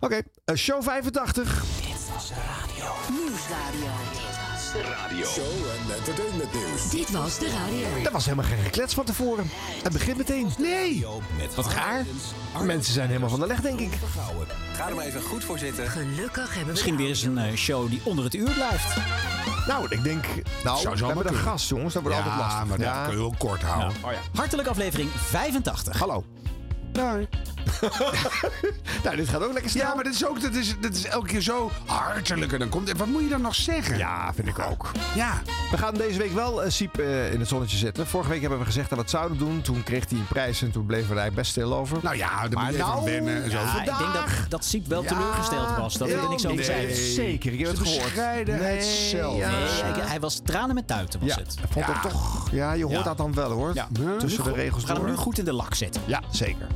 Oké, 0.00 0.20
eh, 0.44 0.54
show 0.56 0.82
85. 0.82 1.62
Nieuwsradio. 3.10 3.86
Radio. 4.74 5.26
Show 5.26 5.44
en 5.44 5.94
entertainment 5.96 6.52
nieuws. 6.54 6.90
Dit 6.90 7.10
was 7.10 7.38
de 7.38 7.50
radio. 7.50 8.02
Dat 8.02 8.12
was 8.12 8.24
helemaal 8.24 8.44
geen 8.50 8.58
geklets 8.64 8.94
van 8.94 9.04
tevoren. 9.04 9.50
Het 9.82 9.92
begint 9.92 10.16
meteen. 10.16 10.50
Nee, 10.58 11.06
wat 11.54 11.72
raar. 11.72 12.04
Mensen 12.64 12.92
zijn 12.92 13.06
helemaal 13.06 13.28
van 13.28 13.40
de 13.40 13.46
leg, 13.46 13.60
denk 13.60 13.80
ik. 13.80 13.92
Ga 14.72 14.88
er 14.88 14.94
maar 14.94 15.04
even 15.04 15.22
goed 15.22 15.44
voor 15.44 15.58
zitten. 15.58 15.88
Gelukkig 15.88 16.44
hebben 16.48 16.64
we 16.64 16.70
Misschien 16.70 16.96
weer 16.96 17.08
eens 17.08 17.22
een 17.22 17.38
eh, 17.38 17.54
show 17.54 17.88
die 17.90 18.00
onder 18.04 18.24
het 18.24 18.34
uur 18.34 18.50
blijft. 18.50 18.96
Nou, 19.66 19.86
ik 19.88 20.02
denk... 20.02 20.24
Nou, 20.64 20.80
Zou 20.80 20.96
we 20.96 21.06
hebben 21.06 21.26
een 21.28 21.34
gast, 21.34 21.68
jongens. 21.68 21.94
Dat 21.94 22.02
wordt 22.02 22.18
Ja, 22.18 22.22
altijd 22.24 22.40
lastig. 22.42 22.66
maar 22.66 22.78
dat 22.78 23.02
kun 23.02 23.12
je 23.12 23.18
wel 23.18 23.34
kort 23.38 23.62
houden. 23.62 23.92
Hartelijk 24.34 24.68
aflevering 24.68 25.10
85. 25.10 25.98
Hallo. 25.98 26.24
nou, 29.04 29.16
dit 29.16 29.28
gaat 29.28 29.42
ook 29.42 29.52
lekker 29.52 29.70
snel. 29.70 29.86
Ja, 29.86 29.94
maar 29.94 30.04
dat 30.04 30.12
is 30.14 30.26
ook 30.26 30.40
dat 30.42 30.54
is, 30.54 30.74
dat 30.80 30.94
is 30.94 31.04
elke 31.04 31.26
keer 31.26 31.40
zo 31.40 31.70
hartelijk. 31.86 32.52
En 32.52 32.58
dan 32.58 32.68
komt, 32.68 32.92
wat 32.92 33.06
moet 33.06 33.22
je 33.22 33.28
dan 33.28 33.40
nog 33.40 33.54
zeggen? 33.54 33.98
Ja, 33.98 34.32
vind 34.34 34.48
ik 34.48 34.58
ook. 34.58 34.90
Ja. 35.14 35.42
We 35.70 35.78
gaan 35.78 35.94
deze 35.94 36.18
week 36.18 36.32
wel 36.32 36.64
uh, 36.64 36.70
Siep 36.70 36.98
eh, 36.98 37.32
in 37.32 37.38
het 37.40 37.48
zonnetje 37.48 37.76
zetten. 37.76 38.06
Vorige 38.06 38.30
week 38.30 38.40
hebben 38.40 38.58
we 38.58 38.64
gezegd 38.64 38.88
dat 38.88 38.98
we 38.98 39.04
het 39.04 39.12
zouden 39.12 39.38
doen. 39.38 39.60
Toen 39.62 39.82
kreeg 39.82 40.08
hij 40.08 40.18
een 40.18 40.26
prijs 40.26 40.62
en 40.62 40.70
toen 40.70 40.86
bleven 40.86 41.08
we 41.08 41.14
daar 41.14 41.32
best 41.32 41.50
stil 41.50 41.74
over. 41.74 41.98
Nou 42.02 42.16
ja, 42.16 42.28
daar 42.28 42.50
Maar 42.50 42.64
moet 42.64 42.74
je 42.74 42.78
even 42.80 42.88
nou- 42.94 43.04
wennen. 43.04 43.42
En 43.44 43.50
zo. 43.50 43.56
Ja, 43.58 43.78
ik 43.78 43.84
denk 43.98 44.12
dat, 44.12 44.24
dat 44.48 44.64
Siep 44.64 44.86
wel 44.86 45.02
Ja, 45.02 45.08
teleurgesteld 45.08 45.76
was. 45.76 45.94
Dat 45.94 46.08
wil 46.08 46.22
er 46.22 46.28
niks 46.28 46.46
over 46.46 46.64
zeggen. 46.64 46.96
Zeker, 46.96 47.52
ik 47.52 47.58
heb 47.58 47.68
het 47.68 47.76
De 47.78 47.84
gehoord. 47.84 48.46
Nee, 48.60 48.82
zelf. 48.82 49.36
ja. 49.38 49.50
Nee, 49.50 49.58
hij, 49.68 50.06
hij 50.06 50.20
was 50.20 50.40
tranen 50.44 50.74
met 50.74 50.86
tuiten, 50.86 51.20
was 51.20 51.28
Ja, 51.28 51.36
het. 51.36 51.54
vond 51.70 51.86
Ja. 51.86 51.92
het 51.92 52.02
toch... 52.10 52.48
Ja, 52.50 52.72
je 52.72 52.82
hoort 52.84 52.96
Ja. 52.96 53.02
dat 53.02 53.16
dan 53.16 53.34
wel 53.34 53.50
hoor. 53.50 53.74
Ja. 53.74 53.88
Tussen 54.18 54.44
de 54.44 54.52
regels 54.52 54.82
We 54.82 54.88
gaan 54.88 54.96
hem 54.96 55.06
nu 55.06 55.14
goed 55.16 55.38
in 55.38 55.44
de 55.44 55.52
lak 55.52 55.74
zetten. 55.74 56.02
Ja, 56.06 56.20
zeker. 56.30 56.66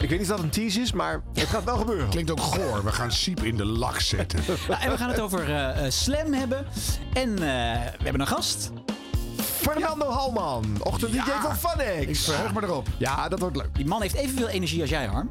Ik 0.00 0.08
weet 0.08 0.18
niet 0.18 0.30
of 0.30 0.36
dat 0.36 0.44
een 0.44 0.50
tease 0.50 0.80
is, 0.80 0.92
maar 0.92 1.22
het 1.34 1.48
gaat 1.48 1.64
wel 1.64 1.76
gebeuren. 1.76 2.08
Klinkt 2.08 2.30
ook 2.30 2.40
goor. 2.40 2.84
We 2.84 2.92
gaan 2.92 3.12
Siep 3.12 3.42
in 3.42 3.56
de 3.56 3.64
lak 3.64 4.00
zetten. 4.00 4.40
Nou, 4.68 4.82
en 4.82 4.90
we 4.90 4.96
gaan 4.96 5.08
het 5.08 5.20
over 5.20 5.44
eh, 5.44 5.84
eh, 5.86 5.90
Slam 5.92 6.32
hebben. 6.32 6.66
En 7.12 7.30
eh, 7.30 7.38
we 7.98 8.02
hebben 8.02 8.20
een 8.20 8.26
gast. 8.26 8.70
Fernando 9.60 10.06
Halman, 10.10 10.64
ochtend 10.82 11.12
DJ 11.12 11.16
Ja. 11.16 11.56
van 11.56 11.70
Funix. 11.70 12.06
Ik 12.06 12.16
verheug 12.16 12.54
me 12.54 12.62
erop. 12.62 12.86
Ja, 12.98 13.28
dat 13.28 13.38
wordt 13.38 13.56
leuk. 13.56 13.74
Die 13.74 13.86
man 13.86 14.02
heeft 14.02 14.14
evenveel 14.14 14.48
energie 14.48 14.80
als 14.80 14.90
jij, 14.90 15.06
Harm. 15.06 15.30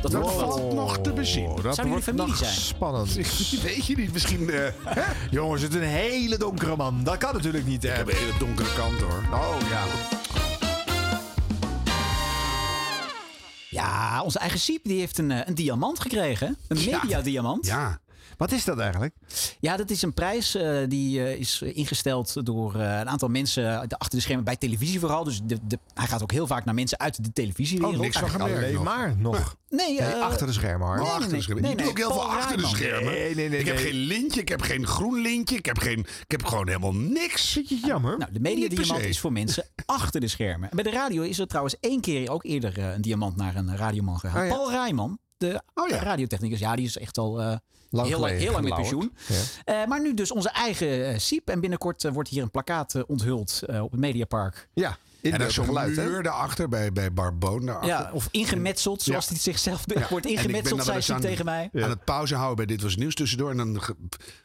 Dat 0.00 0.10
Dat 0.12 0.22
wordt 0.22 0.36
wat. 0.40 0.48
valt 0.58 0.72
nog 0.74 0.98
te 0.98 1.12
bezien. 1.12 1.44
Oh, 1.46 1.54
dat 1.54 1.62
Zou 1.62 1.74
jullie 1.76 1.90
wordt 1.90 2.04
familie 2.04 2.26
nog 2.28 2.36
zijn? 2.36 2.52
spannend. 2.52 3.12
Weet 3.62 3.86
je 3.86 3.96
niet, 3.96 4.12
misschien... 4.12 4.50
eh, 4.50 4.58
hè? 4.84 5.02
Jongens, 5.30 5.62
het 5.62 5.74
is 5.74 5.80
een 5.80 5.86
hele 5.86 6.38
donkere 6.38 6.76
man. 6.76 7.00
Dat 7.04 7.16
kan 7.16 7.34
natuurlijk 7.34 7.66
niet. 7.66 7.84
Ik 7.84 7.90
Hè? 7.90 7.96
heb 7.96 8.08
een 8.08 8.16
hele 8.16 8.38
donkere 8.38 8.68
kant 8.74 9.00
hoor. 9.00 9.22
Oh 9.32 9.54
ja. 9.70 9.82
Ja, 13.70 14.22
onze 14.22 14.38
eigen 14.38 14.60
Siep 14.60 14.84
die 14.84 14.98
heeft 14.98 15.18
een, 15.18 15.30
eh, 15.30 15.40
een 15.44 15.54
diamant 15.54 16.00
gekregen. 16.00 16.56
Een 16.68 16.84
mediadiamant. 16.84 17.66
Ja. 17.66 18.00
Wat 18.40 18.52
is 18.52 18.64
dat 18.64 18.78
eigenlijk? 18.78 19.14
ja, 19.60 19.76
dat 19.76 19.90
is 19.90 20.02
een 20.02 20.14
prijs 20.14 20.54
eh, 20.54 20.78
die 20.88 21.24
eh, 21.24 21.38
is 21.38 21.62
ingesteld 21.62 22.46
door 22.46 22.74
eh, 22.74 22.98
een 22.98 23.08
aantal 23.08 23.28
mensen 23.28 23.88
achter 23.88 24.18
de 24.18 24.20
schermen 24.20 24.44
bij 24.44 24.56
televisie 24.56 25.00
vooral. 25.00 25.24
Dus 25.24 25.40
de, 25.44 25.58
de, 25.62 25.78
hij 25.94 26.06
gaat 26.06 26.22
ook 26.22 26.32
heel 26.32 26.46
vaak 26.46 26.64
naar 26.64 26.74
mensen 26.74 26.98
uit 26.98 27.24
de 27.24 27.32
televisiewereld. 27.32 27.94
Oh, 27.94 28.00
niks 28.00 28.18
van 28.18 28.30
gemerkt 28.30 28.56
Alleen 28.56 28.74
nog. 28.74 28.84
maar 28.84 29.16
nog. 29.16 29.56
Nee, 29.68 30.00
Nee, 30.00 30.14
achter 30.14 30.46
de 30.46 30.52
schermen, 30.52 30.86
hoor. 30.86 30.96
Nee, 30.96 31.06
achter 31.06 31.26
de 31.26 31.32
nee, 31.32 31.42
schermen. 31.42 31.62
nee, 31.62 31.70
je 31.70 31.76
doet 31.76 31.88
ook 31.88 31.96
nee, 31.96 32.06
heel 32.06 32.14
veel 32.14 32.30
achter 32.30 32.56
de 32.56 32.66
schermen. 32.66 33.12
Nee, 33.12 33.34
nee, 33.34 33.48
nee, 33.48 33.58
ik 33.58 33.66
heb 33.66 33.74
nee. 33.74 33.84
geen 33.84 33.94
lintje, 33.94 34.40
ik 34.40 34.48
heb 34.48 34.62
geen 34.62 34.86
groen 34.86 35.20
lintje, 35.20 35.56
ik 35.56 35.66
heb, 35.66 35.78
geen, 35.78 35.98
ik 35.98 36.30
heb 36.30 36.44
gewoon 36.44 36.66
helemaal 36.66 36.94
niks. 36.94 37.52
Vind 37.52 37.68
je 37.68 37.74
het 37.74 37.84
jammer? 37.84 38.18
Nou, 38.18 38.32
de 38.32 38.40
mediadiamant 38.40 39.00
se. 39.02 39.08
is 39.08 39.20
voor 39.20 39.32
mensen 39.32 39.64
achter 39.86 40.20
de 40.20 40.28
schermen. 40.28 40.70
En 40.70 40.76
bij 40.76 40.84
de 40.84 40.90
radio 40.90 41.22
is 41.22 41.38
er 41.38 41.46
trouwens 41.46 41.76
één 41.80 42.00
keer 42.00 42.30
ook 42.30 42.44
eerder 42.44 42.78
een 42.78 43.02
diamant 43.02 43.36
naar 43.36 43.56
een 43.56 43.76
radioman 43.76 44.18
gegaan. 44.18 44.42
Oh 44.42 44.48
ja. 44.48 44.54
Paul 44.54 44.70
Rijman, 44.70 45.18
de 45.36 45.62
Oh 45.74 45.88
ja. 45.88 46.02
radiotechnicus. 46.02 46.58
Ja, 46.58 46.76
die 46.76 46.86
is 46.86 46.98
echt 46.98 47.18
al 47.18 47.40
eh, 47.40 47.56
Lang 47.90 48.08
heel, 48.08 48.24
heel 48.24 48.52
lang 48.52 48.64
met 48.64 48.74
pensioen. 48.74 49.12
Ja. 49.28 49.34
Eh, 49.82 49.88
maar 49.88 50.00
nu 50.02 50.14
dus 50.14 50.32
onze 50.32 50.50
eigen 50.50 51.06
eh, 51.12 51.18
Siep. 51.18 51.48
En 51.48 51.60
binnenkort 51.60 52.04
eh, 52.04 52.12
wordt 52.12 52.28
hier 52.28 52.42
een 52.42 52.50
plakkaat 52.50 53.04
onthuld 53.06 53.62
eh, 53.66 53.82
op 53.82 53.90
het 53.90 54.00
Mediapark. 54.00 54.68
Ja, 54.74 54.96
in 55.20 55.32
En 55.32 55.36
de 55.38 55.42
er 55.44 55.48
is 55.48 55.54
zo'n 55.54 55.64
geluid, 55.64 55.96
hè? 55.96 56.04
muur 56.04 56.22
daarachter 56.22 56.68
bij, 56.68 56.92
bij 56.92 57.12
Barboon. 57.12 57.66
Daarachter. 57.66 57.90
Ja, 57.90 58.10
of 58.12 58.28
ingemetseld, 58.30 59.02
zoals 59.02 59.24
Ja. 59.24 59.30
hij 59.32 59.40
zichzelf 59.40 59.82
Ja. 59.86 60.06
wordt 60.10 60.26
ingemetseld, 60.26 60.82
zei 60.84 61.04
aan- 61.12 61.20
tegen 61.20 61.44
mij. 61.44 61.70
Aan 61.74 61.90
het 61.90 62.04
pauze 62.04 62.34
houden 62.34 62.56
bij 62.56 62.66
Dit 62.66 62.82
Was 62.82 62.96
Nieuws 62.96 63.14
tussendoor. 63.14 63.50
En 63.50 63.56
dan 63.56 63.80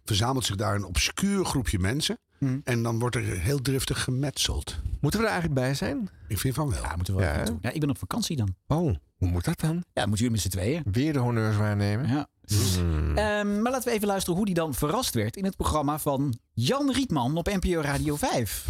verzamelt 0.06 0.46
zich 0.46 0.56
daar 0.56 0.76
een 0.76 0.86
obscuur 0.86 1.46
groepje 1.46 1.80
mensen. 1.80 2.18
Hmm. 2.38 2.62
En 2.64 2.84
dan 2.84 3.00
wordt 3.00 3.16
er 3.16 3.22
heel 3.24 3.62
driftig 3.62 4.04
gemetseld. 4.04 4.76
Moeten 5.00 5.20
we 5.20 5.26
er 5.26 5.32
eigenlijk 5.32 5.62
bij 5.62 5.74
zijn? 5.74 6.10
Ik 6.28 6.40
vind 6.40 6.56
van 6.56 6.70
wel. 6.70 6.82
Ja, 6.84 6.96
moeten 6.96 7.16
we 7.16 7.22
wel 7.22 7.34
Ja, 7.34 7.44
doen. 7.44 7.58
Ja, 7.62 7.70
ik 7.72 7.80
ben 7.80 7.90
op 7.90 7.98
vakantie 7.98 8.36
dan. 8.38 8.56
Oh, 8.68 8.96
hoe 9.18 9.30
moet 9.30 9.46
dat 9.46 9.60
dan? 9.60 9.84
Ja, 9.94 10.06
moeten 10.06 10.26
jullie 10.26 10.32
met 10.32 10.42
z'n 10.42 10.50
tweeën. 10.50 10.84
Weer 10.92 11.14
de 11.14 11.20
honneurs 11.20 11.56
waarnemen? 11.58 12.08
Ja. 12.08 12.28
Ehm, 13.16 13.62
maar 13.62 13.72
laten 13.72 13.88
we 13.88 13.96
even 13.96 14.08
luisteren 14.08 14.38
hoe 14.38 14.46
die 14.46 14.56
dan 14.56 14.74
verrast 14.74 15.14
werd 15.14 15.38
in 15.38 15.46
het 15.46 15.56
programma 15.56 16.00
van 16.00 16.38
Jan 16.54 16.92
Rietman 16.92 17.38
op 17.38 17.48
NPO 17.48 17.82
Radio 17.82 18.16
5. 18.16 18.68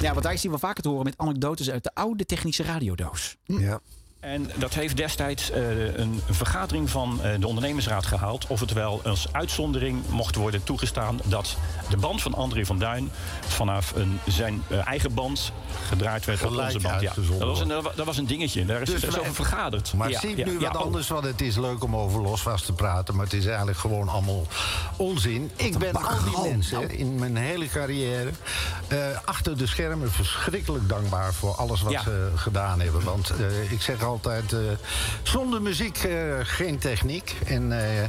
Ja, 0.00 0.10
want 0.10 0.22
daar 0.22 0.32
is 0.32 0.40
hij 0.40 0.50
wel 0.50 0.58
vaker 0.58 0.82
te 0.82 0.88
horen 0.88 1.04
met 1.04 1.18
anekdotes 1.18 1.70
uit 1.70 1.84
de 1.84 1.94
oude 1.94 2.26
technische 2.26 2.62
radiodoos. 2.62 3.36
Ja. 3.44 3.80
En 4.24 4.50
dat 4.54 4.74
heeft 4.74 4.96
destijds 4.96 5.50
eh, 5.50 5.96
een 5.96 6.20
vergadering 6.30 6.90
van 6.90 7.22
eh, 7.22 7.40
de 7.40 7.46
ondernemersraad 7.46 8.06
gehaald. 8.06 8.46
Of 8.46 8.60
het 8.60 8.72
wel 8.72 9.00
als 9.04 9.26
uitzondering 9.32 10.02
mocht 10.08 10.34
worden 10.34 10.64
toegestaan 10.64 11.20
dat 11.24 11.56
de 11.90 11.96
band 11.96 12.22
van 12.22 12.34
André 12.34 12.66
van 12.66 12.78
Duin 12.78 13.10
vanaf 13.46 13.92
een, 13.94 14.20
zijn 14.26 14.62
eh, 14.68 14.86
eigen 14.86 15.14
band 15.14 15.52
gedraaid 15.88 16.24
werd 16.24 16.38
Gelijk 16.38 16.58
op 16.58 16.64
onze 16.64 16.88
band. 16.88 17.00
Ja, 17.00 17.12
dat, 17.38 17.48
was 17.48 17.60
een, 17.60 17.68
dat 17.68 18.06
was 18.06 18.16
een 18.16 18.26
dingetje. 18.26 18.64
Daar 18.64 18.82
is, 18.82 18.88
Dus 18.88 19.02
is 19.02 19.18
over 19.18 19.34
vergaderd. 19.34 19.94
Maar 19.94 20.10
ja, 20.10 20.20
zie 20.20 20.36
ja, 20.36 20.44
nu 20.44 20.52
ja, 20.52 20.66
wat 20.66 20.76
oh. 20.76 20.82
anders, 20.82 21.08
want 21.08 21.24
het 21.24 21.40
is 21.40 21.56
leuk 21.56 21.82
om 21.84 21.96
over 21.96 22.22
losvast 22.22 22.66
te 22.66 22.72
praten. 22.72 23.14
Maar 23.14 23.24
het 23.24 23.34
is 23.34 23.46
eigenlijk 23.46 23.78
gewoon 23.78 24.08
allemaal 24.08 24.46
onzin. 24.96 25.50
Ik 25.56 25.78
ben 25.78 25.94
al 25.94 26.24
die 26.24 26.50
mensen 26.50 26.90
in 26.90 27.14
mijn 27.14 27.36
hele 27.36 27.68
carrière 27.68 28.30
eh, 28.88 28.98
achter 29.24 29.58
de 29.58 29.66
schermen 29.66 30.10
verschrikkelijk 30.10 30.88
dankbaar 30.88 31.34
voor 31.34 31.54
alles 31.54 31.82
wat 31.82 31.92
Ja. 31.92 32.02
ze 32.02 32.30
gedaan 32.34 32.80
hebben. 32.80 33.04
Want 33.04 33.30
eh, 33.30 33.72
ik 33.72 33.82
zeg 33.82 34.02
altijd, 34.14 34.52
eh, 34.52 34.58
zonder 35.22 35.62
muziek 35.62 35.98
eh, 35.98 36.12
geen 36.42 36.78
techniek. 36.78 37.34
En 37.46 37.72
eh, 37.80 38.08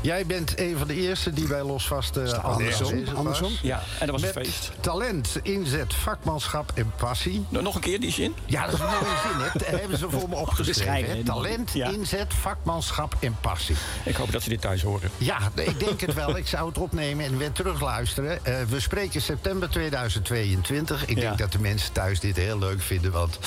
jij 0.00 0.26
bent 0.26 0.58
een 0.60 0.78
van 0.78 0.86
de 0.86 0.94
eerste 0.94 1.32
die 1.32 1.46
bij 1.46 1.62
losvast 1.62 2.16
eh 2.16 2.44
andersom, 2.44 3.04
andersom. 3.14 3.52
Ja, 3.62 3.82
en 3.98 4.06
dat 4.06 4.10
was 4.10 4.20
Met 4.20 4.36
een 4.36 4.44
feest. 4.44 4.70
talent, 4.80 5.28
inzet, 5.42 5.94
vakmanschap 5.94 6.72
en 6.74 6.92
passie. 6.96 7.46
Nou, 7.48 7.64
Nog 7.64 7.74
een 7.74 7.80
keer 7.80 8.00
die 8.00 8.12
zin. 8.12 8.34
Ja, 8.46 8.64
dat 8.64 8.74
is 8.74 8.80
een 8.80 8.86
mooie 8.86 8.98
zin. 9.32 9.40
hè. 9.40 9.48
Dat 9.52 9.80
hebben 9.80 9.98
ze 9.98 10.10
voor 10.10 10.28
me 10.28 10.34
opgeschreven. 10.46 11.24
Talent, 11.24 11.70
Ja. 11.72 11.88
inzet, 11.90 12.34
vakmanschap 12.34 13.14
en 13.20 13.36
passie. 13.40 13.76
Ik 14.04 14.16
hoop 14.16 14.32
dat 14.32 14.42
ze 14.42 14.48
dit 14.48 14.60
thuis 14.60 14.82
horen. 14.82 15.10
Ja, 15.18 15.38
ik 15.54 15.78
denk 15.80 16.00
het 16.00 16.14
wel. 16.14 16.36
Ik 16.36 16.46
zou 16.46 16.68
het 16.68 16.78
opnemen 16.78 17.24
en 17.24 17.36
weer 17.38 17.52
terugluisteren. 17.52 18.38
We 18.68 18.80
spreken 18.80 19.20
september 19.22 19.70
2022. 19.70 21.06
Ik 21.06 21.16
Ja. 21.16 21.22
denk 21.22 21.38
dat 21.38 21.52
de 21.52 21.58
mensen 21.58 21.92
thuis 21.92 22.20
dit 22.20 22.36
heel 22.36 22.58
leuk 22.58 22.80
vinden. 22.80 23.12
Want 23.12 23.38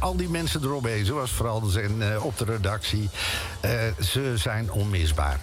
al 0.00 0.16
die 0.16 0.28
mensen 0.28 0.62
eromheen, 0.62 0.91
zoals 1.02 1.30
vooral 1.30 1.60
zijn 1.66 2.02
eh, 2.02 2.24
op 2.24 2.38
de 2.38 2.44
redactie... 2.44 3.08
eh, 3.60 3.70
ze 4.00 4.32
zijn 4.36 4.72
onmisbaar. 4.72 5.40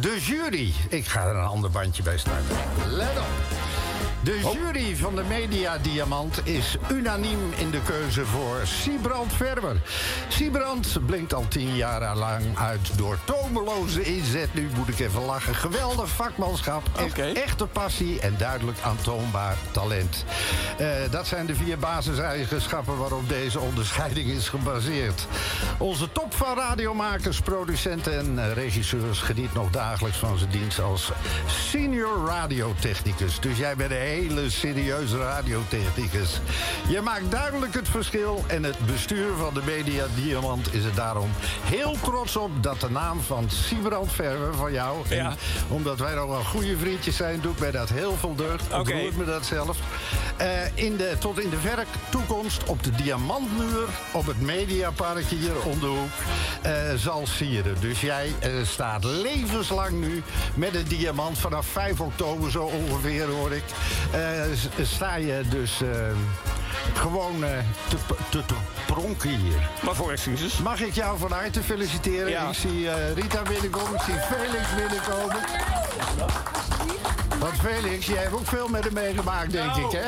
De 0.00 0.20
jury. 0.20 0.72
Ik 0.88 1.06
ga 1.06 1.24
er 1.24 1.36
een 1.36 1.44
ander 1.44 1.70
bandje 1.70 2.02
bij 2.02 2.18
starten. 2.18 2.56
Let 2.86 3.18
op. 3.18 3.95
De 4.26 4.40
jury 4.40 4.96
van 4.96 5.14
de 5.14 5.22
Media 5.22 5.78
Diamant 5.78 6.40
is 6.46 6.76
unaniem 6.92 7.52
in 7.56 7.70
de 7.70 7.80
keuze 7.82 8.24
voor 8.24 8.60
Siebrand 8.64 9.32
Verwer. 9.32 9.76
Siebrand 10.28 10.98
blinkt 11.06 11.34
al 11.34 11.44
tien 11.48 11.76
jaar 11.76 12.16
lang 12.16 12.58
uit 12.58 12.90
door 12.96 13.18
tomeloze 13.24 14.02
inzet. 14.02 14.54
Nu 14.54 14.68
moet 14.76 14.88
ik 14.88 14.98
even 14.98 15.24
lachen. 15.24 15.54
Geweldig 15.54 16.08
vakmanschap, 16.08 16.82
echt- 16.96 17.18
echte 17.36 17.66
passie 17.66 18.20
en 18.20 18.34
duidelijk 18.38 18.78
aantoonbaar 18.80 19.56
talent. 19.70 20.24
Eh, 20.78 20.88
dat 21.10 21.26
zijn 21.26 21.46
de 21.46 21.54
vier 21.54 21.78
basiseigenschappen 21.78 22.96
waarop 22.98 23.28
deze 23.28 23.60
onderscheiding 23.60 24.28
is 24.30 24.48
gebaseerd. 24.48 25.26
Onze 25.78 26.12
top 26.12 26.34
van 26.34 26.56
radiomakers, 26.56 27.40
producenten 27.40 28.38
en 28.38 28.54
regisseurs 28.54 29.20
geniet 29.20 29.54
nog 29.54 29.70
dagelijks 29.70 30.18
van 30.18 30.38
zijn 30.38 30.50
dienst 30.50 30.80
als 30.80 31.10
senior 31.70 32.26
radiotechnicus. 32.26 33.40
Dus 33.40 33.58
jij 33.58 33.76
bent 33.76 33.90
een 33.90 33.96
hele 34.16 34.50
serieuze 34.50 35.18
radiotechnicus. 35.18 36.40
Je 36.88 37.00
maakt 37.00 37.30
duidelijk 37.30 37.74
het 37.74 37.88
verschil 37.88 38.44
en 38.46 38.62
het 38.62 38.78
bestuur 38.86 39.26
van 39.38 39.54
de 39.54 39.62
Media 39.64 40.04
Diamant 40.14 40.74
is 40.74 40.84
er 40.84 40.94
daarom 40.94 41.30
heel 41.64 41.96
trots 42.02 42.36
op 42.36 42.50
dat 42.62 42.80
de 42.80 42.90
naam 42.90 43.20
van 43.20 43.50
Siebrand 43.50 44.12
Verwer 44.12 44.54
van 44.54 44.72
jou, 44.72 44.96
en 45.08 45.16
Ja. 45.16 45.34
omdat 45.68 45.98
wij 45.98 46.14
nog 46.14 46.26
wel 46.28 46.42
goede 46.44 46.76
vriendjes 46.78 47.16
zijn, 47.16 47.40
doet 47.40 47.58
mij 47.58 47.70
dat 47.70 47.88
heel 47.88 48.16
veel 48.16 48.34
deugd. 48.34 48.62
Oké. 48.66 48.76
Ontroert 48.78 49.16
me 49.16 49.24
dat 49.24 49.46
zelf. 49.46 49.76
Eh, 50.36 50.48
in 50.74 50.96
de, 50.96 51.16
tot 51.18 51.40
in 51.40 51.50
de 51.50 51.58
verre 51.58 51.84
toekomst 52.08 52.64
op 52.64 52.82
de 52.82 52.90
Diamantmuur 52.90 53.84
op 54.12 54.26
het 54.26 54.40
Mediapark 54.40 55.24
hier 55.24 55.62
om 55.64 55.78
de 55.80 55.86
hoek 55.86 56.10
eh, 56.62 56.72
zal 56.96 57.26
sieren. 57.26 57.76
Dus 57.80 58.00
jij 58.00 58.32
eh, 58.40 58.50
staat 58.64 59.04
levenslang 59.04 60.00
nu 60.00 60.22
met 60.54 60.74
een 60.74 60.88
diamant 60.88 61.38
vanaf 61.38 61.66
5 61.66 62.00
oktober 62.00 62.50
zo 62.50 62.62
ongeveer 62.62 63.26
hoor 63.26 63.52
ik. 63.52 63.64
Eh, 64.12 64.84
sta 64.84 65.16
je 65.16 65.42
dus 65.48 65.82
eh, 65.82 65.88
gewoon 66.94 67.44
eh, 67.44 67.50
te, 67.88 67.96
te, 68.28 68.44
te 68.46 68.54
pronken 68.86 69.30
hier. 69.30 69.68
Waarvoor 69.82 70.12
excuses? 70.12 70.58
Mag 70.58 70.80
ik 70.80 70.94
jou 70.94 71.18
van 71.18 71.32
harte 71.32 71.62
feliciteren? 71.62 72.28
Ja. 72.28 72.48
Ik 72.48 72.54
zie 72.54 72.88
Rita 73.14 73.42
binnenkomen, 73.42 73.94
ik 73.94 74.00
zie 74.00 74.14
Felix 74.14 74.74
binnenkomen. 74.76 75.36
Want 77.38 77.54
Felix, 77.60 78.06
jij 78.06 78.22
hebt 78.22 78.34
ook 78.34 78.46
veel 78.46 78.68
met 78.68 78.84
hem 78.84 78.92
meegemaakt, 78.92 79.52
denk 79.52 79.76
ik, 79.76 79.90
hè? 79.90 80.06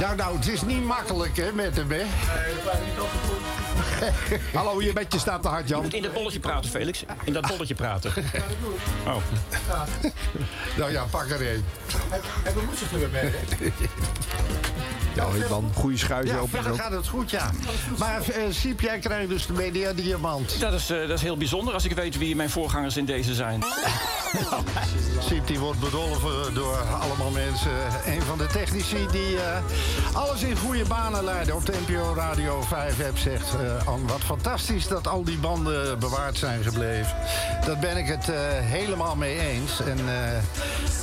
Nou, 0.00 0.16
nou, 0.16 0.36
het 0.36 0.48
is 0.48 0.62
niet 0.62 0.84
makkelijk, 0.84 1.36
hè, 1.36 1.52
met 1.52 1.76
hem, 1.76 1.90
hè? 1.90 2.04
Hallo, 4.54 4.80
je 5.12 5.18
staat 5.18 5.42
te 5.42 5.48
hard, 5.48 5.68
Je 5.68 5.74
Jan. 5.74 5.82
moet 5.82 5.94
in 5.94 6.02
dat 6.02 6.12
bolletje 6.12 6.40
praten, 6.40 6.70
Felix. 6.70 7.04
In 7.24 7.32
dat 7.32 7.46
bolletje 7.46 7.74
praten. 7.74 8.12
Oh. 9.06 9.16
Nou 10.76 10.92
ja, 10.92 11.04
pak 11.10 11.30
er 11.30 11.52
een. 11.52 11.60
Ja, 15.14 15.26
man, 15.48 15.70
goede 15.74 15.96
schuitje 15.96 16.32
Ja, 16.32 16.38
open. 16.38 16.50
verder 16.62 16.80
gaat 16.80 16.92
het 16.92 17.08
goed, 17.08 17.30
ja. 17.30 17.50
Maar 17.98 18.20
eh 18.28 18.42
Siep, 18.50 18.80
jij 18.80 18.98
krijgt 18.98 19.28
dus 19.28 19.46
de 19.46 19.52
Media 19.52 19.92
Diamant. 19.92 20.60
Dat, 20.60 20.72
is, 20.72 20.90
eh, 20.90 20.98
dat 21.00 21.10
is 21.16 21.22
heel 21.22 21.36
bijzonder 21.36 21.74
als 21.74 21.84
ik 21.84 21.92
weet 21.92 22.18
wie 22.18 22.36
mijn 22.36 22.50
voorgangers 22.50 22.96
in 22.96 23.04
deze 23.04 23.34
zijn. 23.34 23.62
Siep 25.28 25.46
die 25.46 25.58
wordt 25.58 25.80
bedolven 25.80 26.54
door 26.54 26.76
allemaal 27.00 27.30
mensen. 27.30 27.70
Een 28.06 28.22
van 28.22 28.38
de 28.38 28.46
technici 28.46 29.06
die 29.10 29.36
eh, 29.40 29.58
alles 30.12 30.42
in 30.42 30.56
goede 30.56 30.84
banen 30.84 31.24
leiden. 31.24 31.54
Op 31.54 31.66
de 31.66 31.72
NPO 31.86 32.14
Radio 32.14 32.62
5 32.62 33.06
app 33.06 33.18
zegt 33.18 33.54
eh 33.54 33.94
wat 34.06 34.20
fantastisch 34.24 34.88
dat 34.88 35.08
al 35.08 35.24
die 35.24 35.38
banden 35.38 35.98
bewaard 35.98 36.38
zijn 36.38 36.62
gebleven. 36.62 37.16
Dat 37.66 37.80
ben 37.80 37.96
ik 37.96 38.06
het 38.06 38.28
eh, 38.28 38.36
helemaal 38.50 39.16
mee 39.16 39.38
eens. 39.38 39.80
En 39.80 39.98
eh, 39.98 40.14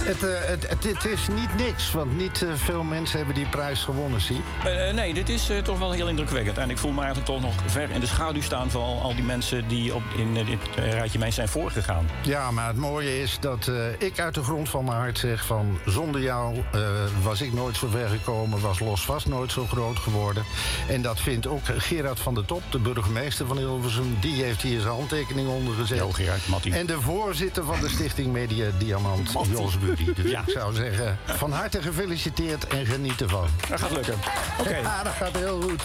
het, 0.06 0.22
het, 0.22 0.70
het, 0.70 0.84
het 0.84 1.06
is 1.06 1.28
niet 1.28 1.56
niks, 1.68 1.92
want 1.92 2.18
niet 2.18 2.46
veel 2.56 2.84
mensen 2.84 3.18
hebben 3.18 3.36
die 3.36 3.48
prijs 3.50 3.80
gewonnen, 3.80 3.97
Siep. 4.18 4.38
Eh, 4.66 4.94
nee, 4.94 5.14
dit 5.14 5.30
is 5.30 5.50
eh, 5.50 5.58
toch 5.58 5.80
wel 5.80 5.92
heel 5.92 6.08
indrukwekkend. 6.08 6.58
En 6.58 6.70
ik 6.70 6.78
voel 6.78 6.92
me 6.92 7.02
eigenlijk 7.02 7.30
toch 7.30 7.42
nog 7.42 7.54
ver 7.66 7.90
in 7.92 8.00
de 8.00 8.06
schaduw 8.08 8.42
staan 8.42 8.72
van 8.72 8.82
al, 8.82 9.02
al 9.02 9.16
die 9.16 9.24
mensen 9.24 9.68
die 9.68 9.96
op, 9.96 10.02
in 10.18 10.38
eh, 10.38 10.46
dit 10.46 10.60
eh, 10.76 10.92
rijtje 10.92 11.20
mij 11.20 11.32
zijn 11.32 11.48
voorgegaan. 11.48 12.10
Ja, 12.24 12.52
maar 12.52 12.68
het 12.68 12.78
mooie 12.78 13.22
is 13.22 13.38
dat 13.40 13.68
eh, 13.68 13.76
ik 13.98 14.20
uit 14.20 14.34
de 14.34 14.44
grond 14.44 14.70
van 14.70 14.86
mijn 14.86 14.98
hart 14.98 15.18
zeg 15.18 15.46
van... 15.46 15.80
zonder 15.86 16.22
jou 16.22 16.56
eh, 16.72 16.82
was 17.24 17.42
ik 17.42 17.54
nooit 17.54 17.76
zo 17.76 17.88
ver 17.88 18.08
gekomen, 18.08 18.60
was 18.62 18.80
Los 18.80 19.06
vast 19.06 19.28
nooit 19.28 19.52
zo 19.52 19.66
groot 19.66 19.98
geworden. 20.00 20.44
En 20.90 21.02
dat 21.02 21.20
vindt 21.20 21.48
ook 21.48 21.62
Gerard 21.78 22.20
van 22.20 22.34
der 22.34 22.46
Top, 22.46 22.64
de 22.70 22.80
burgemeester 22.80 23.46
van 23.48 23.58
Hilversum. 23.58 24.18
Die 24.20 24.44
heeft 24.44 24.62
hier 24.62 24.80
zijn 24.82 24.94
handtekening 24.94 25.48
onder 25.48 25.74
gezet. 25.74 25.98
Jo, 25.98 26.12
Gerard, 26.12 26.48
Mattie. 26.48 26.74
En 26.74 26.86
de 26.86 27.02
voorzitter 27.02 27.64
van 27.64 27.80
de 27.80 27.90
stichting 27.90 28.32
Media 28.32 28.70
Diamant, 28.78 29.32
Jos 29.52 29.80
Buddy. 29.80 30.06
Dus 30.14 30.32
ik 30.32 30.40
zou 30.46 30.74
zeggen, 30.74 31.18
van 31.26 31.52
harte 31.52 31.82
gefeliciteerd 31.82 32.68
en 32.68 32.86
geniet 32.86 33.22
ervan. 33.22 33.48
Dat 33.90 34.06
gaat 34.06 34.08
lukken. 34.08 34.32
Oké. 34.60 34.78
Ja, 34.78 35.04
dat 35.04 35.14
gaat 35.14 35.38
heel 35.38 35.62
goed. 35.62 35.84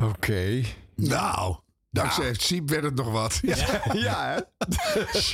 Oké. 0.00 0.60
Nou, 0.96 1.56
dankzij 1.92 2.34
Siep 2.34 2.68
werd 2.70 2.82
het 2.84 2.94
nog 2.94 3.10
wat. 3.10 3.38
Ja, 3.42 3.80
Ja, 3.92 4.26
hè? 4.34 4.40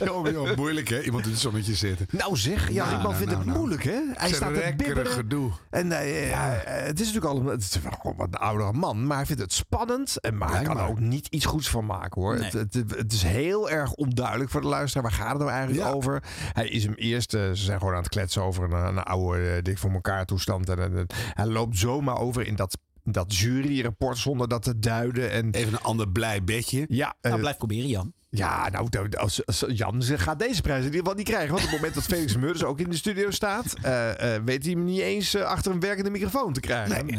Jongen, 0.05 0.33
joh, 0.33 0.57
moeilijk 0.57 0.89
hè, 0.89 1.03
iemand 1.03 1.25
in 1.25 1.31
het 1.31 1.41
zonnetje 1.41 1.75
zitten. 1.75 2.07
Nou 2.11 2.37
zeg, 2.37 2.71
ja, 2.71 2.75
Nou, 2.85 2.89
Rickman 2.89 3.03
nou, 3.03 3.15
vindt 3.15 3.27
nou, 3.33 3.37
het 3.37 3.47
nou. 3.47 3.59
moeilijk, 3.59 3.83
hè? 3.85 4.01
Hij 4.15 4.33
staat 4.33 4.55
te 4.55 4.73
bibberen. 4.77 5.07
gedoe. 5.13 5.51
En 5.71 5.93
eh, 5.93 6.33
eh, 6.33 6.87
het 6.87 7.01
is 7.01 7.07
natuurlijk 7.07 7.35
al 7.35 7.41
een, 7.41 7.47
het 7.47 7.61
is 7.63 7.81
wel 7.83 7.93
gewoon 8.01 8.17
wat 8.17 8.29
een 8.31 8.39
oudere 8.39 8.73
man, 8.73 9.07
maar 9.07 9.17
hij 9.17 9.27
vindt 9.27 9.43
het 9.43 9.53
spannend. 9.53 10.21
En 10.21 10.37
maar 10.37 10.51
hij 10.55 10.63
kan 10.65 10.79
er 10.79 10.89
ook 10.89 11.01
niet 11.01 11.27
iets 11.27 11.45
goeds 11.47 11.71
van 11.71 11.87
maken, 11.87 12.23
hoor. 12.23 12.35
Nee. 12.39 12.51
Het, 12.51 12.75
het, 12.75 12.97
het 12.97 13.13
is 13.13 13.23
heel 13.23 13.71
erg 13.71 13.93
onduidelijk 13.93 14.51
voor 14.51 14.61
de 14.61 14.67
luisteraar. 14.67 15.03
Waar 15.11 15.19
gaat 15.19 15.29
het 15.29 15.39
nou 15.39 15.51
eigenlijk 15.51 15.87
Ja. 15.89 15.93
over? 15.95 16.23
Hij 16.53 16.69
is 16.69 16.85
hem 16.85 16.95
eerst, 16.95 17.35
eh, 17.35 17.41
ze 17.49 17.55
zijn 17.65 17.79
gewoon 17.79 17.95
aan 17.95 18.01
het 18.01 18.09
kletsen 18.09 18.43
over 18.43 18.65
een, 18.65 18.73
een 18.87 19.03
oude 19.03 19.51
eh, 19.51 19.63
dik 19.63 19.79
voor 19.79 19.91
elkaar 19.91 20.25
toestand. 20.25 20.69
En, 20.69 20.79
en- 20.79 20.97
en 20.97 21.07
hij 21.35 21.47
loopt 21.47 21.79
zomaar 21.79 22.19
over 22.19 22.47
in 22.47 22.57
dat, 22.57 22.79
dat 23.13 23.37
juryrapport 23.37 24.19
zonder 24.19 24.49
dat 24.49 24.63
te 24.63 24.79
duiden. 24.79 25.31
En 25.31 25.51
Even 25.53 25.73
een 25.73 25.81
ander 25.81 26.09
blij 26.09 26.45
bedje. 26.45 26.87
ja, 26.89 27.15
Nou, 27.21 27.39
blijf 27.41 27.57
proberen, 27.57 27.89
Jan. 27.89 28.13
ja, 28.31 28.69
nou, 28.69 28.89
als, 29.17 29.47
als 29.47 29.65
Jan 29.69 30.03
ze 30.03 30.19
gaat 30.19 30.39
deze 30.39 30.61
prijs 30.63 30.79
in 30.79 30.85
ieder 30.85 31.01
geval 31.01 31.15
niet 31.15 31.27
krijgen. 31.29 31.49
Want 31.51 31.61
op 31.65 31.69
het 31.71 31.77
moment 31.79 31.95
dat 31.95 32.05
Felix 32.05 32.37
Meurders 32.37 32.65
ook 32.65 32.81
in 32.81 32.91
de 32.91 32.97
studio 32.97 33.31
staat, 33.31 33.75
eh, 33.83 34.35
eh, 34.37 34.43
weet 34.45 34.63
hij 34.65 34.73
hem 34.73 34.85
niet 34.85 35.01
eens 35.01 35.37
achter 35.37 35.73
een 35.73 35.81
werkende 35.81 36.11
microfoon 36.11 36.53
te 36.53 36.61
krijgen. 36.61 37.07
Nee, 37.07 37.19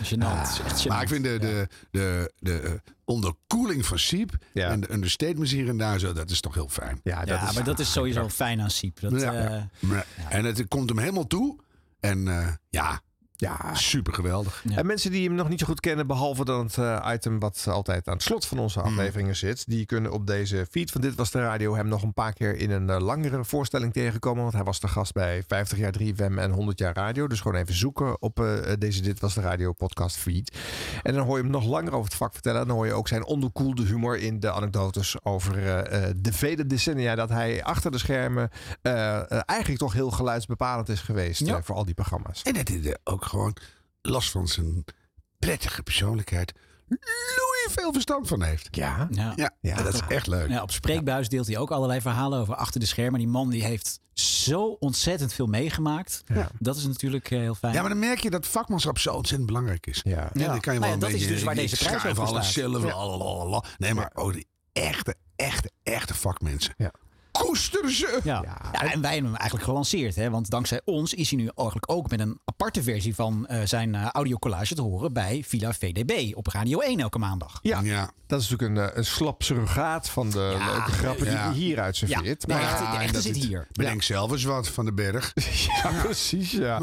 echt 0.00 0.14
gênant. 0.14 0.86
Maar 0.88 1.02
ik 1.02 1.08
vind 1.08 1.24
de, 1.24 1.38
de, 1.38 1.68
de, 1.90 2.32
de 2.38 2.80
onderkoeling 3.04 3.86
van 3.86 3.98
Siep 3.98 4.36
Ja. 4.52 4.70
en 4.70 4.80
de 4.80 4.92
understatements 4.92 5.50
hier 5.52 5.68
en 5.68 5.76
daar 5.78 5.98
zo, 5.98 6.12
dat 6.12 6.30
is 6.30 6.40
toch 6.40 6.54
heel 6.54 6.68
fijn. 6.68 7.00
Ja, 7.02 7.18
dat 7.24 7.28
ja, 7.28 7.48
is, 7.48 7.54
maar 7.54 7.64
dat 7.64 7.78
is 7.78 7.92
sowieso 7.92 8.28
fijn 8.28 8.60
aan 8.60 8.70
Siep. 8.70 9.00
Dat, 9.00 9.20
Ja. 9.20 9.34
eh, 9.80 9.96
En 10.28 10.44
het 10.44 10.68
komt 10.68 10.88
hem 10.88 10.98
helemaal 10.98 11.26
toe. 11.26 11.58
En 12.00 12.28
eh, 12.28 12.48
ja, 12.70 13.00
ja. 13.40 13.74
super 13.74 14.12
geweldig. 14.14 14.62
Ja. 14.68 14.76
En 14.76 14.86
mensen 14.86 15.10
die 15.10 15.26
hem 15.26 15.34
nog 15.36 15.48
niet 15.48 15.60
zo 15.60 15.66
goed 15.66 15.80
kennen, 15.80 16.06
behalve 16.06 16.44
dan 16.44 16.66
het 16.66 16.78
eh, 16.78 17.10
item 17.12 17.38
wat 17.38 17.66
altijd 17.68 18.08
aan 18.08 18.14
het 18.14 18.22
slot 18.22 18.46
van 18.46 18.58
onze 18.58 18.80
afleveringen 18.80 19.36
zit, 19.36 19.64
die 19.68 19.86
kunnen 19.86 20.12
op 20.12 20.26
deze 20.26 20.66
feed 20.70 20.90
van 20.90 21.00
Dit 21.00 21.14
Was 21.14 21.30
De 21.30 21.40
Radio 21.40 21.74
hem 21.74 21.88
nog 21.88 22.02
een 22.02 22.14
paar 22.14 22.32
keer 22.32 22.56
in 22.56 22.70
een 22.70 22.90
eh, 22.90 23.00
langere 23.00 23.44
voorstelling 23.44 23.92
tegenkomen. 23.92 24.42
Want 24.42 24.54
hij 24.54 24.64
was 24.64 24.80
de 24.80 24.88
gast 24.88 25.12
bij 25.12 25.42
50 25.46 25.78
jaar 25.78 25.94
3FM 26.02 26.38
en 26.38 26.50
100 26.50 26.78
jaar 26.78 26.94
radio. 26.94 27.26
Dus 27.26 27.40
gewoon 27.40 27.60
even 27.60 27.74
zoeken 27.74 28.22
op 28.22 28.40
eh, 28.40 28.72
deze 28.78 29.02
Dit 29.02 29.20
Was 29.20 29.34
De 29.34 29.40
Radio 29.40 29.72
podcast 29.72 30.16
feed. 30.16 30.56
En 31.02 31.14
dan 31.14 31.24
hoor 31.26 31.36
je 31.36 31.42
hem 31.42 31.52
nog 31.52 31.64
langer 31.64 31.92
over 31.92 32.04
het 32.04 32.14
vak 32.14 32.32
vertellen. 32.32 32.66
Dan 32.66 32.76
hoor 32.76 32.86
je 32.86 32.92
ook 32.92 33.08
zijn 33.08 33.24
onderkoelde 33.24 33.84
humor 33.84 34.18
in 34.18 34.40
de 34.40 34.52
anekdotes 34.52 35.24
over 35.24 35.58
eh, 35.58 36.08
eh, 36.08 36.14
de 36.16 36.32
vele 36.32 36.66
decennia 36.66 37.14
dat 37.14 37.28
hij 37.28 37.64
achter 37.64 37.90
de 37.90 37.98
schermen 37.98 38.50
eigenlijk 39.46 39.78
toch 39.78 39.92
heel 39.92 40.10
geluidsbepalend 40.10 40.88
is 40.88 41.00
geweest 41.00 41.46
Ja. 41.46 41.62
voor 41.62 41.74
al 41.74 41.84
die 41.84 41.94
programma's. 41.94 42.42
En 42.42 42.52
dat 42.52 42.68
er 42.68 42.96
ook 43.04 43.24
gewoon 43.28 43.56
last 44.02 44.30
van 44.30 44.48
zijn 44.48 44.84
prettige 45.38 45.82
persoonlijkheid 45.82 46.52
loeie 46.88 47.68
veel 47.70 47.92
verstand 47.92 48.28
van 48.28 48.42
heeft. 48.42 48.68
Ja. 48.70 49.08
ja. 49.10 49.32
Ja, 49.36 49.50
Ja, 49.60 49.82
dat 49.82 49.94
is 49.94 50.00
echt 50.08 50.26
leuk. 50.26 50.48
Ja, 50.48 50.62
op 50.62 50.70
Spreekbuis 50.70 51.28
deelt 51.28 51.46
hij 51.46 51.58
ook 51.58 51.70
allerlei 51.70 52.00
verhalen 52.00 52.38
over 52.38 52.54
achter 52.54 52.80
de 52.80 52.86
schermen. 52.86 53.18
Die 53.18 53.28
man 53.28 53.50
die 53.50 53.64
heeft 53.64 54.00
zo 54.12 54.76
ontzettend 54.80 55.32
veel 55.32 55.46
meegemaakt. 55.46 56.22
Ja. 56.26 56.50
Dat 56.58 56.76
is 56.76 56.86
natuurlijk 56.86 57.30
eh, 57.30 57.38
heel 57.38 57.54
fijn. 57.54 57.74
Ja, 57.74 57.80
maar 57.80 57.90
dan 57.90 57.98
merk 57.98 58.18
je 58.18 58.30
dat 58.30 58.46
vakmanschap 58.46 58.98
zo 58.98 59.12
ontzettend 59.12 59.46
belangrijk 59.48 59.86
is. 59.86 60.00
Ja. 60.04 60.30
Ja, 60.32 60.46
dan 60.46 60.60
kan 60.60 60.74
je 60.74 60.80
wel 60.80 60.88
Nou 60.88 61.00
ja, 61.00 61.06
een 61.06 61.12
dat 61.12 61.20
is 61.20 61.26
dus 61.26 61.42
waar 61.42 61.54
deze 61.54 61.76
prijs 61.76 62.04
over 62.04 62.24
alles 62.24 62.50
staat. 62.50 62.70
zelf. 62.70 63.76
Nee, 63.78 63.94
maar 63.94 64.10
oh, 64.14 64.32
die 64.32 64.46
echte, 64.72 65.14
echte, 65.36 65.70
echte 65.82 66.14
vakmensen. 66.14 66.74
Ja. 66.76 66.92
Koester 67.32 67.90
ze! 67.92 68.20
Ja. 68.24 68.42
Ja. 68.44 68.56
Ja, 68.72 68.92
en 68.92 69.00
wij 69.00 69.12
hebben 69.12 69.30
hem 69.30 69.34
eigenlijk 69.40 69.64
gelanceerd. 69.64 70.16
Hè? 70.16 70.30
Want 70.30 70.50
dankzij 70.50 70.80
ons 70.84 71.14
is 71.14 71.30
hij 71.30 71.38
nu 71.38 71.50
eigenlijk 71.54 71.90
ook 71.90 72.10
met 72.10 72.20
een 72.20 72.38
aparte 72.44 72.82
versie 72.82 73.14
van 73.14 73.46
eh, 73.46 73.60
zijn 73.64 73.94
eh, 73.94 74.06
audiocollage 74.12 74.74
te 74.74 74.82
horen 74.82 75.12
bij 75.12 75.44
Villa 75.46 75.72
VDB 75.72 76.36
op 76.36 76.46
Radio 76.46 76.78
1 76.80 77.00
elke 77.00 77.18
maandag. 77.18 77.58
Ja, 77.62 77.80
Ja. 77.80 78.10
dat 78.26 78.40
is 78.40 78.48
natuurlijk 78.48 78.78
een, 78.80 78.90
eh, 78.90 78.96
een 78.96 79.04
slap 79.04 79.42
surrogaat 79.42 80.08
van 80.08 80.30
de 80.30 80.56
Ja. 80.58 80.72
leuke 80.72 80.90
grappen 80.90 81.24
die 81.24 81.34
Ja. 81.34 81.42
hij 81.44 81.52
hieruit 81.54 81.98
Ja, 81.98 82.06
serveert. 82.06 82.40
de 82.40 82.46
Maar 82.52 82.60
echte, 82.62 82.82
de 82.82 82.88
en 82.88 83.00
echte 83.00 83.12
dat 83.12 83.22
zit 83.22 83.36
hier. 83.36 83.66
Bedenk 83.72 84.02
zelf 84.02 84.30
eens 84.30 84.44
wat 84.44 84.68
van 84.68 84.84
de 84.84 84.92
berg. 84.92 85.32
ja, 85.82 85.90
precies. 86.02 86.50
Ja. 86.50 86.78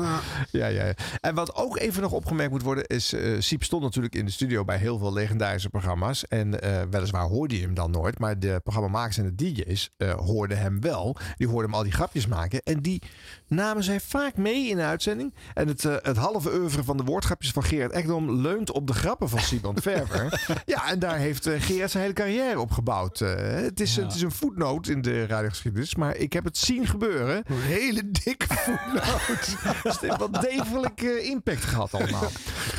Ja, 0.52 0.68
ja, 0.68 0.86
ja. 0.86 0.94
En 1.22 1.36
wat 1.36 1.56
ook 1.56 1.78
even 1.78 2.02
nog 2.02 2.12
opgemerkt 2.12 2.52
moet 2.52 2.62
worden 2.62 2.86
is... 2.86 3.14
eh 3.14 3.34
Siep 3.40 3.64
stond 3.64 3.84
natuurlijk 3.84 4.16
in 4.16 4.26
de 4.26 4.32
studio 4.32 4.66
bij 4.66 4.78
heel 4.78 4.98
veel 4.98 5.14
legendarische 5.14 5.70
programma's. 5.70 6.28
En 6.28 6.62
eh, 6.62 6.82
weliswaar 6.90 7.26
hoorde 7.28 7.56
je 7.56 7.62
hem 7.62 7.74
dan 7.74 7.92
nooit. 7.92 8.20
Maar 8.20 8.40
de 8.40 8.60
programmamakers 8.64 9.18
en 9.18 9.24
de 9.24 9.36
DJ's 9.36 9.90
eh, 9.98 10.14
hoorden 10.46 10.64
hem 10.64 10.82
wel. 10.82 11.18
Die 11.38 11.48
hoorden 11.48 11.66
hem 11.70 11.74
al 11.80 11.84
die 11.84 11.92
grapjes 11.92 12.28
maken. 12.28 12.62
En 12.64 12.82
die 12.82 13.02
namen 13.48 13.84
zij 13.84 14.00
vaak 14.00 14.36
mee 14.38 14.70
in 14.70 14.76
de 14.76 14.84
uitzending. 14.84 15.34
En 15.54 15.68
het, 15.68 15.86
eh, 15.86 15.96
het 16.02 16.18
halve 16.18 16.54
oeuvre 16.60 16.84
van 16.84 16.98
de 16.98 17.04
woordgrapjes 17.04 17.52
van 17.52 17.64
Gerard 17.64 17.92
Ekdom... 17.92 18.32
leunt 18.32 18.72
op 18.72 18.88
de 18.88 18.94
grappen 18.94 19.30
van 19.30 19.40
Sieband 19.40 19.82
Verver. 19.88 20.46
ja, 20.66 20.90
en 20.90 21.00
daar 21.00 21.18
heeft 21.18 21.46
eh, 21.48 21.62
Gerard 21.62 21.92
zijn 21.92 22.04
hele 22.04 22.16
carrière 22.16 22.60
op 22.60 22.72
gebouwd. 22.72 23.22
Eh, 23.22 23.34
het, 23.46 23.80
is, 23.80 23.96
het 23.96 24.14
is 24.16 24.22
een 24.22 24.32
voetnoot 24.32 24.88
in 24.88 25.02
de 25.02 25.26
radiogeschiedenis. 25.26 25.96
Maar 25.96 26.16
ik 26.16 26.34
heb 26.34 26.44
het 26.44 26.58
zien 26.58 26.88
gebeuren. 26.88 27.44
Een 27.48 27.62
hele 27.62 28.12
dikke 28.12 28.46
voetnoot. 28.50 29.56
Dus 29.84 29.94
het 29.94 30.02
heeft 30.02 30.18
wel 30.18 30.32
degelijk 30.32 31.02
impact 31.02 31.64
gehad 31.64 31.94
allemaal. 31.94 32.30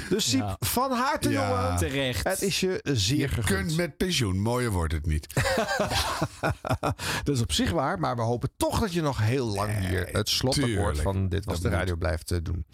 Dus 0.09 0.31
Siep, 0.31 0.41
Ja. 0.41 0.57
van 0.61 0.93
harte 0.93 1.31
Ja. 1.31 1.49
jongen. 1.49 1.77
Terecht. 1.77 2.25
Het 2.29 2.43
is 2.43 2.61
je 2.61 2.81
zeer 2.83 3.19
Je 3.19 3.29
gegund. 3.29 3.47
kunt 3.67 3.77
met 3.77 3.97
pensioen. 3.97 4.41
Mooier 4.41 4.71
wordt 4.71 4.93
het 4.93 5.07
niet. 5.07 5.27
Dat 7.25 7.35
is 7.35 7.41
op 7.47 7.53
zich 7.53 7.71
waar, 7.71 7.99
maar 7.99 8.17
we 8.17 8.23
hopen 8.23 8.51
toch 8.57 8.81
dat 8.81 8.93
je 8.93 9.03
nog 9.03 9.19
heel 9.19 9.47
lang 9.47 9.79
hier 9.79 10.09
het 10.13 10.29
slotakkoord 10.29 11.01
van 11.01 11.29
Dit 11.29 11.45
Was 11.45 11.55
Dat 11.55 11.63
de 11.63 11.69
moet. 11.69 11.79
Radio 11.79 11.97
blijft 11.97 12.31
eh, 12.31 12.39
doen. 12.43 12.65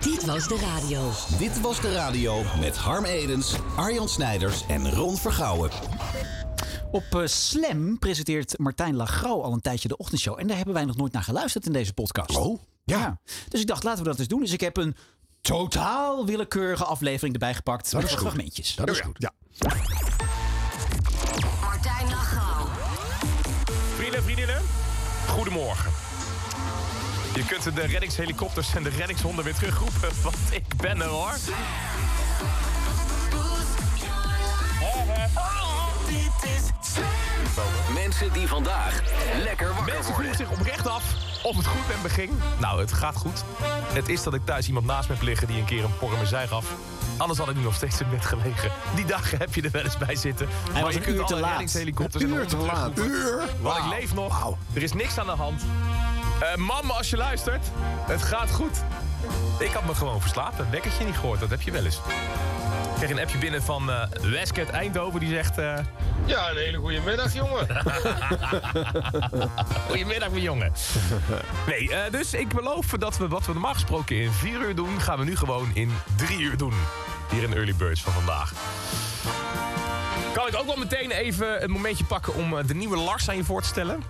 Dit 0.00 0.24
was 0.24 0.48
de 0.48 0.56
radio. 0.56 1.10
Dit 1.38 1.60
was 1.60 1.80
de 1.80 1.92
radio 1.92 2.42
met 2.60 2.76
Harm 2.76 3.04
Edens, 3.04 3.56
Arjan 3.76 4.08
Snijders 4.08 4.66
en 4.66 4.90
Ron 4.90 5.16
Vergouwen. 5.16 5.70
Op 6.90 7.04
eh, 7.10 7.26
Slam 7.26 7.98
presenteert 7.98 8.58
Martijn 8.58 8.96
Lagrouw 8.96 9.42
al 9.42 9.52
een 9.52 9.60
tijdje 9.60 9.88
de 9.88 9.96
ochtendshow. 9.96 10.40
En 10.40 10.46
daar 10.46 10.56
hebben 10.56 10.74
wij 10.74 10.84
nog 10.84 10.96
nooit 10.96 11.12
naar 11.12 11.22
geluisterd 11.22 11.66
in 11.66 11.72
deze 11.72 11.92
podcast. 11.92 12.36
Oh, 12.36 12.60
Ja. 12.84 13.20
Dus 13.48 13.60
ik 13.60 13.66
dacht, 13.66 13.82
laten 13.82 14.02
we 14.02 14.08
dat 14.08 14.18
eens 14.18 14.28
doen. 14.28 14.40
Dus 14.40 14.52
ik 14.52 14.60
heb 14.60 14.76
een 14.76 14.96
totaal 15.40 16.26
willekeurige 16.26 16.84
aflevering 16.84 17.32
erbij 17.32 17.54
gepakt. 17.54 17.92
met 17.92 18.04
is 18.04 18.14
fragmentjes. 18.14 18.74
dat 18.74 18.90
is 18.90 19.00
goed. 19.00 19.16
Ja. 19.18 19.32
goedemorgen. 25.44 25.92
Je 27.34 27.44
kunt 27.46 27.74
de 27.74 27.86
reddingshelikopters 27.86 28.74
en 28.74 28.82
de 28.82 28.88
reddingshonden 28.88 29.44
weer 29.44 29.54
terugroepen, 29.54 30.10
want 30.22 30.36
ik 30.50 30.64
ben 30.76 31.00
er 31.00 31.08
hoor. 31.08 31.34
Oh, 34.82 36.06
dit 36.06 36.50
is 36.50 36.94
Mensen 37.94 38.32
die 38.32 38.48
vandaag 38.48 39.00
lekker 39.42 39.66
wakker 39.74 39.84
Mensen 39.94 40.12
worden. 40.12 40.14
vroegen 40.14 40.36
zich 40.36 40.50
oprecht 40.50 40.88
af 40.88 41.04
of 41.42 41.56
het 41.56 41.66
goed 41.66 41.88
met 41.88 42.02
me 42.02 42.08
ging. 42.08 42.30
Nou, 42.60 42.80
het 42.80 42.92
gaat 42.92 43.16
goed. 43.16 43.44
Het 43.92 44.08
is 44.08 44.22
dat 44.22 44.34
ik 44.34 44.40
thuis 44.44 44.66
iemand 44.66 44.86
naast 44.86 45.08
me 45.08 45.14
heb 45.14 45.22
liggen 45.22 45.46
die 45.46 45.58
een 45.58 45.64
keer 45.64 45.84
een 45.84 45.96
porre 45.98 46.26
zij 46.26 46.46
gaf. 46.46 46.66
Anders 47.16 47.38
had 47.38 47.48
ik 47.48 47.56
nu 47.56 47.62
nog 47.62 47.74
steeds 47.74 48.00
in 48.00 48.10
bed 48.10 48.24
gelegen. 48.24 48.70
Die 48.94 49.04
dagen 49.04 49.38
heb 49.38 49.54
je 49.54 49.62
er 49.62 49.70
wel 49.70 49.82
eens 49.84 49.96
bij 49.98 50.16
zitten. 50.16 50.48
maar 50.72 50.82
was 50.82 50.94
je 50.94 51.00
kunt 51.00 51.16
uur 51.16 51.24
te 51.24 51.32
alle 51.32 51.40
laat. 51.42 51.50
reddingshelikopters 51.50 52.24
Een 52.24 52.30
en 52.30 52.36
uur 52.36 52.46
te 52.46 52.56
laat. 52.56 52.94
terugroepen. 52.96 53.62
Want 53.62 53.78
ik 53.78 53.84
leef 53.84 54.14
nog. 54.14 54.56
Er 54.72 54.82
is 54.82 54.92
niks 54.92 55.18
aan 55.18 55.26
de 55.26 55.32
hand. 55.32 55.62
Eh 56.40 56.56
mam, 56.56 56.90
als 56.90 57.10
je 57.10 57.16
luistert, 57.16 57.66
het 58.06 58.22
gaat 58.22 58.50
goed. 58.50 58.82
Ik 59.58 59.70
had 59.72 59.84
me 59.86 59.94
gewoon 59.94 60.20
verslapen. 60.20 60.70
Wekkertje 60.70 61.04
niet 61.04 61.16
gehoord, 61.16 61.40
dat 61.40 61.50
heb 61.50 61.62
je 61.62 61.70
wel 61.70 61.84
eens. 61.84 61.96
Ik 61.96 63.00
kreeg 63.00 63.10
een 63.10 63.20
appje 63.20 63.38
binnen 63.38 63.62
van 63.62 63.90
eh 63.90 64.02
Wesket 64.22 64.70
Eindhoven. 64.70 65.20
Die 65.20 65.28
zegt... 65.28 65.58
eh, 65.58 65.74
Ja, 66.24 66.50
een 66.50 66.56
hele 66.56 66.78
goede 66.78 67.00
middag, 67.00 67.34
jongen. 67.34 67.66
Goedemiddag, 69.88 70.30
mijn 70.30 70.42
jongen. 70.42 70.72
Nee, 71.66 71.94
eh, 71.94 72.10
dus 72.12 72.34
ik 72.34 72.48
beloof 72.48 72.86
dat 72.86 73.16
we 73.18 73.28
wat 73.28 73.46
we 73.46 73.52
normaal 73.52 73.72
gesproken 73.74 74.16
in 74.16 74.32
vier 74.32 74.60
uur 74.60 74.74
doen... 74.74 75.00
gaan 75.00 75.18
we 75.18 75.24
nu 75.24 75.36
gewoon 75.36 75.70
in 75.74 75.92
drie 76.16 76.38
uur 76.38 76.56
doen. 76.56 76.74
Hier 77.30 77.42
in 77.42 77.54
Early 77.54 77.74
Birds 77.74 78.02
van 78.02 78.12
vandaag. 78.12 78.52
Kan 80.32 80.46
ik 80.48 80.56
ook 80.56 80.66
wel 80.66 80.76
meteen 80.76 81.10
even 81.10 81.62
een 81.64 81.70
momentje 81.70 82.04
pakken 82.04 82.34
om 82.34 82.66
de 82.66 82.74
nieuwe 82.74 82.96
Lars 82.96 83.28
aan 83.28 83.36
je 83.36 83.44
voor 83.44 83.62
te 83.62 83.68
stellen? 83.68 84.02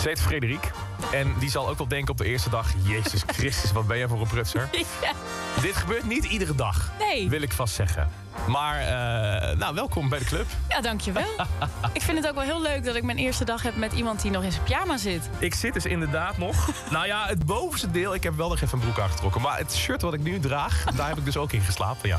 Ze 0.00 0.08
heet 0.08 0.20
Frederik. 0.20 0.70
En 1.12 1.34
die 1.38 1.50
zal 1.50 1.68
ook 1.68 1.78
wel 1.78 1.88
denken 1.88 2.10
op 2.10 2.16
de 2.18 2.24
eerste 2.24 2.50
dag... 2.50 2.72
Jezus 2.82 3.22
Christus, 3.26 3.72
wat 3.72 3.86
ben 3.86 3.98
jij 3.98 4.08
voor 4.08 4.20
een 4.20 4.26
prutser. 4.26 4.68
Dit 5.62 5.76
gebeurt 5.76 6.04
niet 6.06 6.24
iedere 6.24 6.54
dag, 6.54 6.90
Nee. 6.98 7.28
wil 7.28 7.42
ik 7.42 7.52
vast 7.52 7.74
zeggen. 7.74 8.08
Maar, 8.46 8.80
eh, 8.80 9.56
nou, 9.56 9.74
welkom 9.74 10.08
bij 10.08 10.18
de 10.18 10.24
club. 10.24 10.46
Ja, 10.68 10.80
dankjewel. 10.80 11.24
ik 11.92 12.02
vind 12.02 12.18
het 12.18 12.26
ook 12.28 12.34
wel 12.34 12.44
heel 12.44 12.62
leuk 12.62 12.84
dat 12.84 12.94
ik 12.94 13.02
mijn 13.02 13.18
eerste 13.18 13.44
dag 13.44 13.62
heb 13.62 13.76
met 13.76 13.92
iemand 13.92 14.22
die 14.22 14.30
nog 14.30 14.42
in 14.42 14.52
zijn 14.52 14.64
pyjama 14.64 14.96
zit. 14.96 15.28
Ik 15.38 15.54
zit 15.54 15.72
dus 15.74 15.86
inderdaad 15.86 16.38
nog. 16.38 16.68
nou 16.90 17.06
ja, 17.06 17.26
het 17.26 17.46
bovenste 17.46 17.90
deel. 17.90 18.14
Ik 18.14 18.22
heb 18.22 18.36
wel 18.36 18.48
nog 18.48 18.60
even 18.60 18.78
een 18.78 18.84
broek 18.84 18.98
aangetrokken. 19.00 19.40
Maar 19.40 19.58
het 19.58 19.74
shirt 19.74 20.02
wat 20.02 20.14
ik 20.14 20.20
nu 20.22 20.40
draag, 20.40 20.84
daar 20.96 21.08
heb 21.08 21.18
ik 21.18 21.24
dus 21.24 21.36
ook 21.36 21.52
in 21.52 21.60
geslapen. 21.60 22.08
Ja. 22.08 22.18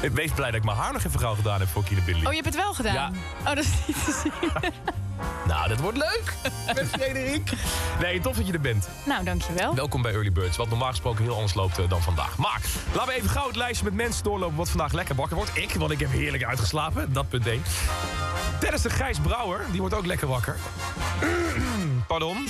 Ik 0.00 0.12
wees 0.12 0.30
blij 0.30 0.50
dat 0.50 0.58
ik 0.58 0.64
mijn 0.64 0.76
haar 0.76 0.92
nog 0.92 1.04
even 1.04 1.20
gauw 1.20 1.34
gedaan 1.34 1.60
heb 1.60 1.68
voor 1.68 1.84
naar 1.90 2.02
binnen 2.02 2.26
Oh, 2.26 2.32
je 2.32 2.40
hebt 2.42 2.54
het 2.54 2.64
wel 2.64 2.74
gedaan? 2.74 2.94
Ja. 2.94 3.10
Oh, 3.38 3.44
dat 3.54 3.58
is 3.58 3.70
niet 3.86 4.04
te 4.04 4.20
zien. 4.22 4.72
Nou, 5.46 5.68
dat 5.68 5.80
wordt 5.80 5.98
leuk. 5.98 6.34
Met 6.74 6.88
Frederik. 6.88 7.52
Nee, 8.00 8.20
tof 8.20 8.36
dat 8.36 8.46
je 8.46 8.52
er 8.52 8.60
bent. 8.60 8.88
nou, 9.04 9.24
dankjewel. 9.24 9.74
Welkom 9.74 10.02
bij 10.02 10.12
Early 10.12 10.32
Birds. 10.32 10.56
Wat 10.56 10.68
normaal 10.68 10.88
gesproken 10.88 11.24
heel 11.24 11.34
anders 11.34 11.54
loopt 11.54 11.78
eh, 11.78 11.88
dan 11.88 12.02
vandaag. 12.02 12.36
Maar 12.36 12.60
laten 12.94 13.08
we 13.12 13.18
even 13.18 13.30
gauw 13.30 13.46
het 13.46 13.56
lijstje 13.56 13.84
met 13.84 13.94
mensen 13.94 14.24
doorlopen 14.24 14.56
wat 14.56 14.68
vandaag 14.68 14.92
lekker 14.92 15.14
wakker 15.14 15.36
wordt. 15.36 15.50
Ik, 15.54 15.72
want 15.74 15.90
ik 15.90 16.00
heb 16.00 16.10
heerlijk 16.10 16.44
uitgeslapen. 16.44 17.12
Dat 17.12 17.28
punt 17.28 17.46
1. 17.46 17.62
Dennis 18.60 18.82
de 18.82 18.90
Gijs 18.90 19.18
Brouwer, 19.18 19.60
die 19.70 19.80
wordt 19.80 19.94
ook 19.94 20.06
lekker 20.06 20.28
wakker. 20.28 20.56
Pardon. 22.08 22.46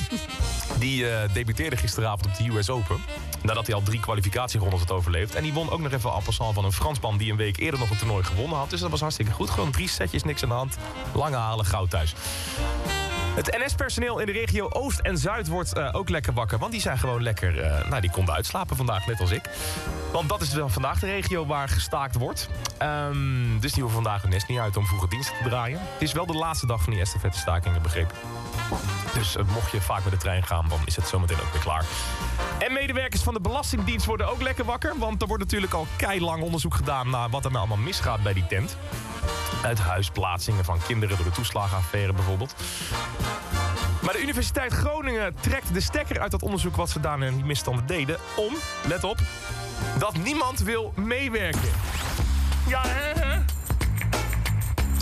Die 0.79 1.11
eh, 1.11 1.33
debuteerde 1.33 1.77
gisteravond 1.77 2.27
op 2.27 2.37
de 2.37 2.49
US 2.49 2.71
Open. 2.71 2.97
Nadat 3.43 3.67
hij 3.67 3.75
al 3.75 3.83
drie 3.83 4.01
kwalificatierondes 4.01 4.81
had 4.81 4.91
overleefd. 4.91 5.35
En 5.35 5.43
die 5.43 5.53
won 5.53 5.71
ook 5.71 5.81
nog 5.81 5.93
even 5.93 6.13
en 6.13 6.23
passant 6.23 6.55
van 6.55 6.65
een 6.65 6.73
Fransman 6.73 7.17
die 7.17 7.31
een 7.31 7.37
week 7.37 7.57
eerder 7.57 7.81
nog 7.81 7.91
een 7.91 7.99
toernooi 7.99 8.25
gewonnen 8.25 8.59
had. 8.59 8.71
Dus 8.71 8.81
dat 8.81 8.91
was 8.91 9.01
hartstikke 9.01 9.33
goed. 9.33 9.51
Gewoon 9.51 9.71
drie 9.71 9.89
setjes, 9.89 10.23
niks 10.23 10.43
aan 10.43 10.49
de 10.49 10.55
hand. 10.55 10.77
Lange 11.15 11.37
halen, 11.37 11.65
goud 11.65 11.91
thuis. 11.91 12.15
Het 13.39 13.59
NS-personeel 13.65 14.19
in 14.19 14.27
de 14.27 14.33
regio 14.33 14.69
Oost 14.71 14.99
en 14.99 15.19
Zuid 15.19 15.49
wordt 15.49 15.73
eh, 15.73 15.89
ook 15.93 16.09
lekker 16.09 16.33
wakker. 16.33 16.59
Want 16.59 16.73
die 16.73 16.81
zijn 16.81 16.99
gewoon 16.99 17.23
lekker... 17.23 17.61
eh, 17.61 17.89
nou, 17.89 18.01
die 18.01 18.11
konden 18.11 18.35
uitslapen 18.35 18.77
vandaag, 18.77 19.07
net 19.07 19.21
als 19.21 19.31
ik. 19.31 19.43
Want 20.13 20.29
dat 20.29 20.41
is 20.41 20.51
dan 20.51 20.71
vandaag 20.71 20.99
de 20.99 21.07
regio 21.07 21.47
waar 21.47 21.69
gestaakt 21.69 22.15
wordt. 22.15 22.49
Ehm, 22.79 23.59
dus 23.61 23.73
die 23.73 23.83
hoeven 23.83 24.03
vandaag 24.03 24.23
hun 24.23 24.31
nest 24.31 24.49
niet 24.49 24.59
uit 24.59 24.77
om 24.77 24.87
vroege 24.87 25.09
diensten 25.09 25.37
te 25.43 25.49
draaien. 25.49 25.79
Het 25.79 26.03
is 26.03 26.13
wel 26.13 26.27
de 26.27 26.35
laatste 26.35 26.67
dag 26.67 26.83
van 26.83 26.93
die 26.93 27.03
estafette-stakingen, 27.03 27.83
begrepen. 27.83 28.17
Dus 29.15 29.37
eh, 29.37 29.45
mocht 29.55 29.71
je 29.71 29.81
vaak 29.81 30.05
met 30.05 30.13
de 30.13 30.19
trein 30.19 30.43
gaan, 30.43 30.67
dan 30.69 30.81
is 30.85 30.97
het 30.97 31.09
zometeen 31.09 31.41
ook 31.41 31.53
weer 31.53 31.63
klaar. 31.63 31.85
En 32.59 32.73
medewerkers 32.73 33.23
van 33.23 33.35
de 33.35 33.41
Belastingdienst 33.41 34.07
worden 34.07 34.29
ook 34.29 34.43
lekker 34.43 34.65
wakker. 34.65 34.99
Want 34.99 35.23
er 35.23 35.29
wordt 35.29 35.43
natuurlijk 35.43 35.73
al 35.73 35.87
keilang 35.97 36.43
onderzoek 36.43 36.75
gedaan 36.75 37.11
naar 37.11 37.31
wat 37.31 37.45
er 37.45 37.51
nou 37.51 37.67
allemaal 37.67 37.85
misgaat 37.85 38.23
bij 38.23 38.33
die 38.33 38.47
tent. 38.47 38.77
Uithuisplaatsingen 39.63 40.65
van 40.65 40.79
kinderen 40.87 41.17
door 41.17 41.27
de 41.27 41.33
toeslagenaffaire 41.33 42.13
bijvoorbeeld. 42.13 42.55
Maar 44.03 44.13
de 44.13 44.23
Universiteit 44.23 44.73
Groningen 44.73 45.35
trekt 45.41 45.75
de 45.75 45.81
stekker 45.81 46.21
uit 46.21 46.31
dat 46.31 46.43
onderzoek 46.43 46.77
wat 46.77 46.91
ze 46.91 47.01
daar 47.01 47.23
in 47.23 47.35
die 47.35 47.45
misstanden 47.45 47.87
deden. 47.87 48.17
Om, 48.37 48.55
let 48.87 49.05
op, 49.05 49.19
dat 49.99 50.17
niemand 50.17 50.59
wil 50.59 50.93
meewerken. 50.97 51.71
Ja, 52.67 52.83
hè, 52.87 53.21
hè? 53.21 53.39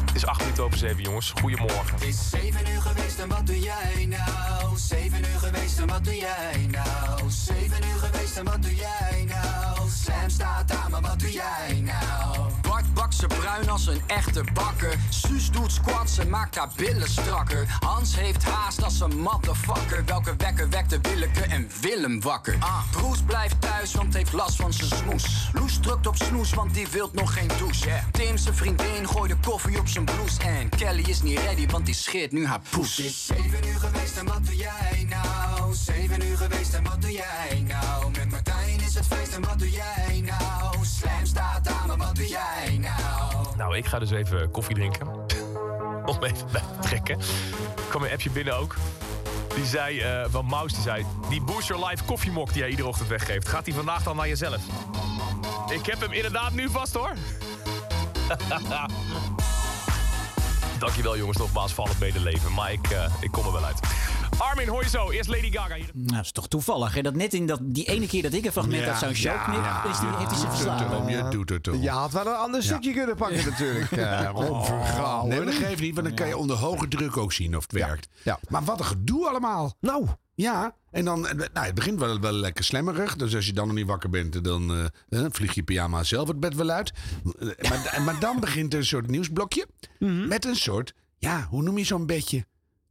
Het 0.06 0.25
is 0.25 0.26
acht 0.26 0.40
minuten 0.40 0.64
over 0.64 0.78
zeven, 0.78 1.02
jongens. 1.02 1.33
Goedemorgen. 1.40 1.95
Het 1.95 2.02
is 2.02 2.30
7 2.30 2.61
uur 2.75 2.80
geweest 2.80 3.18
en 3.18 3.28
wat 3.28 3.47
doe 3.47 3.61
jij 3.61 4.06
nou? 4.09 4.76
7 4.76 5.18
uur 5.18 5.38
geweest 5.38 5.78
en 5.78 5.87
wat 5.87 6.04
doe 6.04 6.16
jij 6.16 6.66
nou? 6.71 7.30
7 7.30 7.62
uur 7.62 7.99
geweest 7.99 8.37
en 8.37 8.45
wat 8.45 8.62
doe 8.62 8.75
jij 8.75 9.25
nou? 9.28 9.88
Slam 9.90 10.30
staat 10.30 10.73
aan, 10.73 10.90
maar 10.90 11.00
wat 11.00 11.18
doe 11.18 11.33
jij 11.33 11.80
nou? 11.80 12.46
Ze 13.15 13.27
bruin 13.27 13.71
als 13.71 13.87
een 13.87 14.03
echte 14.07 14.45
bakker. 14.53 14.99
Suus 15.09 15.51
doet 15.51 15.73
squats 15.73 16.19
en 16.19 16.29
maakt 16.29 16.57
haar 16.57 16.69
billen 16.77 17.09
strakker. 17.09 17.77
Hans 17.81 18.17
heeft 18.17 18.45
haast 18.45 18.85
als 18.85 19.01
een 19.01 19.21
motherfucker. 19.21 20.05
Welke 20.05 20.35
wekker 20.37 20.69
wekte 20.69 20.99
Willeke 21.03 21.43
en 21.43 21.71
Willem 21.81 22.21
wakker? 22.21 22.57
Ah, 22.61 22.91
Broes 22.91 23.23
blijft 23.23 23.61
thuis, 23.61 23.95
want 23.95 24.15
heeft 24.15 24.33
last 24.33 24.57
van 24.57 24.73
zijn 24.73 24.91
smoes. 24.91 25.51
Loes 25.53 25.79
drukt 25.81 26.07
op 26.07 26.17
snoes, 26.17 26.55
want 26.55 26.75
die 26.75 26.87
wilt 26.89 27.13
nog 27.13 27.33
geen 27.33 27.51
douche. 27.59 28.01
Tim, 28.11 28.37
zijn 28.37 28.55
vriendin, 28.55 29.09
gooit 29.09 29.31
de 29.31 29.37
koffie 29.51 29.79
op 29.79 29.89
zijn 29.89 30.05
blouse. 30.05 30.41
En 30.43 30.69
Kelly 30.69 31.03
is 31.07 31.23
niet 31.23 31.39
ready, 31.39 31.67
want 31.67 31.87
die 31.87 31.95
scheert 31.95 32.33
nu 32.33 32.47
haar 32.47 32.61
poes. 32.71 32.97
Het 32.97 33.07
is 33.07 33.27
7 33.27 33.67
uur 33.67 33.79
geweest 33.79 34.17
en 34.17 34.27
wat 34.27 34.47
doe 34.47 34.57
jij 34.57 35.07
nou? 35.09 35.75
7 35.75 36.27
uur 36.27 36.37
geweest 36.37 36.75
en 36.75 36.83
wat 36.83 37.03
doe 37.03 37.13
jij 37.13 37.65
nou? 37.69 38.11
Met 38.11 38.31
Martijn 38.31 38.81
is 38.81 38.95
het 38.95 39.07
feest 39.07 39.33
en 39.35 39.43
wat 39.43 39.59
doe 39.59 39.71
jij 39.71 40.06
nou? 43.57 43.77
Ik 43.77 43.87
ga 43.87 43.99
dus 43.99 44.11
even 44.11 44.51
koffie 44.51 44.75
drinken. 44.75 45.09
Om 46.07 46.23
even 46.23 46.47
bij 46.53 46.61
te 46.61 46.89
trekken. 46.89 47.19
Er 47.19 47.83
kwam 47.89 48.03
een 48.03 48.11
appje 48.11 48.31
binnen 48.31 48.57
ook. 48.57 48.77
Die 49.55 49.65
zei, 49.65 50.01
eh, 50.01 50.25
van 50.29 50.47
Maus, 50.47 50.73
die 50.73 50.83
zei... 50.83 51.07
Die 51.29 51.43
Boost 51.43 51.69
Your 51.69 51.87
Life 51.89 52.05
koffiemok 52.05 52.49
die 52.49 52.59
jij 52.59 52.69
iedere 52.69 52.89
ochtend 52.89 53.09
weggeeft... 53.09 53.49
gaat 53.49 53.65
die 53.65 53.75
vandaag 53.75 54.03
dan 54.03 54.17
naar 54.17 54.29
jezelf? 54.29 54.61
Ik 55.69 55.87
heb 55.87 56.01
hem 56.01 56.13
inderdaad 56.13 56.53
nu 56.53 56.71
vast, 56.71 56.95
hoor. 56.95 57.13
Dankjewel, 60.79 61.17
jongens, 61.17 61.39
nogmaals 61.39 61.73
voor 61.73 61.85
al 61.85 61.91
het 61.91 61.99
medeleven. 61.99 62.53
Maar 62.53 62.73
ik, 62.73 62.91
eh, 62.91 63.13
ik 63.21 63.31
kom 63.31 63.47
er 63.47 63.53
wel 63.53 63.65
uit. 63.65 63.81
Armin, 64.38 64.69
hoor 64.69 64.83
je 64.83 64.88
zo. 64.88 65.11
Eerst 65.11 65.28
Lady 65.28 65.50
Gaga. 65.52 65.75
Hier. 65.75 65.90
Nou, 65.93 66.16
dat 66.16 66.25
is 66.25 66.33
toch 66.33 66.49
toevallig. 66.49 66.95
Hè? 66.95 67.02
Dat 67.02 67.14
net 67.14 67.35
in 67.35 67.47
dat, 67.47 67.59
die 67.62 67.85
ene 67.85 68.07
keer 68.07 68.23
dat 68.23 68.33
ik 68.33 68.45
een 68.45 68.52
fragment 68.52 68.83
Ja, 68.83 68.88
uit 68.88 68.99
zo'n 68.99 69.14
show 69.14 69.33
ja, 69.33 69.45
knip, 69.45 69.64
ja. 69.64 69.85
is 69.85 69.99
die, 70.00 70.09
heeft 70.09 70.31
hij 70.31 70.38
zich 70.38 70.50
verslapen. 70.50 71.09
Je 71.09 71.28
doet 71.28 71.49
het 71.49 71.62
toch. 71.62 71.83
Je 71.83 71.90
had 71.90 72.12
wel 72.12 72.26
een 72.26 72.35
ander 72.35 72.62
stukje 72.62 72.93
kunnen 72.93 73.16
pakken 73.16 73.45
natuurlijk. 73.45 73.93
eh 73.93 74.64
Vergouwen. 74.64 75.28
Nee, 75.28 75.38
maar 75.38 75.47
dat 75.47 75.55
geeft 75.55 75.81
niet, 75.81 75.95
want 75.95 76.07
dan 76.07 76.16
kan 76.16 76.28
je 76.28 76.37
onder 76.37 76.57
hoge 76.57 76.88
druk 76.88 77.16
ook 77.16 77.33
zien 77.33 77.57
of 77.57 77.62
het 77.62 77.73
werkt. 77.73 78.09
Ja. 78.23 78.38
Maar 78.49 78.64
wat 78.64 78.78
een 78.78 78.85
gedoe 78.85 79.28
allemaal. 79.28 79.75
Nou, 79.81 80.07
Ja, 80.35 80.75
en 80.90 81.05
dan, 81.05 81.21
nou, 81.21 81.66
het 81.66 81.75
begint 81.75 81.99
wel, 82.00 82.21
wel 82.21 82.33
lekker 82.33 82.64
slemmerig. 82.64 83.16
Dus 83.16 83.35
als 83.35 83.47
je 83.47 83.52
dan 83.52 83.66
nog 83.66 83.76
niet 83.76 83.87
wakker 83.87 84.11
bent, 84.11 84.45
dan 84.45 84.90
eh, 85.09 85.25
eh, 85.25 85.26
vlieg 85.31 85.55
je 85.55 85.62
pyjama 85.62 86.02
zelf 86.02 86.28
het 86.28 86.40
bed 86.40 86.55
wel 86.55 86.71
uit. 86.71 86.93
Eh, 87.38 87.69
maar, 87.69 88.02
maar 88.05 88.21
dan 88.21 88.40
begint 88.40 88.73
er 88.73 88.78
een 88.78 88.85
soort 88.87 89.07
nieuwsblokje. 89.11 89.66
Met 90.28 90.45
een 90.45 90.57
soort, 90.57 90.95
ja, 91.19 91.47
hoe 91.50 91.62
noem 91.62 91.78
je 91.78 91.85
zo'n 91.85 92.07
bedje? 92.07 92.45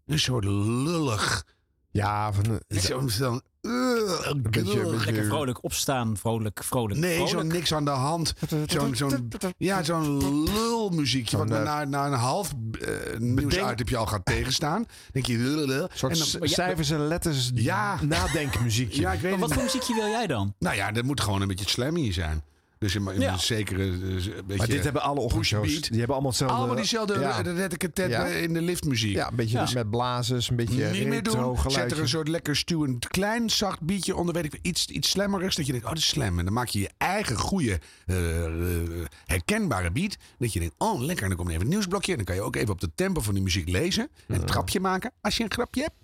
Een 0.06 0.20
soort 0.20 0.44
lullig. 0.46 1.46
ja, 1.92 2.34
van, 2.34 2.60
Zo'n, 2.68 3.42
uh, 3.62 3.72
uh, 3.72 4.32
beetje- 4.36 4.96
Lekker 5.06 5.26
vrolijk 5.26 5.64
opstaan, 5.64 6.18
vrolijk, 6.18 6.64
vrolijk. 6.64 7.00
Nee, 7.00 7.18
zo'n 7.18 7.28
vrolijk. 7.28 7.54
niks 7.54 7.74
aan 7.74 7.86
de 7.86 7.92
hand. 7.92 8.34
Zo'n, 8.68 8.96
zo'n, 8.96 9.32
ja, 9.58 9.84
zo'n 9.84 10.44
lulmuziekje. 10.54 11.38
Wat 11.38 11.48
me 11.50 11.58
eh, 11.58 11.64
na, 11.64 11.84
na 11.84 12.06
een 12.08 12.14
half 12.14 12.54
uh, 12.82 13.18
nieuwsitem 13.18 13.96
al 13.96 14.06
gaat 14.06 14.26
tegenstaan. 14.26 14.86
denk 15.12 15.26
je... 15.26 15.38
lululul. 15.38 15.84
een 15.84 15.90
soort 15.94 16.12
En 16.34 16.40
dan- 16.40 16.48
cijfers 16.50 16.90
en 16.90 17.08
letters 17.08 17.52
Ja. 17.54 18.00
nadenkmuziekje. 18.04 19.02
Ja, 19.02 19.12
ik 19.14 19.20
weet 19.20 19.32
Maar 19.32 19.40
wat 19.40 19.54
voor 19.54 19.64
muziekje 19.64 19.94
wil 19.94 20.08
jij 20.08 20.28
dan? 20.28 20.54
Nou 20.60 20.76
ja, 20.76 20.92
dat 20.92 21.04
moet 21.04 21.22
gewoon 21.22 21.42
een 21.42 21.48
beetje 21.48 21.70
slammy 21.70 22.12
zijn. 22.12 22.44
Dus 22.78 22.96
in, 22.96 23.08
in 23.08 23.22
Ja. 23.22 23.32
een 23.34 23.40
zekere 23.40 23.84
eh, 23.84 23.92
beetje 23.92 24.56
maar 24.58 24.68
dit 24.68 24.84
hebben 24.84 25.02
alle 25.02 25.20
ochtendshows. 25.20 25.82
Die 25.82 25.98
hebben 25.98 26.10
allemaal 26.10 26.30
hetzelfde. 26.30 26.58
Allemaal 26.58 26.76
diezelfde 26.76 27.20
Ja, 27.20 27.42
ja. 27.44 27.68
tet 27.94 28.10
Ja. 28.10 28.26
in 28.26 28.54
de 28.54 28.62
liftmuziek. 28.62 29.16
ja 29.16 29.30
een 29.30 29.36
beetje 29.36 29.68
met 29.74 29.90
blazers, 29.90 30.50
een 30.50 30.56
beetje 30.56 30.90
Niet 30.92 31.08
meer 31.08 31.24
doen. 31.24 31.58
Zet 31.68 31.92
er 31.92 32.00
een 32.00 32.08
soort 32.08 32.28
lekker 32.28 32.56
stuwend 32.56 33.08
klein 33.08 33.50
zacht 33.50 33.82
beatje 33.82 34.16
onder. 34.16 34.34
Weet 34.34 34.46
ik, 34.46 34.60
iets, 34.62 34.88
iets 34.88 35.10
slammerigs. 35.10 35.56
Dat 35.56 35.66
je 35.66 35.72
denkt, 35.72 35.88
oh, 35.88 35.94
dat 35.94 36.02
is 36.02 36.08
slam. 36.10 36.40
En 36.40 36.46
dan 36.46 36.54
maak 36.54 36.68
je 36.68 36.80
je 36.80 36.90
eigen 36.98 37.38
goede, 37.38 37.80
eh, 38.06 38.46
eh, 38.46 39.06
herkenbare 39.26 39.92
beat. 39.92 40.18
Dat 40.38 40.54
je 40.54 40.60
denkt, 40.60 40.76
oh, 40.78 41.02
lekker. 41.02 41.24
En 41.24 41.30
dan 41.30 41.38
komt 41.38 41.50
er 41.50 41.56
even 41.56 41.66
een 41.68 41.74
nieuwsblokje. 41.74 42.12
En 42.12 42.18
dan 42.18 42.26
kan 42.26 42.36
je 42.36 42.42
ook 42.42 42.56
even 42.56 42.70
op 42.70 42.80
de 42.82 42.92
tempo 42.96 43.22
van 43.22 43.34
die 43.34 43.44
muziek 43.44 43.70
lezen. 43.70 44.10
En 44.28 44.36
een 44.36 44.46
trapje 44.46 44.80
maken 44.80 45.12
als 45.22 45.38
je 45.38 45.44
een 45.44 45.52
grapje 45.52 45.82
hebt. 45.82 45.96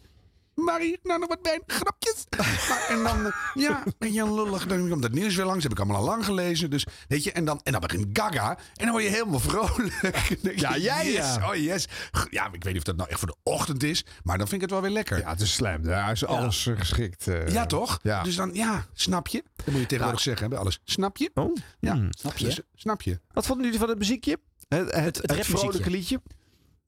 Marie, 0.63 0.99
nou 1.03 1.19
nog 1.19 1.29
wat 1.29 1.41
bij, 1.41 1.61
grapjes. 1.67 2.25
Maar, 2.69 2.85
en 2.89 3.03
dan, 3.03 3.25
eh, 3.25 3.31
ja, 3.53 3.83
ben 3.97 4.13
je 4.13 4.33
lullig. 4.33 4.67
Dan 4.67 4.89
komt 4.89 5.03
het 5.03 5.13
nieuws 5.13 5.35
weer 5.35 5.45
langs, 5.45 5.63
heb 5.63 5.71
ik 5.71 5.77
allemaal 5.79 5.97
al 5.97 6.03
lang 6.05 6.25
gelezen. 6.25 6.69
Dus, 6.69 6.85
weet 7.07 7.23
je, 7.23 7.31
en 7.31 7.45
dan, 7.45 7.59
en 7.63 7.71
dan 7.71 7.81
begint 7.81 8.07
Gaga. 8.13 8.49
En 8.57 8.57
dan 8.85 8.91
word 8.91 9.03
je 9.03 9.09
helemaal 9.09 9.39
vrolijk. 9.39 9.99
Ja, 10.61 10.77
jij 10.77 11.05
yes, 11.11 11.35
ja. 11.35 11.49
Oh 11.49 11.55
yes. 11.55 11.87
Ja, 12.29 12.45
ik 12.51 12.63
weet 12.63 12.73
niet 12.73 12.77
of 12.77 12.83
dat 12.83 12.95
nou 12.95 13.09
echt 13.09 13.19
voor 13.19 13.27
de 13.27 13.35
ochtend 13.43 13.83
is. 13.83 14.05
Maar 14.23 14.37
dan 14.37 14.47
vind 14.47 14.61
ik 14.61 14.69
het 14.69 14.71
wel 14.71 14.81
weer 14.81 14.91
lekker. 14.97 15.17
Ja, 15.19 15.29
het 15.29 15.41
is 15.41 15.53
slam. 15.53 15.81
Daar 15.83 16.11
is 16.11 16.25
alles 16.25 16.67
eh, 16.67 16.77
geschikt. 16.77 17.27
eh. 17.27 17.47
Ja, 17.47 17.65
toch? 17.65 17.99
Ja. 18.01 18.23
Dus 18.23 18.35
dan, 18.35 18.53
ja, 18.53 18.85
snap 18.93 19.27
je? 19.27 19.43
Dat 19.55 19.65
moet 19.67 19.79
je 19.81 19.85
tegenwoordig 19.85 20.21
zeggen, 20.21 20.43
hè, 20.43 20.49
bij 20.49 20.59
alles. 20.59 20.79
Snap 20.83 21.17
je? 21.17 21.31
Oh. 21.33 21.55
Ja, 21.79 21.93
Hmm. 21.93 22.07
snap 22.09 22.37
je? 22.37 22.63
snap 22.75 23.01
je? 23.01 23.19
Wat 23.33 23.45
vonden 23.45 23.65
jullie 23.65 23.79
van 23.79 23.89
het 23.89 23.97
muziekje? 23.97 24.37
Het, 24.67 24.91
het, 25.21 25.45
vrolijke 25.45 25.89
liedje? 25.89 26.21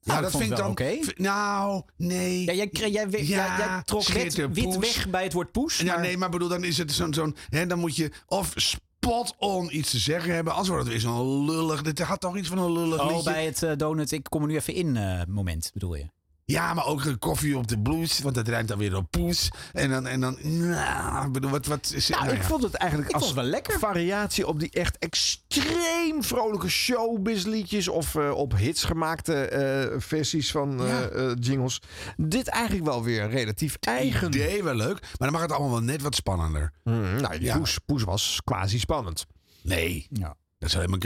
Ja, 0.04 0.16
ik 0.16 0.22
dat 0.22 0.30
vind 0.30 0.42
ik 0.42 0.48
dan... 0.48 0.58
wel 0.60 0.70
oké. 0.70 0.96
v- 1.02 1.18
Nou, 1.18 1.82
nee. 1.96 2.44
Ja, 2.44 2.52
jij, 2.52 2.68
jij, 2.72 2.90
jij, 2.90 3.08
jij, 3.10 3.22
Ja, 3.24 3.58
jij 3.58 3.82
trok 3.84 4.06
wit, 4.06 4.34
wit 4.52 4.76
weg 4.78 5.08
bij 5.10 5.22
het 5.22 5.32
woord 5.32 5.52
poes. 5.52 5.78
Ja, 5.78 5.84
maar- 5.84 6.00
nee, 6.02 6.16
maar 6.16 6.30
bedoel, 6.30 6.48
dan 6.48 6.64
is 6.64 6.78
het 6.78 6.92
zo'n... 6.92 7.14
zo'n 7.14 7.36
hè, 7.48 7.66
dan 7.66 7.78
moet 7.78 7.96
je 7.96 8.10
of 8.26 8.52
spot 8.56 9.34
on 9.38 9.76
iets 9.76 9.90
te 9.90 9.98
zeggen 9.98 10.34
hebben. 10.34 10.52
Anders 10.52 10.68
wordt 10.68 10.84
het 10.84 10.92
weer 10.92 11.02
zo'n 11.02 11.44
lullig... 11.50 11.82
Dit 11.82 11.98
had 11.98 12.20
toch 12.20 12.36
iets 12.36 12.48
van 12.48 12.58
een 12.58 12.72
lullig 12.72 13.00
Oh, 13.00 13.06
liedje? 13.06 13.32
bij 13.32 13.44
het 13.44 13.62
eh, 13.62 13.72
donut, 13.76 14.12
ik 14.12 14.24
kom 14.28 14.42
er 14.42 14.48
nu 14.48 14.54
even 14.56 14.74
in 14.74 14.96
eh, 14.96 15.20
moment, 15.28 15.70
bedoel 15.72 15.94
je? 15.94 16.06
Ja, 16.46 16.74
maar 16.74 16.86
ook 16.86 17.04
een 17.04 17.18
koffie 17.18 17.56
op 17.56 17.68
de 17.68 17.78
blues. 17.80 18.18
Want 18.18 18.34
dat 18.34 18.48
ruimt 18.48 18.68
dan 18.68 18.78
weer 18.78 18.96
op 18.96 19.10
poes. 19.10 19.50
En 19.72 19.90
dan... 19.90 20.06
En 20.06 20.20
dan 20.20 20.36
nou, 20.42 21.26
ik 21.26 21.32
bedoel, 21.32 21.50
wat, 21.50 21.66
wat 21.66 21.92
is 21.94 22.08
Nou, 22.08 22.22
nou 22.22 22.34
ik 22.36 22.42
ja. 22.42 22.48
vond 22.48 22.62
het 22.62 22.74
eigenlijk 22.74 23.10
Ik 23.10 23.16
als 23.16 23.26
het 23.26 23.34
wel 23.34 23.44
lekker. 23.44 23.78
variatie 23.78 24.46
op 24.46 24.60
die 24.60 24.70
echt 24.70 24.98
extreem 24.98 26.22
vrolijke 26.22 26.68
showbiz-liedjes 26.68 27.88
of 27.88 28.14
eh, 28.14 28.30
op 28.30 28.56
hits 28.56 28.84
gemaakte 28.84 29.34
eh, 29.34 30.00
versies 30.00 30.50
van 30.50 30.80
eh, 30.86 30.88
Ja. 31.16 31.34
jingles. 31.40 31.80
Dit 32.16 32.48
eigenlijk 32.48 32.84
wel 32.86 33.02
weer 33.02 33.28
relatief 33.30 33.76
eigen. 33.80 34.26
idee 34.28 34.62
wel 34.62 34.74
leuk. 34.74 35.00
Maar 35.00 35.10
dan 35.18 35.32
mag 35.32 35.40
het 35.42 35.52
allemaal 35.52 35.70
wel 35.70 35.80
net 35.82 36.02
wat 36.02 36.14
spannender. 36.14 36.72
Hmm, 36.82 37.20
nou, 37.20 37.40
Ja. 37.42 37.56
poes, 37.58 37.78
poes 37.86 38.02
was 38.02 38.40
quasi 38.44 38.78
spannend. 38.78 39.26
Nee. 39.62 40.06
Ja. 40.10 40.34
Dat 40.72 40.80
helemaal... 40.80 40.98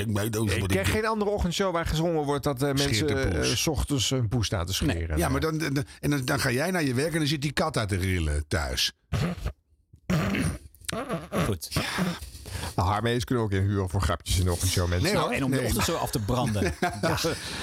Ik 0.55 0.61
wat 0.61 0.73
ken 0.73 0.81
ik- 0.81 0.87
geen 0.87 1.07
andere 1.07 1.31
ochtendshow 1.31 1.73
waar 1.73 1.87
gezongen 1.87 2.25
wordt 2.25 2.45
dat 2.45 2.63
eh, 2.63 2.73
mensen 2.73 3.33
eh, 3.33 3.43
's 3.43 3.67
ochtends 3.67 4.11
een 4.11 4.29
poes 4.29 4.47
staan 4.47 4.67
te 4.67 4.75
scheren. 4.75 5.19
Ja, 5.19 5.29
maar 5.29 5.41
dan, 5.41 5.59
dan, 5.59 5.85
en 6.01 6.11
dan, 6.11 6.25
dan 6.25 6.41
ga 6.41 6.51
jij 6.51 6.71
naar 6.71 6.85
je 6.85 6.95
werk 6.95 7.13
en 7.13 7.19
dan 7.19 7.29
zit 7.29 7.43
die 7.43 7.53
kat 7.53 7.77
uit 7.77 7.89
te 7.89 7.97
rillen 7.97 8.45
thuis. 8.49 8.93
Goed. 11.45 11.69
Nou, 12.79 12.91
Harmees 12.91 13.25
kunnen 13.25 13.45
ook 13.45 13.53
inhuren 13.53 13.89
voor 13.89 14.01
grapjes 14.01 14.39
in 14.39 14.45
de 14.45 14.53
ochtendshow, 14.53 14.89
mensen. 14.89 15.07
Nee, 15.07 15.17
Nou, 15.17 15.35
en 15.35 15.45
om 15.45 15.51
de 15.51 15.61
ochtend 15.61 15.85
zo 15.85 15.95
af 15.95 16.11
te 16.11 16.21
branden. 16.21 16.63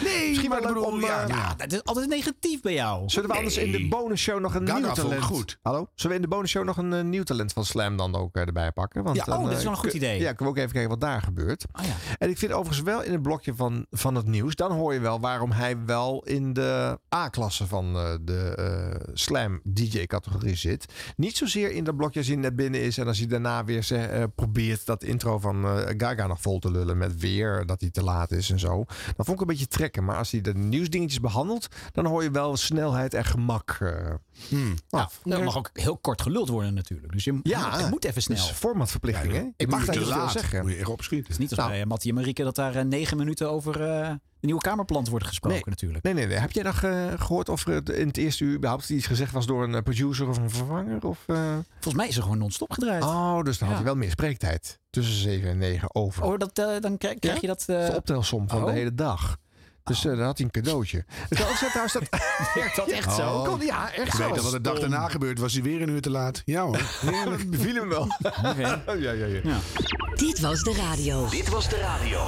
Nee, 0.03 0.29
Misschien 0.29 0.49
maar 0.49 0.61
bedoel, 0.61 0.83
om, 0.83 1.01
ja, 1.01 1.21
eh, 1.21 1.27
ja. 1.27 1.53
Dat 1.57 1.71
is 1.71 1.83
altijd 1.83 2.07
negatief 2.07 2.61
bij 2.61 2.73
jou. 2.73 3.09
Zullen 3.09 3.29
we 3.29 3.35
anders 3.35 3.57
in 3.57 3.71
de 3.71 3.87
bonusshow 3.87 4.39
nog 4.39 4.55
een 4.55 4.67
Gaga 4.67 4.79
nieuw 4.79 4.93
talent... 4.93 5.23
goed. 5.23 5.59
Hallo? 5.61 5.89
Zullen 5.95 6.17
we 6.17 6.23
in 6.23 6.29
de 6.29 6.35
bonusshow 6.35 6.63
nog 6.63 6.77
een 6.77 6.93
eh, 6.93 7.03
nieuw 7.03 7.23
talent 7.23 7.53
van 7.53 7.65
Slam 7.65 7.97
dan 7.97 8.15
ook 8.15 8.35
eh, 8.35 8.41
erbij 8.45 8.71
pakken? 8.71 9.03
Want 9.03 9.15
Ja, 9.15 9.23
dan, 9.23 9.37
oh, 9.37 9.43
dat 9.43 9.57
is 9.57 9.63
wel 9.63 9.71
een 9.71 9.77
goed 9.77 9.93
idee. 9.93 10.19
Ja, 10.19 10.33
kunnen 10.33 10.43
we 10.43 10.49
ook 10.49 10.57
even 10.57 10.71
kijken 10.71 10.89
wat 10.89 11.01
daar 11.01 11.21
gebeurt. 11.21 11.65
Oh, 11.79 11.85
ja. 11.85 11.95
En 12.17 12.29
ik 12.29 12.37
vind 12.37 12.51
overigens 12.51 12.81
wel 12.81 13.01
in 13.03 13.11
het 13.11 13.21
blokje 13.21 13.55
van, 13.55 13.85
van 13.91 14.15
het 14.15 14.25
nieuws... 14.25 14.55
dan 14.55 14.71
hoor 14.71 14.93
je 14.93 14.99
wel 14.99 15.19
waarom 15.19 15.51
hij 15.51 15.85
wel 15.85 16.23
in 16.23 16.53
de 16.53 16.99
A-klasse 17.15 17.67
van 17.67 17.93
de 18.21 19.09
Slam 19.13 19.59
DJ-categorie 19.63 20.55
zit. 20.55 20.85
Niet 21.15 21.37
zozeer 21.37 21.71
in 21.71 21.83
dat 21.83 21.95
blokje 21.95 22.19
als 22.19 22.27
hij 22.27 22.37
net 22.37 22.55
binnen 22.55 22.81
is... 22.81 22.97
en 22.97 23.07
als 23.07 23.17
hij 23.17 23.27
daarna 23.27 23.63
weer 23.63 23.83
probeert 24.35 24.85
dat 24.85 25.03
intro 25.05 25.39
van 25.39 25.65
eh, 25.65 25.93
Gaga 25.97 26.27
nog 26.27 26.41
vol 26.41 26.59
te 26.59 26.71
lullen... 26.71 26.97
met 26.97 27.19
weer 27.19 27.65
dat 27.65 27.81
hij 27.81 27.89
te 27.89 28.03
laat 28.03 28.31
is 28.31 28.49
en 28.49 28.59
zo. 28.59 28.85
Dan 29.15 29.25
vond 29.25 29.29
ik 29.29 29.39
een 29.39 29.47
beetje 29.47 29.67
trekken. 29.67 30.03
Maar 30.05 30.17
als 30.17 30.31
hij 30.31 30.41
de 30.41 30.53
nieuwsdingetjes 30.53 31.19
behandelt... 31.19 31.67
dan 31.91 32.05
hoor 32.05 32.23
je 32.23 32.31
wel 32.31 32.57
snelheid 32.57 33.13
en 33.13 33.25
gemak 33.25 33.77
eh, 33.79 34.13
Hmm. 34.49 34.73
af. 34.89 35.19
Er 35.23 35.43
mag 35.43 35.57
ook 35.57 35.69
heel 35.73 35.97
kort 35.97 36.21
geluld 36.21 36.49
worden 36.49 36.73
natuurlijk. 36.73 37.13
Dus 37.13 37.23
je 37.23 37.39
Ja, 37.43 37.77
het 37.77 37.89
moet 37.89 38.05
even 38.05 38.21
snel. 38.21 38.37
Dus 38.37 38.51
formatverplichting, 38.51 39.33
hè? 39.33 39.39
Ik 39.39 39.53
Ik 39.57 39.69
mag 39.69 39.85
daar 39.85 39.95
te 39.95 40.01
niet 40.01 40.13
veel 40.13 40.29
zeggen. 40.29 40.61
Moet 40.61 40.71
je 40.71 40.77
echt 40.77 40.89
opschieten. 40.89 41.25
Het 41.25 41.33
is 41.33 41.37
niet 41.37 41.49
als 41.49 41.59
Nou. 41.59 41.71
bij 41.71 41.85
Mattie 41.85 42.09
en 42.09 42.15
Marieke 42.15 42.43
dat 42.43 42.55
daar 42.55 42.75
eh, 42.75 42.83
negen 42.83 43.17
minuten 43.17 43.49
over 43.49 43.81
eh, 43.81 44.11
nieuwe 44.45 44.61
Kamerplan 44.61 45.05
wordt 45.09 45.27
gesproken 45.27 45.57
Nee. 45.57 45.69
natuurlijk. 45.69 46.03
Nee, 46.03 46.13
nee, 46.13 46.27
nee. 46.27 46.37
Heb 46.37 46.51
jij 46.51 46.63
nog 46.63 46.83
eh, 46.83 47.05
gehoord 47.17 47.49
of 47.49 47.67
er 47.67 47.93
in 47.95 48.07
het 48.07 48.17
eerste 48.17 48.43
uur 48.43 48.55
überhaupt 48.55 48.89
iets 48.89 49.05
gezegd 49.07 49.31
was 49.31 49.45
door 49.45 49.63
een 49.63 49.75
eh, 49.75 49.81
producer 49.81 50.27
of 50.29 50.37
een 50.37 50.49
vervanger? 50.49 51.05
Of, 51.05 51.23
eh? 51.25 51.35
Volgens 51.73 51.93
mij 51.93 52.07
is 52.07 52.15
er 52.15 52.21
gewoon 52.23 52.37
non-stop 52.37 52.71
gedraaid. 52.71 53.03
Oh, 53.03 53.41
dus 53.43 53.57
dan 53.57 53.67
had 53.67 53.77
hij 53.77 53.85
wel 53.85 53.95
meer 53.95 54.09
spreektijd. 54.11 54.79
Tussen 54.89 55.15
7 55.15 55.49
en 55.49 55.57
9 55.57 55.95
over. 55.95 56.23
Oh, 56.23 56.37
dat, 56.37 56.55
dan 56.55 56.97
krijg, 56.97 57.19
krijg 57.19 57.35
Ja? 57.35 57.41
je 57.41 57.47
dat... 57.47 57.63
De 57.65 57.93
optelsom 57.95 58.49
van 58.49 58.59
oh. 58.59 58.65
de 58.65 58.71
hele 58.71 58.95
dag. 58.95 59.37
Dus 59.83 60.05
eh, 60.05 60.11
dan 60.11 60.25
had 60.25 60.37
hij 60.37 60.45
een 60.45 60.61
cadeautje. 60.61 61.05
Het 61.29 61.37
kan 61.39 61.47
ook 61.47 61.55
zijn 61.55 61.69
trouwens 61.69 61.93
dat... 61.93 62.03
werkt 62.55 62.75
dat 62.75 62.87
echt 62.87 63.13
zo? 63.13 63.21
Oh. 63.21 63.43
Kon- 63.43 63.59
ja, 63.65 63.93
echt 63.93 64.07
Ik 64.07 64.13
zo. 64.13 64.17
weet 64.25 64.35
dat 64.35 64.43
wat 64.43 64.51
de 64.51 64.61
dag 64.61 64.79
daarna 64.79 65.07
gebeurd 65.07 65.39
was, 65.39 65.53
hij 65.53 65.61
weer 65.63 65.81
een 65.81 65.89
uur 65.89 66.01
te 66.01 66.09
laat. 66.09 66.41
Ja 66.45 66.63
hoor. 66.63 66.81
Dat 67.25 67.49
beviel 67.49 67.75
hem 67.75 67.89
wel. 67.89 68.07
Ja, 68.97 69.11
ja. 69.11 69.11
Ja. 69.25 69.57
Dit 70.15 70.39
was 70.39 70.61
de 70.63 70.73
radio. 70.73 71.29
Dit 71.29 71.49
was 71.49 71.69
de 71.69 71.77
radio. 71.77 72.25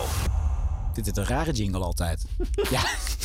Dit 1.03 1.07
is 1.17 1.23
een 1.23 1.25
rare 1.29 1.51
jingle 1.51 1.83
altijd. 1.83 2.25
Ja, 2.69 2.81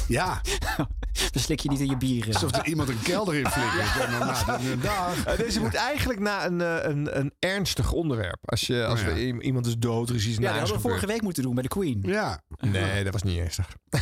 Ja, 0.08 0.40
verslik 1.32 1.60
je 1.60 1.68
niet 1.68 1.80
in 1.80 1.86
je 1.86 1.96
bieren. 1.96 2.34
alsof 2.34 2.52
er 2.56 2.66
iemand 2.66 2.88
een 2.88 3.02
kelder 3.02 3.34
in 3.34 3.46
flikkert. 3.48 4.10
Dan, 4.10 4.10
nou, 4.18 4.46
dan, 4.46 4.80
dag. 4.80 5.24
Eh, 5.24 5.36
Deze 5.38 5.60
moet 5.60 5.74
eigenlijk 5.74 6.20
naar 6.20 6.46
een, 6.46 6.60
eh, 6.60 6.90
een, 6.90 7.18
een 7.18 7.32
ernstig 7.38 7.92
onderwerp. 7.92 8.38
Als, 8.44 8.66
je, 8.66 8.84
als 8.86 9.00
Oh, 9.00 9.06
ja. 9.06 9.12
we, 9.14 9.40
iemand 9.42 9.66
is 9.66 9.78
dood, 9.78 10.08
er 10.08 10.14
is 10.14 10.26
iets 10.26 10.36
Ja, 10.38 10.42
dat 10.48 10.58
hadden 10.58 10.76
we 10.76 10.82
vorige 10.82 11.06
week 11.06 11.22
moeten 11.22 11.42
doen 11.42 11.54
bij 11.54 11.62
de 11.62 11.68
Queen. 11.68 12.02
Ja, 12.06 12.40
Nee, 12.60 13.04
dat 13.04 13.12
was 13.12 13.22
niet 13.22 13.38
ernstig. 13.38 13.68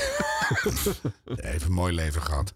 even 1.35 1.67
een 1.67 1.73
mooi 1.73 1.95
leven 1.95 2.23
gehad. 2.23 2.55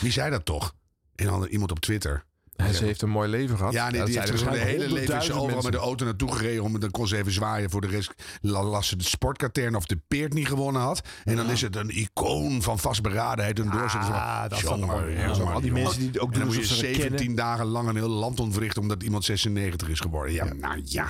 Wie 0.00 0.12
zei 0.12 0.30
dat 0.30 0.44
toch? 0.44 0.74
Een 1.14 1.28
ander- 1.28 1.48
iemand 1.48 1.70
op 1.70 1.80
Twitter. 1.80 2.24
Hij 2.60 2.72
ze 2.72 2.84
heeft 2.84 3.02
een 3.02 3.08
mooi 3.10 3.28
leven 3.28 3.56
gehad. 3.56 3.72
Ja, 3.72 3.90
nee, 3.90 4.02
die 4.04 4.18
heeft 4.20 4.38
de 4.52 4.58
hele 4.58 4.92
leven 4.92 5.16
overal 5.40 5.62
met 5.62 5.72
de 5.72 5.78
auto 5.78 6.04
naartoe 6.04 6.32
gereden. 6.32 6.62
Om, 6.62 6.80
dan 6.80 6.90
kon 6.90 7.08
ze 7.08 7.16
even 7.16 7.32
zwaaien. 7.32 7.70
Voor 7.70 7.80
de 7.80 7.86
rest 7.86 8.12
la- 8.40 8.62
las 8.64 8.88
ze 8.88 8.96
de 8.96 9.04
sportkatern 9.04 9.74
of 9.76 9.86
de 9.86 9.98
peert 10.08 10.32
niet 10.32 10.46
gewonnen 10.48 10.82
had. 10.82 11.00
En 11.24 11.36
dan 11.36 11.50
is 11.50 11.60
het 11.60 11.76
een 11.76 11.88
icoon 11.96 12.62
van 12.62 12.78
vastberadenheid 12.78 13.58
en 13.58 13.70
doorzetten. 13.70 14.12
Ah, 14.14 14.48
dat 14.48 14.58
Jongen, 14.58 15.12
jongen, 15.12 15.34
zo. 15.36 15.42
Al 15.44 15.60
die 15.60 15.72
mensen 15.72 16.00
die 16.12 16.20
ook 16.20 16.26
En 16.26 16.38
doen 16.38 16.38
dan 16.38 16.46
moet 16.46 16.54
je 16.54 16.60
alsof 16.60 16.76
ze 16.76 16.86
het 16.86 16.94
17 16.96 17.16
kennen. 17.16 17.36
dagen 17.36 17.66
lang 17.66 17.88
een 17.88 17.96
heel 17.96 18.08
land 18.08 18.40
ontwrichten 18.40 18.82
omdat 18.82 19.02
iemand 19.02 19.24
96 19.24 19.88
is 19.88 20.00
geworden. 20.00 20.34
Ja, 20.34 20.52
nou 20.52 20.80
ja. 20.84 21.08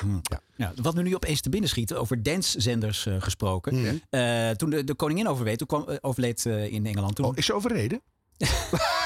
Ja, 0.56 0.72
wat 0.82 0.94
me 0.94 1.02
nu 1.02 1.14
opeens 1.14 1.40
te 1.40 1.48
binnen 1.50 1.68
schiet, 1.68 1.94
over 1.94 2.22
dancezenders 2.22 3.06
eh, 3.06 3.14
gesproken. 3.18 4.00
Eh, 4.10 4.50
toen 4.50 4.70
de, 4.70 4.84
de 4.84 4.94
koningin 4.94 5.28
overleed, 5.28 5.58
toen 5.58 5.66
kwam, 5.66 5.88
eh, 5.88 5.96
overleed 6.00 6.44
in 6.44 6.86
Engeland. 6.86 7.14
Toen, 7.14 7.24
Oh, 7.26 7.36
is 7.36 7.46
ze 7.46 7.54
overreden? 7.54 8.00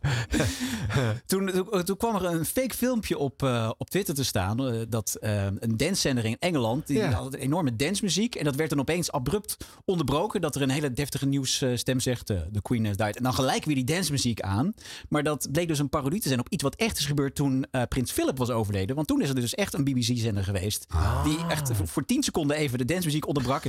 toen, 1.26 1.50
toen, 1.84 1.96
kwam 1.96 2.14
er 2.14 2.24
een 2.24 2.44
fake 2.44 2.74
filmpje 2.74 3.18
op, 3.18 3.42
eh, 3.42 3.70
op 3.78 3.90
Twitter 3.90 4.14
te 4.14 4.24
staan. 4.24 4.66
eh, 4.66 4.80
dat 4.88 5.16
eh, 5.20 5.44
een 5.44 5.76
dancezender 5.76 6.24
in 6.24 6.36
Engeland, 6.38 6.86
die 6.86 6.96
Ja. 6.98 7.10
had 7.10 7.34
een 7.34 7.40
enorme 7.40 7.76
dancemuziek. 7.76 8.34
En 8.34 8.44
dat 8.44 8.54
werd 8.54 8.70
dan 8.70 8.80
opeens 8.80 9.12
abrupt 9.12 9.56
onderbroken. 9.84 10.40
Dat 10.40 10.54
er 10.54 10.62
een 10.62 10.70
hele 10.70 10.92
deftige 10.92 11.26
nieuwsstem 11.26 12.00
zegt, 12.00 12.26
de 12.26 12.62
Queen 12.62 12.86
has 12.86 12.96
died. 12.96 13.16
En 13.16 13.22
dan 13.22 13.34
gelijk 13.34 13.64
weer 13.64 13.74
die 13.74 13.84
dancemuziek 13.84 14.40
aan. 14.40 14.74
Maar 15.08 15.22
dat 15.22 15.48
bleek 15.52 15.68
dus 15.68 15.78
een 15.78 15.88
parodie 15.88 16.20
te 16.20 16.28
zijn 16.28 16.40
op 16.40 16.48
iets 16.48 16.62
wat 16.62 16.74
echt 16.74 16.98
is 16.98 17.06
gebeurd 17.06 17.34
toen 17.34 17.66
Prins 17.88 18.12
Philip 18.12 18.38
was 18.38 18.50
overleden. 18.50 18.96
Want 18.96 19.06
toen 19.08 19.22
is 19.22 19.28
er 19.28 19.34
dus 19.34 19.54
echt 19.54 19.74
een 19.74 19.84
BBC-zender 19.84 20.44
geweest. 20.44 20.86
Die 21.24 21.38
echt 21.48 21.70
voor, 21.72 21.88
voor 21.88 22.04
10 22.04 22.22
seconden 22.22 22.56
even 22.56 22.78
de 22.78 22.84
dancemuziek 22.84 23.26
onderbrak. 23.26 23.64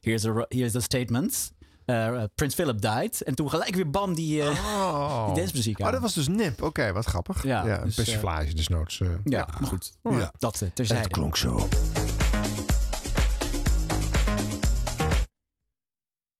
Here's 0.00 0.24
a, 0.24 0.44
here's 0.48 0.72
the 0.72 0.80
statement. 0.80 1.52
Eh, 1.86 2.22
Prins 2.34 2.54
Philip 2.54 2.80
died. 2.80 3.22
En 3.22 3.34
toen 3.34 3.50
gelijk 3.50 3.74
weer 3.74 3.90
bam 3.90 4.14
die, 4.14 4.42
eh, 4.42 4.48
Oh. 4.48 5.26
die 5.26 5.34
dancemuziek 5.36 5.80
aan. 5.80 5.86
Oh, 5.86 5.92
dat 5.92 6.02
was 6.02 6.14
dus 6.14 6.28
nip. 6.28 6.62
Oké, 6.62 6.92
wat 6.92 7.04
grappig. 7.06 7.42
Ja, 7.42 7.66
Ja, 7.66 7.78
een 7.78 7.84
dus, 7.84 7.94
persiflage 7.94 8.54
dus 8.54 8.68
noods. 8.68 9.00
eh. 9.00 9.08
Ja, 9.24 9.48
maar 9.60 9.68
goed. 9.68 9.92
Ja. 10.02 10.32
Dat 10.38 10.62
terzijde. 10.74 11.02
Het 11.02 11.12
klonk 11.12 11.36
zo. 11.36 11.68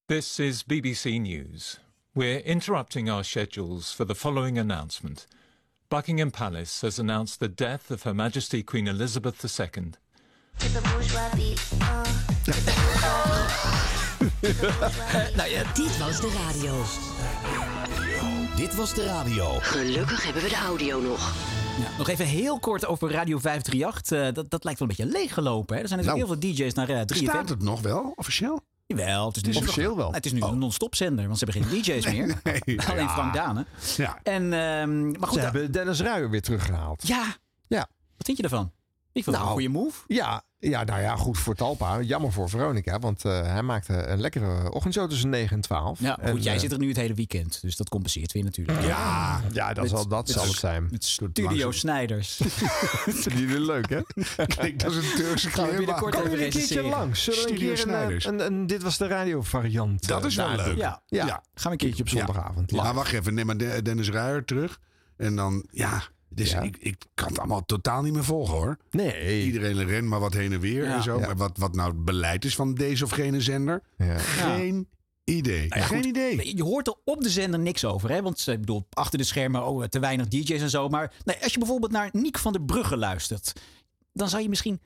This 0.07 0.39
is 0.39 0.65
BBC 0.65 1.05
News. 1.05 1.81
We're 2.13 2.43
interrupting 2.43 3.11
our 3.11 3.25
schedules 3.25 3.93
for 3.93 4.07
the 4.07 4.15
following 4.15 4.59
announcement. 4.59 5.27
Buckingham 5.89 6.31
Palace 6.31 6.87
has 6.87 6.99
announced 6.99 7.39
the 7.39 7.55
death 7.55 7.91
of 7.91 8.03
Her 8.03 8.15
Majesty 8.15 8.65
Queen 8.65 8.87
Elizabeth 8.87 9.59
II. 9.59 9.91
Nou 15.37 15.49
ja, 15.51 15.63
Dit 15.75 15.99
was 15.99 16.21
de 16.21 16.43
radio. 16.45 16.83
Dit 18.57 18.75
was 18.75 18.95
de 18.95 19.05
radio. 19.05 19.59
Gelukkig 19.61 20.25
hebben 20.25 20.43
we 20.43 20.49
de 20.49 20.55
audio 20.57 21.01
nog. 21.01 21.35
ja, 21.81 21.99
nog 21.99 22.09
even 22.09 22.27
heel 22.27 22.59
kort 22.59 22.87
over 22.87 23.11
Radio 23.11 23.39
538. 23.39 24.19
Eh, 24.19 24.35
dat, 24.35 24.51
dat 24.51 24.65
lijkt 24.65 24.79
wel 24.79 24.89
een 24.89 24.97
beetje 24.97 25.13
leeggelopen. 25.13 25.77
Hè? 25.77 25.83
Er 25.83 25.89
zijn 25.89 26.01
natuurlijk 26.01 26.27
heel 26.29 26.39
veel 26.41 26.51
DJ's 26.67 26.75
naar 26.75 26.89
eh 26.89 27.01
3FM. 27.01 27.25
Staat 27.29 27.49
het 27.49 27.63
nog 27.63 27.81
wel, 27.81 28.13
officieel? 28.17 28.61
Jawel, 28.87 29.27
het 29.27 29.37
is 29.37 29.43
nu 29.43 29.55
Officieel 29.55 29.97
wel. 29.97 30.13
Het 30.13 30.27
is 30.27 30.33
nu 30.33 30.41
een 30.43 30.59
non-stop 30.59 30.95
zender, 30.95 31.27
want 31.27 31.39
ze 31.39 31.45
hebben 31.45 31.63
geen 31.65 31.81
DJ's 31.83 32.07
meer. 32.13 32.41
Nee. 32.43 32.81
Alleen 32.91 33.05
Ja. 33.05 33.09
Frank 33.13 33.35
Dane. 33.35 33.67
Ja. 33.97 34.19
En, 34.23 34.53
ehm, 34.53 35.11
maar 35.11 35.29
goed, 35.29 35.39
Ze 35.39 35.45
hebben 35.45 35.73
Dennis 35.73 36.01
Ruijer 36.01 36.31
weer 36.31 36.43
teruggehaald. 36.43 37.07
ja, 37.07 37.25
Ja. 37.67 37.89
wat 38.17 38.27
vind 38.27 38.37
je 38.37 38.43
ervan? 38.43 38.73
Ik 39.13 39.25
vond 39.25 39.37
het 39.37 39.45
Nou, 39.45 39.47
een 39.59 39.63
goede 39.63 39.79
move. 39.85 39.99
Ja, 40.07 40.43
Ja, 40.71 40.85
nou 40.85 41.01
ja, 41.01 41.17
goed 41.17 41.39
voor 41.39 41.55
Talpa. 41.55 42.01
Jammer 42.01 42.33
voor 42.33 42.49
Veronica, 42.49 42.99
want 42.99 43.25
eh, 43.25 43.43
hij 43.43 43.63
maakte 43.63 44.07
een 44.07 44.21
lekkere 44.21 44.73
ochtendshow 44.73 45.09
tussen 45.11 45.29
9 45.29 45.57
en 45.57 45.63
12. 45.63 46.01
Ja, 46.01 46.19
En, 46.19 46.31
goed, 46.31 46.45
jij 46.45 46.55
eh, 46.55 46.61
zit 46.61 46.73
er 46.73 46.79
nu 46.79 46.89
het 46.89 46.97
hele 46.97 47.15
weekend. 47.15 47.59
Dus 47.63 47.77
dat 47.77 47.89
compenseert 47.89 48.33
weer 48.33 48.45
natuurlijk. 48.45 48.81
Ja, 48.83 49.41
ja 49.53 49.67
dat, 49.73 49.83
Met- 49.85 49.91
zal, 49.93 50.09
dat 50.09 50.27
met- 50.27 50.37
zal 50.37 50.45
het 50.47 50.53
zijn. 50.57 50.89
Met 50.91 51.05
Studio 51.05 51.71
Snijders. 51.71 52.37
Die 53.35 53.47
is 53.47 53.59
leuk, 53.59 53.89
hè? 53.89 54.01
Klinkt 54.47 54.85
als 54.85 54.95
een 54.97 55.13
Turkse 55.17 55.51
kleermaker. 55.51 56.11
Kom 56.11 56.31
je 56.31 56.45
een 56.45 56.51
keertje 56.51 56.83
langs? 56.83 57.23
Zullen 57.25 57.39
we 57.41 57.45
een 57.49 57.57
Studio 57.57 57.59
keer 57.59 57.71
een, 57.71 57.91
Snijders. 57.91 58.25
een, 58.27 58.47
een, 58.47 58.67
Dit 58.67 58.83
was 58.83 58.99
de 58.99 59.07
radio 59.07 59.43
variant. 59.43 60.07
Dat 60.09 60.21
eh, 60.21 60.27
is 60.27 60.37
wel 60.37 60.55
leuk. 60.57 60.77
Ja, 60.77 61.03
Ja, 61.07 61.27
Ja. 61.27 61.33
gaan 61.33 61.43
we 61.55 61.71
een 61.71 61.77
keertje 61.77 62.03
op 62.03 62.09
zondagavond. 62.09 62.73
Maar 62.73 62.83
live. 62.83 62.95
wacht 62.95 63.13
even, 63.13 63.35
neem 63.35 63.47
maar 63.47 63.57
De- 63.57 63.83
Dennis 63.83 64.11
Ruijer 64.11 64.45
terug. 64.45 64.81
En 65.17 65.37
dan, 65.37 65.67
ja, 65.71 66.03
dus 66.37 66.51
Ja. 66.51 66.61
Ik, 66.61 66.77
ik 66.77 67.05
kan 67.15 67.29
het 67.29 67.39
allemaal 67.39 67.65
totaal 67.65 68.03
niet 68.03 68.13
meer 68.13 68.25
volgen 68.25 68.55
hoor. 68.55 68.79
Nee. 68.91 69.45
Iedereen 69.45 69.85
rent 69.87 70.09
maar 70.09 70.21
wat 70.21 70.33
heen 70.35 70.53
en 70.53 70.61
weer 70.61 70.85
Ja. 70.85 70.95
en 70.97 71.03
zo. 71.03 71.19
Ja. 71.19 71.27
Maar 71.27 71.37
wat, 71.37 71.59
wat 71.59 71.75
nou 71.75 71.91
het 71.91 72.05
beleid 72.05 72.45
is 72.45 72.55
van 72.55 72.75
deze 72.75 73.05
of 73.05 73.11
gene 73.11 73.41
zender, 73.41 73.83
Ja. 73.97 74.19
geen 74.19 74.89
idee. 75.25 75.69
Nou 75.69 75.81
ja, 75.81 75.87
geen 75.87 75.97
goed. 75.97 76.07
idee. 76.07 76.57
Je 76.57 76.63
hoort 76.63 76.87
er 76.87 76.95
op 77.05 77.23
de 77.23 77.31
zender 77.31 77.61
niks 77.61 77.85
over. 77.85 78.11
Hè? 78.11 78.23
Want 78.23 78.45
eh, 78.49 78.55
ik 78.55 78.61
bedoel, 78.61 78.87
achter 78.91 79.19
de 79.19 79.25
schermen 79.25 79.67
oh, 79.67 79.85
te 79.85 79.99
weinig 79.99 80.29
DJ's 80.29 80.61
en 80.61 80.71
zo. 80.71 80.89
Maar 80.89 81.13
nee, 81.25 81.43
als 81.43 81.53
je 81.53 81.59
bijvoorbeeld 81.59 81.93
naar 81.93 82.09
Niek 82.13 82.39
van 82.39 82.53
der 82.53 82.63
Brugge 82.63 82.97
luistert. 82.97 83.53
Dan 84.13 84.29
zou 84.29 84.43
je 84.43 84.49
misschien 84.49 84.81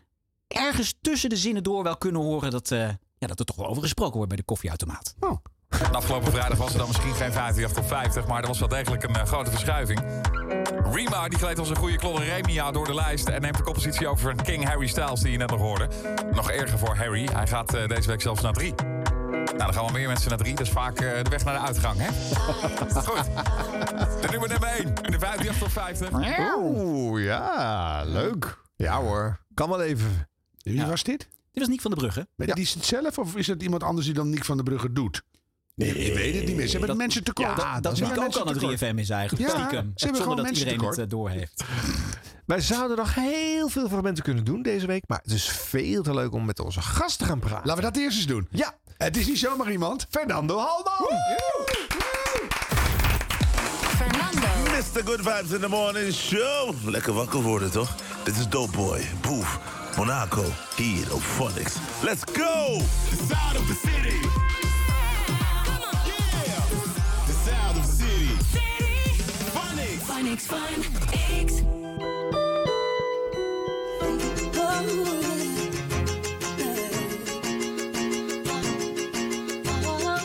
ergens 0.48 0.94
tussen 1.00 1.28
de 1.30 1.36
zinnen 1.36 1.62
door 1.62 1.82
wel 1.82 1.96
kunnen 1.96 2.20
horen 2.22 2.50
dat, 2.50 2.70
eh, 2.70 2.88
ja, 3.18 3.26
dat 3.26 3.38
er 3.38 3.44
toch 3.44 3.56
wel 3.56 3.66
over 3.66 3.82
gesproken 3.82 4.14
wordt 4.14 4.28
bij 4.28 4.36
de 4.38 4.44
koffieautomaat. 4.44 5.14
En 5.70 5.94
afgelopen 5.94 6.32
vrijdag 6.32 6.58
was 6.58 6.72
er 6.72 6.78
dan 6.78 6.86
misschien 6.86 7.14
geen 7.14 7.30
58 7.32 7.78
op 7.82 7.88
50, 7.88 8.26
maar 8.26 8.40
er 8.42 8.46
was 8.46 8.58
wel 8.58 8.68
degelijk 8.68 9.02
een 9.02 9.14
eh, 9.14 9.24
grote 9.24 9.50
verschuiving. 9.50 10.00
Rima 10.92 11.28
die 11.28 11.38
gleed 11.38 11.58
als 11.58 11.70
een 11.70 11.76
goede 11.76 11.96
klolle 11.96 12.24
Remia 12.24 12.70
door 12.70 12.86
de 12.86 12.94
lijst 12.94 13.28
en 13.28 13.40
neemt 13.40 13.56
de 13.56 13.62
koppositie 13.62 14.08
over 14.08 14.34
van 14.36 14.44
King 14.44 14.64
Harry 14.64 14.86
Styles 14.86 15.20
die 15.20 15.32
je 15.32 15.38
net 15.38 15.50
nog 15.50 15.60
hoorde. 15.60 15.88
Nog 16.32 16.50
erger 16.50 16.78
voor 16.78 16.96
Harry, 16.96 17.28
hij 17.32 17.46
gaat 17.46 17.74
eh, 17.74 17.88
deze 17.88 18.08
week 18.08 18.20
zelfs 18.20 18.42
naar 18.42 18.52
drie. 18.52 18.74
Nou, 19.30 19.56
dan 19.56 19.72
gaan 19.74 19.82
wel 19.84 19.92
meer 19.92 20.06
mensen 20.08 20.28
naar 20.28 20.38
drie, 20.38 20.54
dat 20.54 20.66
is 20.66 20.72
vaak 20.72 21.00
eh, 21.00 21.22
de 21.24 21.30
weg 21.30 21.44
naar 21.44 21.54
de 21.54 21.66
uitgang, 21.66 21.96
hè? 21.98 22.08
Goed, 23.02 23.24
de 24.22 24.26
nummer 24.30 24.48
nummer 24.48 24.68
1 24.68 24.86
in 25.02 25.10
de 25.18 25.26
58 25.26 25.62
op 25.62 25.70
50. 25.70 26.08
Oeh, 26.58 27.24
ja, 27.24 28.02
leuk. 28.04 28.58
Ja 28.76 29.00
hoor, 29.00 29.40
kan 29.54 29.68
wel 29.68 29.82
even. 29.82 30.28
Wie 30.58 30.74
Ja. 30.74 30.86
was 30.86 31.02
dit? 31.02 31.18
Dit 31.52 31.58
was 31.62 31.68
Niek 31.68 31.80
van 31.80 31.90
der 31.90 32.00
Brugge. 32.00 32.28
Maar 32.36 32.46
Die 32.46 32.64
is 32.64 32.74
het 32.74 32.84
zelf 32.84 33.18
of 33.18 33.36
is 33.36 33.46
het 33.46 33.62
iemand 33.62 33.82
anders 33.82 34.06
die 34.06 34.14
dan 34.14 34.30
Niek 34.30 34.44
van 34.44 34.56
der 34.56 34.64
Brugge 34.64 34.92
doet? 34.92 35.22
Nee, 35.80 35.94
ik 35.94 36.14
weet 36.14 36.34
het 36.34 36.44
niet 36.46 36.56
meer. 36.56 36.64
Ze 36.64 36.70
hebben 36.70 36.88
dat- 36.88 36.96
mensen 36.96 37.24
tekort. 37.24 37.56
Ja, 37.60 37.80
Dat 37.80 37.92
is 37.92 38.02
ook 38.02 38.16
al 38.16 38.24
een 38.24 38.30
tekort. 38.30 38.78
3FM 38.78 38.98
is 38.98 39.10
eigenlijk. 39.10 39.48
Ja, 39.50 39.58
stiekem. 39.58 39.70
ze 39.70 39.76
hebben 39.76 39.92
Zonder 40.00 40.20
gewoon 40.20 40.36
dat 40.36 40.44
mensen 40.44 40.66
iedereen 40.66 40.86
het 40.86 40.94
tekort. 40.94 41.12
eh, 41.12 41.18
door 41.18 41.30
heeft. 41.30 41.64
Wij 42.46 42.60
zouden 42.60 42.96
nog 42.96 43.14
heel 43.14 43.68
veel 43.68 43.88
fragmenten 43.88 44.24
kunnen 44.24 44.44
doen 44.44 44.62
deze 44.62 44.86
week. 44.86 45.02
Maar 45.06 45.20
het 45.22 45.32
is 45.32 45.48
veel 45.48 46.02
te 46.02 46.14
leuk 46.14 46.32
om 46.32 46.44
met 46.44 46.60
onze 46.60 46.80
gast 46.82 47.18
te 47.18 47.24
gaan 47.24 47.38
praten. 47.38 47.66
Laten 47.66 47.84
we 47.84 47.90
dat 47.92 47.96
eerst 48.02 48.16
eens 48.16 48.26
doen. 48.26 48.48
Ja, 48.50 48.74
Het 48.96 49.16
is 49.16 49.26
niet 49.26 49.38
zomaar 49.38 49.70
iemand. 49.70 50.06
Fernando 50.10 50.56
Halman. 50.58 51.08
Mr. 54.64 55.02
Good 55.04 55.20
Vibes 55.20 55.50
in 55.52 55.60
the 55.60 55.68
Morning 55.68 56.12
Show. 56.14 56.74
Lekker 56.84 57.12
wakker 57.12 57.40
worden, 57.42 57.70
toch? 57.70 57.94
Dit 58.24 58.36
is 58.36 58.48
Dope 58.48 58.76
Boy, 58.76 59.00
Boef, 59.20 59.58
Monaco, 59.96 60.44
hier 60.76 61.14
op 61.14 61.20
Phonics. 61.22 61.74
Let's 62.02 62.22
go! 62.32 62.78
The 63.10 63.16
sound 63.28 63.58
of 63.58 63.66
the 63.66 63.78
city. 63.82 64.28
Fun 70.20 70.84
X. 71.40 71.62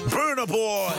Burner 0.09 0.45
Boy. 0.47 0.91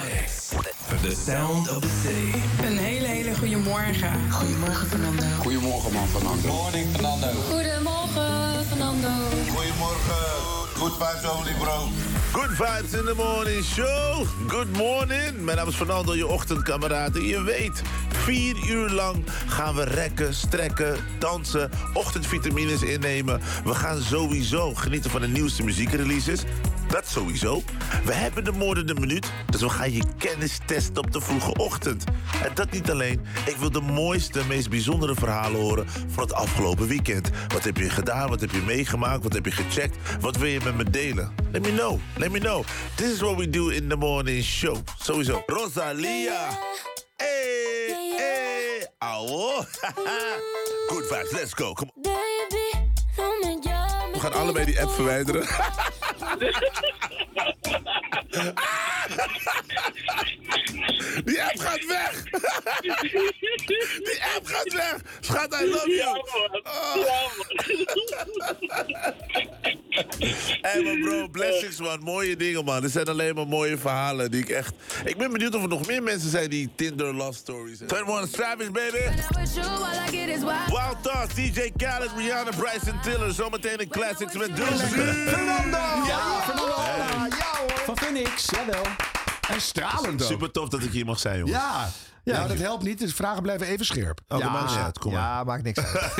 The 1.02 1.14
sound 1.14 1.68
of 1.68 1.82
the 1.82 1.88
city. 1.88 2.32
Een 2.66 2.78
hele, 2.78 3.06
hele 3.06 3.34
goede 3.36 3.56
morgen. 3.56 4.32
Goedemorgen, 4.32 4.86
Fernando. 4.88 5.24
Goedemorgen 5.42 5.92
man, 5.92 6.08
Fernando. 6.08 6.48
Morning, 6.48 6.86
Fernando. 6.92 7.26
Goedemorgen, 7.50 8.66
Fernando. 8.68 9.08
Goedemorgen. 9.54 10.65
Good 10.78 10.92
vibes 10.92 11.24
only, 11.24 11.52
bro. 11.58 11.88
Good 12.32 12.50
vibes 12.50 12.98
in 12.98 13.04
the 13.06 13.14
morning 13.14 13.64
show. 13.64 14.26
Good 14.48 14.76
morning. 14.76 15.44
Mijn 15.44 15.56
naam 15.56 15.68
is 15.68 15.74
Fernando, 15.74 16.14
je 16.14 16.26
ochtendkameraad. 16.26 17.16
En 17.16 17.24
je 17.24 17.42
weet, 17.42 17.82
vier 18.08 18.68
uur 18.68 18.90
lang 18.90 19.24
gaan 19.46 19.74
we 19.74 19.84
rekken, 19.84 20.34
strekken, 20.34 20.96
dansen, 21.18 21.70
ochtendvitamines 21.94 22.82
innemen. 22.82 23.40
We 23.64 23.74
gaan 23.74 24.02
sowieso 24.02 24.74
genieten 24.74 25.10
van 25.10 25.20
de 25.20 25.28
nieuwste 25.28 25.64
muziekreleases. 25.64 26.42
Dat 26.88 27.08
sowieso. 27.08 27.62
We 28.04 28.12
hebben 28.12 28.44
de 28.44 28.52
moordende 28.52 28.94
minuut, 28.94 29.26
dus 29.50 29.60
we 29.60 29.68
gaan 29.68 29.92
je 29.92 30.02
kennis 30.18 30.58
testen 30.66 31.04
op 31.04 31.12
de 31.12 31.20
vroege 31.20 31.54
ochtend. 31.54 32.04
En 32.44 32.50
dat 32.54 32.70
niet 32.70 32.90
alleen. 32.90 33.20
Ik 33.46 33.56
wil 33.56 33.70
de 33.70 33.80
mooiste, 33.80 34.42
meest 34.48 34.70
bijzondere 34.70 35.14
verhalen 35.14 35.60
horen 35.60 35.86
van 35.88 36.22
het 36.22 36.32
afgelopen 36.32 36.86
weekend. 36.86 37.30
Wat 37.48 37.64
heb 37.64 37.76
je 37.76 37.90
gedaan? 37.90 38.28
Wat 38.28 38.40
heb 38.40 38.50
je 38.50 38.62
meegemaakt? 38.66 39.22
Wat 39.22 39.32
heb 39.32 39.44
je 39.44 39.50
gecheckt? 39.50 39.96
Wat 40.20 40.36
wil 40.36 40.48
je 40.48 40.60
met 40.66 40.76
me 40.76 40.84
delen? 40.90 41.30
Let 41.52 41.62
me 41.62 41.70
know. 41.70 42.00
Let 42.18 42.32
me 42.32 42.40
know. 42.40 42.64
This 42.96 43.12
is 43.12 43.22
what 43.22 43.36
we 43.36 43.46
do 43.46 43.70
in 43.70 43.88
the 43.88 43.96
morning 43.96 44.42
show. 44.42 44.74
Sowieso. 44.98 45.44
Rosalia. 45.46 46.58
Hey, 47.18 48.14
hey. 48.16 48.84
Auw. 49.00 49.28
Good 50.88 51.04
vibes. 51.04 51.32
Let's 51.32 51.54
go. 51.54 51.70
Op. 51.70 51.90
We 54.12 54.20
gaan 54.20 54.32
allebei 54.32 54.64
die 54.64 54.80
app 54.80 54.90
verwijderen. 54.90 55.46
Die 61.24 61.42
app 61.42 61.58
gaat 61.58 61.86
weg! 61.86 62.22
Die 64.04 64.20
app 64.34 64.46
gaat 64.46 64.72
weg! 64.72 64.96
Schat, 65.20 65.54
I 65.62 65.66
love 65.66 65.90
you! 65.90 66.22
Oh. 66.64 66.96
Hey 70.62 70.82
man 70.82 71.00
bro, 71.00 71.28
blessings 71.28 71.80
man. 71.80 72.00
Mooie 72.00 72.36
dingen 72.36 72.64
man. 72.64 72.80
Dit 72.80 72.90
zijn 72.90 73.06
alleen 73.06 73.34
maar 73.34 73.46
mooie 73.46 73.78
verhalen 73.78 74.30
die 74.30 74.42
ik 74.42 74.48
echt... 74.48 74.74
Ik 75.04 75.16
ben 75.16 75.32
benieuwd 75.32 75.54
of 75.54 75.62
er 75.62 75.68
nog 75.68 75.86
meer 75.86 76.02
mensen 76.02 76.30
zijn 76.30 76.50
die 76.50 76.70
Tinder 76.76 77.14
love 77.14 77.38
stories 77.38 77.78
hebben. 77.78 77.96
21 77.98 78.40
Savage 78.40 78.70
baby! 78.70 78.98
Wild 80.66 81.02
Thoughts, 81.02 81.34
DJ 81.34 81.70
Khaled, 81.76 82.10
Rihanna, 82.16 82.50
Bryson 82.56 83.00
Tiller. 83.02 83.32
Zometeen 83.32 83.80
een 83.80 83.88
classics 83.88 84.34
met 84.34 84.56
Dulce. 84.56 84.86
Fernando! 84.86 86.06
Ja, 86.06 86.40
Fernando. 86.40 87.25
Ja, 88.16 88.22
ja 88.22 88.36
Phoenix, 88.36 88.50
jawel. 88.50 88.84
En 89.50 89.60
stralend 89.60 90.22
ook. 90.22 90.28
Super 90.28 90.50
tof 90.50 90.68
dat 90.68 90.82
ik 90.82 90.90
hier 90.92 91.04
mag 91.04 91.18
zijn 91.18 91.38
jongens. 91.38 91.56
Ja. 91.56 91.88
Ja, 92.24 92.36
nou, 92.36 92.48
dat 92.48 92.58
helpt 92.58 92.82
niet. 92.82 92.98
De 92.98 93.08
vragen 93.08 93.42
blijven 93.42 93.66
even 93.66 93.86
scherp. 93.86 94.20
Oh, 94.28 94.38
dat 94.38 94.50
maakt 94.52 94.70
niet 94.70 94.78
uit. 94.78 94.98
Kom 94.98 95.12
maar. 95.12 95.20
Ja, 95.20 95.44
maakt 95.44 95.62
niks 95.62 95.78
uit. 95.78 96.16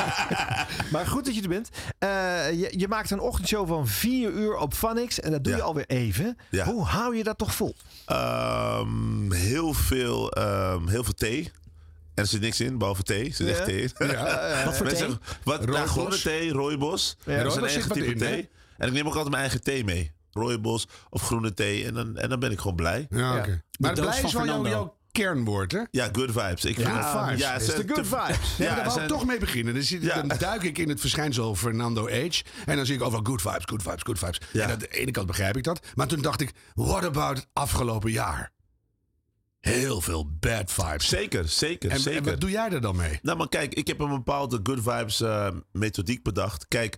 maar 0.92 1.06
goed 1.06 1.24
dat 1.24 1.34
je 1.34 1.42
er 1.42 1.48
bent. 1.48 1.68
Eh, 1.98 2.08
je, 2.60 2.78
je 2.78 2.88
maakt 2.88 3.10
een 3.10 3.20
ochtendshow 3.20 3.68
van 3.68 3.86
vier 3.88 4.30
uur 4.30 4.56
op 4.56 4.74
Phonics. 4.74 5.20
En 5.20 5.30
dat 5.30 5.44
doe 5.44 5.52
Ja. 5.52 5.58
je 5.58 5.64
alweer 5.64 5.86
even. 5.86 6.38
Ja. 6.50 6.64
Hoe 6.64 6.84
hou 6.84 7.16
je 7.16 7.22
dat 7.24 7.38
toch 7.38 7.54
vol? 7.54 7.74
Ehm, 8.06 9.32
heel, 9.32 9.72
veel, 9.74 10.30
ehm, 10.32 10.88
heel 10.88 11.04
veel 11.04 11.14
thee. 11.14 11.50
En 12.14 12.22
er 12.22 12.26
zit 12.26 12.40
niks 12.40 12.60
in, 12.60 12.78
behalve 12.78 13.02
thee. 13.02 13.24
Er 13.28 13.34
zit 13.34 13.48
echt 13.48 13.58
Ja. 13.58 13.64
thee 13.64 13.80
in. 13.98 14.06
Ja. 14.06 14.64
Wat 14.64 14.76
voor 14.76 14.86
thee? 14.86 14.96
zeggen, 14.96 15.20
Wat, 15.44 15.66
nou, 15.66 16.18
thee, 16.18 16.50
rooibos. 16.52 17.16
Ja, 17.24 17.42
dat 17.42 17.52
is 17.52 17.58
een 17.58 17.64
eigen 17.68 17.92
type 17.92 18.06
in, 18.06 18.12
hè? 18.12 18.18
thee. 18.18 18.48
En 18.78 18.86
ik 18.88 18.92
neem 18.92 19.06
ook 19.06 19.12
altijd 19.14 19.30
mijn 19.30 19.42
eigen 19.42 19.62
thee 19.62 19.84
mee. 19.84 20.12
Rooibos 20.32 20.88
of 21.10 21.22
groene 21.22 21.54
thee. 21.54 21.84
En 21.84 21.94
dan, 21.94 22.16
en 22.16 22.28
dan 22.28 22.40
ben 22.40 22.50
ik 22.50 22.58
gewoon 22.58 22.76
blij. 22.76 23.06
Ja, 23.10 23.36
oké. 23.38 23.62
Maar 23.78 23.92
blij 23.92 24.20
is 24.22 24.32
wel 24.32 24.46
jouw, 24.66 24.96
kernwoord, 25.12 25.72
hè? 25.72 25.80
Ja, 25.90 26.08
good 26.12 26.30
vibes. 26.32 26.64
Ik 26.64 26.74
vind 26.74 26.88
Good 26.88 27.24
vibes. 27.26 27.40
Ja, 27.40 27.58
de 27.58 27.84
good 27.86 28.06
vibes. 28.06 28.56
Ja, 28.56 28.64
Ja, 28.64 28.74
daar 28.74 28.84
wou 28.84 29.00
ik 29.00 29.08
toch 29.08 29.26
mee 29.26 29.38
beginnen. 29.38 29.74
Dan, 29.74 29.82
zit, 29.82 30.02
Ja. 30.02 30.22
dan 30.22 30.38
duik 30.38 30.62
ik 30.62 30.78
in 30.78 30.88
het 30.88 31.00
verschijnsel 31.00 31.54
Fernando 31.54 32.06
Age. 32.08 32.42
En 32.66 32.76
dan 32.76 32.86
zie 32.86 32.94
ik 32.94 33.02
overal 33.02 33.24
good 33.24 33.42
vibes, 33.42 33.64
good 33.64 33.82
vibes, 33.82 34.02
good 34.02 34.18
vibes. 34.18 34.40
Ja. 34.52 34.64
En 34.64 34.70
aan 34.70 34.78
de 34.78 34.88
ene 34.88 35.10
kant 35.10 35.26
begrijp 35.26 35.56
ik 35.56 35.64
dat. 35.64 35.80
Maar 35.94 36.06
toen 36.06 36.22
dacht 36.22 36.40
ik, 36.40 36.52
what 36.74 37.04
about 37.04 37.36
het 37.36 37.46
afgelopen 37.52 38.10
jaar? 38.10 38.52
Heel 39.60 40.00
veel 40.00 40.30
bad 40.40 40.72
vibes. 40.72 41.08
Zeker, 41.08 41.48
zeker, 41.48 41.90
En, 41.90 42.00
zeker. 42.00 42.18
en 42.18 42.24
wat 42.30 42.40
doe 42.40 42.50
jij 42.50 42.70
er 42.70 42.80
dan 42.80 42.96
mee? 42.96 43.18
Nou, 43.22 43.38
maar 43.38 43.48
kijk, 43.48 43.74
ik 43.74 43.86
heb 43.86 44.00
een 44.00 44.08
bepaalde 44.08 44.60
good 44.62 44.78
vibes 44.82 45.20
eh, 45.20 45.48
methodiek 45.72 46.22
bedacht. 46.22 46.68
Kijk, 46.68 46.96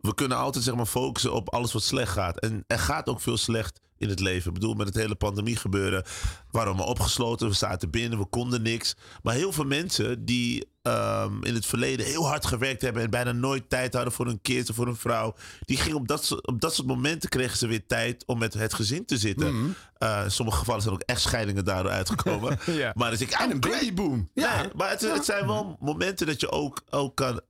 we 0.00 0.14
kunnen 0.14 0.36
altijd 0.38 0.64
zeg 0.64 0.74
maar 0.74 0.86
focussen 0.86 1.32
op 1.32 1.48
alles 1.54 1.72
wat 1.72 1.82
slecht 1.82 2.12
gaat. 2.12 2.38
En 2.40 2.64
er 2.66 2.78
gaat 2.78 3.08
ook 3.08 3.20
veel 3.20 3.36
slecht 3.36 3.80
in 3.98 4.08
het 4.08 4.20
leven. 4.20 4.48
Ik 4.48 4.54
bedoel, 4.54 4.74
met 4.74 4.86
het 4.86 4.96
hele 4.96 5.14
pandemie 5.14 5.56
gebeuren. 5.56 6.04
Waarom 6.50 6.76
we 6.76 6.82
opgesloten, 6.82 7.48
we 7.48 7.54
zaten 7.54 7.90
binnen, 7.90 8.18
we 8.18 8.26
konden 8.26 8.62
niks. 8.62 8.94
Maar 9.22 9.34
heel 9.34 9.52
veel 9.52 9.64
mensen 9.64 10.24
die 10.24 10.68
ehm, 10.82 11.42
in 11.44 11.54
het 11.54 11.66
verleden 11.66 12.06
heel 12.06 12.26
hard 12.26 12.46
gewerkt 12.46 12.82
hebben... 12.82 13.02
en 13.02 13.10
bijna 13.10 13.32
nooit 13.32 13.68
tijd 13.68 13.94
hadden 13.94 14.12
voor 14.12 14.26
een 14.26 14.40
kind 14.42 14.70
of 14.70 14.76
voor 14.76 14.86
een 14.86 14.96
vrouw... 14.96 15.34
die 15.60 15.76
gingen 15.76 15.96
op 15.98 16.08
dat, 16.08 16.24
soort- 16.24 16.46
op 16.46 16.60
dat 16.60 16.74
soort 16.74 16.86
momenten 16.88 17.28
kregen 17.28 17.58
ze 17.58 17.66
weer 17.66 17.86
tijd 17.86 18.26
om 18.26 18.38
met 18.38 18.54
het 18.54 18.74
gezin 18.74 19.04
te 19.04 19.18
zitten. 19.18 19.76
Eh, 19.98 20.20
in 20.24 20.30
sommige 20.30 20.58
gevallen 20.58 20.82
zijn 20.82 20.94
ook 20.94 21.02
echtscheidingen 21.02 21.64
daardoor 21.64 21.92
uitgekomen. 21.92 22.58
Ja. 22.66 22.92
Maar 22.94 23.10
dus 23.10 23.20
ik, 23.20 23.30
En 23.30 23.50
een 23.50 23.60
babyboom. 23.60 24.30
ja, 24.34 24.70
maar 24.76 24.90
het, 24.90 25.00
het 25.00 25.24
zijn 25.24 25.46
wel 25.46 25.76
momenten 25.80 26.26
dat 26.26 26.40
je 26.40 26.50
ook, 26.50 26.82
ook 26.90 27.16
kan 27.16 27.40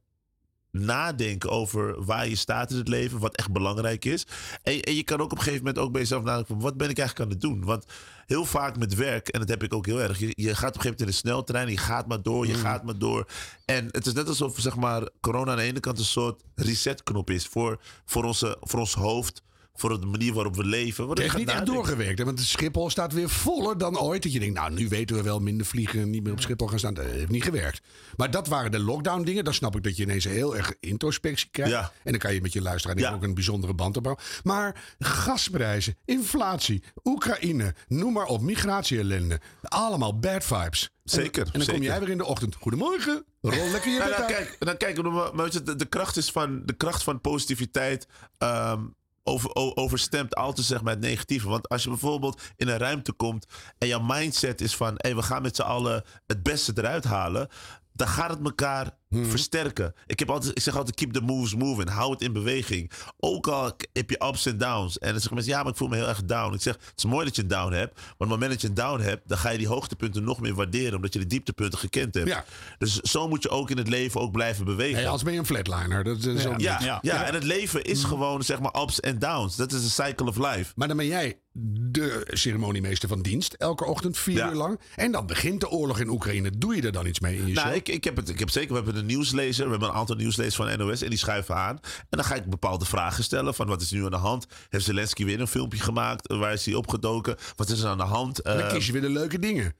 nadenken 0.70 1.50
over 1.50 2.04
waar 2.04 2.28
je 2.28 2.36
staat 2.36 2.70
in 2.70 2.76
het 2.76 2.88
leven, 2.88 3.18
wat 3.18 3.36
echt 3.36 3.52
belangrijk 3.52 4.04
is. 4.04 4.26
En, 4.62 4.80
en 4.82 4.94
je 4.94 5.02
kan 5.02 5.18
ook 5.20 5.32
op 5.32 5.38
een 5.38 5.42
gegeven 5.42 5.64
moment 5.64 5.84
ook 5.84 5.92
bij 5.92 6.00
jezelf 6.00 6.22
nadenken 6.22 6.54
van 6.54 6.62
wat 6.62 6.76
ben 6.76 6.90
ik 6.90 6.98
eigenlijk 6.98 7.28
aan 7.30 7.34
het 7.36 7.44
doen? 7.44 7.64
Want 7.64 7.84
heel 8.26 8.44
vaak 8.44 8.78
met 8.78 8.94
werk, 8.94 9.28
en 9.28 9.40
dat 9.40 9.48
heb 9.48 9.62
ik 9.62 9.74
ook 9.74 9.86
heel 9.86 10.00
erg, 10.00 10.18
je, 10.18 10.32
je 10.34 10.54
gaat 10.54 10.68
op 10.68 10.74
een 10.74 10.80
gegeven 10.80 10.84
moment 10.84 11.00
in 11.00 11.06
de 11.06 11.12
sneltrein, 11.12 11.68
je 11.70 11.76
gaat 11.76 12.06
maar 12.06 12.22
door, 12.22 12.46
je 12.46 12.54
Mm. 12.54 12.60
gaat 12.60 12.84
maar 12.84 12.98
door. 12.98 13.26
En 13.64 13.88
het 13.90 14.06
is 14.06 14.12
net 14.12 14.28
alsof 14.28 14.58
zeg 14.58 14.76
maar, 14.76 15.08
corona 15.20 15.50
aan 15.50 15.56
de 15.56 15.62
ene 15.62 15.80
kant 15.80 15.98
een 15.98 16.04
soort 16.04 16.42
resetknop 16.54 17.30
is 17.30 17.46
voor, 17.46 17.80
voor, 18.04 18.24
onze, 18.24 18.56
voor 18.60 18.80
ons 18.80 18.94
hoofd, 18.94 19.42
voor 19.80 20.00
de 20.00 20.06
manier 20.06 20.32
waarop 20.32 20.56
we 20.56 20.64
leven. 20.64 21.08
Het 21.08 21.18
heeft 21.18 21.36
niet 21.36 21.48
echt 21.48 21.66
doorgewerkt. 21.66 22.18
Hè? 22.18 22.24
Want 22.24 22.40
Schiphol 22.40 22.90
staat 22.90 23.12
weer 23.12 23.28
voller 23.28 23.78
dan 23.78 23.98
ooit. 23.98 24.22
Dat 24.22 24.32
je 24.32 24.38
denkt, 24.40 24.54
nou, 24.54 24.72
nu 24.72 24.88
weten 24.88 25.16
we 25.16 25.22
wel 25.22 25.38
minder 25.40 25.66
vliegen. 25.66 26.10
Niet 26.10 26.22
meer 26.22 26.32
op 26.32 26.40
Schiphol 26.40 26.66
gaan 26.66 26.78
staan. 26.78 26.94
Dat 26.94 27.04
heeft 27.04 27.28
niet 27.28 27.44
gewerkt. 27.44 27.80
Maar 28.16 28.30
dat 28.30 28.46
waren 28.46 28.70
de 28.70 28.78
lockdown 28.78 29.22
dingen. 29.22 29.44
Dan 29.44 29.54
snap 29.54 29.76
ik 29.76 29.82
dat 29.82 29.96
je 29.96 30.02
ineens 30.02 30.24
heel 30.24 30.56
erg 30.56 30.74
introspectie 30.80 31.48
krijgt. 31.50 31.72
Ja. 31.72 31.92
En 32.04 32.10
dan 32.10 32.20
kan 32.20 32.34
je 32.34 32.40
met 32.40 32.52
je 32.52 32.62
luisteraar 32.62 33.14
ook 33.14 33.22
een 33.22 33.34
bijzondere 33.34 33.74
band 33.74 33.96
opbouwen. 33.96 34.24
Maar 34.42 34.96
gasprijzen, 34.98 35.96
inflatie, 36.04 36.82
Oekraïne, 37.04 37.74
noem 37.88 38.12
maar 38.12 38.26
op. 38.26 38.40
Migratie-ellende. 38.40 39.40
Allemaal 39.62 40.18
bad 40.18 40.44
vibes. 40.44 40.90
Zeker, 41.04 41.46
En, 41.46 41.52
en 41.52 41.58
dan 41.58 41.68
kom 41.74 41.82
jij 41.82 42.00
weer 42.00 42.08
in 42.08 42.18
de 42.18 42.24
ochtend. 42.24 42.54
Goedemorgen. 42.54 43.24
Rol 43.40 43.70
lekker 43.72 43.90
je 43.92 43.98
Nou, 43.98 44.10
bed 44.10 44.18
nou, 44.18 44.32
uit. 44.32 44.46
kijk, 44.46 44.56
dan 44.58 44.76
kijken 44.76 45.02
we, 45.02 45.10
maar 45.10 45.36
weet 45.36 45.52
je, 45.52 45.62
de, 45.62 45.76
de 45.76 45.84
kracht 45.86 46.16
is 46.16 46.30
van 46.30 46.62
de 46.66 46.72
kracht 46.72 47.02
van 47.02 47.20
positiviteit. 47.20 48.06
ehm, 48.38 48.82
over, 49.28 49.54
overstemt 49.76 50.34
altijd 50.34 50.66
zeg 50.66 50.82
maar 50.82 50.92
het 50.92 51.02
negatieve. 51.02 51.48
Want 51.48 51.68
als 51.68 51.82
je 51.82 51.88
bijvoorbeeld 51.88 52.42
in 52.56 52.68
een 52.68 52.78
ruimte 52.78 53.12
komt 53.12 53.46
en 53.78 53.88
jouw 53.88 54.00
mindset 54.00 54.60
is 54.60 54.76
van 54.76 54.94
hey, 54.96 55.16
we 55.16 55.22
gaan 55.22 55.42
met 55.42 55.56
z'n 55.56 55.62
allen 55.62 56.04
het 56.26 56.42
beste 56.42 56.72
eruit 56.74 57.04
halen. 57.04 57.48
Dan 57.92 58.08
gaat 58.08 58.30
het 58.30 58.44
elkaar 58.44 58.97
Mhm. 59.08 59.24
versterken. 59.24 59.94
Ik, 60.06 60.18
heb 60.18 60.30
altijd, 60.30 60.56
ik 60.56 60.62
zeg 60.62 60.76
altijd: 60.76 60.96
keep 60.96 61.12
the 61.12 61.20
moves 61.20 61.54
moving. 61.54 61.90
Hou 61.90 62.12
het 62.12 62.22
in 62.22 62.32
beweging. 62.32 62.90
Ook 63.18 63.46
al 63.46 63.72
heb 63.92 64.10
je 64.10 64.24
ups 64.28 64.46
en 64.46 64.58
downs. 64.58 64.98
En 64.98 65.08
dan 65.08 65.18
zeggen 65.18 65.34
mensen: 65.34 65.52
ja, 65.52 65.62
maar 65.62 65.72
ik 65.72 65.78
voel 65.78 65.88
me 65.88 65.96
heel 65.96 66.08
erg 66.08 66.24
down. 66.24 66.54
Ik 66.54 66.62
zeg: 66.62 66.74
het 66.74 66.92
is 66.96 67.04
mooi 67.04 67.24
dat 67.24 67.36
je 67.36 67.42
een 67.42 67.48
down 67.48 67.72
hebt. 67.72 67.94
Maar 67.94 68.04
op 68.12 68.18
het 68.18 68.28
moment 68.28 68.50
dat 68.50 68.60
je 68.60 68.68
een 68.68 68.74
down 68.74 69.00
hebt, 69.00 69.28
dan 69.28 69.38
ga 69.38 69.50
je 69.50 69.58
die 69.58 69.68
hoogtepunten 69.68 70.24
nog 70.24 70.40
meer 70.40 70.54
waarderen. 70.54 70.94
Omdat 70.94 71.12
je 71.12 71.18
de 71.18 71.26
dieptepunten 71.26 71.78
gekend 71.78 72.14
hebt. 72.14 72.28
Ja. 72.28 72.44
Dus 72.78 73.00
zo 73.00 73.28
moet 73.28 73.42
je 73.42 73.48
ook 73.48 73.70
in 73.70 73.76
het 73.78 73.88
leven 73.88 74.20
ook 74.20 74.32
blijven 74.32 74.64
bewegen. 74.64 74.96
Hey, 74.96 75.08
als 75.08 75.22
ben 75.22 75.32
je 75.32 75.38
een 75.38 75.46
flatliner. 75.46 76.04
Dat 76.04 76.24
is 76.24 76.42
ja, 76.42 76.50
niet. 76.50 76.60
ja, 76.60 76.98
ja, 77.02 77.24
en 77.24 77.34
het 77.34 77.44
leven 77.44 77.84
is 77.84 78.04
gewoon 78.04 78.42
zeg 78.42 78.60
maar 78.60 78.82
ups 78.82 79.00
en 79.00 79.18
downs. 79.18 79.56
Dat 79.56 79.72
is 79.72 79.82
de 79.82 80.02
cycle 80.02 80.26
of 80.26 80.36
life. 80.36 80.72
Maar 80.74 80.88
dan 80.88 80.96
ben 80.96 81.06
jij 81.06 81.38
de 81.60 82.26
ceremoniemeester 82.30 83.08
van 83.08 83.22
dienst. 83.22 83.52
Elke 83.52 83.84
ochtend 83.84 84.18
vier 84.18 84.36
Ja. 84.36 84.48
uur 84.48 84.54
lang. 84.54 84.80
En 84.96 85.12
dan 85.12 85.26
begint 85.26 85.60
de 85.60 85.68
oorlog 85.68 86.00
in 86.00 86.08
Oekraïne. 86.08 86.50
Doe 86.58 86.76
je 86.76 86.82
er 86.82 86.92
dan 86.92 87.06
iets 87.06 87.20
mee 87.20 87.36
in 87.36 87.46
je 87.46 87.52
Nou, 87.52 87.66
show? 87.66 87.76
ik, 87.76 87.88
ik, 87.88 88.04
heb 88.04 88.16
het, 88.16 88.28
ik 88.28 88.38
heb 88.38 88.50
zeker, 88.50 88.68
we 88.68 88.74
hebben 88.76 88.96
een 88.96 89.06
nieuwslezer. 89.06 89.64
We 89.64 89.70
hebben 89.70 89.88
een 89.88 89.94
aantal 89.94 90.16
nieuwslezers 90.16 90.56
van 90.56 90.78
NOS 90.78 91.02
en 91.02 91.08
die 91.10 91.18
schuiven 91.18 91.54
aan. 91.56 91.78
En 91.82 92.06
dan 92.10 92.24
ga 92.24 92.34
ik 92.34 92.44
bepaalde 92.50 92.84
vragen 92.84 93.24
stellen. 93.24 93.54
Van 93.54 93.66
wat 93.66 93.80
is 93.80 93.90
nu 93.90 94.04
aan 94.04 94.10
de 94.10 94.16
hand? 94.16 94.46
Heeft 94.68 94.84
Zelensky 94.84 95.24
weer 95.24 95.40
een 95.40 95.46
filmpje 95.48 95.80
gemaakt? 95.80 96.32
Waar 96.32 96.52
is 96.52 96.64
hij 96.64 96.74
opgedoken? 96.74 97.36
Wat 97.56 97.68
is 97.70 97.80
er 97.80 97.88
aan 97.88 97.98
de 97.98 98.04
hand? 98.04 98.44
dan 98.44 98.56
Eh, 98.58 98.72
kies 98.72 98.86
je 98.86 98.92
weer 98.92 99.00
de 99.00 99.10
leuke 99.10 99.38
dingen. 99.38 99.74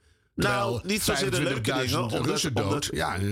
Nou, 0.47 0.81
niet 0.85 1.03
zozeer 1.03 1.31
de 1.31 1.43
leuke 1.43 1.71
25.000 1.73 1.89
dingen. 1.89 2.03
omdat- 2.03 2.27
Russen 2.27 2.55
dood. 2.55 2.65
omdat- 2.65 2.89
ja, 2.91 3.15
eh, 3.15 3.23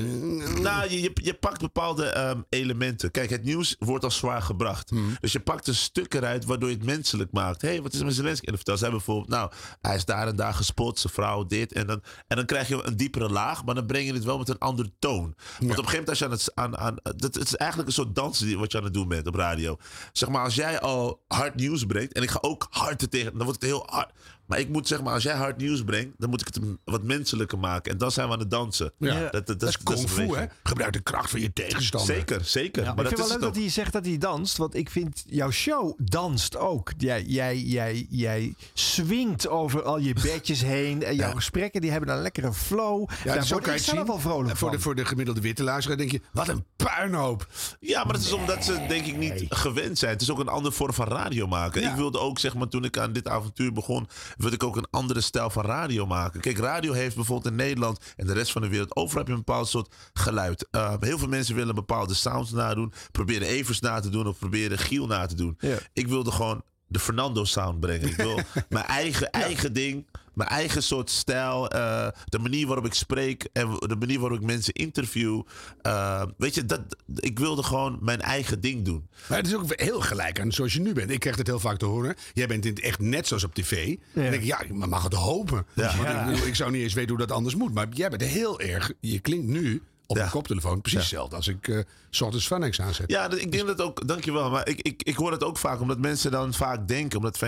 Nou, 0.60 0.90
je, 0.90 1.00
je, 1.02 1.10
je 1.14 1.34
pakt 1.34 1.60
bepaalde 1.60 2.04
ehm, 2.06 2.40
elementen. 2.48 3.10
Kijk, 3.10 3.30
het 3.30 3.44
nieuws 3.44 3.76
wordt 3.78 4.04
als 4.04 4.16
zwaar 4.16 4.42
gebracht. 4.42 4.90
Hmm. 4.90 5.16
Dus 5.20 5.32
je 5.32 5.40
pakt 5.40 5.66
een 5.66 5.74
stuk 5.74 6.14
eruit 6.14 6.44
waardoor 6.44 6.68
je 6.68 6.74
het 6.74 6.84
menselijk 6.84 7.32
maakt. 7.32 7.62
Hé, 7.62 7.68
hey, 7.68 7.82
wat 7.82 7.92
is 7.92 7.98
er 7.98 8.04
met 8.04 8.14
Zelensky? 8.14 8.40
En 8.44 8.46
dan 8.46 8.56
vertelt 8.56 8.78
zij 8.78 8.90
bijvoorbeeld, 8.90 9.28
nou, 9.28 9.50
hij 9.80 9.96
is 9.96 10.04
daar 10.04 10.26
en 10.28 10.36
daar 10.36 10.54
gespot, 10.54 10.98
zijn 10.98 11.12
vrouw 11.12 11.46
dit. 11.46 11.72
En 11.72 11.86
dan, 11.86 12.02
en 12.28 12.36
dan 12.36 12.46
krijg 12.46 12.68
je 12.68 12.82
een 12.84 12.96
diepere 12.96 13.28
laag, 13.28 13.64
maar 13.64 13.74
dan 13.74 13.86
breng 13.86 14.06
je 14.06 14.12
het 14.12 14.24
wel 14.24 14.38
met 14.38 14.48
een 14.48 14.58
andere 14.58 14.92
toon. 14.98 15.20
Want 15.22 15.34
op 15.58 15.60
een 15.60 15.68
gegeven 15.68 15.90
moment 15.92 16.08
als 16.08 16.18
je 16.18 16.24
aan 16.24 16.30
het... 16.30 16.50
Aan, 16.54 16.78
aan, 16.78 16.94
dat, 17.02 17.34
het 17.34 17.44
is 17.46 17.56
eigenlijk 17.56 17.88
een 17.88 17.94
soort 17.94 18.14
dans 18.14 18.38
die- 18.38 18.58
wat 18.58 18.72
je 18.72 18.78
aan 18.78 18.84
het 18.84 18.94
doen 18.94 19.08
bent 19.08 19.26
op 19.26 19.34
radio. 19.34 19.76
Zeg 20.12 20.28
maar, 20.28 20.44
als 20.44 20.54
jij 20.54 20.80
al 20.80 21.22
hard 21.28 21.54
nieuws 21.54 21.84
brengt, 21.84 22.12
en 22.12 22.22
ik 22.22 22.30
ga 22.30 22.38
ook 22.40 22.66
hard 22.70 23.02
er 23.02 23.08
tegen, 23.08 23.32
dan 23.32 23.44
wordt 23.44 23.60
het 23.60 23.70
heel 23.70 23.86
hard. 23.90 24.12
Maar 24.46 24.58
ik 24.58 24.68
moet 24.68 24.88
zeg 24.88 25.02
maar, 25.02 25.12
als 25.12 25.22
jij 25.22 25.34
hard 25.34 25.56
nieuws 25.56 25.84
brengt, 25.84 26.14
dan 26.18 26.30
moet 26.30 26.40
ik 26.40 26.46
het 26.46 26.60
wat 26.84 27.02
menselijker 27.02 27.58
maken. 27.58 27.92
En 27.92 27.98
dan 27.98 28.10
zijn 28.10 28.26
we 28.26 28.32
aan 28.32 28.38
het 28.38 28.50
dansen. 28.50 28.92
Ja. 28.98 29.28
Dat, 29.30 29.46
dat, 29.46 29.60
Dat 29.60 29.68
is 29.68 29.78
kung 29.82 30.08
fu, 30.10 30.36
hè? 30.36 30.44
Gebruik 30.62 30.92
de 30.92 31.00
kracht 31.00 31.30
van 31.30 31.40
je 31.40 31.52
tegenstander. 31.52 32.14
Zeker, 32.14 32.44
zeker. 32.44 32.84
Maar 32.84 32.94
Maar 32.94 33.04
ik 33.04 33.10
dat 33.10 33.18
vind 33.18 33.28
wel 33.30 33.38
leuk 33.38 33.54
dat 33.54 33.62
hij 33.62 33.70
zegt 33.70 33.92
dat 33.92 34.04
hij 34.06 34.18
danst. 34.18 34.56
Want 34.56 34.74
ik 34.74 34.90
vind 34.90 35.24
jouw 35.28 35.50
show 35.50 35.98
danst 36.02 36.56
ook. 36.56 36.92
Jij, 36.98 37.22
jij, 37.22 37.58
jij, 37.58 38.06
jij 38.10 38.54
swingt 38.74 39.48
over 39.48 39.82
al 39.82 39.98
je 39.98 40.14
bedjes 40.22 40.62
heen. 40.74 41.02
En 41.02 41.14
jouw 41.16 41.32
gesprekken 41.34 41.80
die 41.80 41.90
hebben 41.90 42.08
een 42.08 42.22
lekkere 42.22 42.52
flow. 42.52 43.10
Ja, 43.24 43.34
Daar 43.34 43.46
zo 43.46 43.52
word 43.52 43.64
kan 43.66 43.74
ik 43.74 43.80
zelf 43.80 44.06
wel 44.06 44.18
vrolijk 44.20 44.56
voor 44.56 44.68
van. 44.68 44.76
de, 44.76 44.82
voor 44.82 44.94
de 44.94 45.04
gemiddelde 45.04 45.40
witte 45.40 45.62
luisteraar 45.62 45.98
denk 45.98 46.10
je, 46.10 46.20
wat 46.32 46.48
een 46.48 46.64
puinhoop. 46.76 47.46
Ja, 47.80 48.04
maar 48.04 48.12
dat 48.12 48.22
is 48.22 48.32
omdat 48.32 48.64
ze 48.64 48.84
denk 48.88 49.06
ik 49.06 49.16
niet 49.16 49.44
gewend 49.48 49.98
zijn. 49.98 50.12
Het 50.12 50.22
is 50.22 50.30
ook 50.30 50.38
een 50.38 50.48
andere 50.48 50.74
vorm 50.74 50.92
van 50.92 51.06
radio 51.06 51.46
maken. 51.46 51.80
Ja. 51.80 51.90
Ik 51.90 51.96
wilde 51.96 52.18
ook, 52.18 52.38
zeg 52.38 52.54
maar, 52.54 52.68
toen 52.68 52.84
ik 52.84 52.98
aan 52.98 53.12
dit 53.12 53.28
avontuur 53.28 53.72
begon, 53.72 54.08
wilde 54.36 54.54
ik 54.54 54.62
ook 54.62 54.76
een 54.76 54.90
andere 54.90 55.20
stijl 55.20 55.50
van 55.50 55.64
radio 55.64 56.06
maken. 56.06 56.40
Kijk, 56.40 56.58
radio 56.58 56.92
heeft 56.92 57.14
bijvoorbeeld 57.14 57.50
in 57.50 57.56
Nederland 57.58 57.98
en 58.16 58.26
de 58.26 58.32
rest 58.32 58.52
van 58.52 58.62
de 58.62 58.68
wereld, 58.68 58.96
overal 58.96 59.18
heb 59.18 59.26
je 59.26 59.32
een 59.32 59.44
bepaald 59.44 59.68
soort 59.68 59.94
geluid. 60.12 60.68
Uh, 60.70 60.94
heel 61.00 61.18
veel 61.18 61.28
mensen 61.28 61.54
willen 61.54 61.74
bepaalde 61.74 62.14
sounds 62.14 62.50
nadoen, 62.50 62.92
proberen 63.12 63.48
Evers 63.48 63.80
na 63.80 64.00
te 64.00 64.08
doen 64.08 64.26
of 64.26 64.38
proberen 64.38 64.78
Giel 64.78 65.06
na 65.06 65.26
te 65.26 65.34
doen. 65.34 65.56
Ja. 65.58 65.76
Ik 65.92 66.08
wilde 66.08 66.30
gewoon 66.30 66.62
de 66.86 66.98
Fernando 66.98 67.44
sound 67.44 67.80
brengen. 67.80 68.08
Ik 68.08 68.16
wil 68.16 68.40
mijn 68.68 68.84
eigen, 68.84 69.30
eigen 69.30 69.72
ding, 69.72 70.06
mijn 70.36 70.48
eigen 70.48 70.82
soort 70.82 71.10
stijl, 71.10 71.68
eh, 71.70 72.08
de 72.24 72.38
manier 72.38 72.66
waarop 72.66 72.86
ik 72.86 72.94
spreek 72.94 73.48
en 73.52 73.68
de 73.78 73.96
manier 73.98 74.20
waarop 74.20 74.38
ik 74.38 74.44
mensen 74.44 74.72
interview. 74.72 75.42
Eh, 75.82 76.22
weet 76.36 76.54
je, 76.54 76.64
dat, 76.64 76.80
ik 77.16 77.38
wilde 77.38 77.62
gewoon 77.62 77.98
mijn 78.00 78.20
eigen 78.20 78.60
ding 78.60 78.84
doen. 78.84 79.08
Maar 79.28 79.38
het 79.38 79.46
is 79.46 79.54
ook 79.54 79.80
heel 79.80 80.00
gelijk 80.00 80.40
aan 80.40 80.52
zoals 80.52 80.72
je 80.72 80.80
nu 80.80 80.92
bent. 80.92 81.10
Ik 81.10 81.20
krijg 81.20 81.36
het 81.36 81.46
heel 81.46 81.60
vaak 81.60 81.78
te 81.78 81.84
horen. 81.84 82.14
Jij 82.32 82.46
bent 82.46 82.64
in 82.64 82.70
het 82.74 82.80
echt 82.82 83.00
net 83.00 83.26
zoals 83.26 83.44
op 83.44 83.54
tv. 83.54 83.86
Dan 83.86 84.22
denk 84.22 84.34
ik, 84.34 84.44
ja, 84.44 84.60
maar 84.72 84.88
mag 84.88 85.02
het 85.02 85.14
hopen. 85.14 85.66
Ja. 85.74 85.96
Want 85.96 86.08
Ja. 86.08 86.20
Ik, 86.20 86.30
bedoel, 86.30 86.46
ik 86.46 86.54
zou 86.54 86.70
niet 86.70 86.82
eens 86.82 86.94
weten 86.94 87.10
hoe 87.10 87.26
dat 87.26 87.36
anders 87.36 87.54
moet. 87.54 87.74
Maar 87.74 87.86
jij 87.90 88.08
bent 88.08 88.22
heel 88.22 88.60
erg, 88.60 88.92
je 89.00 89.18
klinkt 89.18 89.46
nu 89.46 89.82
op 90.06 90.18
een 90.18 90.30
koptelefoon 90.30 90.80
precies 90.80 91.00
hetzelfde 91.00 91.36
als 91.36 91.48
ik 91.48 91.68
eh 91.68 91.78
s 92.10 92.20
ochtends 92.20 92.80
aanzet. 92.80 93.10
Ja, 93.10 93.30
ik 93.30 93.52
denk 93.52 93.66
dat 93.66 93.80
ook, 93.80 94.08
dankjewel. 94.08 94.50
Maar 94.50 94.68
ik, 94.68 94.80
ik, 94.80 95.02
ik 95.02 95.16
hoor 95.16 95.32
het 95.32 95.44
ook 95.44 95.58
vaak, 95.58 95.80
omdat 95.80 95.98
mensen 95.98 96.30
dan 96.30 96.54
vaak 96.54 96.88
denken, 96.88 97.18
omdat 97.18 97.38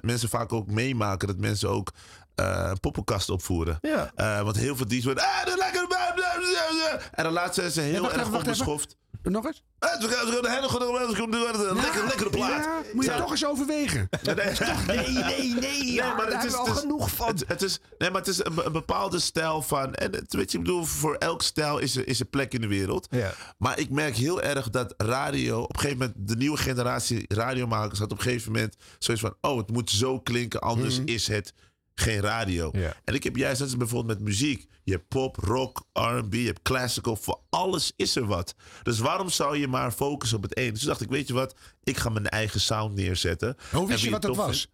mensen 0.00 0.28
vaak 0.28 0.52
ook 0.52 0.66
meemaken 0.66 1.28
dat 1.28 1.38
mensen 1.38 1.68
ook 1.68 1.92
eh 2.34 2.72
poppenkast 2.80 3.30
opvoeren. 3.30 3.78
Ja. 3.80 4.12
Eh, 4.14 4.42
want 4.42 4.56
heel 4.56 4.76
veel 4.76 4.86
DJ's 4.86 5.04
worden. 5.04 5.24
Ah, 5.24 5.56
lekker. 5.56 5.86
En 7.12 7.24
dan 7.24 7.32
laten 7.32 7.70
ze 7.70 7.80
heel 7.80 8.02
wacht 8.02 8.16
erg 8.16 8.28
wacht 8.28 8.46
even. 8.46 8.96
Nog 9.30 9.46
eens? 9.46 9.62
Lekker, 11.74 12.04
lekkere 12.06 12.30
plaat. 12.30 12.64
Ja, 12.64 12.82
moet 12.92 13.04
je 13.04 13.14
toch 13.16 13.30
eens 13.30 13.46
overwegen. 13.46 14.08
Nee, 14.22 14.34
Nee, 14.86 15.08
nee, 15.08 15.54
nee. 15.54 15.92
Ja, 15.92 16.14
maar 16.14 16.30
daar 16.30 16.40
het 16.42 16.44
is, 16.44 16.54
al 16.54 16.64
genoeg 16.64 17.10
van. 17.10 17.26
Het, 17.26 17.44
het 17.46 17.62
is, 17.62 17.80
nee, 17.98 18.10
maar 18.10 18.20
het 18.20 18.28
is 18.30 18.44
een, 18.44 18.66
een 18.66 18.72
bepaalde 18.72 19.18
stijl 19.18 19.62
van. 19.62 19.94
En 19.94 20.12
het, 20.12 20.34
weet 20.34 20.52
je, 20.52 20.58
ik 20.58 20.64
bedoel, 20.64 20.84
voor 20.84 21.14
elk 21.14 21.42
stijl 21.42 21.78
is 21.78 21.96
er, 21.96 22.08
is 22.08 22.20
er 22.20 22.26
plek 22.26 22.52
in 22.54 22.60
de 22.60 22.66
wereld. 22.66 23.06
Ja. 23.10 23.32
Maar 23.58 23.78
ik 23.78 23.90
merk 23.90 24.16
heel 24.16 24.42
erg 24.42 24.70
dat 24.70 24.94
radio. 24.96 25.60
Op 25.60 25.74
een 25.74 25.80
gegeven 25.80 25.98
moment, 25.98 26.28
de 26.28 26.36
nieuwe 26.36 26.56
generatie 26.56 27.24
radiomakers 27.28 27.98
had 27.98 28.12
op 28.12 28.18
een 28.18 28.24
gegeven 28.24 28.52
moment 28.52 28.76
zoiets 28.98 29.22
van: 29.22 29.34
oh, 29.40 29.56
het 29.56 29.70
moet 29.70 29.90
zo 29.90 30.20
klinken, 30.20 30.60
anders 30.60 31.00
is 31.04 31.26
het 31.26 31.52
geen 32.00 32.20
radio. 32.20 32.70
En 33.04 33.14
ik 33.14 33.24
heb 33.24 33.36
juist, 33.36 33.58
dat 33.58 33.68
is 33.68 33.76
bijvoorbeeld 33.76 34.18
met 34.18 34.28
muziek. 34.28 34.66
Je 34.84 34.92
hebt 34.92 35.08
pop, 35.08 35.36
rock, 35.36 35.84
RB, 35.92 36.34
je 36.34 36.46
hebt 36.46 36.62
classical. 36.62 37.16
Voor 37.16 37.40
alles 37.50 37.92
is 37.96 38.16
er 38.16 38.26
wat. 38.26 38.54
Dus 38.82 38.98
waarom 38.98 39.30
zou 39.30 39.56
je 39.58 39.68
maar 39.68 39.90
focussen 39.92 40.36
op 40.36 40.42
het 40.42 40.54
één? 40.54 40.70
Dus 40.70 40.78
toen 40.80 40.88
dacht 40.88 41.00
ik, 41.00 41.08
weet 41.10 41.28
je 41.28 41.34
wat? 41.34 41.54
Ik 41.82 41.96
ga 41.96 42.08
mijn 42.08 42.28
eigen 42.28 42.60
sound 42.60 42.94
neerzetten. 42.94 43.56
Hoe 43.72 43.86
wist 43.86 44.02
je 44.04 44.10
wat 44.10 44.22
het 44.22 44.34
dat 44.34 44.46
was? 44.46 44.68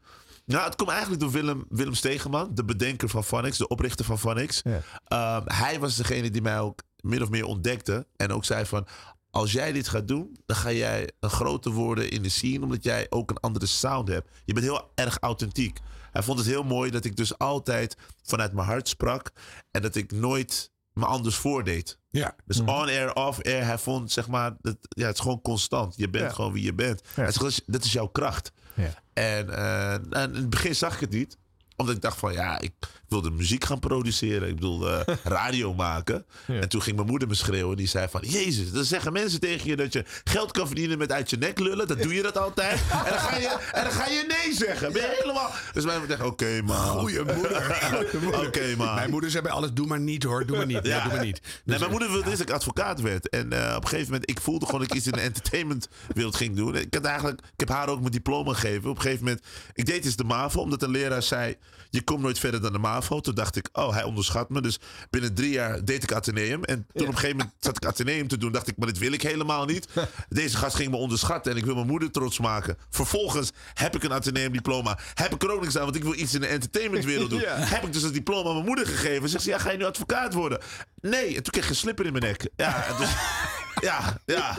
nou, 0.45 0.65
het 0.65 0.77
komt 0.77 0.91
eigenlijk 0.91 1.21
door 1.21 1.31
Willem, 1.31 1.65
Willem 1.69 1.95
Stegeman, 1.95 2.55
de 2.55 2.65
bedenker 2.65 3.09
van 3.09 3.25
Phonics, 3.25 3.59
de 3.59 3.69
oprichter 3.69 4.05
van 4.05 4.19
Phonics. 4.19 4.63
Ehm, 5.05 5.43
hij 5.45 5.81
was 5.81 5.97
degene 5.97 6.31
die 6.31 6.43
mij 6.43 6.61
ook 6.61 6.83
min 7.01 7.23
of 7.23 7.31
meer 7.31 7.45
ontdekte. 7.45 8.07
En 8.17 8.33
ook 8.33 8.45
zei 8.45 8.67
van, 8.67 8.87
als 9.31 9.53
jij 9.53 9.73
dit 9.73 9.89
gaat 9.89 10.09
doen, 10.09 10.37
dan 10.47 10.57
ga 10.57 10.73
jij 10.73 11.11
een 11.21 11.31
groter 11.31 11.71
worden 11.73 12.11
in 12.11 12.23
de 12.23 12.29
scene. 12.29 12.63
Omdat 12.63 12.85
jij 12.85 13.07
ook 13.11 13.31
een 13.31 13.39
andere 13.41 13.67
sound 13.67 14.09
hebt. 14.09 14.29
Je 14.45 14.53
bent 14.53 14.67
heel 14.67 14.91
erg 14.95 15.19
authentiek. 15.21 15.79
Hij 16.13 16.23
vond 16.23 16.39
het 16.39 16.47
heel 16.49 16.63
mooi 16.65 16.91
dat 16.91 17.05
ik 17.05 17.17
dus 17.17 17.39
altijd 17.39 17.97
vanuit 18.23 18.53
mijn 18.53 18.67
hart 18.67 18.89
sprak. 18.89 19.33
En 19.71 19.83
dat 19.83 19.95
ik 19.95 20.13
nooit 20.13 20.71
me 20.93 21.05
anders 21.07 21.37
voordeed. 21.37 21.99
Ja. 22.11 22.37
Dus 22.45 22.61
on-air, 22.61 23.15
off-air. 23.15 23.65
Hij 23.65 23.79
vond, 23.79 24.13
zeg 24.13 24.29
maar, 24.29 24.57
dat, 24.61 24.77
ja, 24.81 25.07
het 25.07 25.15
is 25.15 25.21
gewoon 25.23 25.41
constant. 25.43 25.97
Je 25.97 26.09
bent 26.11 26.25
Ja. 26.25 26.31
gewoon 26.35 26.53
wie 26.53 26.63
je 26.65 26.75
bent. 26.75 27.01
Ja. 27.17 27.23
Hij 27.23 27.33
zegt, 27.33 27.63
dat 27.67 27.85
is- 27.85 27.93
jouw 27.93 28.07
kracht. 28.07 28.53
Ja. 28.75 28.95
En, 29.13 29.51
eh, 29.57 29.93
en 29.93 30.29
in 30.29 30.35
het 30.35 30.51
begin 30.51 30.75
zag 30.75 30.95
ik 30.95 31.01
het 31.01 31.11
niet. 31.11 31.39
Omdat 31.83 31.97
ik 31.97 32.03
dacht 32.03 32.19
van, 32.19 32.33
ja, 32.33 32.61
ik 32.61 32.73
wilde 33.09 33.31
muziek 33.31 33.65
gaan 33.65 33.79
produceren. 33.79 34.49
Ik 34.49 34.55
bedoel, 34.55 34.91
eh, 34.91 35.15
radio 35.39 35.75
maken. 35.75 36.25
En 36.47 36.69
toen 36.69 36.83
ging 36.83 36.97
mijn 36.97 37.09
moeder 37.09 37.29
me 37.29 37.35
schreeuwen. 37.35 37.77
Die 37.77 37.87
zei 37.87 38.09
van, 38.11 38.21
jezus, 38.25 38.73
dan 38.73 38.85
zeggen 38.85 39.13
mensen 39.13 39.41
tegen 39.41 39.69
je 39.69 39.77
dat 39.77 39.93
je 39.93 40.05
geld 40.25 40.53
kan 40.53 40.67
verdienen 40.67 40.99
met 40.99 41.13
uit 41.13 41.31
je 41.31 41.37
nek 41.37 41.59
lullen. 41.59 41.89
Dat 41.89 42.03
doe 42.03 42.15
je 42.15 42.23
dat 42.23 42.39
altijd. 42.39 42.81
En 43.05 43.11
dan 43.11 43.19
ga 43.19 43.37
je, 43.37 43.59
en 43.73 43.83
dan 43.83 43.93
ga 43.93 44.07
je 44.07 44.25
nee 44.29 44.55
zeggen. 44.55 44.93
Ben 44.93 45.03
je 45.03 45.17
helemaal... 45.21 45.51
Dus 45.73 45.85
moeder 45.85 46.03
zegt, 46.09 46.23
oké, 46.23 46.63
man. 46.65 46.77
Goeie 46.77 47.25
moeder. 47.25 48.47
Oké, 48.47 48.75
man. 48.77 48.95
Mijn 48.95 49.11
moeder 49.11 49.31
zei 49.31 49.43
bij 49.43 49.53
alles, 49.53 49.73
doe 49.73 49.87
maar 49.87 50.01
niet 50.01 50.23
hoor, 50.23 50.47
doe 50.47 50.57
maar 50.57 50.67
niet. 50.67 50.87
Ja, 50.87 51.03
doe 51.03 51.13
maar 51.13 51.25
niet. 51.25 51.41
Nee, 51.43 51.53
Dus, 51.65 51.79
mijn 51.79 51.91
moeder 51.91 52.11
wilde 52.11 52.25
eerst 52.25 52.39
dat 52.39 52.49
ik 52.49 52.55
advocaat 52.55 53.01
werd. 53.01 53.29
En 53.29 53.53
eh, 53.53 53.77
op 53.77 53.83
een 53.83 53.89
gegeven 53.89 54.13
moment, 54.13 54.31
ik 54.31 54.41
voelde 54.41 54.65
gewoon 54.65 54.81
dat 54.81 54.91
ik 54.91 54.97
iets 54.97 55.07
in 55.07 55.13
de 55.13 55.21
entertainmentwereld 55.21 56.37
ging 56.37 56.57
doen. 56.57 56.77
Ik, 56.77 56.95
had 56.95 57.05
eigenlijk, 57.05 57.41
ik 57.41 57.61
heb 57.61 57.69
haar 57.69 57.89
ook 57.89 58.01
mijn 58.01 58.13
diploma 58.13 58.53
gegeven. 58.53 58.91
Op 58.91 58.97
een 58.97 59.03
gegeven 59.03 59.25
moment, 59.25 59.47
ik 59.73 59.87
deed 59.87 60.05
eens 60.05 60.17
de 60.17 60.25
MAVO, 60.25 60.61
omdat 60.61 60.83
een 60.83 60.91
leraar 60.91 61.23
zei, 61.23 61.57
je 61.91 62.03
komt 62.03 62.23
nooit 62.23 62.39
verder 62.39 62.61
dan 62.61 62.73
de 62.73 62.79
MAVO. 62.79 63.21
Toen 63.21 63.35
dacht 63.35 63.57
ik, 63.57 63.69
oh, 63.73 63.93
hij 63.93 64.03
onderschat 64.03 64.51
me. 64.51 64.61
Dus 64.61 64.79
binnen 65.11 65.35
drie 65.35 65.51
jaar 65.51 65.85
deed 65.85 66.03
ik 66.03 66.13
Atheneum. 66.13 66.65
En 66.65 66.87
toen 66.93 67.07
op 67.07 67.13
een 67.13 67.19
gegeven 67.19 67.37
moment 67.37 67.55
zat 67.61 67.77
ik 67.77 67.85
Atheneum 67.85 68.29
te 68.29 68.39
doen. 68.39 68.53
Dacht 68.53 68.69
ik, 68.69 68.77
maar 68.77 68.89
dit 68.89 68.99
wil 68.99 69.13
ik 69.13 69.23
helemaal 69.23 69.65
niet. 69.65 69.89
Deze 70.29 70.57
gast 70.57 70.77
ging 70.77 70.91
me 70.91 70.97
onderschatten 70.97 71.53
en 71.53 71.59
ik 71.59 71.65
wil 71.65 71.75
mijn 71.75 71.87
moeder 71.87 72.11
trots 72.11 72.39
maken. 72.39 72.77
Vervolgens 72.91 73.51
heb 73.75 73.97
ik 73.97 74.03
een 74.03 74.13
Atheneum 74.13 74.53
diploma. 74.53 74.99
Heb 75.15 75.35
ik 75.35 75.43
er 75.43 75.51
ook 75.51 75.61
niks 75.61 75.77
aan, 75.77 75.85
want 75.85 75.97
ik 75.97 76.03
wil 76.03 76.15
iets 76.15 76.35
in 76.35 76.41
de 76.41 76.47
entertainmentwereld 76.47 77.31
doen. 77.31 77.41
Ja. 77.53 77.57
Heb 77.57 77.83
ik 77.85 77.93
dus 77.93 78.03
het 78.03 78.13
diploma 78.13 78.49
aan 78.49 78.55
mijn 78.55 78.67
moeder 78.67 78.87
gegeven. 78.87 79.29
Zegt 79.29 79.45
ze, 79.45 79.51
ja, 79.51 79.59
ga 79.59 79.71
je 79.71 79.79
nu 79.79 79.85
advocaat 79.85 80.35
worden? 80.35 80.61
Nee, 81.01 81.37
en 81.37 81.43
toen 81.43 81.53
kreeg 81.53 81.65
ik 81.65 81.71
een 81.71 81.77
slipper 81.77 82.07
in 82.07 82.13
mijn 82.13 82.25
nek. 82.25 82.49
Ja, 82.57 82.97
dus, 82.99 83.09
ja, 83.89 84.17
ja. 84.25 84.59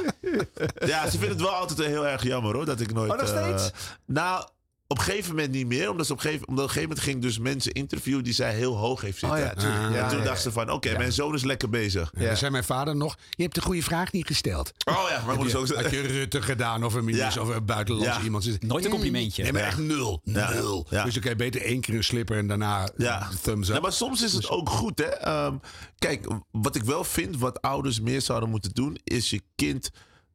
Ja, 0.86 1.04
ze 1.04 1.12
vinden 1.12 1.30
het 1.30 1.41
wel 1.41 1.56
altijd 1.56 1.88
heel 1.88 2.08
erg 2.08 2.23
jammer 2.23 2.54
hoor, 2.54 2.65
dat 2.65 2.80
ik 2.80 2.93
nooit... 2.93 3.12
Oh, 3.12 3.17
nog 3.17 3.30
eh, 3.30 3.43
steeds? 3.43 3.71
nou, 4.06 4.47
op 4.93 4.99
een 4.99 5.03
gegeven 5.06 5.29
moment 5.36 5.51
niet 5.51 5.67
meer. 5.67 5.89
Omdat, 5.89 6.06
ze 6.06 6.12
op 6.12 6.17
een 6.17 6.23
gegeven, 6.25 6.47
omdat 6.47 6.63
op 6.63 6.69
een 6.69 6.75
gegeven 6.75 6.95
moment 6.97 7.08
ging 7.12 7.21
dus 7.21 7.39
mensen 7.39 7.71
interviewen 7.71 8.23
die 8.23 8.34
zij 8.34 8.53
heel 8.53 8.75
hoog 8.77 9.01
heeft 9.01 9.19
zitten. 9.19 9.38
Oh 9.39 9.43
ja, 9.45 9.53
tuurlijk. 9.53 9.82
en 9.84 9.93
Ja, 9.93 10.10
toen 10.10 10.17
ja, 10.17 10.23
dachten 10.23 10.43
ze 10.43 10.51
van, 10.51 10.71
oké, 10.71 10.89
Ja. 10.89 10.97
mijn 10.97 11.12
zoon 11.13 11.34
is 11.34 11.43
lekker 11.43 11.69
bezig. 11.69 12.12
Ja. 12.17 12.25
Dan 12.25 12.38
zei 12.38 12.51
mijn 12.51 12.63
vader 12.63 12.95
nog, 12.95 13.17
je 13.29 13.43
hebt 13.43 13.56
de 13.56 13.62
goede 13.62 13.84
vraag 13.84 14.12
niet 14.12 14.27
gesteld. 14.27 14.71
Oh 14.86 15.06
ja, 15.10 15.23
maar 15.25 15.47
je, 15.47 15.58
ook 15.58 15.67
had 15.67 15.91
je 15.91 16.01
Rutte 16.01 16.41
gedaan 16.41 16.84
of 16.84 16.93
een 16.93 17.06
minister 17.06 17.41
Ja. 17.41 17.47
of 17.49 17.56
een 17.56 17.65
buitenlandse 17.65 18.17
Ja. 18.19 18.23
iemand. 18.23 18.62
Nooit 18.62 18.86
een 18.86 18.91
complimentje. 18.91 19.43
Nee, 19.43 19.51
maar 19.51 19.62
Ja. 19.62 19.67
echt 19.67 19.77
nul. 19.77 20.21
Ja. 20.23 20.53
Nul. 20.53 20.88
Ja. 20.89 21.03
Dus 21.03 21.13
dan 21.13 21.21
kan 21.21 21.32
je 21.32 21.38
beter 21.38 21.62
één 21.62 21.82
keer 21.82 21.95
een 21.95 22.03
slipper 22.03 22.38
en 22.38 22.47
daarna 22.47 22.89
Ja. 22.97 23.27
de 23.29 23.39
thumbs 23.41 23.67
up. 23.69 23.75
Ja, 23.75 23.82
maar 23.82 23.91
soms 23.93 24.21
is 24.23 24.34
het 24.34 24.49
ook 24.49 24.69
goed, 24.69 24.99
hè. 24.99 25.06
Ehm, 25.06 25.56
kijk, 25.97 26.27
wat 26.51 26.75
ik 26.75 26.84
wel 26.84 27.03
vind, 27.03 27.38
wat 27.38 27.62
ouders 27.62 27.99
meer 27.99 28.21
zouden 28.21 28.49
moeten 28.49 28.71
doen... 28.73 28.97
is 29.03 29.29
je 29.29 29.41
kind 29.56 29.89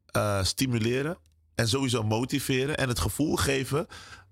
eh, 0.08 0.42
stimuleren 0.44 1.18
en 1.54 1.68
sowieso 1.68 2.02
motiveren... 2.02 2.76
en 2.76 2.88
het 2.88 2.98
gevoel 3.00 3.36
geven 3.36 3.86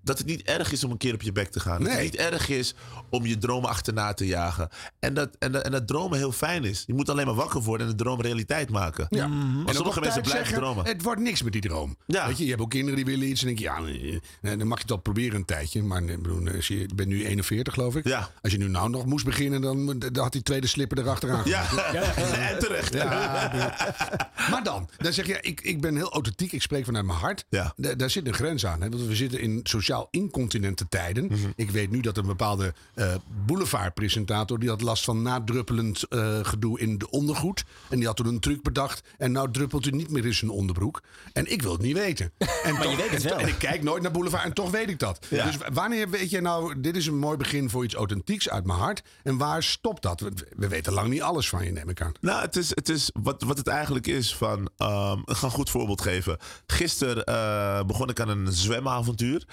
dat 0.07 0.17
het 0.17 0.27
niet 0.27 0.41
erg 0.43 0.71
is 0.71 0.83
om 0.83 0.91
een 0.91 0.97
keer 0.97 1.13
op 1.13 1.21
je 1.21 1.31
bek 1.31 1.49
te 1.49 1.59
gaan. 1.59 1.77
Dat 1.77 1.87
het 1.87 1.95
Nee. 1.97 2.03
niet 2.05 2.15
erg 2.15 2.49
is 2.49 2.75
om 3.09 3.25
je 3.25 3.37
dromen 3.37 3.69
achterna 3.69 4.13
te 4.13 4.25
jagen. 4.25 4.69
En 4.99 5.13
dat, 5.13 5.29
en, 5.39 5.51
dat, 5.51 5.63
en 5.63 5.71
dat 5.71 5.87
dromen 5.87 6.17
heel 6.17 6.31
fijn 6.31 6.63
is. 6.63 6.83
Je 6.87 6.93
moet 6.93 7.09
alleen 7.09 7.25
maar 7.25 7.35
wakker 7.35 7.61
worden 7.61 7.87
en 7.87 7.95
de 7.97 8.03
droom 8.03 8.21
realiteit 8.21 8.69
maken. 8.69 9.05
Ja. 9.09 9.23
En 9.23 9.53
Maar 9.55 9.67
ook 9.67 9.73
sommige 9.73 9.99
mensen 9.99 10.21
blijven 10.21 10.45
zeggen, 10.45 10.63
dromen. 10.63 10.85
Het 10.85 11.01
wordt 11.01 11.21
niks 11.21 11.41
met 11.43 11.51
die 11.53 11.61
droom. 11.61 11.97
Ja. 12.05 12.27
Weet 12.27 12.37
je, 12.37 12.43
je 12.43 12.49
hebt 12.49 12.61
ook 12.61 12.69
kinderen 12.69 12.95
die 12.95 13.05
willen 13.05 13.27
iets. 13.29 13.41
En 13.41 13.47
denk 13.47 13.59
je, 13.59 13.63
ja, 13.65 13.79
nee, 13.79 14.19
nee, 14.41 14.57
dan 14.57 14.67
mag 14.67 14.77
je 14.77 14.83
het 14.83 14.91
al 14.91 14.97
proberen 14.97 15.35
een 15.35 15.45
tijdje. 15.45 15.83
Maar 15.83 16.01
nee, 16.03 16.15
ik 16.15 16.21
bedoel, 16.21 16.47
als 16.55 16.67
je, 16.67 16.79
je 16.79 16.89
bent 16.95 17.09
nu 17.09 17.25
41, 17.25 17.73
geloof 17.73 17.95
ik. 17.95 18.07
Ja. 18.07 18.29
Als 18.41 18.51
je 18.51 18.57
nu 18.57 18.67
nou 18.67 18.89
nog 18.89 19.05
moest 19.05 19.25
beginnen, 19.25 19.61
dan, 19.61 19.99
dan 19.99 20.23
had 20.23 20.31
die 20.31 20.43
tweede 20.43 20.67
slipper 20.67 20.97
erachteraan. 20.99 21.41
Ja, 21.45 21.65
en 22.51 22.59
terecht. 22.59 22.93
Ja, 22.93 23.47
de- 23.47 24.25
maar 24.51 24.63
dan, 24.63 24.89
dan 24.97 25.13
zeg 25.13 25.27
je, 25.27 25.37
ik, 25.41 25.61
ik 25.61 25.81
ben 25.81 25.95
heel 25.95 26.11
authentiek, 26.11 26.51
ik 26.51 26.61
spreek 26.61 26.85
vanuit 26.85 27.05
mijn 27.05 27.17
hart. 27.19 27.45
Ja. 27.49 27.73
Da- 27.75 27.95
daar 27.95 28.09
zit 28.09 28.27
een 28.27 28.33
grens 28.33 28.65
aan. 28.65 28.81
Hè? 28.81 28.89
Want 28.89 29.05
we 29.05 29.15
zitten 29.15 29.39
in 29.39 29.59
sociaal 29.63 29.96
incontinente 30.11 30.87
tijden. 30.89 31.25
Mhm. 31.25 31.37
Ik 31.55 31.71
weet 31.71 31.91
nu 31.91 31.99
dat 32.01 32.17
een 32.17 32.25
bepaalde 32.25 32.73
eh 32.93 33.15
boulevardpresentator... 33.45 34.59
die 34.59 34.69
had 34.69 34.81
last 34.81 35.03
van 35.03 35.21
nadruppelend 35.21 36.03
eh, 36.03 36.39
gedoe 36.41 36.79
in 36.79 36.97
de 36.97 37.09
ondergoed. 37.09 37.63
En 37.89 37.97
die 37.97 38.05
had 38.07 38.15
toen 38.15 38.27
een 38.27 38.39
truc 38.39 38.61
bedacht. 38.63 39.01
En 39.17 39.31
nou 39.31 39.51
druppelt 39.51 39.85
hij 39.85 39.93
niet 39.93 40.09
meer 40.09 40.25
in 40.25 40.33
zijn 40.33 40.51
onderbroek. 40.51 41.01
En 41.33 41.51
ik 41.51 41.61
wil 41.61 41.71
het 41.71 41.81
niet 41.81 41.97
weten. 41.97 42.31
En 42.63 42.73
Maar 42.73 42.87
je 42.89 42.95
weet 42.95 43.09
het 43.09 43.23
wel. 43.23 43.37
en 43.37 43.47
ik 43.47 43.57
kijk 43.57 43.83
nooit 43.83 44.01
naar 44.01 44.11
boulevard 44.11 44.43
en 44.43 44.53
toch 44.53 44.71
weet 44.71 44.89
ik 44.89 44.99
dat. 44.99 45.25
Ja. 45.29 45.45
Dus 45.45 45.57
wanneer 45.73 46.09
weet 46.09 46.29
je 46.29 46.41
nou, 46.41 46.79
dit 46.81 46.95
is 46.95 47.07
een 47.07 47.17
mooi 47.17 47.37
begin 47.37 47.69
voor 47.69 47.83
iets 47.83 47.93
authentieks 47.93 48.49
uit 48.49 48.65
mijn 48.65 48.79
hart. 48.79 49.03
En 49.23 49.37
waar 49.37 49.63
stopt 49.63 50.01
dat? 50.01 50.19
We, 50.19 50.31
we 50.55 50.67
weten 50.67 50.93
lang 50.93 51.09
niet 51.09 51.21
alles 51.21 51.49
van 51.49 51.65
je, 51.65 51.71
neem 51.71 51.89
ik 51.89 52.01
aan. 52.01 52.11
Nou, 52.21 52.41
het 52.41 52.55
is, 52.55 52.69
het 52.69 52.89
is 52.89 53.09
wat, 53.21 53.43
wat 53.43 53.57
het 53.57 53.67
eigenlijk 53.67 54.07
is 54.07 54.35
van. 54.35 54.69
ehm, 54.77 55.19
ik 55.25 55.35
ga 55.35 55.45
een 55.45 55.51
goed 55.51 55.69
voorbeeld 55.69 56.01
geven. 56.01 56.37
Gisteren 56.67 57.23
eh, 57.25 57.83
begon 57.83 58.09
ik 58.09 58.19
aan 58.19 58.29
een 58.29 58.51
zwemavontuur. 58.53 59.45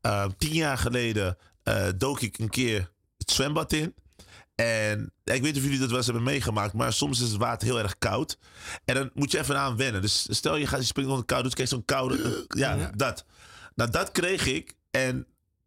Eh, 0.00 0.26
tien 0.38 0.52
jaar 0.52 0.78
geleden 0.78 1.36
eh, 1.62 1.86
dook 1.96 2.20
ik 2.20 2.38
een 2.38 2.48
keer 2.50 2.90
het 3.18 3.30
zwembad 3.30 3.72
in. 3.72 3.94
En 4.54 5.12
ja, 5.24 5.32
ik 5.32 5.42
weet 5.42 5.52
niet 5.52 5.56
of 5.56 5.62
jullie 5.62 5.78
dat 5.78 5.88
wel 5.88 5.96
eens 5.96 6.06
hebben 6.06 6.24
meegemaakt, 6.24 6.72
maar 6.72 6.92
soms 6.92 7.20
is 7.20 7.28
het 7.28 7.36
water 7.36 7.68
heel 7.68 7.78
erg 7.78 7.98
koud. 7.98 8.38
En 8.84 8.94
dan 8.94 9.10
moet 9.14 9.30
je 9.30 9.38
even 9.38 9.58
aan 9.58 9.76
wennen. 9.76 10.00
Dus 10.02 10.26
stel 10.30 10.56
je 10.56 10.66
gaat 10.66 10.80
je 10.80 10.86
springt 10.86 11.10
onder 11.10 11.24
koud, 11.24 11.42
dus 11.42 11.54
krijg 11.54 11.68
je 11.68 11.74
zo'n 11.74 11.84
koude. 11.84 12.46
ja, 12.48 12.90
dat. 12.96 13.24
Nou, 13.74 13.90
dat 13.90 14.10
kreeg 14.12 14.46
ik. 14.46 14.74
En 14.90 15.26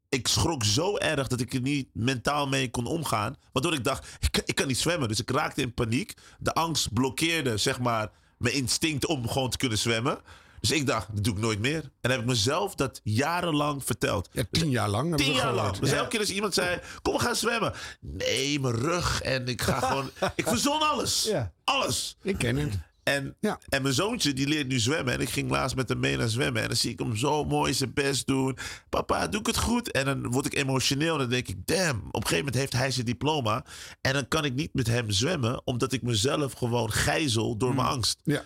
ik 0.10 0.28
schrok 0.28 0.64
zo 0.64 0.98
erg 0.98 1.28
dat 1.28 1.40
ik 1.40 1.54
er 1.54 1.62
niet 1.62 1.88
mentaal 1.94 2.48
mee 2.48 2.70
kon 2.70 2.86
omgaan. 2.86 3.36
Waardoor 3.52 3.74
ik 3.74 3.84
dacht, 3.84 4.08
ik, 4.20 4.42
ik 4.46 4.56
kan 4.56 4.68
niet 4.68 4.78
zwemmen. 4.78 5.08
Dus 5.08 5.20
ik 5.20 5.32
raakte 5.32 5.62
in 5.62 5.74
paniek. 5.74 6.14
De 6.40 6.54
angst 6.54 6.94
blokkeerde, 6.94 7.58
zeg 7.58 7.80
maar, 7.80 8.12
mijn 8.38 8.56
instinct 8.56 9.06
om 9.06 9.28
gewoon 9.28 9.50
te 9.50 9.58
kunnen 9.58 9.78
zwemmen. 9.78 10.20
Dus 10.64 10.72
ik 10.72 10.88
dacht, 10.88 11.08
dat 11.16 11.24
doe 11.24 11.34
ik 11.34 11.40
nooit 11.40 11.60
meer. 11.60 11.90
En 12.02 12.12
heb 12.12 12.20
ik 12.20 12.26
mezelf 12.26 12.76
dat 12.76 13.00
jarenlang 13.04 13.84
verteld. 13.86 14.30
Ja, 14.32 14.44
tien 14.52 14.70
jaar 14.70 14.90
lang. 14.90 15.18
Tien 15.18 15.34
jaar 15.34 15.54
lang. 15.54 15.78
Dus 15.78 15.90
Ja. 15.90 15.96
elke 15.96 16.10
keer 16.10 16.20
als 16.20 16.30
iemand 16.32 16.54
zei, 16.54 16.80
kom 17.02 17.14
we 17.14 17.20
gaan 17.20 17.36
zwemmen. 17.36 17.74
Nee, 18.00 18.60
mijn 18.60 18.76
rug. 18.76 19.22
En 19.22 19.48
ik 19.48 19.62
ga 19.62 19.80
gewoon... 19.88 20.10
ik 20.36 20.48
verzon 20.48 20.82
alles. 20.82 21.24
Ja. 21.24 21.52
Alles. 21.64 22.18
Ik 22.22 22.38
ken 22.38 22.56
het. 22.58 22.74
En, 23.04 23.36
Ja. 23.40 23.60
en 23.70 23.82
mijn 23.82 23.94
zoontje 23.94 24.34
die 24.34 24.48
leert 24.48 24.68
nu 24.68 24.80
zwemmen. 24.80 25.14
En 25.14 25.20
ik 25.22 25.30
ging 25.30 25.50
laatst 25.50 25.76
met 25.76 25.90
hem 25.90 26.00
mee 26.00 26.18
naar 26.18 26.30
zwemmen. 26.30 26.62
En 26.62 26.68
dan 26.68 26.78
zie 26.78 26.92
ik 26.92 27.00
hem 27.00 27.16
zo 27.16 27.44
mooi 27.46 27.74
zijn 27.74 27.94
best 27.94 28.28
doen. 28.28 28.58
Papa, 28.90 29.28
doe 29.28 29.40
ik 29.40 29.46
het 29.46 29.58
goed? 29.58 29.92
En 29.92 30.06
dan 30.06 30.32
word 30.32 30.46
ik 30.46 30.54
emotioneel. 30.56 31.14
En 31.14 31.20
dan 31.20 31.30
denk 31.30 31.48
ik, 31.48 31.58
damn. 31.66 31.98
Op 31.98 32.16
een 32.16 32.22
gegeven 32.22 32.38
moment 32.38 32.56
heeft 32.56 32.74
hij 32.74 32.92
zijn 32.92 33.06
diploma. 33.06 33.66
En 34.02 34.14
dan 34.14 34.28
kan 34.28 34.46
ik 34.46 34.54
niet 34.54 34.74
met 34.74 34.88
hem 34.88 35.12
zwemmen. 35.12 35.62
Omdat 35.66 35.92
ik 35.94 36.02
mezelf 36.02 36.54
gewoon 36.54 36.92
gijzel 36.92 37.58
door 37.58 37.76
mijn 37.76 37.88
angst. 37.88 38.20
Ja. 38.24 38.44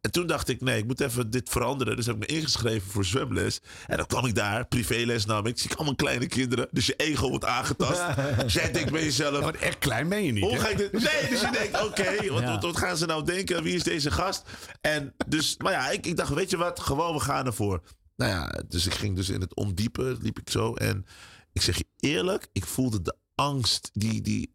En 0.00 0.10
toen 0.10 0.26
dacht 0.26 0.48
ik, 0.48 0.60
nee, 0.60 0.78
ik 0.78 0.86
moet 0.86 1.00
even 1.00 1.30
dit 1.30 1.48
veranderen. 1.48 1.96
Dus 1.96 2.06
heb 2.06 2.14
ik 2.22 2.30
me 2.30 2.36
ingeschreven 2.36 2.90
voor 2.90 3.04
zwemles. 3.04 3.60
En 3.86 3.96
dan 3.96 4.06
kwam 4.06 4.26
ik 4.26 4.34
daar, 4.34 4.66
privéles 4.66 5.24
nam 5.26 5.46
ik. 5.46 5.58
Zie 5.58 5.70
ik 5.70 5.76
allemaal 5.76 5.94
kleine 5.94 6.26
kinderen. 6.26 6.68
Dus 6.70 6.86
je 6.86 6.94
ego 6.96 7.28
wordt 7.28 7.44
aangetast. 7.44 8.02
dus 8.42 8.52
jij 8.60 8.72
denkt 8.72 8.92
bij 8.92 9.02
jezelf... 9.04 9.50
Echt 9.50 9.78
klein 9.78 10.08
ben 10.08 10.24
je 10.24 10.32
niet. 10.32 10.44
Hoe 10.44 10.58
ga 10.58 10.68
ik 10.68 10.76
dit? 10.76 10.92
Nee, 10.92 11.28
dus 11.30 11.40
je 11.40 11.48
denkt, 11.52 11.84
oké, 11.84 12.14
wat, 12.32 12.42
Ja. 12.42 12.50
wat, 12.52 12.62
wat 12.62 12.76
gaan 12.76 12.96
ze 12.96 13.06
nou 13.06 13.24
denken? 13.24 13.62
Wie 13.62 13.74
is 13.74 13.82
deze 13.82 13.97
gast? 14.00 14.42
En 14.80 15.14
dus, 15.26 15.56
maar 15.56 15.72
ja, 15.72 15.90
ik, 15.90 16.06
ik 16.06 16.16
dacht, 16.16 16.34
weet 16.34 16.50
je 16.50 16.56
wat? 16.56 16.80
Gewoon, 16.80 17.14
we 17.14 17.20
gaan 17.20 17.46
ervoor. 17.46 17.82
Nou 18.16 18.30
ja, 18.30 18.62
dus 18.68 18.86
ik 18.86 18.94
ging 18.94 19.16
dus 19.16 19.28
in 19.28 19.40
het 19.40 19.54
ondiepe, 19.54 20.16
liep 20.20 20.38
ik 20.38 20.50
zo. 20.50 20.74
En 20.74 21.06
ik 21.52 21.62
zeg 21.62 21.76
je 21.76 21.86
eerlijk, 22.00 22.48
ik 22.52 22.66
voelde 22.66 23.02
de 23.02 23.16
angst, 23.34 23.90
die, 23.92 24.20
die, 24.20 24.52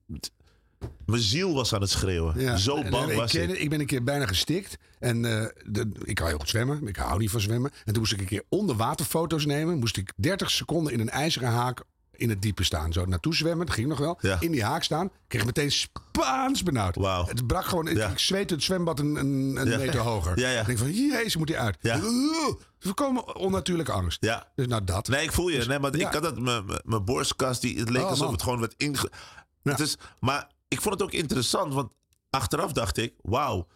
mijn 1.06 1.22
ziel 1.22 1.54
was 1.54 1.74
aan 1.74 1.82
het 1.82 1.90
schreeuwen. 1.90 2.40
Ja. 2.40 2.58
Zo 2.58 2.76
En, 2.76 2.92
bang 2.92 3.12
eh, 3.12 3.18
was 3.18 3.36
ik. 3.36 3.50
ik. 3.50 3.70
ben 3.70 3.80
een 3.80 3.86
keer 3.86 4.04
bijna 4.04 4.26
gestikt. 4.26 4.78
En 5.00 5.26
eh, 5.26 5.46
de, 5.66 5.92
ik 6.04 6.16
kan 6.16 6.28
heel 6.28 6.38
goed 6.38 6.50
zwemmen. 6.50 6.88
Ik 6.88 6.96
hou 6.96 7.20
niet 7.20 7.30
van 7.30 7.42
zwemmen. 7.42 7.72
En 7.86 7.94
toen 7.94 8.02
moest 8.02 8.14
ik 8.14 8.20
een 8.20 8.26
keer 8.26 8.44
onder 8.50 8.76
water 8.76 9.06
foto's 9.06 9.46
nemen. 9.46 9.80
Moest 9.80 9.98
ik 9.98 10.14
30 10.16 10.52
seconden 10.52 10.94
in 10.94 11.00
een 11.00 11.10
ijzeren 11.10 11.50
haak 11.50 11.84
in 12.24 12.30
het 12.30 12.42
diepe 12.42 12.64
staan. 12.64 12.94
Zo 12.94 13.06
naartoe 13.06 13.36
zwemmen. 13.36 13.66
Dat 13.66 13.76
ging 13.76 13.88
nog 13.88 13.98
wel. 14.00 14.18
Ja. 14.22 14.38
In 14.40 14.52
die 14.52 14.64
haak 14.64 14.84
staan. 14.84 15.12
Kreeg 15.28 15.46
meteen 15.46 15.72
Spaans 15.72 16.64
benauwd. 16.64 16.96
Het 17.28 17.48
brak 17.48 17.66
gewoon. 17.66 17.86
Ja. 17.96 18.08
Ik 18.10 18.20
zweette 18.20 18.54
het 18.54 18.64
zwembad 18.64 19.00
een, 19.00 19.16
een, 19.16 19.56
een 19.56 19.70
Ja. 19.70 19.78
meter 19.78 20.00
hoger. 20.00 20.40
Ja, 20.40 20.50
ja. 20.50 20.60
Ik 20.60 20.66
denk 20.66 20.78
van, 20.78 20.92
jezus, 20.92 21.36
moet 21.36 21.50
hij 21.50 21.58
uit. 21.60 21.78
Ja. 21.82 22.00
Voorkomen 22.80 23.36
onnatuurlijke 23.36 23.92
angst. 23.92 24.18
Ja. 24.24 24.48
Dus 24.56 24.68
nou 24.68 24.84
dat. 24.84 25.08
Nee, 25.08 25.24
ik 25.24 25.32
voel 25.32 25.48
je. 25.50 25.66
Nee, 25.66 25.80
maar 25.80 25.96
ik 25.96 26.02
had 26.14 26.24
dat, 26.24 26.40
mijn- 26.40 27.04
borstkast, 27.06 27.62
die, 27.62 27.80
het 27.80 27.90
leek 27.90 28.02
Oh, 28.04 28.10
alsof 28.10 28.24
man. 28.26 28.34
het 28.34 28.44
gewoon 28.44 28.60
werd 28.60 28.74
inge... 28.78 29.10
Het 29.64 29.80
is, 29.80 29.98
maar 30.20 30.48
ik 30.68 30.82
vond 30.82 30.94
het 30.94 31.04
ook 31.04 31.12
interessant, 31.14 31.74
want 31.74 31.92
achteraf 32.30 32.72
dacht 32.72 32.98
ik, 32.98 33.14
wauw, 33.22 33.68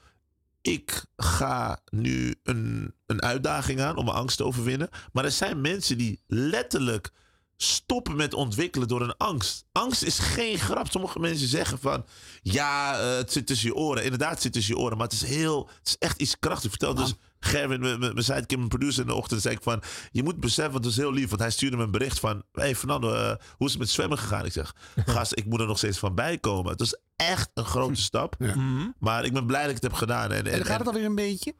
ik 0.61 1.05
ga 1.17 1.79
nu 1.89 2.35
een, 2.43 2.93
een 3.05 3.21
uitdaging 3.21 3.81
aan 3.81 3.95
om 3.95 4.05
mijn 4.05 4.17
angst 4.17 4.37
te 4.37 4.43
overwinnen. 4.43 4.89
Maar 5.11 5.25
er 5.25 5.31
zijn 5.31 5.61
mensen 5.61 5.97
die 5.97 6.19
letterlijk 6.27 7.09
stoppen 7.57 8.15
met 8.15 8.33
ontwikkelen 8.33 8.87
door 8.87 9.01
een 9.01 9.17
angst. 9.17 9.65
Angst 9.71 10.03
is 10.03 10.19
geen 10.19 10.57
grap. 10.59 10.87
Sommige 10.91 11.19
mensen 11.19 11.47
zeggen 11.47 11.79
van, 11.79 12.05
ja, 12.41 12.99
eh, 12.99 13.15
het 13.17 13.31
zit 13.31 13.47
tussen 13.47 13.67
je 13.67 13.75
oren. 13.75 14.03
Inderdaad, 14.03 14.31
het 14.31 14.41
zit 14.41 14.53
tussen 14.53 14.75
je 14.75 14.81
oren, 14.81 14.97
maar 14.97 15.07
het 15.07 15.15
is 15.21 15.23
heel, 15.25 15.69
het 15.79 15.87
is 15.87 15.95
echt 15.99 16.21
iets 16.21 16.39
krachtigs. 16.39 16.69
Vertel 16.69 16.93
dus 16.95 17.13
Gerwin, 17.39 17.79
mijn- 17.79 17.99
mijn 17.99 18.13
mijn 18.13 18.25
sidekick, 18.25 18.57
mijn 18.57 18.69
producer 18.69 19.01
in 19.01 19.07
de 19.07 19.13
ochtend, 19.13 19.41
zei 19.41 19.55
ik 19.55 19.61
van, 19.63 19.81
je 20.11 20.23
moet 20.23 20.39
beseffen, 20.39 20.71
want 20.73 20.83
het 20.85 20.93
is 20.93 20.99
heel 20.99 21.13
lief, 21.13 21.29
want 21.29 21.41
hij 21.41 21.51
stuurde 21.51 21.77
me 21.77 21.83
een 21.83 21.91
bericht 21.91 22.19
van, 22.19 22.43
hey 22.51 22.75
Fernando, 22.75 23.13
eh, 23.13 23.35
hoe 23.57 23.65
is 23.67 23.71
het 23.73 23.81
met 23.81 23.89
zwemmen 23.89 24.17
gegaan? 24.17 24.45
Ik 24.45 24.51
zeg, 24.51 24.75
gast, 25.05 25.31
ik 25.37 25.45
moet 25.45 25.59
er 25.59 25.67
nog 25.67 25.77
steeds 25.77 25.97
van 25.99 26.15
bijkomen. 26.15 26.71
Het 26.71 26.81
is 26.81 26.97
echt 27.15 27.49
een 27.53 27.65
grote 27.65 28.01
stap, 28.01 28.35
Ja. 28.39 28.55
maar 28.99 29.25
ik 29.25 29.33
ben 29.33 29.45
blij 29.45 29.59
dat 29.61 29.69
ik 29.69 29.75
het 29.75 29.83
heb 29.83 29.93
gedaan. 29.93 30.31
En, 30.31 30.45
En 30.45 30.51
dan 30.57 30.65
gaat 30.65 30.79
het 30.79 30.87
alweer 30.87 31.05
een 31.05 31.15
beetje. 31.15 31.53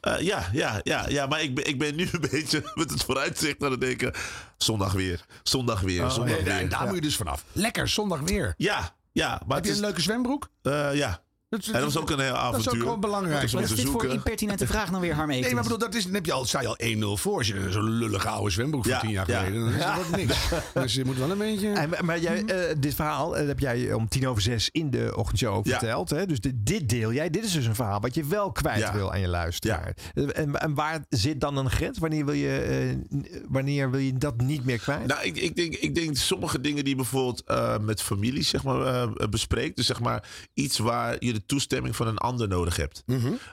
Eh, 0.00 0.20
ja, 0.20 0.48
ja, 0.52 0.80
ja, 0.82 1.08
ja, 1.08 1.26
maar 1.26 1.42
ik 1.42 1.54
ben, 1.54 1.66
ik 1.66 1.78
ben 1.78 1.94
nu 1.96 2.08
een 2.12 2.20
beetje 2.30 2.72
met 2.74 2.90
het 2.90 3.04
vooruitzicht 3.04 3.62
aan 3.62 3.70
het 3.70 3.80
denken. 3.80 4.12
Zondag 4.56 4.92
weer, 4.92 5.24
zondag 5.42 5.80
weer, 5.80 6.02
Oh, 6.04 6.10
zondag 6.10 6.34
nee, 6.34 6.44
weer. 6.44 6.52
daar- 6.54 6.68
daar 6.68 6.86
moet 6.86 6.94
je 6.94 7.00
dus 7.00 7.16
vanaf. 7.16 7.44
Lekker, 7.52 7.88
zondag 7.88 8.20
weer. 8.20 8.54
Ja, 8.56 8.94
ja. 9.12 9.40
Maar 9.46 9.56
Heb 9.56 9.66
je 9.66 9.72
een 9.72 9.80
leuke 9.80 10.00
zwembroek? 10.00 10.48
ja. 10.92 11.22
Dat, 11.48 11.66
En 11.66 11.72
dat 11.72 11.82
was 11.82 11.98
ook 11.98 12.10
een 12.10 12.20
heel 12.20 12.32
avontuur. 12.34 12.64
Dat 12.64 12.72
is 12.72 12.78
ook 12.78 12.84
gewoon 12.84 13.00
belangrijk. 13.00 13.42
Is 13.42 13.54
om 13.54 13.60
Wat 13.60 13.70
is 13.70 13.76
te 13.76 13.82
dit 13.82 13.90
voor 13.92 14.04
impertinente 14.04 14.66
vraag 14.66 14.90
nou 14.90 15.02
weer, 15.02 15.14
Harm 15.14 15.28
Nee, 15.28 15.54
maar 15.54 15.62
bedoel, 15.62 15.78
dat 15.78 15.94
is, 15.94 16.04
dan 16.04 16.14
heb 16.14 16.26
je 16.26 16.32
al, 16.32 16.44
sta 16.44 16.60
je 16.60 16.66
al 16.66 16.78
1-0 17.16 17.20
voor. 17.20 17.36
Als 17.38 17.46
je 17.46 17.66
zo'n 17.70 17.90
lullige 17.90 18.28
oude 18.28 18.50
zwembroek 18.50 18.82
van 18.82 18.92
Ja, 18.92 19.00
10 19.00 19.10
jaar 19.10 19.30
ja. 19.30 19.38
geleden, 19.38 19.60
dan 19.64 19.72
is 19.72 19.78
Ja. 19.80 19.96
dat 19.96 20.06
ook 20.06 20.16
niks. 20.16 20.48
Dus 20.74 20.94
je 20.94 21.04
moet 21.04 21.16
wel 21.16 21.30
een 21.30 21.38
beetje... 21.38 21.68
En, 21.72 22.04
maar- 22.04 22.20
jij, 22.20 22.44
eh, 22.44 22.74
dit 22.78 22.94
verhaal 22.94 23.36
eh, 23.36 23.46
heb 23.46 23.58
jij 23.58 23.92
om 23.92 24.08
tien 24.08 24.28
over 24.28 24.42
zes 24.42 24.68
in 24.72 24.90
de 24.90 25.12
ochtendshow 25.16 25.68
verteld. 25.68 26.10
Hè? 26.10 26.26
Dus 26.26 26.40
dit, 26.40 26.54
dit 26.58 26.88
deel 26.88 27.12
jij. 27.12 27.30
Dit 27.30 27.44
is 27.44 27.52
dus 27.52 27.66
een 27.66 27.74
verhaal 27.74 28.00
wat 28.00 28.14
je 28.14 28.24
wel 28.24 28.52
kwijt 28.52 28.78
Ja. 28.78 28.92
wil 28.92 29.12
aan 29.12 29.20
je 29.20 29.28
luisteraar. 29.28 29.96
Eh, 30.14 30.24
En, 30.38 30.54
en 30.60 30.74
waar 30.74 31.04
zit 31.08 31.40
dan 31.40 31.56
een 31.56 31.70
grens? 31.70 31.98
Wanneer 31.98 32.24
wil 32.24 32.34
je, 32.34 32.58
eh, 32.58 33.18
wanneer 33.48 33.90
wil 33.90 34.00
je 34.00 34.18
dat 34.18 34.40
niet 34.40 34.64
meer 34.64 34.78
kwijt? 34.78 35.06
Nou, 35.06 35.22
ik, 35.24 35.36
ik, 35.36 35.56
denk, 35.56 35.74
ik 35.74 35.94
denk 35.94 36.16
sommige 36.16 36.60
dingen 36.60 36.80
die 36.84 36.88
je 36.92 36.96
bijvoorbeeld 37.00 37.42
eh, 37.44 37.78
met 37.78 38.02
familie 38.02 38.42
zeg 38.42 38.62
maar, 38.62 38.80
eh, 38.80 39.28
bespreekt. 39.30 39.76
Dus 39.76 39.86
zeg 39.86 40.00
maar 40.00 40.28
iets 40.54 40.78
waar 40.78 41.16
je 41.18 41.37
de 41.38 41.46
toestemming 41.46 41.96
van 41.96 42.06
een 42.06 42.18
ander 42.18 42.48
nodig 42.48 42.76
hebt. 42.76 43.02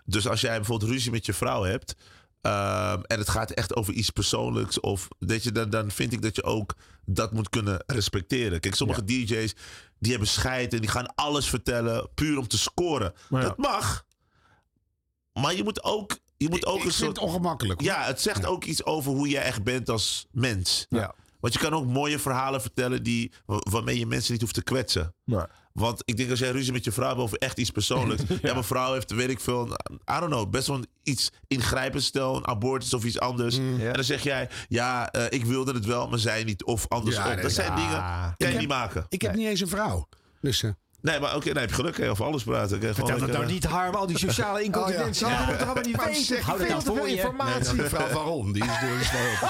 Dus 0.05 0.27
als 0.27 0.41
jij 0.41 0.55
bijvoorbeeld 0.55 0.91
ruzie 0.91 1.11
met 1.11 1.25
je 1.25 1.33
vrouw 1.33 1.63
hebt. 1.63 1.95
ehm, 2.41 3.01
en 3.01 3.19
het 3.19 3.29
gaat 3.29 3.51
echt 3.51 3.75
over 3.75 3.93
iets 3.93 4.09
persoonlijks. 4.09 4.79
Of 4.79 5.07
weet 5.19 5.43
je, 5.43 5.51
dan, 5.51 5.69
dan 5.69 5.91
vind 5.91 6.13
ik 6.13 6.21
dat 6.21 6.35
je 6.35 6.43
ook 6.43 6.73
dat 7.05 7.31
moet 7.31 7.49
kunnen 7.49 7.83
respecteren. 7.87 8.59
Kijk, 8.59 8.75
sommige 8.75 9.03
DJ's 9.03 9.53
die 9.99 10.11
hebben 10.11 10.29
scheid 10.29 10.73
en 10.73 10.79
die 10.81 10.89
gaan 10.89 11.15
alles 11.15 11.49
vertellen. 11.49 12.09
puur 12.15 12.37
om 12.37 12.47
te 12.47 12.57
scoren. 12.57 13.13
Dat 13.29 13.57
mag. 13.57 14.05
Maar 15.33 15.55
je 15.55 15.63
moet 15.63 15.83
ook. 15.83 16.17
Je 16.37 16.49
moet 16.49 16.65
ook 16.65 16.79
ik 16.79 16.85
een 16.85 16.91
soort. 16.91 17.09
het 17.09 17.17
ongemakkelijk. 17.17 17.79
hoor. 17.81 17.89
Ja, 17.89 18.03
het 18.03 18.21
zegt 18.21 18.45
ook 18.45 18.63
iets 18.63 18.83
over 18.85 19.11
hoe 19.11 19.27
jij 19.29 19.43
echt 19.43 19.63
bent 19.63 19.89
als 19.89 20.25
mens. 20.31 20.85
Ja. 20.89 21.13
Want 21.39 21.53
je 21.53 21.59
kan 21.59 21.73
ook 21.73 21.85
mooie 21.85 22.19
verhalen 22.19 22.61
vertellen 22.61 23.03
die, 23.03 23.31
wa- 23.45 23.61
waarmee 23.69 23.99
je 23.99 24.05
mensen 24.05 24.31
niet 24.31 24.41
hoeft 24.41 24.53
te 24.53 24.63
kwetsen. 24.63 25.15
Want 25.79 26.01
ik 26.05 26.17
denk 26.17 26.29
als 26.29 26.39
jij 26.39 26.51
ruzie 26.51 26.73
met 26.73 26.83
je 26.83 26.91
vrouw 26.91 27.07
hebt 27.07 27.19
over 27.19 27.37
echt 27.37 27.57
iets 27.57 27.69
persoonlijks. 27.69 28.23
ja. 28.41 28.51
mijn 28.51 28.63
vrouw 28.63 28.93
heeft, 28.93 29.11
weet 29.11 29.29
ik 29.29 29.39
veel, 29.39 29.67
I 29.91 30.19
don't 30.19 30.31
know, 30.31 30.49
best 30.49 30.67
wel 30.67 30.79
iets 31.03 31.31
ingrijpends 31.47 32.05
stel, 32.05 32.35
een 32.35 32.47
abortus 32.47 32.93
of 32.93 33.03
iets 33.03 33.19
anders. 33.19 33.57
En 33.57 33.93
dan 33.93 34.03
zeg 34.03 34.23
jij, 34.23 34.49
ja, 34.67 35.11
eh, 35.11 35.25
ik 35.29 35.45
wilde 35.45 35.73
het 35.73 35.85
wel, 35.85 36.07
maar 36.07 36.19
zij 36.19 36.43
niet. 36.43 36.63
Of 36.63 36.85
andersom. 36.87 37.23
Ja, 37.23 37.33
nee, 37.33 37.41
dat 37.41 37.51
zijn 37.51 37.75
dingen, 37.75 38.03
kan 38.37 38.51
je 38.51 38.57
niet 38.57 38.67
maken. 38.67 39.05
Ik 39.09 39.21
heb 39.21 39.35
niet 39.35 39.47
eens 39.47 39.61
een 39.61 39.67
vrouw. 39.67 40.07
Dus... 40.41 40.63
eh, 40.63 40.71
Nee, 41.05 41.19
maar 41.19 41.35
oké, 41.35 41.47
dan 41.53 41.57
heb 41.61 41.69
je 41.69 41.75
geluk. 41.75 41.97
Je 41.97 42.09
over 42.09 42.25
alles 42.25 42.43
praten. 42.43 42.75
Je 42.81 42.93
gewoon 42.93 42.95
Vertel 43.09 43.27
het 43.27 43.37
nou 43.37 43.45
niet, 43.51 43.63
Harm. 43.65 43.95
Al 43.95 44.05
die 44.07 44.17
sociale 44.17 44.63
incontinentie. 44.63 45.25
Oh, 45.25 45.31
ja. 45.31 45.45
Dat 45.45 45.61
allemaal 45.63 45.83
niet 45.83 46.03
weten. 46.05 46.41
Hou 46.41 46.57
veel 46.59 46.67
dat 46.69 46.79
te 46.79 46.85
veel 46.85 46.95
voor 46.95 47.07
je. 47.09 47.15
informatie. 47.15 47.73
Nee, 47.73 47.81
mevrouw 47.81 48.07
Van 48.07 48.23
Ron, 48.25 48.51
die 48.51 48.63
is, 48.63 48.79
die 48.79 48.89
is 48.99 49.11
wel. 49.11 49.49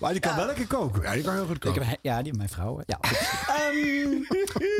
Maar 0.00 0.12
die 0.12 0.20
kan 0.20 0.36
wel 0.36 0.46
lekker 0.46 0.66
koken. 0.66 1.02
Ja, 1.02 1.12
die 1.12 1.22
kan 1.22 1.34
heel 1.34 1.46
goed 1.46 1.54
Ik 1.54 1.60
koken. 1.60 1.86
heb, 1.86 1.98
ja, 2.02 2.22
die 2.22 2.34
mijn 2.36 2.48
vrouw. 2.48 2.80
Ja. 2.86 2.98
Ehm, 3.54 4.10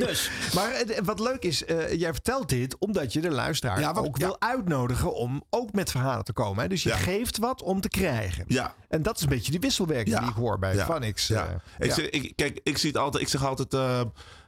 dus. 0.06 0.30
Maar 0.54 0.70
eh, 0.72 0.98
wat 1.04 1.20
leuk 1.20 1.42
is, 1.42 1.64
eh, 1.64 1.92
jij 1.92 2.12
vertelt 2.12 2.48
dit 2.48 2.78
omdat 2.78 3.12
je 3.12 3.20
de 3.20 3.30
luisteraar 3.30 3.80
Ja, 3.80 3.92
wat- 3.92 4.04
ook 4.06 4.18
ja. 4.18 4.26
wil 4.26 4.36
uitnodigen 4.40 5.14
om 5.14 5.42
ook 5.50 5.72
met 5.72 5.90
verhalen 5.90 6.24
te 6.24 6.32
komen. 6.32 6.62
Hè? 6.62 6.68
Dus 6.68 6.82
je 6.82 6.88
Ja. 6.88 6.96
geeft 6.96 7.38
wat 7.38 7.62
om 7.62 7.80
te 7.80 7.88
krijgen. 7.88 8.44
Ja. 8.48 8.74
En 8.88 9.02
dat 9.02 9.16
is 9.16 9.22
een 9.22 9.28
beetje 9.28 9.50
die 9.50 9.60
wisselwerking 9.60 10.14
Ja. 10.14 10.20
die 10.20 10.28
ik 10.30 10.34
hoor 10.36 10.58
bij 10.58 10.74
Ja. 10.74 10.86
Vanix. 10.86 11.26
Ja. 11.26 11.44
eh. 11.46 11.50
Ik 11.78 11.86
ja. 11.86 11.94
Zeg, 11.94 12.10
ik, 12.10 12.32
kijk, 12.36 12.60
ik 12.62 12.78
zie 12.78 12.88
het 12.88 12.98
altijd. 12.98 13.22
Ik 13.22 13.28
zeg 13.28 13.44
altijd. 13.44 13.74
eh, 13.74 14.00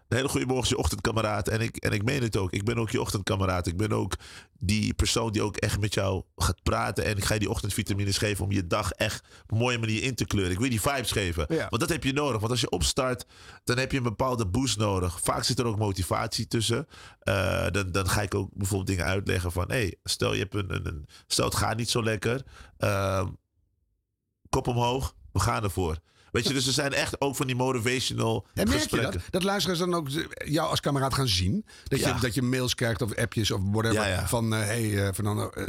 een 0.08 0.16
hele 0.16 0.28
goede 0.28 0.46
morgen, 0.46 0.68
je 0.68 0.76
ochtendkameraad. 0.78 1.48
En 1.48 1.60
ik, 1.60 1.76
en 1.76 1.92
ik 1.92 2.02
meen 2.04 2.22
het 2.22 2.36
ook. 2.36 2.52
Ik 2.52 2.64
ben 2.64 2.78
ook 2.78 2.90
je 2.90 3.00
ochtendkameraad. 3.00 3.66
Ik 3.66 3.76
ben 3.76 3.92
ook 3.92 4.12
die 4.58 4.94
persoon 4.94 5.32
die 5.32 5.42
ook 5.42 5.56
echt 5.56 5.80
met 5.80 5.94
jou 5.94 6.22
gaat 6.36 6.62
praten. 6.62 7.04
En 7.04 7.16
ik 7.16 7.24
ga 7.24 7.34
je 7.34 7.40
die 7.40 7.50
ochtendvitamines 7.50 8.18
geven 8.18 8.44
om 8.44 8.52
je 8.52 8.66
dag 8.66 8.90
echt 8.90 9.24
op 9.42 9.50
een 9.52 9.58
mooie 9.58 9.78
manier 9.78 10.02
in 10.02 10.14
te 10.14 10.24
kleuren. 10.24 10.52
Ik 10.52 10.58
wil 10.58 10.68
die 10.70 10.80
vibes 10.80 11.12
geven. 11.12 11.46
Ja. 11.48 11.66
Want 11.68 11.80
dat 11.80 11.88
heb 11.88 12.04
je 12.04 12.12
nodig. 12.12 12.38
Want 12.38 12.50
als 12.50 12.60
je 12.60 12.68
opstart, 12.70 13.26
dan 13.64 13.78
heb 13.78 13.90
je 13.92 13.96
een 13.96 14.02
bepaalde 14.02 14.46
boost 14.46 14.78
nodig. 14.78 15.20
Vaak 15.20 15.44
zit 15.44 15.58
er 15.58 15.66
ook 15.66 15.78
motivatie 15.78 16.46
tussen. 16.46 16.86
Eh, 17.20 17.66
dan, 17.70 17.92
dan 17.92 18.08
ga 18.08 18.22
ik 18.22 18.34
ook 18.34 18.48
bijvoorbeeld 18.52 18.88
dingen 18.88 19.04
uitleggen 19.04 19.52
van... 19.52 19.64
Hey, 19.68 19.94
stel, 20.04 20.32
je 20.32 20.38
hebt 20.40 20.54
een, 20.54 20.74
een, 20.74 20.86
een- 20.86 21.06
stel 21.26 21.44
het 21.44 21.54
gaat 21.54 21.76
niet 21.76 21.90
zo 21.90 22.02
lekker. 22.02 22.42
Ehm, 22.78 23.26
kop 24.48 24.66
omhoog, 24.66 25.14
we 25.32 25.40
gaan 25.40 25.62
ervoor. 25.62 25.98
Weet 26.32 26.46
je, 26.46 26.52
dus 26.52 26.66
er 26.66 26.72
zijn 26.72 26.92
echt 26.92 27.20
ook 27.20 27.36
van 27.36 27.46
die 27.46 27.56
motivational 27.56 28.46
En 28.46 28.52
merk 28.54 28.68
je 28.68 28.74
gesprekken. 28.74 29.12
dat? 29.12 29.30
Dat 29.30 29.42
luisteraars 29.42 29.78
dan 29.78 29.94
ook 29.94 30.08
jou 30.44 30.68
als 30.68 30.80
kameraad 30.80 31.14
gaan 31.14 31.28
zien? 31.28 31.64
Dat 31.84 31.98
je, 31.98 32.14
dat 32.20 32.34
je 32.34 32.42
mails 32.42 32.74
krijgt 32.74 33.02
of 33.02 33.14
appjes 33.14 33.50
of 33.50 33.60
whatever. 33.64 34.00
Ja, 34.00 34.06
ja. 34.06 34.28
Van, 34.28 34.50
hé 34.50 34.58
hey, 34.58 35.06
eh, 35.06 35.14
Fernando, 35.14 35.50
eh, 35.50 35.66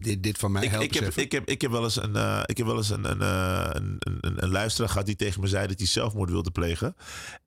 dit, 0.00 0.22
dit 0.22 0.38
van 0.38 0.52
mij, 0.52 0.62
Ik, 0.62 0.70
help 0.70 0.82
ik, 0.82 0.94
heb, 0.94 1.06
even. 1.06 1.22
ik, 1.22 1.32
heb, 1.32 1.48
ik 1.48 1.60
heb 1.60 1.70
wel 1.70 1.84
eens, 1.84 2.02
een, 2.02 2.16
eh, 2.16 2.42
ik 2.46 2.56
heb 2.56 2.66
wel 2.66 2.76
eens 2.76 2.90
een, 2.90 3.10
een, 3.10 3.20
eh, 3.20 3.70
een, 3.72 3.96
een, 3.98 4.18
een, 4.20 4.42
een 4.42 4.50
luisteraar 4.50 4.90
gehad 4.90 5.06
die 5.06 5.16
tegen 5.16 5.40
me 5.40 5.46
zei 5.46 5.66
dat 5.66 5.78
hij 5.78 5.86
zelfmoord 5.86 6.30
wilde 6.30 6.50
plegen. 6.50 6.96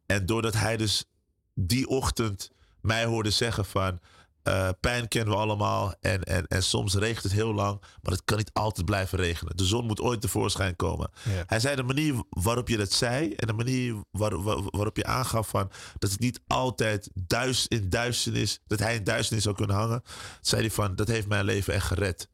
En 0.06 0.26
doordat 0.26 0.54
hij 0.54 0.78
dus 0.78 1.06
die 1.54 1.88
ochtend 1.88 2.52
mij 2.82 3.06
hoorde 3.06 3.30
zeggen 3.30 3.66
van... 3.66 4.00
eh, 4.48 4.70
pijn 4.80 5.08
kennen 5.08 5.34
we 5.34 5.40
allemaal 5.40 5.94
en, 6.02 6.24
en, 6.24 6.48
en 6.48 6.64
soms 6.64 6.94
regent 6.96 7.24
het 7.24 7.32
heel 7.32 7.54
lang, 7.54 7.82
maar 8.02 8.12
het 8.12 8.22
kan 8.26 8.38
niet 8.38 8.50
altijd 8.54 8.86
blijven 8.86 9.18
regenen. 9.18 9.58
De 9.58 9.66
zon 9.66 9.86
moet 9.86 10.02
ooit 10.02 10.22
tevoorschijn 10.22 10.76
komen. 10.76 11.10
Ja. 11.24 11.44
Hij 11.48 11.60
zei 11.60 11.76
de 11.76 11.84
manier 11.84 12.14
waarop 12.30 12.68
je 12.68 12.78
dat 12.78 12.92
zei 12.92 13.34
en 13.34 13.48
de 13.48 13.54
manier 13.54 13.96
waar, 14.12 14.44
waar- 14.44 14.62
waarop 14.64 14.98
je 14.98 15.06
aangaf 15.06 15.48
van 15.48 15.72
dat 16.00 16.12
het 16.12 16.20
niet 16.20 16.42
altijd 16.48 17.10
duist 17.14 17.66
in 17.66 17.90
duisternis, 17.90 18.60
dat 18.68 18.80
hij 18.80 18.96
in 18.96 19.04
duisternis 19.04 19.44
zou 19.44 19.56
kunnen 19.56 19.76
hangen, 19.76 20.02
zei 20.42 20.62
hij 20.62 20.72
van 20.72 20.96
dat 20.96 21.08
heeft 21.08 21.28
mijn 21.28 21.46
leven 21.46 21.74
echt 21.74 21.86
gered. 21.88 22.30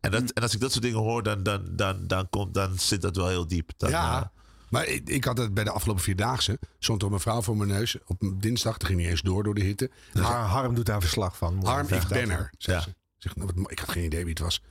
En, 0.00 0.10
dat, 0.10 0.30
en 0.30 0.42
als 0.42 0.54
ik 0.54 0.60
dat 0.60 0.70
soort 0.72 0.82
dingen 0.84 0.98
hoor, 1.00 1.22
dan, 1.22 1.42
dan, 1.42 1.62
dan, 1.70 2.06
dan, 2.06 2.28
komt, 2.30 2.54
dan 2.54 2.78
zit 2.78 3.02
dat 3.02 3.16
wel 3.16 3.28
heel 3.28 3.46
diep. 3.48 3.70
Dan, 3.76 3.90
ja, 3.90 4.20
eh, 4.20 4.26
maar 4.74 4.86
ik, 4.86 5.08
ik 5.08 5.24
had 5.24 5.38
het 5.38 5.54
bij 5.54 5.64
de 5.64 5.70
afgelopen 5.70 6.02
vierdaagse. 6.02 6.58
Stond 6.78 7.00
er 7.00 7.06
een 7.06 7.12
mevrouw 7.12 7.42
voor 7.42 7.56
mijn 7.56 7.68
neus. 7.70 7.96
Op 8.06 8.20
dinsdag, 8.34 8.76
ging 8.78 8.98
niet 8.98 9.08
eens 9.08 9.22
door 9.22 9.42
door 9.42 9.54
de 9.54 9.62
hitte. 9.64 9.90
Har- 10.12 10.46
Harm 10.46 10.74
doet 10.74 10.86
daar 10.86 11.00
verslag 11.00 11.36
van. 11.36 11.64
Harm, 11.64 11.86
ik 11.88 12.06
ben 12.08 12.30
er. 12.30 12.50
Ze. 12.58 12.70
Zeg, 13.18 13.36
nou, 13.36 13.50
ik 13.66 13.78
had 13.78 13.88
geen 13.90 14.04
idee 14.04 14.20
wie 14.20 14.30
het 14.30 14.38
was. 14.42 14.62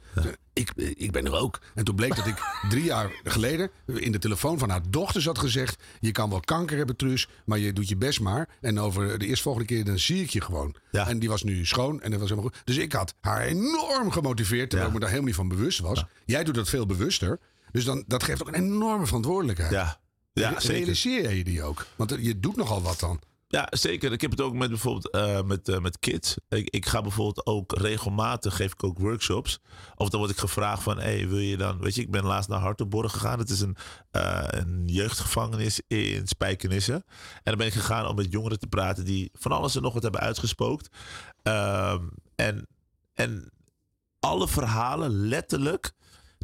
Ik, 0.54 0.72
ik 0.76 1.12
ben 1.12 1.26
er 1.26 1.34
ook. 1.34 1.60
En 1.76 1.84
toen 1.84 1.96
bleek 1.96 2.16
dat 2.16 2.28
ik 2.28 2.36
drie 2.70 2.84
jaar 2.84 3.12
geleden 3.24 3.70
in 3.86 4.12
de 4.12 4.20
telefoon 4.20 4.60
van 4.60 4.70
haar 4.70 4.82
dochters 4.90 5.26
had 5.26 5.40
gezegd... 5.40 5.84
je 6.00 6.12
kan 6.12 6.30
wel 6.30 6.40
kanker 6.40 6.78
hebben, 6.78 6.96
Truus, 6.96 7.28
maar 7.46 7.58
je 7.60 7.74
doet 7.74 7.90
je 7.90 7.98
best 7.98 8.20
maar. 8.20 8.50
En 8.62 8.80
over 8.80 9.20
de 9.20 9.26
eerstvolgende 9.28 9.68
keer, 9.68 9.86
dan 9.86 10.00
zie 10.00 10.22
ik 10.24 10.30
je 10.30 10.42
gewoon. 10.42 10.76
En 11.08 11.20
die 11.20 11.30
was 11.30 11.44
nu 11.44 11.66
schoon 11.66 12.02
en 12.02 12.12
dat 12.12 12.20
was 12.20 12.30
helemaal 12.30 12.50
goed. 12.52 12.62
Dus 12.66 12.78
ik 12.78 12.92
had 12.94 13.14
haar 13.22 13.42
enorm 13.42 14.12
gemotiveerd, 14.12 14.70
terwijl 14.70 14.88
ik 14.90 14.94
me 14.94 15.00
daar 15.02 15.10
helemaal 15.10 15.30
niet 15.32 15.40
van 15.40 15.48
bewust 15.58 15.80
was. 15.80 16.06
Jij 16.26 16.44
doet 16.44 16.56
dat 16.56 16.70
veel 16.70 16.86
bewuster. 16.86 17.40
Dus 17.74 17.86
dan, 17.86 18.04
dat 18.08 18.24
geeft 18.24 18.42
ook 18.42 18.48
een 18.48 18.64
enorme 18.64 19.06
verantwoordelijkheid. 19.06 19.72
Ja, 19.72 20.00
ja 20.34 20.60
zeker. 20.60 20.78
Realiseer 20.78 21.34
je 21.34 21.44
die 21.44 21.64
ook? 21.64 21.86
Want 21.96 22.16
je 22.20 22.40
doet 22.40 22.56
nogal 22.56 22.82
wat 22.82 23.00
dan. 23.00 23.20
Ja, 23.48 23.68
zeker. 23.70 24.12
Ik 24.12 24.22
heb 24.22 24.32
het 24.32 24.42
ook 24.42 24.54
met 24.54 24.70
bijvoorbeeld 24.70 25.10
eh, 25.10 25.42
met, 25.42 25.70
eh, 25.70 25.80
met 25.80 26.00
kids. 26.00 26.36
Ik, 26.50 26.70
ik 26.70 26.86
ga 26.86 27.02
bijvoorbeeld 27.02 27.46
ook 27.46 27.78
regelmatig 27.78 28.56
geef 28.56 28.72
ik 28.72 28.84
ook 28.84 29.00
workshops. 29.00 29.60
Of 29.96 30.10
dan 30.10 30.20
word 30.20 30.32
ik 30.32 30.38
gevraagd 30.38 30.84
van, 30.84 31.00
hey, 31.00 31.28
wil 31.28 31.38
je 31.38 31.58
dan, 31.58 31.80
weet 31.80 31.96
je, 31.96 32.02
ik 32.02 32.12
ben 32.12 32.26
laatst 32.26 32.50
naar 32.50 32.60
Hartenborg 32.60 33.12
gegaan. 33.12 33.40
Het 33.40 33.50
is 33.50 33.62
een, 33.62 33.76
eh, 34.12 34.44
een 34.48 34.84
jeugdgevangenis 34.86 35.82
in 35.88 36.28
Spijkenissen. 36.28 36.96
En 36.96 37.42
dan 37.44 37.58
ben 37.58 37.68
ik 37.68 37.74
gegaan 37.74 38.08
om 38.08 38.16
met 38.16 38.32
jongeren 38.32 38.60
te 38.60 38.68
praten 38.68 39.06
die 39.06 39.30
van 39.34 39.52
alles 39.52 39.76
en 39.76 39.82
nog 39.82 39.94
wat 39.94 40.04
hebben 40.04 40.22
uitgespookt. 40.22 40.88
Ehm, 41.44 42.08
en, 42.36 42.68
en 43.14 43.52
alle 44.20 44.48
verhalen 44.48 45.12
letterlijk, 45.12 45.92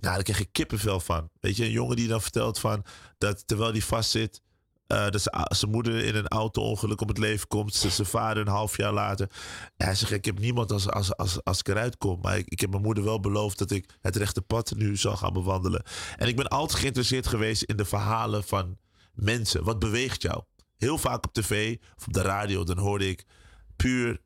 nou, 0.02 0.16
daar 0.16 0.24
krijg 0.24 0.40
ik 0.40 0.50
kippenvel 0.52 1.00
van. 1.00 1.30
Weet 1.40 1.56
je, 1.56 1.66
een 1.66 1.72
jongen 1.72 1.96
die 1.96 2.08
dan 2.08 2.22
vertelt 2.22 2.60
van 2.60 2.84
dat 3.18 3.48
terwijl 3.48 3.72
hij 3.72 3.82
vastzit, 3.82 4.42
eh, 4.88 5.10
dat 5.10 5.22
zijn- 5.22 5.72
moeder 5.72 6.04
in 6.04 6.16
een 6.16 6.28
auto-ongeluk 6.28 7.02
om 7.02 7.08
het 7.08 7.18
leven 7.18 7.48
komt. 7.48 7.74
Zijn 7.76 8.08
vader 8.08 8.42
een 8.42 8.52
half 8.54 8.78
jaar 8.78 8.94
later. 8.94 9.30
En 9.78 9.86
hij 9.86 9.96
zegt, 9.96 10.12
ik 10.12 10.26
heb 10.26 10.40
niemand 10.40 10.72
als, 10.72 10.90
als, 10.90 11.16
als, 11.18 11.44
als 11.44 11.60
ik 11.60 11.68
eruit 11.68 11.98
kom. 11.98 12.20
Maar 12.22 12.38
ik, 12.38 12.48
ik 12.48 12.60
heb 12.60 12.70
mijn 12.70 12.82
moeder 12.82 13.04
wel 13.04 13.20
beloofd 13.20 13.58
dat 13.58 13.72
ik 13.72 13.98
het 14.02 14.16
rechte 14.16 14.42
pad 14.42 14.74
nu 14.76 14.98
zal 14.98 15.18
gaan 15.18 15.34
bewandelen. 15.34 15.84
En 16.18 16.28
ik 16.28 16.36
ben 16.36 16.48
altijd 16.48 16.80
geïnteresseerd 16.80 17.28
geweest 17.28 17.64
in 17.64 17.78
de 17.78 17.86
verhalen 17.86 18.44
van 18.44 18.78
mensen. 19.14 19.64
Wat 19.64 19.80
beweegt 19.80 20.22
jou? 20.22 20.44
Heel 20.78 20.98
vaak 20.98 21.26
op 21.26 21.34
tv 21.34 21.78
of 21.98 22.08
op 22.08 22.14
de 22.14 22.22
radio, 22.22 22.64
dan 22.64 22.78
hoorde 22.78 23.10
ik 23.10 23.26
puur... 23.76 24.22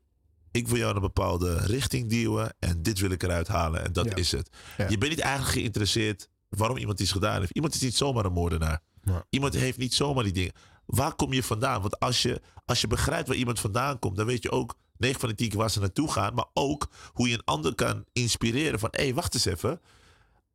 Ik 0.53 0.67
wil 0.67 0.77
jou 0.77 0.95
een 0.95 1.01
bepaalde 1.01 1.57
richting 1.57 2.09
duwen 2.09 2.55
en 2.59 2.83
dit 2.83 2.99
wil 2.99 3.11
ik 3.11 3.23
eruit 3.23 3.47
halen. 3.47 3.83
En 3.85 3.93
dat 3.93 4.05
Ja. 4.05 4.15
is 4.15 4.31
het. 4.31 4.49
Ja. 4.77 4.89
Je 4.89 4.97
bent 4.97 5.11
niet 5.11 5.21
eigenlijk 5.21 5.53
geïnteresseerd 5.53 6.29
waarom 6.49 6.77
iemand 6.77 6.99
iets 6.99 7.11
gedaan 7.11 7.39
heeft. 7.39 7.51
Iemand 7.51 7.73
is 7.73 7.81
niet 7.81 7.95
zomaar 7.95 8.25
een 8.25 8.31
moordenaar. 8.33 8.81
Iemand 9.29 9.53
heeft 9.53 9.77
niet 9.77 9.93
zomaar 9.93 10.23
die 10.23 10.33
dingen. 10.33 10.53
Waar 10.85 11.15
kom 11.15 11.33
je 11.33 11.43
vandaan? 11.43 11.81
Want 11.81 11.99
als 11.99 12.21
je, 12.21 12.41
als 12.65 12.81
je 12.81 12.87
begrijpt 12.87 13.27
waar 13.27 13.37
iemand 13.37 13.59
vandaan 13.59 13.99
komt, 13.99 14.15
dan 14.17 14.25
weet 14.25 14.43
je 14.43 14.51
ook 14.51 14.75
9 14.97 15.19
van 15.19 15.29
de 15.29 15.35
10 15.35 15.49
keer 15.49 15.57
waar 15.57 15.69
ze 15.71 15.79
naartoe 15.79 16.11
gaan. 16.11 16.33
Maar 16.33 16.45
ook 16.53 16.89
hoe 17.13 17.27
je 17.27 17.33
een 17.33 17.43
ander 17.43 17.75
kan 17.75 18.05
inspireren 18.13 18.79
van 18.79 18.89
hé, 18.91 19.03
hey, 19.03 19.13
wacht 19.13 19.33
eens 19.33 19.45
even. 19.45 19.81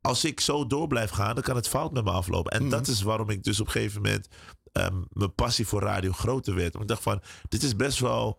Als 0.01 0.25
ik 0.25 0.41
zo 0.41 0.67
door 0.67 0.87
blijf 0.87 1.11
gaan, 1.11 1.35
dan 1.35 1.45
kan 1.45 1.57
het 1.57 1.69
fout 1.69 1.93
met 1.93 2.05
me 2.05 2.11
aflopen. 2.11 2.53
En 2.53 2.69
dat 2.69 2.87
is 2.89 3.03
waarom 3.03 3.31
ik 3.31 3.43
dus 3.43 3.61
op 3.61 3.67
een 3.67 3.73
gegeven 3.73 4.03
moment 4.03 4.29
ehm, 4.73 5.03
mijn 5.13 5.35
passie 5.35 5.67
voor 5.67 5.83
radio 5.83 6.13
groter 6.13 6.55
werd. 6.55 6.75
Ik 6.75 6.89
dacht 6.89 7.03
van, 7.03 7.21
dit 7.49 7.63
is 7.63 7.77
best 7.77 7.99
wel 7.99 8.39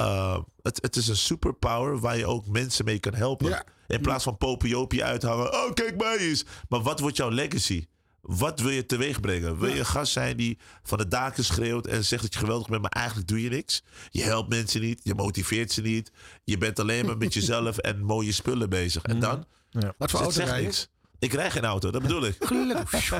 eh, 0.00 0.38
het, 0.62 0.82
het 0.82 0.96
is 0.96 1.08
een 1.08 1.16
superpower 1.16 1.98
waar 1.98 2.16
je 2.16 2.26
ook 2.26 2.46
mensen 2.46 2.84
mee 2.84 2.98
kan 2.98 3.14
helpen. 3.14 3.64
In 3.86 4.00
plaats 4.00 4.24
van 4.24 4.36
popiopie 4.36 5.04
uithangen. 5.04 5.52
Oh, 5.52 5.72
kijk 5.72 5.96
mij 5.96 6.16
eens. 6.16 6.44
Maar 6.68 6.82
wat 6.82 7.00
wordt 7.00 7.16
jouw 7.16 7.30
legacy? 7.30 7.86
Wat 8.20 8.60
wil 8.60 8.70
je 8.70 8.86
teweeg 8.86 9.20
brengen? 9.20 9.58
Wil 9.58 9.68
je 9.68 9.78
een 9.78 9.86
gast 9.86 10.12
zijn 10.12 10.36
die 10.36 10.58
van 10.82 10.98
de 10.98 11.08
daken 11.08 11.44
schreeuwt 11.44 11.86
en 11.86 12.04
zegt 12.04 12.22
dat 12.22 12.32
je 12.32 12.38
geweldig 12.38 12.68
bent, 12.68 12.82
maar 12.82 12.90
eigenlijk 12.90 13.28
doe 13.28 13.42
je 13.42 13.48
niks? 13.48 13.82
Je 14.10 14.22
helpt 14.22 14.48
mensen 14.48 14.80
niet, 14.80 15.00
je 15.02 15.14
motiveert 15.14 15.72
ze 15.72 15.80
niet. 15.80 16.12
Je 16.44 16.58
bent 16.58 16.78
alleen 16.78 17.06
maar 17.06 17.16
met 17.16 17.34
jezelf 17.38 17.78
en 17.78 18.02
mooie 18.02 18.32
spullen 18.32 18.68
bezig. 18.68 19.02
En 19.02 19.20
dan? 19.20 19.44
Wat 19.98 20.10
voor 20.10 20.24
Dus 20.24 20.38
auto 20.38 20.54
niks. 20.56 20.88
Ik 21.20 21.30
krijg 21.30 21.52
geen 21.52 21.64
auto, 21.64 21.90
dat 21.90 22.02
bedoel 22.02 22.24
ik. 22.24 22.36
Gelukkig. 22.46 23.12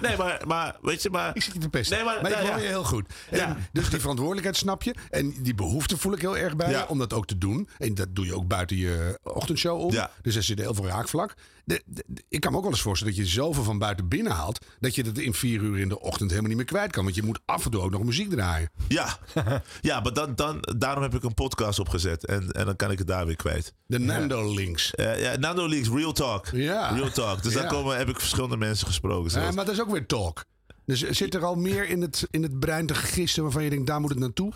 Nee, 0.00 0.16
maar, 0.16 0.42
maar 0.46 0.76
weet 0.82 1.02
je, 1.02 1.10
maar... 1.10 1.36
Ik 1.36 1.42
zit 1.42 1.52
niet 1.52 1.62
te 1.62 1.68
pesten. 1.68 1.96
Nee, 1.96 2.06
maar, 2.06 2.22
maar 2.22 2.30
ik 2.30 2.36
hoor 2.36 2.46
ja. 2.46 2.56
je 2.56 2.66
heel 2.66 2.84
goed. 2.84 3.12
En 3.30 3.68
Dus 3.72 3.90
die 3.90 4.00
verantwoordelijkheid 4.00 4.56
snap 4.56 4.82
je. 4.82 4.94
En 5.10 5.34
die 5.42 5.54
behoefte 5.54 5.96
voel 5.96 6.12
ik 6.12 6.20
heel 6.20 6.36
erg 6.36 6.56
bij 6.56 6.70
je 6.70 6.88
om 6.88 6.98
dat 6.98 7.12
ook 7.12 7.26
te 7.26 7.38
doen. 7.38 7.68
En 7.78 7.94
dat 7.94 8.08
doe 8.10 8.26
je 8.26 8.34
ook 8.34 8.46
buiten 8.46 8.76
je 8.76 9.18
ochtendshow 9.22 9.80
om. 9.80 9.94
Dus 10.22 10.36
er 10.36 10.42
zit 10.42 10.58
heel 10.58 10.74
veel 10.74 10.86
raakvlak. 10.86 11.34
De, 11.70 11.82
de- 11.86 12.04
de- 12.06 12.22
ik 12.28 12.40
kan 12.40 12.50
me 12.50 12.56
ook 12.56 12.62
wel 12.64 12.72
eens 12.72 12.82
voorstellen 12.82 13.14
dat 13.16 13.24
je 13.24 13.30
zoveel 13.30 13.62
van 13.64 13.78
buiten 13.78 14.08
binnen 14.08 14.32
haalt... 14.32 14.66
dat 14.80 14.94
je 14.94 15.02
dat 15.02 15.18
in 15.18 15.34
vier 15.34 15.60
uur 15.60 15.78
in 15.78 15.88
de 15.88 16.00
ochtend 16.00 16.28
helemaal 16.30 16.48
niet 16.48 16.58
meer 16.58 16.66
kwijt 16.66 16.92
kan. 16.92 17.04
Want 17.04 17.16
je 17.16 17.22
moet 17.22 17.40
af 17.44 17.64
en 17.64 17.70
toe 17.70 17.80
ook 17.80 17.90
nog 17.90 18.02
muziek 18.04 18.30
draaien. 18.30 18.70
Ja, 18.88 19.18
ja 19.80 20.00
maar 20.00 20.12
dan, 20.12 20.34
dan, 20.34 20.58
daarom 20.78 21.02
heb 21.02 21.14
ik 21.14 21.22
een 21.22 21.34
podcast 21.34 21.78
opgezet. 21.78 22.26
En, 22.26 22.50
en 22.50 22.64
dan 22.66 22.76
kan 22.76 22.90
ik 22.90 22.98
het 22.98 23.06
daar 23.06 23.26
weer 23.26 23.36
kwijt. 23.36 23.72
De 23.86 23.98
Nando 23.98 24.54
Links. 24.54 24.90
ja, 24.96 25.36
Nando 25.36 25.66
Links, 25.66 25.88
Real 25.88 26.12
Talk. 26.12 26.46
Ja. 26.52 26.88
Real 26.88 27.10
Talk. 27.10 27.42
Dus 27.42 27.52
Ja. 27.52 27.60
daar 27.60 27.70
komen, 27.70 27.96
heb 27.96 28.08
ik 28.08 28.18
verschillende 28.20 28.56
mensen 28.56 28.86
gesproken. 28.86 29.40
Ja, 29.40 29.50
maar 29.50 29.64
dat 29.64 29.74
is 29.74 29.80
ook 29.80 29.90
weer 29.90 30.06
talk. 30.06 30.44
Dus 30.84 31.00
zit 31.10 31.34
er 31.34 31.44
al 31.44 31.54
meer 31.54 31.88
in 31.88 32.00
het, 32.02 32.26
in 32.30 32.42
het 32.42 32.58
brein 32.60 32.86
te 32.86 32.94
gisten 32.94 33.42
waarvan 33.42 33.64
je 33.64 33.70
denkt, 33.70 33.86
daar 33.86 34.00
moet 34.00 34.10
het 34.10 34.18
naartoe? 34.18 34.52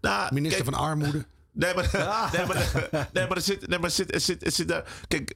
Nou, 0.00 0.34
Minister 0.34 0.62
kijk- 0.64 0.74
van 0.76 0.84
Armoede. 0.86 1.26
Nee, 1.56 1.74
maar, 1.74 1.90
nee, 2.32 2.46
maar, 2.46 3.08
nee, 3.12 3.26
maar 3.26 3.36
er 3.36 3.42
zit, 3.42 3.68
nee, 3.68 3.78
maar 3.78 3.90
zit, 3.90 4.14
er 4.14 4.20
zit, 4.20 4.44
er 4.44 4.52
zit 4.52 4.68
daar. 4.68 5.04
Kijk, 5.08 5.34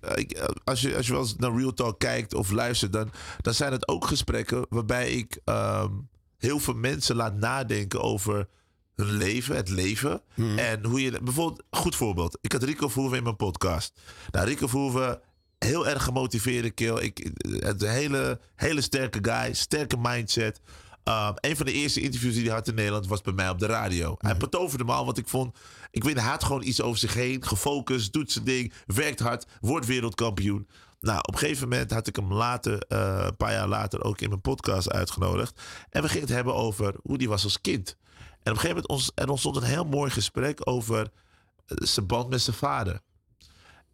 als 0.64 0.80
je, 0.80 0.96
als 0.96 1.06
je 1.06 1.12
wel 1.12 1.20
eens 1.20 1.36
naar 1.36 1.56
Real 1.56 1.74
Talk 1.74 1.98
kijkt 1.98 2.34
of 2.34 2.50
luistert, 2.50 2.92
dan, 2.92 3.12
dan 3.40 3.54
zijn 3.54 3.72
het 3.72 3.88
ook 3.88 4.06
gesprekken 4.06 4.66
waarbij 4.68 5.12
ik 5.12 5.38
ehm, 5.44 5.90
heel 6.38 6.58
veel 6.58 6.74
mensen 6.74 7.16
laat 7.16 7.34
nadenken 7.34 8.00
over 8.00 8.48
hun 8.94 9.16
leven, 9.16 9.56
het 9.56 9.68
leven. 9.68 10.22
En 10.56 10.84
hoe 10.84 11.02
je. 11.02 11.20
Bijvoorbeeld, 11.22 11.62
goed 11.70 11.96
voorbeeld. 11.96 12.38
Ik 12.40 12.52
had 12.52 12.62
Rico 12.62 12.88
Verhoeven 12.88 13.18
in 13.18 13.24
mijn 13.24 13.36
podcast. 13.36 14.00
Nou, 14.30 14.46
Rico 14.46 14.66
Verhoeven, 14.66 15.20
heel 15.58 15.88
erg 15.88 16.04
gemotiveerde 16.04 16.70
keel. 16.70 17.02
Ik, 17.02 17.30
een 17.38 17.88
hele, 17.88 18.40
hele 18.54 18.80
sterke 18.80 19.18
guy, 19.22 19.54
sterke 19.54 19.96
mindset. 20.00 20.60
Um, 21.04 21.32
een 21.34 21.56
van 21.56 21.66
de 21.66 21.72
eerste 21.72 22.00
interviews 22.00 22.34
die 22.34 22.44
hij 22.44 22.54
had 22.54 22.68
in 22.68 22.74
Nederland 22.74 23.06
was 23.06 23.20
bij 23.20 23.32
mij 23.32 23.48
op 23.48 23.58
de 23.58 23.66
radio. 23.66 24.14
Hij 24.18 24.36
betoverde 24.36 24.84
me 24.84 24.92
al, 24.92 25.04
want 25.04 25.18
ik 25.18 25.28
vond... 25.28 25.56
Ik 25.90 26.04
weet, 26.04 26.18
had 26.18 26.44
gewoon 26.44 26.62
iets 26.62 26.80
over 26.80 26.98
zich 26.98 27.14
heen. 27.14 27.44
Gefocust, 27.44 28.12
doet 28.12 28.32
zijn 28.32 28.44
ding, 28.44 28.72
werkt 28.86 29.20
hard, 29.20 29.46
wordt 29.60 29.86
wereldkampioen. 29.86 30.68
Nou, 31.00 31.18
op 31.18 31.32
een 31.32 31.38
gegeven 31.38 31.68
moment 31.68 31.90
had 31.90 32.06
ik 32.06 32.16
hem 32.16 32.32
later, 32.32 32.78
eh, 32.88 33.22
een 33.26 33.36
paar 33.36 33.52
jaar 33.52 33.68
later, 33.68 34.04
ook 34.04 34.20
in 34.20 34.28
mijn 34.28 34.40
podcast 34.40 34.90
uitgenodigd. 34.90 35.60
En 35.90 36.02
we 36.02 36.08
gingen 36.08 36.26
het 36.26 36.34
hebben 36.34 36.54
over 36.54 36.94
hoe 37.02 37.18
die 37.18 37.28
was 37.28 37.44
als 37.44 37.60
kind. 37.60 37.96
En 38.42 38.52
op 38.52 38.58
een 38.58 38.60
gegeven 38.60 38.68
moment 38.68 38.88
ons, 38.88 39.12
ontstond 39.26 39.56
een 39.56 39.62
heel 39.62 39.84
mooi 39.84 40.10
gesprek 40.10 40.68
over 40.68 41.00
eh, 41.00 41.76
zijn 41.80 42.06
band 42.06 42.28
met 42.28 42.40
zijn 42.40 42.56
vader. 42.56 43.00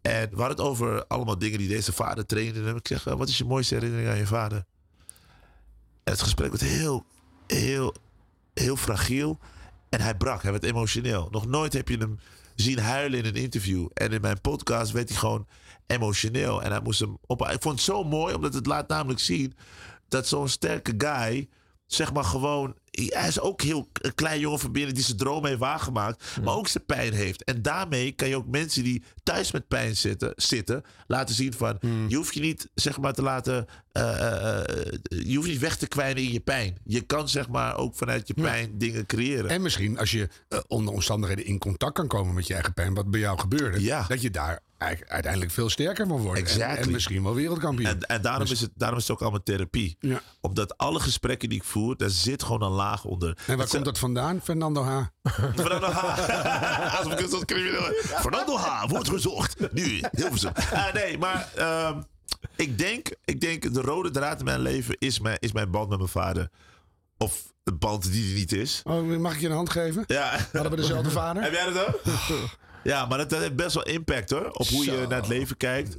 En 0.01 0.29
we 0.29 0.35
hadden 0.35 0.57
het 0.57 0.65
over 0.65 1.07
allemaal 1.07 1.37
dingen 1.37 1.57
die 1.57 1.67
deze 1.67 1.93
vader 1.93 2.25
trainde. 2.25 2.69
En 2.69 2.75
ik 2.75 2.87
zeg, 2.87 3.07
eh, 3.07 3.13
wat 3.13 3.29
is 3.29 3.37
je 3.37 3.45
mooiste 3.45 3.73
herinnering 3.73 4.09
aan 4.09 4.17
je 4.17 4.25
vader? 4.25 4.65
En 6.03 6.13
het 6.13 6.21
gesprek 6.21 6.49
werd 6.49 6.61
heel, 6.61 7.05
heel, 7.47 7.95
heel 8.53 8.75
fragiel. 8.75 9.39
En 9.89 10.01
hij 10.01 10.15
brak, 10.15 10.41
hij 10.41 10.51
werd 10.51 10.63
emotioneel. 10.63 11.27
Nog 11.31 11.45
nooit 11.45 11.73
heb 11.73 11.87
je 11.87 11.97
hem 11.97 12.19
zien 12.55 12.79
huilen 12.79 13.19
in 13.19 13.25
een 13.25 13.41
interview. 13.41 13.87
En 13.93 14.11
in 14.11 14.21
mijn 14.21 14.41
podcast 14.41 14.91
werd 14.91 15.09
hij 15.09 15.17
gewoon 15.17 15.47
emotioneel. 15.87 16.63
En 16.63 16.71
hij 16.71 16.81
moest 16.81 16.99
hem 16.99 17.17
op. 17.25 17.41
Ik 17.41 17.61
vond 17.61 17.75
het 17.75 17.83
zo 17.83 18.03
mooi, 18.03 18.35
omdat 18.35 18.53
het 18.53 18.65
laat 18.65 18.87
namelijk 18.87 19.19
zien 19.19 19.53
dat 20.07 20.27
zo'n 20.27 20.49
sterke 20.49 20.93
guy, 20.97 21.49
zeg 21.85 22.13
maar 22.13 22.23
gewoon. 22.23 22.75
Hij 22.91 23.27
is 23.27 23.39
ook 23.39 23.61
heel 23.61 23.87
een 23.93 24.15
klein 24.15 24.39
jongen 24.39 24.59
van 24.59 24.71
binnen 24.71 24.93
die 24.93 25.03
zijn 25.03 25.17
droom 25.17 25.45
heeft 25.45 25.59
waargemaakt, 25.59 26.23
maar 26.43 26.53
ook 26.55 26.67
zijn 26.67 26.85
pijn 26.85 27.13
heeft. 27.13 27.43
En 27.43 27.61
daarmee 27.61 28.11
kan 28.11 28.27
je 28.27 28.35
ook 28.35 28.47
mensen 28.47 28.83
die 28.83 29.03
thuis 29.23 29.51
met 29.51 29.67
pijn 29.67 29.97
zitten, 29.97 30.33
zitten 30.35 30.83
laten 31.07 31.35
zien 31.35 31.53
van. 31.53 31.77
Je 32.07 32.15
hoeft 32.15 32.33
je 32.33 32.39
niet 32.41 32.69
zeg 32.73 32.99
maar 32.99 33.13
te 33.13 33.21
laten. 33.21 33.65
eh, 33.91 34.03
eh, 34.21 34.59
eh, 34.59 34.99
je 35.25 35.35
hoeft 35.35 35.47
niet 35.47 35.59
weg 35.59 35.77
te 35.77 35.87
kwijnen 35.87 36.23
in 36.23 36.31
je 36.31 36.39
pijn. 36.39 36.77
Je 36.83 37.01
kan 37.01 37.29
zeg 37.29 37.49
maar 37.49 37.77
ook 37.77 37.95
vanuit 37.95 38.27
je 38.27 38.33
pijn 38.33 38.77
dingen 38.77 39.05
creëren. 39.05 39.49
En 39.49 39.61
misschien 39.61 39.99
als 39.99 40.11
je 40.11 40.29
onder 40.67 40.93
omstandigheden 40.93 41.45
in 41.45 41.57
contact 41.57 41.93
kan 41.93 42.07
komen 42.07 42.33
met 42.33 42.47
je 42.47 42.53
eigen 42.53 42.73
pijn, 42.73 42.93
wat 42.93 43.11
bij 43.11 43.19
jou 43.19 43.39
gebeurde, 43.39 43.79
dat 44.07 44.21
je 44.21 44.29
daar 44.31 44.59
eigenlijk 44.77 45.11
uiteindelijk 45.11 45.51
veel 45.51 45.69
sterker 45.69 46.07
van 46.07 46.21
wordt. 46.21 46.39
En, 46.39 46.45
Exactly. 46.45 46.83
en 46.85 46.91
misschien 46.91 47.23
wel 47.23 47.33
wereldkampioen. 47.35 47.89
En, 47.89 48.01
en 48.01 48.21
daarom, 48.21 48.41
Dus- 48.41 48.51
is 48.51 48.61
het, 48.61 48.71
daarom 48.75 48.97
is 48.97 49.03
het 49.07 49.11
ook 49.15 49.21
allemaal 49.21 49.43
therapie. 49.43 49.97
Omdat 50.41 50.77
alle 50.77 50.99
gesprekken 50.99 51.49
die 51.49 51.57
ik 51.57 51.63
voer, 51.63 51.97
daar 51.97 52.09
zit 52.09 52.43
gewoon 52.43 52.61
een 52.63 52.71
laag 52.77 53.05
onder. 53.05 53.37
En 53.47 53.57
waar 53.57 53.67
komt 53.67 53.85
dat 53.85 53.99
vandaan, 53.99 54.41
Fernando 54.43 54.83
H? 54.83 55.01
Fernando 55.55 55.87
H. 55.87 56.15
Crimineel. 57.45 57.93
Fernando 58.03 58.57
H. 58.57 58.87
wordt 58.87 59.09
gezocht. 59.09 59.73
Nu, 59.73 60.01
heel 60.11 60.31
veel. 60.31 60.51
Ah, 60.73 60.93
nee, 60.93 61.17
maar 61.17 61.51
ehm, 61.55 62.01
ik, 62.55 62.77
denk, 62.77 63.09
ik 63.25 63.41
denk 63.41 63.73
de 63.73 63.81
rode 63.81 64.11
draad 64.11 64.39
in 64.39 64.45
mijn 64.45 64.59
leven 64.59 64.95
is 64.99 65.19
mijn, 65.19 65.37
is 65.39 65.51
mijn 65.51 65.71
band 65.71 65.89
met 65.89 65.97
mijn 65.97 66.09
vader. 66.09 66.49
Of 67.17 67.53
de 67.63 67.73
band 67.73 68.11
die 68.11 68.29
er 68.29 68.35
niet 68.35 68.51
is. 68.51 68.81
Oh, 68.83 69.17
mag 69.17 69.33
ik 69.33 69.39
je 69.39 69.47
een 69.47 69.53
hand 69.53 69.69
geven? 69.69 70.03
Ja. 70.07 70.37
Hadden 70.51 70.71
we 70.71 70.77
dezelfde 70.77 71.11
vader? 71.11 71.43
Heb 71.43 71.53
jij 71.53 71.73
dat 71.73 71.87
ook? 71.87 71.99
Ja, 72.83 73.05
maar 73.05 73.17
dat, 73.17 73.29
dat 73.29 73.39
heeft 73.39 73.55
best 73.55 73.73
wel 73.73 73.83
impact 73.83 74.29
hoor. 74.29 74.49
Op 74.51 74.67
hoe 74.67 74.85
je 74.85 75.05
naar 75.09 75.19
het 75.19 75.27
leven 75.27 75.57
kijkt. 75.57 75.97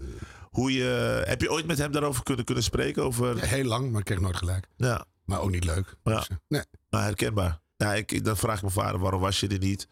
Hoe 0.50 0.72
je, 0.72 1.22
heb 1.24 1.40
je 1.40 1.50
ooit 1.50 1.66
met 1.66 1.78
hem 1.78 1.92
daarover 1.92 2.22
kunnen, 2.22 2.44
kunnen 2.44 2.64
spreken? 2.64 3.04
Over... 3.04 3.46
Heel 3.46 3.64
lang, 3.64 3.90
maar 3.90 3.98
ik 4.00 4.04
kreeg 4.04 4.20
nooit 4.20 4.36
gelijk. 4.36 4.66
Ja. 4.76 5.04
Maar 5.28 5.40
ook 5.40 5.50
niet 5.50 5.64
leuk. 5.64 5.96
Ja. 6.04 6.14
Dus, 6.14 6.28
eh, 6.28 6.36
nee. 6.48 6.62
Maar 6.90 7.02
herkenbaar. 7.02 7.60
Ja, 7.76 7.94
ik, 7.94 8.24
dan 8.24 8.36
vraag 8.36 8.56
ik 8.56 8.62
mijn 8.62 8.72
vader, 8.72 9.00
waarom 9.00 9.20
was 9.20 9.40
je 9.40 9.48
er 9.48 9.58
niet? 9.58 9.88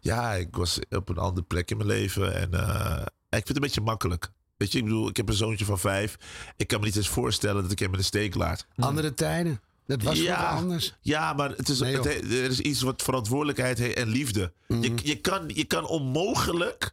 Ja, 0.00 0.32
ik 0.32 0.56
was 0.56 0.78
op 0.88 1.08
een 1.08 1.18
andere 1.18 1.46
plek 1.46 1.70
in 1.70 1.76
mijn 1.76 1.88
leven. 1.88 2.34
En 2.34 2.52
eh, 2.52 3.02
ik 3.06 3.06
vind 3.28 3.48
het 3.48 3.56
een 3.56 3.62
beetje 3.62 3.80
makkelijk. 3.80 4.30
Weet 4.56 4.72
je, 4.72 4.78
ik 4.78 4.84
bedoel, 4.84 5.08
ik 5.08 5.16
heb 5.16 5.28
een 5.28 5.34
zoontje 5.34 5.64
van 5.64 5.78
vijf. 5.78 6.16
Ik 6.56 6.66
kan 6.66 6.80
me 6.80 6.86
niet 6.86 6.96
eens 6.96 7.08
voorstellen 7.08 7.62
dat 7.62 7.72
ik 7.72 7.78
hem 7.78 7.92
in 7.92 7.98
de 7.98 8.04
steek 8.04 8.34
laat. 8.34 8.66
Andere 8.76 9.14
tijden. 9.14 9.60
Dat 9.86 10.02
was 10.02 10.18
ja, 10.18 10.50
anders. 10.50 10.96
Ja, 11.00 11.32
maar 11.32 11.50
het 11.50 11.68
is, 11.68 11.80
Nee, 11.80 11.96
het 11.96 12.06
er 12.06 12.50
is 12.50 12.60
iets 12.60 12.82
wat 12.82 13.02
verantwoordelijkheid 13.02 13.78
heeft 13.78 13.96
en 13.96 14.08
liefde. 14.08 14.52
je, 14.66 14.94
je, 15.02 15.20
kan, 15.20 15.50
je 15.54 15.64
kan 15.64 15.86
onmogelijk, 15.86 16.92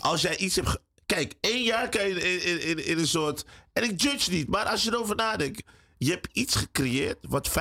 als 0.00 0.22
jij 0.22 0.36
iets 0.36 0.56
hebt... 0.56 0.78
Kijk, 1.06 1.34
één 1.40 1.62
jaar 1.62 1.88
kan 1.88 2.08
je 2.08 2.14
in, 2.14 2.42
in, 2.42 2.68
in, 2.68 2.86
in 2.86 2.98
een 2.98 3.06
soort... 3.06 3.44
En 3.72 3.82
ik 3.82 4.00
judge 4.00 4.30
niet, 4.30 4.48
maar 4.48 4.64
als 4.64 4.82
je 4.82 4.90
erover 4.92 5.16
nadenkt... 5.16 5.62
Je 6.04 6.10
hebt 6.10 6.28
iets 6.32 6.54
gecreëerd 6.54 7.18
wat 7.28 7.50
50% 7.50 7.52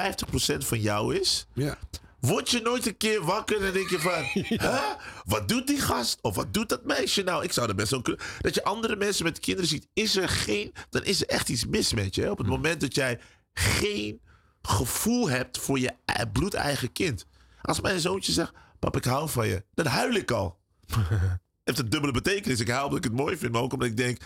van 0.57 0.79
jou 0.79 1.15
is. 1.15 1.47
Ja. 1.53 1.77
Word 2.19 2.49
je 2.49 2.61
nooit 2.61 2.87
een 2.87 2.97
keer 2.97 3.23
wakker 3.23 3.65
en 3.65 3.73
denk 3.73 3.89
je 3.89 3.99
van... 3.99 4.23
Huh? 4.67 4.81
Wat 5.25 5.47
doet 5.47 5.67
die 5.67 5.81
gast? 5.81 6.19
Of 6.21 6.35
wat 6.35 6.53
doet 6.53 6.69
dat 6.69 6.85
meisje 6.85 7.23
nou? 7.23 7.43
Ik 7.43 7.51
zou 7.51 7.69
er 7.69 7.75
best 7.75 7.91
wel 7.91 8.01
kunnen... 8.01 8.25
Dat 8.39 8.55
je 8.55 8.63
andere 8.63 8.95
mensen 8.95 9.23
met 9.23 9.39
kinderen 9.39 9.69
ziet. 9.69 9.87
Is 9.93 10.15
er 10.15 10.29
geen... 10.29 10.73
Dan 10.89 11.03
is 11.03 11.21
er 11.21 11.27
echt 11.27 11.49
iets 11.49 11.65
mis 11.65 11.93
met 11.93 12.15
je. 12.15 12.21
hè? 12.21 12.29
Op 12.29 12.37
het 12.37 12.47
moment 12.47 12.81
dat 12.81 12.95
jij 12.95 13.19
geen 13.53 14.21
gevoel 14.61 15.29
hebt 15.29 15.57
voor 15.57 15.79
je 15.79 15.91
e- 16.05 16.25
bloedeigen 16.33 16.91
kind. 16.91 17.25
Als 17.61 17.81
mijn 17.81 17.99
zoontje 17.99 18.31
zegt... 18.31 18.51
Pap, 18.79 18.95
ik 18.95 19.05
hou 19.05 19.29
van 19.29 19.47
je. 19.47 19.63
Dan 19.73 19.85
huil 19.85 20.13
ik 20.13 20.31
al. 20.31 20.57
heeft 21.63 21.79
een 21.79 21.89
dubbele 21.89 22.13
betekenis. 22.13 22.59
Ik 22.59 22.67
huil 22.67 22.83
omdat 22.83 22.97
ik 22.97 23.11
het 23.11 23.19
mooi 23.19 23.37
vind. 23.37 23.51
Maar 23.51 23.61
ook 23.61 23.73
omdat 23.73 23.87
ik 23.87 23.97
denk... 23.97 24.21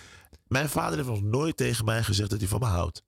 Mijn 0.47 0.69
vader 0.69 0.97
heeft 0.97 1.09
nog 1.09 1.21
nooit 1.21 1.57
tegen 1.57 1.85
mij 1.85 2.03
gezegd 2.03 2.29
dat 2.29 2.39
hij 2.39 2.47
van 2.47 2.59
me 2.59 2.65
houdt. 2.65 3.03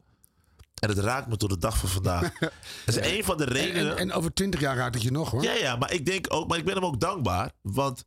En 0.79 0.89
het 0.89 0.97
raakt 0.97 1.27
me 1.27 1.37
tot 1.37 1.49
de 1.49 1.57
dag 1.57 1.77
van 1.77 1.89
vandaag. 1.89 2.39
Dat 2.85 2.95
is 2.95 3.11
een 3.11 3.23
van 3.23 3.37
de 3.37 3.45
En, 3.45 3.51
redenen... 3.51 3.91
en, 3.91 3.97
en 3.97 4.11
over 4.11 4.33
twintig 4.33 4.59
jaar 4.59 4.75
raakt 4.75 4.93
het 4.93 5.03
je 5.03 5.11
nog 5.11 5.31
hoor. 5.31 5.43
Ja, 5.43 5.53
ja, 5.53 5.75
maar 5.75 5.93
ik 5.93 6.05
denk 6.05 6.25
ook, 6.33 6.47
maar 6.47 6.57
ik 6.57 6.65
ben 6.65 6.73
hem 6.73 6.85
ook 6.85 6.99
dankbaar. 6.99 7.51
Want 7.61 8.05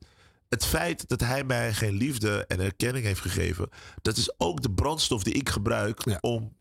het 0.49 0.67
feit 0.67 1.09
dat 1.09 1.21
hij 1.21 1.45
mij 1.45 1.73
geen 1.73 1.95
liefde 1.95 2.45
en 2.47 2.61
erkenning 2.61 3.05
heeft 3.05 3.21
gegeven, 3.21 3.69
dat 4.03 4.17
is 4.17 4.33
ook 4.39 4.63
de 4.63 4.71
brandstof 4.71 5.23
die 5.23 5.35
ik 5.35 5.49
gebruik 5.49 6.19
om, 6.21 6.57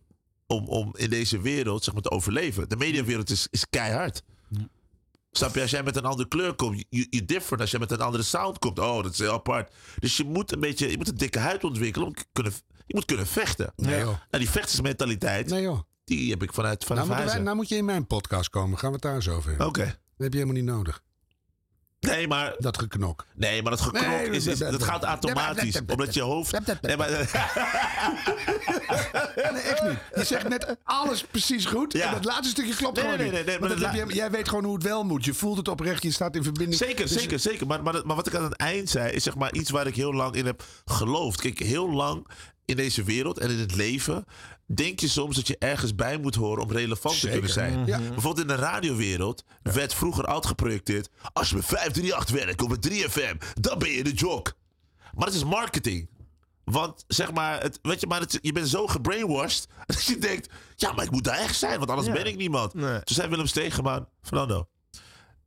om, 0.47 0.67
om 0.67 0.91
in 0.95 1.09
deze 1.09 1.41
wereld 1.41 1.83
zeg 1.83 1.93
maar, 1.93 2.03
te 2.03 2.11
overleven. 2.11 2.69
De 2.69 2.75
mediawereld 2.75 3.29
is, 3.29 3.47
is 3.49 3.69
keihard. 3.69 4.23
Snap 5.31 5.55
je? 5.55 5.61
Als 5.61 5.71
jij 5.71 5.83
met 5.83 5.95
een 5.95 6.05
andere 6.05 6.27
kleur 6.27 6.53
komt, 6.53 6.85
je, 6.89 7.07
je 7.09 7.25
different. 7.25 7.61
Als 7.61 7.71
jij 7.71 7.79
met 7.79 7.91
een 7.91 8.01
andere 8.01 8.23
sound 8.23 8.59
komt, 8.59 8.79
oh, 8.79 9.03
dat 9.03 9.11
is 9.11 9.19
heel 9.19 9.33
apart. 9.33 9.73
Dus 9.99 10.17
je 10.17 10.23
moet 10.23 10.51
een 10.51 10.59
beetje, 10.59 10.91
je 10.91 10.97
moet 10.97 11.07
een 11.07 11.17
dikke 11.17 11.39
huid 11.39 11.63
ontwikkelen 11.63 12.07
om 12.07 12.13
kunnen, 12.31 12.53
je 12.85 12.95
moet 12.95 13.05
kunnen 13.05 13.27
vechten. 13.27 13.73
Nee, 13.75 13.99
joh. 13.99 14.05
Nou, 14.07 14.43
die 14.43 14.49
vechtersmentaliteit, 14.49 15.49
Nee 15.49 15.61
joh. 15.61 15.79
Die 16.09 16.29
heb 16.31 16.43
ik 16.43 16.53
vanuit, 16.53 16.79
Nou, 16.87 16.99
moeten 16.99 17.17
wij, 17.17 17.27
huis. 17.27 17.43
nou 17.43 17.55
moet 17.55 17.69
je 17.69 17.75
in 17.75 17.85
mijn 17.85 18.07
podcast 18.07 18.49
komen. 18.49 18.77
Gaan 18.77 18.89
we 18.89 18.95
het 18.95 19.03
daar 19.03 19.23
zo 19.23 19.35
over 19.35 19.49
hebben. 19.49 19.67
Oké. 19.67 19.83
Dat 19.83 19.93
heb 20.17 20.33
je 20.33 20.39
helemaal 20.39 20.61
niet 20.61 20.71
nodig. 20.71 21.01
Nee, 21.99 22.27
maar... 22.27 22.55
Dat 22.57 22.77
geknok. 22.77 23.25
Nee, 23.35 23.61
maar 23.61 23.71
dat 23.71 23.81
geknok 23.81 24.05
Nee, 24.05 24.29
is, 24.29 24.47
is, 24.47 24.57
dat 24.57 24.83
gaat 24.83 25.03
automatisch. 25.03 25.81
Omdat 25.87 26.13
je 26.13 26.21
hoofd... 26.21 26.51
Nee, 26.81 26.97
maar, 26.97 27.09
Nee, 29.35 29.61
echt 29.61 29.83
niet. 29.83 29.97
Je 30.15 30.23
zegt 30.23 30.47
net 30.49 30.75
alles 30.83 31.23
precies 31.23 31.65
goed. 31.65 31.93
Ja. 31.93 32.07
En 32.07 32.13
dat 32.13 32.25
laatste 32.25 32.49
stukje 32.49 32.75
klopt 32.75 32.95
Nee, 32.95 33.03
gewoon 33.03 33.19
nee, 33.19 33.25
niet. 33.27 33.35
nee, 33.35 33.45
nee, 33.45 33.59
Maar 33.59 33.69
dat 33.69 33.79
dat 33.79 33.91
heb 33.91 34.09
je- 34.09 34.15
jij 34.15 34.31
weet 34.31 34.49
gewoon 34.49 34.63
hoe 34.63 34.73
het 34.73 34.83
wel 34.83 35.03
moet. 35.03 35.25
Je 35.25 35.33
voelt 35.33 35.57
het 35.57 35.67
oprecht. 35.67 36.03
Je 36.03 36.11
staat 36.11 36.35
in 36.35 36.43
verbinding. 36.43 36.77
Zeker, 36.79 37.07
Dus- 37.07 37.13
zeker, 37.13 37.39
zeker. 37.39 37.67
Maar, 37.67 37.83
maar, 37.83 38.01
maar 38.05 38.15
wat 38.15 38.27
ik 38.27 38.35
aan 38.35 38.43
het 38.43 38.55
eind 38.55 38.89
zei, 38.89 39.11
is 39.11 39.23
zeg 39.23 39.35
maar 39.35 39.53
iets 39.53 39.69
waar 39.69 39.87
ik 39.87 39.95
heel 39.95 40.13
lang 40.13 40.35
in 40.35 40.45
heb 40.45 40.63
geloofd. 40.85 41.41
Kijk, 41.41 41.59
heel 41.59 41.89
lang 41.91 42.27
in 42.65 42.75
deze 42.75 43.03
wereld 43.03 43.37
en 43.39 43.49
in 43.49 43.59
het 43.59 43.75
leven. 43.75 44.25
Denk 44.75 44.99
je 44.99 45.07
soms 45.07 45.35
dat 45.35 45.47
je 45.47 45.57
ergens 45.57 45.95
bij 45.95 46.17
moet 46.17 46.35
horen 46.35 46.63
om 46.63 46.71
relevant 46.71 47.19
te 47.19 47.29
kunnen 47.29 47.49
zijn? 47.49 47.85
Ja. 47.85 47.97
Bijvoorbeeld 47.97 48.39
in 48.39 48.47
de 48.47 48.55
radiowereld 48.55 49.43
werd 49.61 49.93
vroeger 49.93 50.25
altijd 50.25 50.45
geprojecteerd. 50.45 51.09
Als 51.33 51.49
je 51.49 51.55
met 51.55 51.65
538 51.65 52.35
werkt 52.35 52.61
of 52.61 52.69
met 52.69 52.89
3FM, 52.89 53.37
dan 53.61 53.79
ben 53.79 53.89
je 53.89 54.03
de 54.03 54.13
jock. 54.13 54.53
Maar 55.13 55.25
dat 55.25 55.33
is 55.33 55.43
marketing. 55.43 56.09
Want 56.63 57.03
zeg 57.07 57.31
maar, 57.31 57.61
het, 57.61 57.79
weet 57.81 57.99
je, 57.99 58.07
maar 58.07 58.19
het, 58.19 58.39
je 58.41 58.51
bent 58.51 58.67
zo 58.69 58.87
gebrainwashed. 58.87 59.67
Dat 59.85 60.03
je 60.03 60.17
denkt, 60.17 60.49
ja, 60.75 60.91
maar 60.91 61.05
ik 61.05 61.11
moet 61.11 61.23
daar 61.23 61.37
echt 61.37 61.55
zijn, 61.57 61.77
want 61.77 61.89
anders 61.89 62.07
Ja. 62.07 62.13
ben 62.13 62.25
ik 62.25 62.35
niemand. 62.35 62.71
Toen 62.71 63.01
zei 63.03 63.29
Willem 63.29 63.47
Stegeman, 63.47 64.07
Fernando, 64.21 64.67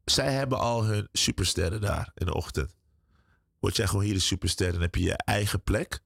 zij 0.05 0.33
hebben 0.33 0.59
al 0.59 0.85
hun 0.85 1.09
supersterren 1.12 1.81
daar 1.81 2.11
in 2.14 2.27
de 2.27 2.35
ochtend. 2.35 2.75
Word 3.61 3.77
jij 3.77 3.87
gewoon 3.87 4.05
hier 4.05 4.14
de 4.14 4.20
superster, 4.20 4.73
dan 4.73 4.81
heb 4.81 4.95
je 4.95 5.03
je 5.03 5.16
eigen 5.16 5.62
plek. 5.62 6.01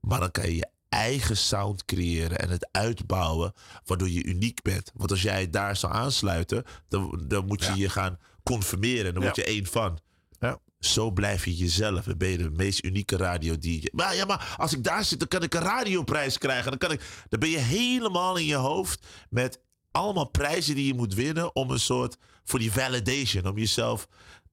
Maar 0.00 0.20
dan 0.20 0.30
kan 0.30 0.44
je 0.44 0.56
je 0.56 0.68
eigen 0.90 1.36
sound 1.36 1.84
creëren 1.84 2.38
en 2.38 2.50
het 2.50 2.68
uitbouwen, 2.72 3.52
waardoor 3.84 4.10
je 4.10 4.24
uniek 4.24 4.62
bent. 4.62 4.90
Want 4.94 5.10
als 5.10 5.22
jij 5.22 5.50
daar 5.50 5.76
zou 5.76 5.92
aansluiten, 5.92 6.64
dan, 6.88 7.24
dan 7.26 7.46
moet 7.46 7.64
je 7.64 7.76
je 7.76 7.88
gaan 7.88 8.18
conformeren. 8.42 9.14
Dan 9.14 9.22
word 9.22 9.36
je 9.36 9.44
één 9.44 9.66
van. 9.66 9.98
Zo 10.80 11.10
blijf 11.10 11.44
je 11.44 11.56
jezelf 11.56 12.06
en 12.06 12.18
ben 12.18 12.28
je 12.28 12.36
de 12.36 12.50
meest 12.50 12.84
unieke 12.84 13.16
radio 13.16 13.58
DJ. 13.58 13.86
Maar 13.92 14.14
ja, 14.16 14.24
maar 14.24 14.54
als 14.56 14.72
ik 14.72 14.84
daar 14.84 15.04
zit, 15.04 15.18
dan 15.18 15.28
kan 15.28 15.42
ik 15.42 15.54
een 15.54 15.60
radioprijs 15.60 16.38
krijgen. 16.38 16.70
Dan, 16.70 16.78
kan 16.78 16.92
ik, 16.92 17.02
dan 17.28 17.40
ben 17.40 17.48
je 17.48 17.58
helemaal 17.58 18.36
in 18.36 18.46
je 18.46 18.54
hoofd 18.54 19.06
met 19.30 19.60
allemaal 19.90 20.30
prijzen 20.30 20.74
die 20.74 20.86
je 20.86 20.94
moet 20.94 21.14
winnen 21.14 21.54
om 21.54 21.70
een 21.70 21.80
soort 21.80 22.16
voor 22.44 22.58
die 22.58 22.72
validation, 22.72 23.46
om 23.46 23.58
jezelf. 23.58 24.08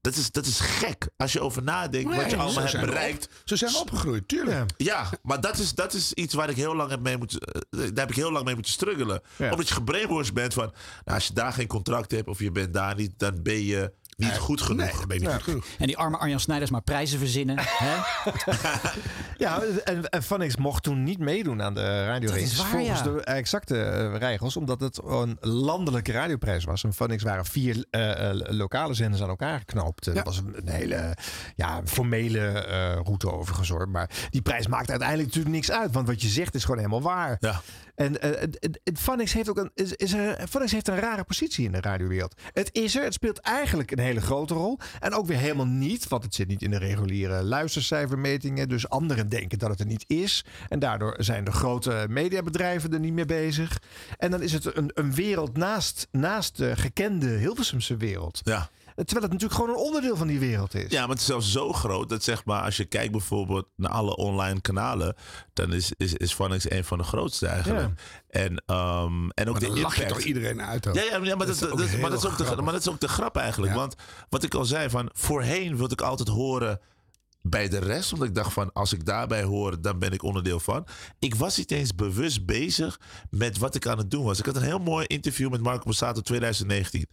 Dat 0.08 0.16
is, 0.16 0.32
dat 0.32 0.46
is 0.46 0.60
gek 0.60 1.08
als 1.18 1.34
je 1.34 1.40
over 1.42 1.64
nadenkt 1.64 2.16
wat 2.16 2.30
je 2.32 2.38
allemaal 2.38 2.64
hebt 2.64 2.80
bereikt. 2.86 3.26
op- 3.26 3.32
zo 3.46 3.56
zijn 3.56 3.72
we 3.72 3.78
opgegroeid, 3.78 4.28
tuurlijk. 4.28 4.72
Ja, 4.78 5.10
maar 5.24 5.42
dat 5.42 5.58
is, 5.58 5.74
dat 5.74 5.94
is 5.94 6.14
iets 6.14 6.34
waar 6.34 6.50
ik 6.50 6.56
heel 6.56 6.76
lang 6.76 6.90
heb 6.90 7.00
mee 7.00 7.18
moet, 7.18 7.40
eh, 7.46 7.62
daar 7.70 7.88
heb 7.94 8.10
ik 8.10 8.16
heel 8.16 8.32
lang 8.32 8.46
mee 8.46 8.54
moeten 8.54 8.72
struggelen. 8.74 9.22
Omdat 9.52 9.68
je 9.68 9.74
gebrainwashed 9.74 10.34
bent 10.34 10.54
van, 10.54 10.72
nou, 11.06 11.18
als 11.18 11.28
je 11.28 11.34
daar 11.34 11.54
geen 11.54 11.68
contract 11.68 12.12
hebt 12.12 12.28
of 12.28 12.40
je 12.40 12.52
bent 12.52 12.74
daar 12.74 12.96
niet, 12.96 13.12
dan 13.18 13.42
ben 13.44 13.64
je 13.66 13.92
niet 14.18 14.38
goed 14.38 14.62
genoeg. 14.62 14.98
Nee, 14.98 15.08
ben 15.08 15.20
je 15.20 15.26
niet 15.26 15.34
goed 15.34 15.44
genoeg. 15.44 15.66
En 15.78 15.88
die 15.88 15.98
arme 15.98 16.18
Arjan 16.18 16.40
Snijders 16.40 16.72
maar 16.72 16.82
prijzen 16.82 17.20
verzinnen. 17.20 17.56
hè? 17.84 17.96
Ja, 19.38 19.62
en, 19.84 20.10
en 20.10 20.24
Vanix 20.24 20.56
mocht 20.56 20.84
toen 20.84 21.04
niet 21.04 21.20
meedoen 21.20 21.62
aan 21.62 21.74
de 21.74 22.06
radiorace. 22.06 22.42
is 22.42 22.58
waar, 22.58 22.68
Volgens 22.68 23.00
ja. 23.00 23.06
de 23.06 23.24
exacte 23.24 23.84
eh, 23.84 24.18
regels, 24.18 24.58
omdat 24.58 24.80
het 24.80 25.02
een 25.04 25.38
landelijke 25.42 26.12
radioprijs 26.12 26.64
was. 26.64 26.84
En 26.84 26.94
Vanix 26.94 27.24
waren 27.24 27.46
vier 27.46 27.86
eh, 27.90 28.30
eh, 28.30 28.40
lokale 28.50 28.94
zenders 28.94 29.22
aan 29.22 29.30
elkaar 29.30 29.60
geknoopt. 29.60 30.14
Dat 30.14 30.26
was 30.26 30.38
een, 30.38 30.54
een 30.58 30.70
hele 30.70 31.18
ja, 31.56 31.82
formele 31.86 32.48
eh, 32.48 32.94
route 33.04 33.32
overigens 33.32 33.70
hoor. 33.70 33.90
Maar 33.90 34.10
die 34.30 34.42
prijs 34.42 34.68
maakt 34.68 34.90
uiteindelijk 34.90 35.28
natuurlijk 35.28 35.56
niks 35.56 35.72
uit. 35.72 35.94
Want 35.94 36.08
wat 36.08 36.22
je 36.22 36.28
zegt 36.28 36.56
is 36.56 36.62
gewoon 36.62 36.78
helemaal 36.78 37.02
waar. 37.02 37.38
Ja. 37.40 37.62
En 37.98 38.22
eh, 38.22 38.48
Vanix 38.94 39.34
heeft 39.34 39.50
ook 39.50 39.58
een, 39.58 39.72
is, 39.74 39.94
is 39.94 40.14
er, 40.14 40.48
heeft 40.52 40.88
een 40.88 41.00
rare 41.00 41.24
positie 41.24 41.66
in 41.66 41.72
de 41.72 41.82
radiowereld. 41.82 42.36
Het 42.54 42.70
is 42.72 42.96
er, 42.96 43.04
het 43.04 43.14
speelt 43.14 43.40
eigenlijk 43.40 43.92
een 43.92 44.00
hele 44.00 44.22
grote 44.22 44.54
rol. 44.54 44.80
En 45.00 45.14
ook 45.14 45.26
weer 45.26 45.38
helemaal 45.38 45.66
niet, 45.66 46.08
want 46.08 46.24
het 46.24 46.36
zit 46.36 46.48
niet 46.48 46.62
in 46.62 46.72
de 46.72 46.78
reguliere 46.78 47.44
luistercijfermetingen. 47.44 48.70
Dus 48.70 48.90
anderen 48.90 49.30
denken 49.30 49.60
dat 49.60 49.70
het 49.70 49.80
er 49.80 49.86
niet 49.86 50.04
is. 50.08 50.46
En 50.70 50.80
daardoor 50.80 51.16
zijn 51.18 51.44
de 51.44 51.52
grote 51.52 52.06
mediabedrijven 52.10 52.94
er 52.94 53.00
niet 53.00 53.14
mee 53.14 53.26
bezig. 53.26 53.82
En 54.18 54.32
dan 54.32 54.42
is 54.42 54.54
het 54.54 54.76
een, 54.76 54.92
een 54.94 55.14
wereld 55.14 55.58
naast, 55.58 56.08
naast 56.12 56.58
de 56.58 56.76
gekende 56.76 57.28
Hilversumse 57.28 57.98
wereld. 57.98 58.42
Ja. 58.44 58.70
Terwijl 59.06 59.22
het 59.22 59.32
natuurlijk 59.32 59.60
gewoon 59.62 59.70
een 59.70 59.84
onderdeel 59.86 60.16
van 60.16 60.28
die 60.28 60.40
wereld 60.40 60.74
is. 60.74 60.92
Ja, 60.92 61.00
maar 61.00 61.10
het 61.10 61.20
is 61.20 61.26
zelfs 61.26 61.52
zo 61.52 61.74
groot 61.74 62.10
dat 62.10 62.24
zeg 62.24 62.46
maar, 62.46 62.62
als 62.62 62.78
je 62.78 62.86
kijkt 62.86 63.12
bijvoorbeeld 63.12 63.68
naar 63.76 63.92
alle 63.92 64.16
online 64.16 64.62
kanalen, 64.62 65.16
dan 65.54 65.74
is, 65.74 65.92
is, 65.98 66.14
is 66.14 66.34
Phonics 66.34 66.72
een 66.72 66.84
van 66.84 66.98
de 66.98 67.04
grootste 67.04 67.48
eigenlijk. 67.48 67.90
En, 68.30 68.64
ehm, 68.66 69.30
en 69.30 69.48
ook 69.48 69.52
Maar 69.52 69.60
de 69.60 69.68
dan 69.68 69.80
lach 69.80 69.96
impact. 69.96 70.14
toch 70.14 70.24
iedereen 70.24 70.62
uit. 70.62 70.86
Ja, 70.86 70.92
ja, 70.94 71.18
ja, 71.24 71.36
maar, 71.36 71.48
dat, 71.48 71.60
Dat 71.60 71.80
is 71.80 71.98
maar, 71.98 72.10
dat 72.10 72.24
is 72.24 72.30
ook 72.30 72.38
de, 72.38 72.62
maar 72.62 72.74
dat 72.74 72.82
is 72.82 72.90
ook 72.90 73.00
de 73.00 73.08
grap 73.08 73.36
eigenlijk. 73.38 73.74
Want 73.74 73.96
wat 74.30 74.44
ik 74.44 74.54
al 74.54 74.66
zei, 74.66 74.90
van 74.90 75.10
voorheen 75.14 75.78
wilde 75.78 75.94
ik 75.94 76.02
altijd 76.02 76.28
horen 76.28 76.80
bij 77.42 77.70
de 77.70 77.80
rest. 77.80 78.14
Omdat 78.14 78.28
ik 78.28 78.36
dacht 78.36 78.54
van, 78.54 78.74
als 78.74 78.94
ik 78.94 79.06
daarbij 79.06 79.44
hoor, 79.44 79.82
dan 79.82 80.00
ben 80.00 80.12
ik 80.12 80.24
onderdeel 80.24 80.60
van. 80.60 80.88
Ik 81.20 81.36
was 81.36 81.58
niet 81.58 81.72
eens 81.72 81.96
bewust 81.96 82.46
bezig 82.46 83.00
met 83.30 83.58
wat 83.58 83.76
ik 83.76 83.88
aan 83.88 83.98
het 83.98 84.12
doen 84.12 84.24
was. 84.24 84.40
Ik 84.40 84.46
had 84.46 84.56
een 84.56 84.62
heel 84.62 84.80
mooi 84.80 85.06
interview 85.06 85.52
met 85.52 85.62
Marco 85.62 85.84
Borsato 85.84 86.22
2019. 86.22 87.08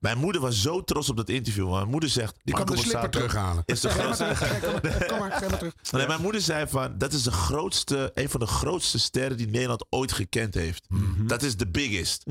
Mijn 0.00 0.18
moeder 0.18 0.40
was 0.40 0.62
zo 0.62 0.82
trots 0.84 1.08
op 1.08 1.16
dat 1.16 1.28
interview. 1.28 1.70
Mijn 1.70 1.88
moeder 1.88 2.08
zegt... 2.08 2.34
Die 2.44 2.54
kan 2.54 2.66
de 2.66 2.76
slipper 2.76 3.10
terughalen. 3.10 3.62
Is 3.66 3.80
de 3.80 3.88
Ga 3.90 3.96
maar 3.96 4.04
grootste... 4.04 4.24
terug, 4.24 4.38
ga- 4.38 4.58
kom 4.58 4.72
maar, 4.82 5.06
kom 5.06 5.18
maar, 5.18 5.32
ga 5.32 5.48
maar 5.48 5.58
terug. 5.58 5.74
Nee, 5.90 6.06
mijn 6.06 6.20
moeder 6.20 6.40
zei 6.40 6.66
van, 6.68 6.98
dat 6.98 7.12
is 7.12 7.22
de 7.22 7.30
grootste, 7.30 8.10
een 8.14 8.28
van 8.30 8.40
de 8.40 8.46
grootste 8.46 8.98
sterren 8.98 9.36
die 9.36 9.48
Nederland 9.48 9.86
ooit 9.90 10.12
gekend 10.12 10.54
heeft. 10.54 10.86
Dat 11.18 11.42
is 11.42 11.56
de 11.56 11.66
biggest. 11.68 12.22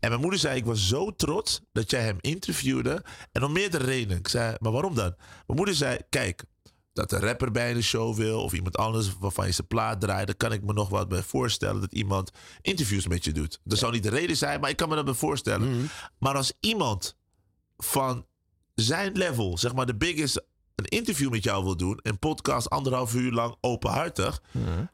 En 0.00 0.08
mijn 0.08 0.20
moeder 0.20 0.38
zei, 0.40 0.56
ik 0.56 0.64
was 0.64 0.88
zo 0.88 1.10
trots 1.16 1.60
dat 1.72 1.90
jij 1.90 2.02
hem 2.02 2.16
interviewde. 2.20 3.04
En 3.32 3.42
om 3.44 3.52
meerdere 3.52 3.84
redenen. 3.84 4.18
Ik 4.18 4.28
zei, 4.28 4.56
maar 4.60 4.72
waarom 4.72 4.94
dan? 4.94 5.14
Mijn 5.46 5.58
moeder 5.58 5.74
zei, 5.74 5.98
kijk, 6.08 6.44
dat 6.94 7.12
een 7.12 7.20
rapper 7.20 7.50
bij 7.50 7.72
de 7.74 7.82
show 7.82 8.16
wil 8.16 8.42
of 8.42 8.52
iemand 8.52 8.76
anders 8.76 9.18
waarvan 9.18 9.46
je 9.46 9.52
zijn 9.52 9.66
plaat 9.66 10.00
draait, 10.00 10.26
dan 10.26 10.36
kan 10.36 10.52
ik 10.52 10.62
me 10.62 10.72
nog 10.72 10.88
wat 10.88 11.08
bij 11.08 11.22
voorstellen 11.22 11.80
dat 11.80 11.92
iemand 11.92 12.30
interviews 12.62 13.06
met 13.06 13.24
je 13.24 13.32
doet. 13.32 13.60
Dat 13.64 13.78
zou 13.78 13.92
niet 13.92 14.02
de 14.02 14.08
reden 14.10 14.36
zijn, 14.36 14.60
maar 14.60 14.70
ik 14.70 14.76
kan 14.76 14.88
me 14.88 14.94
dat 14.94 15.04
bij 15.04 15.14
voorstellen. 15.14 15.88
Maar 16.18 16.34
als 16.36 16.52
iemand 16.60 17.16
van 17.76 18.26
zijn 18.74 19.12
level, 19.12 19.58
zeg 19.58 19.74
maar 19.74 19.86
de 19.86 19.96
biggest, 19.96 20.42
een 20.74 20.84
interview 20.84 21.30
met 21.30 21.44
jou 21.44 21.64
wil 21.64 21.76
doen, 21.76 21.98
een 22.02 22.18
podcast 22.18 22.70
anderhalf 22.70 23.14
uur 23.14 23.32
lang 23.32 23.56
openhartig, 23.60 24.42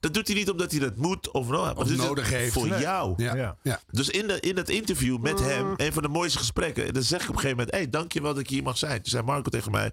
dat 0.00 0.14
doet 0.14 0.26
hij 0.26 0.36
niet 0.36 0.50
omdat 0.50 0.70
hij 0.70 0.80
dat 0.80 0.96
moet 0.96 1.30
of, 1.30 1.48
no, 1.48 1.64
hij 1.64 1.96
nodig 1.96 2.30
heeft. 2.30 2.52
voor 2.52 2.68
Nee. 2.68 2.80
jou. 2.80 3.22
Ja. 3.22 3.56
Ja. 3.62 3.80
Dus 3.90 4.08
in, 4.08 4.26
de, 4.26 4.40
in 4.40 4.54
dat 4.54 4.68
interview 4.68 5.18
met 5.18 5.40
hem, 5.40 5.74
een 5.76 5.92
van 5.92 6.02
de 6.02 6.08
mooiste 6.08 6.38
gesprekken, 6.38 6.86
en 6.86 6.92
dan 6.92 7.02
zeg 7.02 7.22
ik 7.22 7.28
op 7.28 7.34
een 7.34 7.40
gegeven 7.40 7.56
moment: 7.56 7.76
Hey, 7.76 7.90
dankjewel 7.90 8.32
dat 8.34 8.42
ik 8.42 8.48
hier 8.48 8.62
mag 8.62 8.78
zijn. 8.78 8.96
Toen 8.96 9.10
zei 9.10 9.22
Marco 9.22 9.50
tegen 9.50 9.70
mij: 9.72 9.92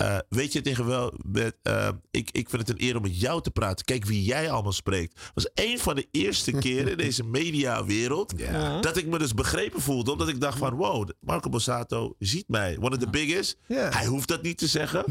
eh, 0.00 0.18
Weet 0.28 0.52
je 0.52 0.60
tegen 0.60 0.86
wel, 0.86 1.12
met, 1.26 1.56
eh, 1.62 1.88
ik, 2.10 2.30
ik 2.30 2.48
vind 2.48 2.68
het 2.68 2.70
een 2.70 2.86
eer 2.86 2.96
om 2.96 3.02
met 3.02 3.20
jou 3.20 3.42
te 3.42 3.50
praten. 3.50 3.84
Kijk 3.84 4.04
wie 4.04 4.24
jij 4.24 4.50
allemaal 4.50 4.72
spreekt. 4.72 5.14
Dat 5.14 5.30
was 5.34 5.50
een 5.54 5.78
van 5.78 5.94
de 5.94 6.08
eerste 6.10 6.52
keren 6.52 6.90
in 6.90 6.96
deze 7.06 7.24
mediawereld 7.24 8.34
dat 8.80 8.96
ik 8.96 9.06
me 9.06 9.18
dus 9.18 9.34
begrepen 9.34 9.80
voelde. 9.80 10.12
Omdat 10.12 10.28
ik 10.28 10.40
dacht: 10.40 10.58
van 10.58 10.74
wow, 10.74 11.08
Marco 11.20 11.48
Bossato 11.48 12.14
ziet 12.18 12.48
mij. 12.48 12.76
One 12.80 12.90
of 12.90 12.96
the 12.96 13.10
biggest. 13.10 13.56
Hij 13.66 14.06
hoeft 14.06 14.28
dat 14.28 14.42
niet 14.42 14.58
te 14.58 14.66
zeggen. 14.66 15.04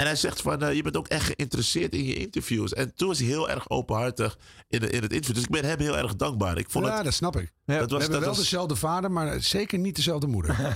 En 0.00 0.06
hij 0.06 0.16
zegt 0.16 0.42
van, 0.42 0.62
eh, 0.62 0.74
je 0.74 0.82
bent 0.82 0.96
ook 0.96 1.08
echt 1.08 1.24
geïnteresseerd 1.24 1.94
in 1.94 2.04
je 2.04 2.14
interviews. 2.14 2.72
En 2.72 2.94
toen 2.94 3.08
was 3.08 3.18
hij 3.18 3.26
heel 3.26 3.50
erg 3.50 3.70
openhartig 3.70 4.38
in, 4.68 4.80
de, 4.80 4.90
in 4.90 5.02
het 5.02 5.12
interview. 5.12 5.34
Dus 5.34 5.44
ik 5.44 5.50
ben 5.50 5.64
hem 5.64 5.78
heel 5.78 5.98
erg 5.98 6.16
dankbaar. 6.16 6.58
Ik 6.58 6.70
vond 6.70 6.86
ja, 6.86 6.94
het, 6.94 7.04
dat 7.04 7.14
snap 7.14 7.36
ik. 7.36 7.52
dat 7.64 7.76
we 7.76 7.78
was, 7.78 7.90
hebben 7.90 8.10
dat 8.10 8.20
wel 8.20 8.28
was, 8.28 8.38
dezelfde 8.38 8.76
vader, 8.76 9.10
maar 9.10 9.42
zeker 9.42 9.78
niet 9.78 9.96
dezelfde 9.96 10.26
moeder. 10.26 10.56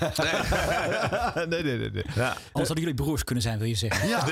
nee, 1.49 1.63
nee, 1.63 1.79
nee. 1.79 1.91
nee. 1.91 2.05
Ja. 2.15 2.29
Anders 2.29 2.39
hadden 2.53 2.81
jullie 2.81 2.95
broers 2.95 3.25
kunnen 3.25 3.44
zijn, 3.45 3.59
wil 3.59 3.69
je 3.69 3.75
zeggen. 3.75 4.09
Ja. 4.09 4.21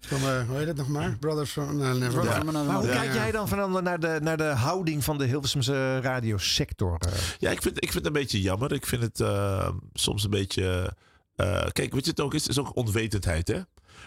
Van, 0.00 0.20
eh, 0.20 0.46
hoe 0.48 0.56
heet 0.56 0.66
het 0.66 0.76
nog 0.76 0.88
maar? 0.88 1.16
Brothers 1.18 1.50
from... 1.50 1.82
eh, 1.82 1.92
never 1.92 2.24
from 2.24 2.48
another 2.48 2.64
Maar 2.72 2.76
hoe 2.76 2.88
kijk 2.90 3.14
jij 3.14 3.30
dan 3.32 3.48
Fernando, 3.48 3.80
naar 3.80 4.00
de, 4.00 4.18
naar 4.22 4.36
de 4.36 4.44
houding 4.44 5.04
van 5.04 5.18
de 5.18 5.24
Hilversumse 5.24 6.00
radiosector? 6.00 6.96
eh? 6.98 7.12
Ja, 7.38 7.50
ik 7.50 7.62
vind, 7.62 7.76
ik 7.76 7.92
vind 7.92 7.94
het 7.94 8.06
een 8.06 8.20
beetje 8.20 8.40
jammer. 8.40 8.72
Ik 8.72 8.86
vind 8.86 9.02
het 9.02 9.20
eh, 9.20 9.68
soms 9.92 10.24
een 10.24 10.30
beetje... 10.30 10.96
eh, 11.36 11.66
kijk, 11.72 11.92
weet 11.92 12.04
je 12.04 12.10
het 12.10 12.20
ook 12.20 12.34
is? 12.34 12.42
Het 12.42 12.50
is 12.50 12.58
ook 12.58 12.76
onwetendheid, 12.76 13.48
hè? 13.48 13.60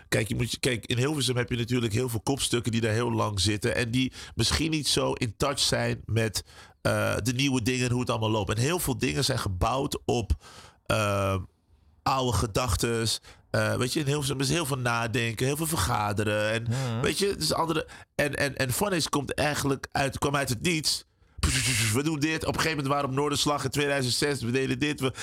Kijk, 0.07 0.27
je 0.27 0.35
moet, 0.35 0.59
kijk, 0.59 0.85
in 0.85 0.97
Hilversum 0.97 1.37
heb 1.37 1.49
je 1.49 1.57
natuurlijk 1.57 1.93
heel 1.93 2.09
veel 2.09 2.21
kopstukken 2.21 2.71
die 2.71 2.81
daar 2.81 2.91
heel 2.91 3.11
lang 3.11 3.39
zitten. 3.39 3.75
En 3.75 3.91
die 3.91 4.13
misschien 4.35 4.71
niet 4.71 4.87
zo 4.87 5.13
in 5.13 5.33
touch 5.37 5.59
zijn 5.59 6.01
met 6.05 6.43
eh, 6.81 7.15
de 7.23 7.33
nieuwe 7.33 7.61
dingen 7.61 7.85
en 7.85 7.91
hoe 7.91 7.99
het 8.01 8.09
allemaal 8.09 8.29
loopt. 8.31 8.49
En 8.49 8.57
heel 8.57 8.79
veel 8.79 8.97
dingen 8.97 9.23
zijn 9.23 9.39
gebouwd 9.39 9.99
op 10.05 10.31
eh, 10.85 11.35
oude 12.03 12.37
gedachten. 12.37 13.07
Weet 13.77 13.93
je, 13.93 13.99
in 13.99 14.05
Hilversum 14.05 14.39
is 14.39 14.49
heel 14.49 14.65
veel 14.65 14.77
nadenken, 14.77 15.45
heel 15.45 15.55
veel 15.57 15.67
vergaderen. 15.67 16.51
En 16.51 16.67
weet 17.01 17.17
je, 17.19 17.35
dus 17.35 17.53
andere. 17.53 17.87
En, 18.15 18.35
en, 18.35 18.55
en 18.57 19.09
komt 19.09 19.33
eigenlijk 19.33 19.87
uit, 19.91 20.17
kwam 20.17 20.35
uit 20.35 20.49
het 20.49 20.61
niets. 20.61 21.05
We 21.93 22.03
doen 22.03 22.19
dit. 22.19 22.41
Op 22.41 22.47
een 22.47 22.59
gegeven 22.61 22.77
moment 22.77 22.87
waren 22.87 23.03
we 23.03 23.11
op 23.11 23.19
Noorderslag 23.19 23.63
in 23.63 23.69
2006. 23.69 24.41
We 24.41 24.51
deden 24.51 24.79
dit. 24.79 24.99
We, 24.99 25.13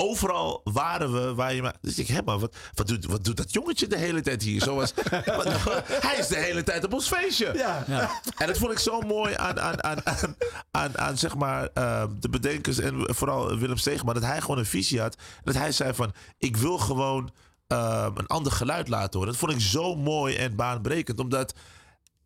overal 0.00 0.60
waren 0.64 1.12
we 1.12 1.34
waar 1.34 1.54
je 1.54 1.62
maar. 1.62 1.76
Dus 1.80 1.98
ik, 1.98 2.06
hé, 2.06 2.22
maar 2.22 2.38
wat, 2.38 2.56
wat, 2.74 2.86
doet, 2.88 3.04
wat 3.04 3.24
doet 3.24 3.36
dat 3.36 3.52
jongetje 3.52 3.86
de 3.86 3.96
hele 3.96 4.20
tijd 4.20 4.42
hier? 4.42 4.62
Zoals, 4.62 4.94
wat- 5.26 5.62
hij 6.06 6.16
is 6.18 6.26
de 6.26 6.38
hele 6.38 6.62
tijd 6.62 6.84
op 6.84 6.92
ons 6.92 7.08
feestje. 7.08 7.52
Ja. 7.54 7.84
Ja. 7.86 8.10
En 8.36 8.46
dat 8.46 8.58
vond 8.58 8.72
ik 8.72 8.78
zo 8.78 9.00
mooi 9.00 9.34
aan, 9.34 9.60
aan, 9.60 9.82
aan, 9.84 10.06
aan, 10.06 10.36
aan, 10.70 10.98
aan, 10.98 11.18
zeg 11.18 11.34
maar, 11.34 11.68
eh, 11.74 12.04
de 12.20 12.28
bedenkers 12.28 12.78
en 12.78 12.94
vooral 13.14 13.56
Willem 13.58 13.76
Steegman. 13.76 14.14
Dat 14.14 14.22
hij 14.22 14.40
gewoon 14.40 14.58
een 14.58 14.66
visie 14.66 15.00
had. 15.00 15.16
Dat 15.44 15.54
hij 15.54 15.72
zei 15.72 15.94
van, 15.94 16.12
ik 16.38 16.56
wil 16.56 16.78
gewoon 16.78 17.30
eh, 17.68 18.06
een 18.14 18.26
ander 18.26 18.52
geluid 18.52 18.88
laten 18.88 19.18
horen. 19.18 19.32
Dat 19.32 19.40
vond 19.40 19.52
ik 19.52 19.60
zo 19.60 19.96
mooi 19.96 20.34
en 20.34 20.56
baanbrekend. 20.56 21.20
Omdat 21.20 21.54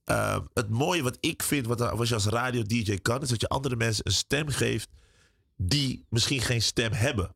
eh, 0.05 0.39
het 0.55 0.69
mooie 0.69 1.03
wat 1.03 1.17
ik 1.21 1.43
vind, 1.43 1.67
wat, 1.67 1.79
wat 1.79 2.09
je 2.09 2.15
als 2.15 2.27
radio-dj 2.27 2.99
kan, 3.03 3.23
is 3.23 3.29
dat 3.29 3.41
je 3.41 3.49
andere 3.49 3.77
mensen 3.77 4.07
een 4.07 4.13
stem 4.13 4.49
geeft 4.49 4.89
die 5.57 6.05
misschien 6.09 6.41
geen 6.41 6.63
stem 6.63 6.93
hebben. 6.93 7.35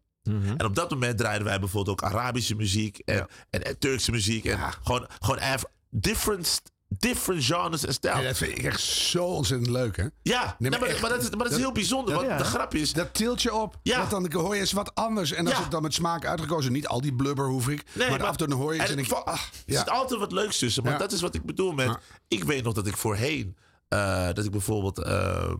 En 0.57 0.65
op 0.65 0.75
dat 0.75 0.91
moment 0.91 1.19
draaiden 1.19 1.47
wij 1.47 1.61
bijvoorbeeld 1.61 2.03
ook 2.03 2.11
Arabische 2.11 2.55
muziek 2.55 2.99
en, 2.99 3.27
en, 3.51 3.65
en 3.65 3.79
Turkse 3.79 4.11
muziek. 4.11 4.45
En 4.45 4.59
gewoon, 4.59 5.07
gewoon 5.21 5.39
even 5.39 5.71
different, 5.91 6.63
different 6.89 7.45
genres 7.45 7.87
en 7.87 7.93
stijl. 7.93 8.17
Ja, 8.19 8.23
dat 8.23 8.37
vind 8.37 8.59
ik 8.59 8.65
echt 8.65 8.81
zo 8.81 9.25
ontzettend 9.25 9.71
leuk, 9.71 9.97
hè? 9.97 10.05
Ja, 10.23 10.57
nee, 10.59 10.71
maar, 10.71 10.83
echt, 10.83 11.01
maar, 11.01 11.11
dat 11.11 11.23
is, 11.23 11.31
maar 11.31 11.39
dat 11.39 11.51
is 11.51 11.57
heel 11.59 11.73
bijzonder. 11.73 12.15
dat- 12.15 12.27
want 12.27 12.39
de 12.39 12.45
grap 12.45 12.75
is. 12.75 12.93
Dat 12.93 13.15
tilt 13.15 13.43
je 13.43 13.55
op. 13.55 13.77
Ja. 13.83 13.99
Want 14.09 14.11
dan 14.33 14.41
hoor 14.43 14.55
je 14.55 14.61
eens 14.61 14.73
wat 14.73 14.95
anders. 14.95 15.33
En 15.33 15.47
als 15.47 15.57
Ja. 15.57 15.63
het 15.63 15.71
dan 15.71 15.83
met 15.83 15.95
smaak 15.95 16.25
uitgekozen, 16.27 16.73
niet 16.73 16.87
al 16.89 17.01
die 17.01 17.15
blubber 17.15 17.47
hoef 17.49 17.69
ik. 17.69 17.85
Nee, 17.93 18.11
maar, 18.11 18.23
af 18.23 18.31
en 18.31 18.37
toe 18.37 18.49
dan 18.49 18.59
hoor 18.59 18.75
je 18.75 18.81
en 18.81 18.85
en 18.87 18.91
ik 18.91 18.97
denk 18.97 19.09
je, 19.09 19.15
va- 19.15 19.31
ah, 19.33 19.41
Er 19.67 19.77
zit 19.77 19.91
altijd 19.91 20.21
wat 20.21 20.33
leuks 20.33 20.59
tussen. 20.59 20.83
Maar 20.85 20.99
dat 20.99 21.13
is 21.13 21.21
wat 21.21 21.35
ik 21.35 21.43
bedoel 21.45 21.73
met. 21.73 21.99
Ik 22.29 22.45
weet 22.45 22.63
nog 22.65 22.75
dat 22.75 22.87
ik 22.87 22.97
voorheen. 22.97 23.57
eh, 23.89 24.27
dat 24.33 24.45
ik 24.45 24.51
bijvoorbeeld. 24.51 24.99
eh, 25.03 25.53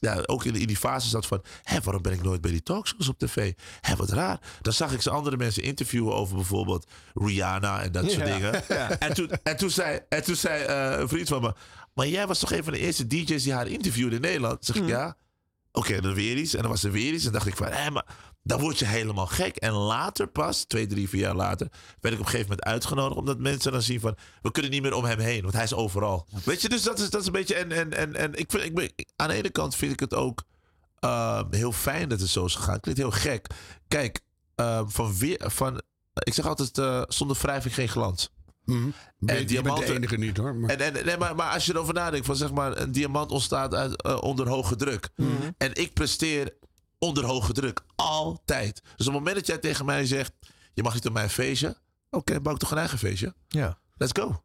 ja, 0.00 0.22
ook 0.26 0.44
in, 0.44 0.54
in 0.54 0.66
die 0.66 0.76
fase 0.76 1.08
zat 1.08 1.26
van. 1.26 1.42
Hé, 1.62 1.80
waarom 1.80 2.02
ben 2.02 2.12
ik 2.12 2.22
nooit 2.22 2.40
bij 2.40 2.50
die 2.50 2.62
talkshows 2.62 3.08
op 3.08 3.18
tv? 3.18 3.52
Hé, 3.80 3.96
wat 3.96 4.10
raar. 4.10 4.40
Dan 4.60 4.72
zag 4.72 4.92
ik 4.92 5.02
ze 5.02 5.10
andere 5.10 5.36
mensen 5.36 5.62
interviewen 5.62 6.14
over 6.14 6.34
bijvoorbeeld 6.36 6.86
Rihanna 7.14 7.82
en 7.82 7.92
dat 7.92 8.10
soort 8.10 8.24
dingen. 8.24 8.52
ja. 8.68 8.90
En, 8.98 9.14
toen, 9.14 9.30
en 9.42 9.56
toen 9.56 9.70
zei, 9.70 10.00
en 10.08 10.24
toen 10.24 10.36
zei 10.36 10.62
eh, 10.64 11.00
een 11.00 11.08
vriend 11.08 11.28
van 11.28 11.40
me. 11.42 11.54
Maar 11.94 12.06
jij 12.08 12.26
was 12.26 12.38
toch 12.38 12.52
een 12.52 12.64
van 12.64 12.72
de 12.72 12.78
eerste 12.78 13.06
DJ's 13.06 13.42
die 13.42 13.52
haar 13.52 13.66
interviewde 13.68 14.14
in 14.14 14.20
Nederland? 14.20 14.64
Zeg 14.64 14.76
ik 14.76 14.82
Mhm. 14.82 14.90
ja. 14.90 15.16
Oké, 15.72 16.00
dan 16.00 16.14
weer 16.14 16.36
iets. 16.36 16.54
En 16.54 16.60
dan 16.62 16.70
was 16.70 16.84
er 16.84 16.90
weer 16.92 17.12
iets. 17.12 17.24
En 17.26 17.32
dacht 17.32 17.46
ik 17.46 17.56
van, 17.56 17.66
hé, 17.66 17.90
maar 17.90 18.04
dan 18.46 18.60
word 18.60 18.78
je 18.78 18.84
helemaal 18.84 19.26
gek. 19.26 19.56
En 19.56 19.72
later 19.72 20.26
pas, 20.26 20.64
twee, 20.64 20.86
drie, 20.86 21.08
vier 21.08 21.20
jaar 21.20 21.34
later, 21.34 21.68
werd 22.00 22.14
ik 22.14 22.20
op 22.20 22.26
een 22.26 22.30
gegeven 22.30 22.48
moment 22.48 22.62
uitgenodigd. 22.64 23.16
Omdat 23.18 23.38
mensen 23.38 23.72
dan 23.72 23.82
zien 23.82 24.00
van, 24.00 24.16
we 24.42 24.50
kunnen 24.50 24.70
niet 24.70 24.82
meer 24.82 24.94
om 24.94 25.04
hem 25.04 25.18
heen. 25.18 25.42
Want 25.42 25.54
hij 25.54 25.62
is 25.64 25.74
overal. 25.74 26.26
Weet 26.44 26.62
je, 26.62 26.68
dus 26.68 26.82
dat 26.82 26.98
is, 26.98 27.10
dat 27.10 27.20
is 27.20 27.26
een 27.26 27.32
beetje... 27.32 27.54
En, 27.54 27.72
en, 27.72 27.92
en, 27.92 28.14
en 28.14 28.34
ik 28.34 28.50
vind, 28.50 28.64
ik 28.64 28.74
ben, 28.74 28.92
aan 29.16 29.28
de 29.28 29.34
ene 29.34 29.50
kant 29.50 29.74
vind 29.76 29.92
ik 29.92 30.00
het 30.00 30.14
ook 30.14 30.42
eh, 30.98 31.42
heel 31.50 31.72
fijn 31.72 32.08
dat 32.08 32.20
het 32.20 32.28
zo 32.28 32.44
is 32.44 32.54
gegaan. 32.54 32.80
Klinkt 32.80 33.00
heel 33.00 33.10
gek. 33.10 33.46
Kijk, 33.88 34.20
eh, 34.54 34.82
van 34.86 35.16
weer, 35.18 35.40
van, 35.46 35.82
ik 36.12 36.34
zeg 36.34 36.46
altijd, 36.46 36.78
eh, 36.78 37.02
zonder 37.08 37.36
wrijving 37.40 37.74
geen 37.74 37.88
glans. 37.88 38.30
Mhm. 38.64 38.88
Ben- 39.18 39.48
je 39.48 39.62
bent 39.62 39.76
de 39.76 39.94
enige 39.94 40.16
niet, 40.16 40.36
hoor. 40.36 40.54
Maar- 40.54 40.70
En, 40.70 40.96
en, 40.96 41.06
nee, 41.06 41.16
maar, 41.16 41.34
maar 41.36 41.50
als 41.52 41.66
je 41.66 41.72
erover 41.74 41.94
nadenkt, 41.94 42.26
van 42.26 42.36
zeg 42.36 42.52
maar, 42.52 42.76
een 42.80 42.92
diamant 42.92 43.30
ontstaat 43.30 43.74
uit, 43.74 44.02
eh, 44.02 44.22
onder 44.22 44.48
hoge 44.48 44.76
druk. 44.76 45.08
Mhm. 45.16 45.30
En 45.58 45.74
ik 45.74 45.92
presteer 45.94 46.52
onder 47.06 47.24
hoge 47.24 47.52
druk. 47.52 47.80
Altijd. 47.96 48.80
Dus 48.82 49.06
op 49.06 49.12
het 49.12 49.22
moment 49.22 49.34
dat 49.36 49.46
jij 49.46 49.58
tegen 49.58 49.84
mij 49.84 50.06
zegt, 50.06 50.32
je 50.74 50.82
mag 50.82 50.94
niet 50.94 51.06
op 51.06 51.12
mijn 51.12 51.30
feestje. 51.30 51.76
Oké, 52.10 52.40
bouw 52.40 52.52
ik 52.52 52.58
toch 52.58 52.70
een 52.70 52.78
eigen 52.78 52.98
feestje? 52.98 53.34
Ja. 53.48 53.78
Let's 53.96 54.20
go. 54.20 54.40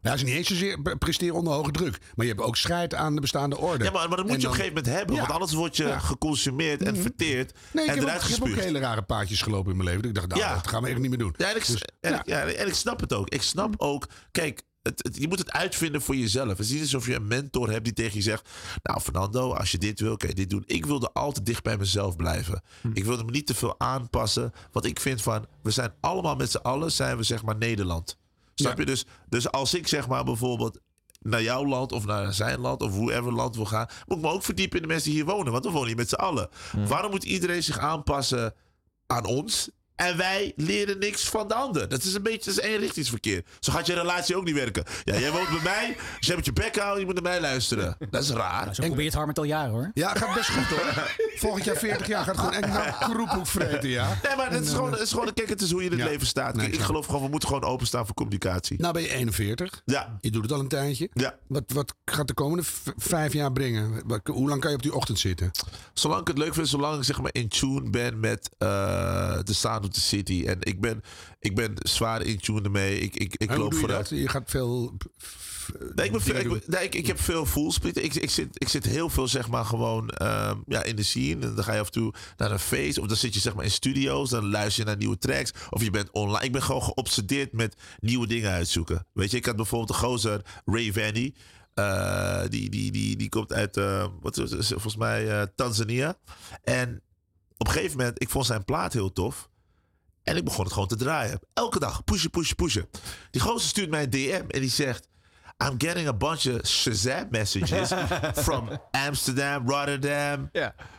Ja, 0.00 0.12
het 0.12 0.20
is 0.20 0.26
niet 0.26 0.36
eens 0.36 0.48
zozeer 0.48 0.82
pre- 0.82 0.96
presteren 0.96 1.34
onder 1.34 1.52
hoge 1.52 1.70
druk. 1.70 1.98
Maar 2.14 2.26
je 2.26 2.32
hebt 2.32 2.44
ook 2.44 2.56
scheid 2.56 2.94
aan 2.94 3.14
de 3.14 3.20
bestaande 3.20 3.58
orde. 3.58 3.84
Ja, 3.84 3.90
maar, 3.90 4.08
maar 4.08 4.16
dat 4.16 4.26
moet 4.26 4.40
je 4.40 4.46
op 4.46 4.52
een 4.52 4.58
gegeven 4.60 4.76
moment 4.76 4.94
hebben. 4.96 5.14
Ja. 5.14 5.20
Want 5.20 5.32
anders 5.32 5.52
word 5.52 5.76
je 5.76 5.86
Ja. 5.86 5.98
geconsumeerd 5.98 6.82
en 6.82 6.96
verteerd. 6.96 7.58
Nee, 7.72 7.84
ik 7.84 7.90
en 7.90 7.96
eruit 7.98 8.22
ik 8.22 8.28
heb 8.28 8.40
ook 8.40 8.46
gespuugd. 8.46 8.64
hele 8.64 8.78
rare 8.78 9.02
paadjes 9.02 9.42
gelopen 9.42 9.70
in 9.70 9.76
mijn 9.76 9.88
leven. 9.88 10.08
Ik 10.08 10.14
dacht, 10.14 10.28
nou, 10.28 10.40
Ja. 10.40 10.54
dat 10.54 10.66
gaan 10.66 10.82
we 10.82 10.88
echt 10.88 10.98
niet 10.98 11.08
meer 11.08 11.18
doen. 11.18 11.34
Ja, 11.36 11.50
en 11.50 11.56
ik, 11.56 11.66
Dus, 11.66 11.82
en, 12.00 12.20
ja. 12.24 12.44
en 12.44 12.66
ik 12.66 12.74
snap 12.74 13.00
het 13.00 13.12
ook. 13.12 13.28
Ik 13.28 13.42
snap 13.42 13.74
ook. 13.76 14.08
Kijk, 14.30 14.62
het, 14.86 15.02
het- 15.04 15.16
je 15.16 15.28
moet 15.28 15.38
het 15.38 15.52
uitvinden 15.52 16.02
voor 16.02 16.16
jezelf. 16.16 16.48
Het 16.48 16.58
is 16.58 16.70
niet 16.70 16.80
alsof 16.80 17.06
je 17.06 17.14
een 17.14 17.26
mentor 17.26 17.70
hebt 17.70 17.84
die 17.84 17.92
tegen 17.92 18.14
je 18.16 18.22
zegt: 18.22 18.48
Nou, 18.82 19.00
Fernando, 19.00 19.52
als 19.52 19.70
je 19.70 19.78
dit 19.78 20.00
wil, 20.00 20.16
kan 20.16 20.28
je 20.28 20.34
dit 20.34 20.50
doen. 20.50 20.62
Ik 20.66 20.86
wilde 20.86 21.12
altijd 21.12 21.46
dicht 21.46 21.62
bij 21.62 21.76
mezelf 21.76 22.16
blijven. 22.16 22.62
Ik 22.94 23.04
wilde 23.04 23.24
me 23.24 23.30
niet 23.30 23.46
te 23.46 23.54
veel 23.54 23.74
aanpassen. 23.80 24.52
Want 24.72 24.84
ik 24.84 25.00
vind 25.00 25.22
van: 25.22 25.46
we 25.62 25.70
zijn 25.70 25.92
allemaal 26.00 26.36
met 26.36 26.50
z'n 26.50 26.56
allen, 26.56 26.92
zijn 26.92 27.16
we 27.16 27.22
zeg 27.22 27.42
maar 27.42 27.56
Nederland. 27.56 28.16
Snap 28.54 28.78
je? 28.78 28.86
Dus, 28.86 29.04
dus 29.28 29.50
als 29.50 29.74
ik 29.74 29.88
zeg 29.88 30.08
maar 30.08 30.24
bijvoorbeeld 30.24 30.78
naar 31.20 31.42
jouw 31.42 31.66
land 31.66 31.92
of 31.92 32.06
naar 32.06 32.32
zijn 32.34 32.58
land 32.60 32.82
of 32.82 32.90
whoever 32.92 33.32
land 33.32 33.56
wil 33.56 33.64
gaan, 33.66 33.86
moet 34.06 34.16
ik 34.16 34.22
me 34.22 34.30
ook 34.30 34.42
verdiepen 34.42 34.76
in 34.76 34.82
de 34.82 34.88
mensen 34.88 35.10
die 35.10 35.22
hier 35.22 35.30
wonen. 35.32 35.52
Want 35.52 35.64
we 35.64 35.70
wonen 35.70 35.86
hier 35.86 35.96
met 35.96 36.08
z'n 36.08 36.14
allen. 36.14 36.48
Waarom 36.88 37.10
moet 37.10 37.24
iedereen 37.24 37.62
zich 37.62 37.78
aanpassen 37.78 38.54
aan 39.06 39.24
ons? 39.24 39.70
En 39.96 40.16
wij 40.16 40.52
leren 40.56 40.98
niks 40.98 41.28
van 41.28 41.48
de 41.48 41.54
ander. 41.54 41.88
Dat 41.88 42.02
is 42.02 42.14
een 42.14 42.22
beetje 42.22 42.50
dat 42.54 42.64
is 42.64 42.70
eenrichtingsverkeer. 42.70 43.44
Zo 43.60 43.72
gaat 43.72 43.86
je 43.86 43.94
relatie 43.94 44.36
ook 44.36 44.44
niet 44.44 44.54
werken. 44.54 44.84
Ja, 45.04 45.18
jij 45.18 45.30
woont 45.32 45.48
bij 45.48 45.60
mij. 45.62 45.96
Dus 46.18 46.26
je 46.26 46.32
hebt 46.32 46.44
je 46.44 46.52
bek 46.52 46.76
houden. 46.76 46.98
Je 47.00 47.04
moet 47.06 47.14
naar 47.14 47.22
mij 47.32 47.40
luisteren. 47.40 47.96
Dat 48.10 48.22
is 48.22 48.30
raar. 48.30 48.74
Zo 48.74 48.82
probeert 48.86 49.14
Harmet 49.14 49.38
al 49.38 49.44
jaren 49.44 49.70
hoor. 49.70 49.90
Ja, 49.94 50.08
gaat 50.14 50.34
best 50.34 50.50
goed 50.50 50.64
hoor. 50.66 51.14
Volgend 51.36 51.64
jaar 51.64 51.76
40 51.76 52.06
jaar 52.06 52.24
gaat 52.24 52.38
gewoon 52.38 52.52
echt 52.52 52.66
naar 52.68 52.96
kroephoek 53.10 53.46
vreten, 53.46 53.88
ja. 53.88 54.18
Nee, 54.22 54.36
maar 54.36 54.50
dat 54.50 54.62
is 54.62 54.70
gewoon, 54.70 54.90
dat 54.90 55.00
is 55.00 55.10
gewoon 55.10 55.32
kijk, 55.32 55.48
het 55.48 55.60
is 55.60 55.70
hoe 55.70 55.80
je 55.80 55.86
in 55.86 55.92
het 55.92 56.00
Ja. 56.00 56.08
leven 56.08 56.26
staat. 56.26 56.56
Kijk, 56.56 56.74
ik 56.74 56.80
geloof 56.80 57.06
gewoon, 57.06 57.22
we 57.22 57.28
moeten 57.28 57.48
gewoon 57.48 57.64
openstaan 57.64 58.06
voor 58.06 58.14
communicatie. 58.14 58.80
Nou 58.80 58.92
ben 58.92 59.02
je 59.02 59.08
41. 59.08 59.82
Ja. 59.84 60.16
Je 60.20 60.30
doet 60.30 60.42
het 60.42 60.52
al 60.52 60.60
een 60.60 60.68
tijdje. 60.68 61.10
Ja. 61.12 61.34
Wat, 61.48 61.62
wat 61.66 61.94
gaat 62.04 62.28
de 62.28 62.34
komende 62.34 62.64
vijf 62.96 63.32
jaar 63.32 63.52
brengen? 63.52 64.02
Hoe 64.24 64.48
lang 64.48 64.60
kan 64.60 64.70
je 64.70 64.76
op 64.76 64.82
die 64.82 64.94
ochtend 64.94 65.18
zitten? 65.18 65.50
Zolang 65.92 66.20
ik 66.20 66.26
het 66.28 66.38
leuk 66.38 66.54
vind, 66.54 66.68
zolang 66.68 66.96
ik 66.98 67.04
zeg 67.04 67.20
maar 67.20 67.34
in 67.34 67.48
tune 67.48 67.90
ben 67.90 68.20
met 68.20 68.50
eh, 68.58 68.68
de 69.42 69.52
sound 69.52 69.84
the 69.92 70.00
city. 70.00 70.44
En 70.46 70.56
ik 70.60 70.80
ben, 70.80 71.02
ik 71.40 71.54
ben 71.54 71.74
zwaar 71.76 72.22
in 72.22 72.38
tune 72.38 72.62
ermee. 72.62 72.98
Ik, 72.98 73.16
ik, 73.16 73.36
ik 73.36 73.50
En 73.50 73.58
loop 73.58 73.72
je 73.72 73.78
vooruit. 73.78 74.08
Je 74.08 74.28
gaat 74.28 74.50
veel... 74.50 74.96
Nee, 75.94 76.06
ik, 76.06 76.12
ben 76.12 76.20
veel, 76.20 76.54
ik, 76.56 76.68
nee, 76.68 76.84
ik, 76.84 76.94
ik 76.94 77.06
heb 77.06 77.20
veel 77.20 77.46
voelsplitten. 77.46 78.04
Ik, 78.04 78.14
ik, 78.14 78.30
zit, 78.30 78.48
ik 78.52 78.68
zit 78.68 78.84
heel 78.84 79.08
veel 79.08 79.28
zeg 79.28 79.48
maar 79.48 79.64
gewoon 79.64 80.08
ehm, 80.08 80.56
ja, 80.66 80.82
in 80.82 80.96
de 80.96 81.02
scene. 81.02 81.46
En 81.46 81.54
dan 81.54 81.64
ga 81.64 81.72
je 81.72 81.80
af 81.80 81.86
en 81.86 81.92
toe 81.92 82.14
naar 82.36 82.50
een 82.50 82.58
feest. 82.58 82.98
Of 82.98 83.06
dan 83.06 83.16
zit 83.16 83.34
je 83.34 83.40
zeg 83.40 83.54
maar 83.54 83.64
in 83.64 83.70
studio's. 83.70 84.30
Dan 84.30 84.50
luister 84.50 84.84
je 84.84 84.88
naar 84.88 84.98
nieuwe 84.98 85.18
tracks. 85.18 85.52
Of 85.70 85.82
je 85.82 85.90
bent 85.90 86.10
online. 86.10 86.44
Ik 86.44 86.52
ben 86.52 86.62
gewoon 86.62 86.82
geobsedeerd 86.82 87.52
met 87.52 87.76
nieuwe 88.00 88.26
dingen 88.26 88.50
uitzoeken. 88.50 89.06
Weet 89.12 89.30
je, 89.30 89.36
ik 89.36 89.46
had 89.46 89.56
bijvoorbeeld 89.56 89.88
de 89.88 90.06
gozer 90.06 90.40
Ray 90.64 90.92
Vanny. 90.92 91.34
Eh, 91.76 92.42
die, 92.48 92.70
die, 92.70 92.92
die, 92.92 93.16
die 93.16 93.28
komt 93.28 93.52
uit, 93.52 93.76
eh, 93.76 94.06
wat 94.20 94.38
is 94.38 94.50
het, 94.50 94.66
volgens 94.66 94.96
mij, 94.96 95.40
eh, 95.40 95.46
Tanzania. 95.54 96.18
En 96.62 97.02
op 97.56 97.66
een 97.66 97.72
gegeven 97.72 97.96
moment, 97.96 98.22
ik 98.22 98.30
vond 98.30 98.46
zijn 98.46 98.64
plaat 98.64 98.92
heel 98.92 99.12
tof. 99.12 99.48
En 100.28 100.36
ik 100.36 100.44
begon 100.44 100.64
het 100.64 100.72
gewoon 100.72 100.88
te 100.88 100.96
draaien. 100.96 101.40
Elke 101.52 101.78
dag, 101.78 102.04
pushen, 102.04 102.30
pushen, 102.30 102.56
pushen. 102.56 102.88
Die 103.30 103.40
gozer 103.40 103.68
stuurt 103.68 103.90
mij 103.90 104.02
een 104.02 104.10
DM 104.10 104.44
en 104.48 104.60
die 104.60 104.70
zegt... 104.70 105.08
I'm 105.64 105.74
getting 105.78 106.08
a 106.08 106.12
bunch 106.12 106.46
of 106.46 106.66
Shazam 106.66 107.26
messages 107.30 107.92
from 108.44 108.68
Amsterdam, 108.90 109.68
Rotterdam. 109.68 110.50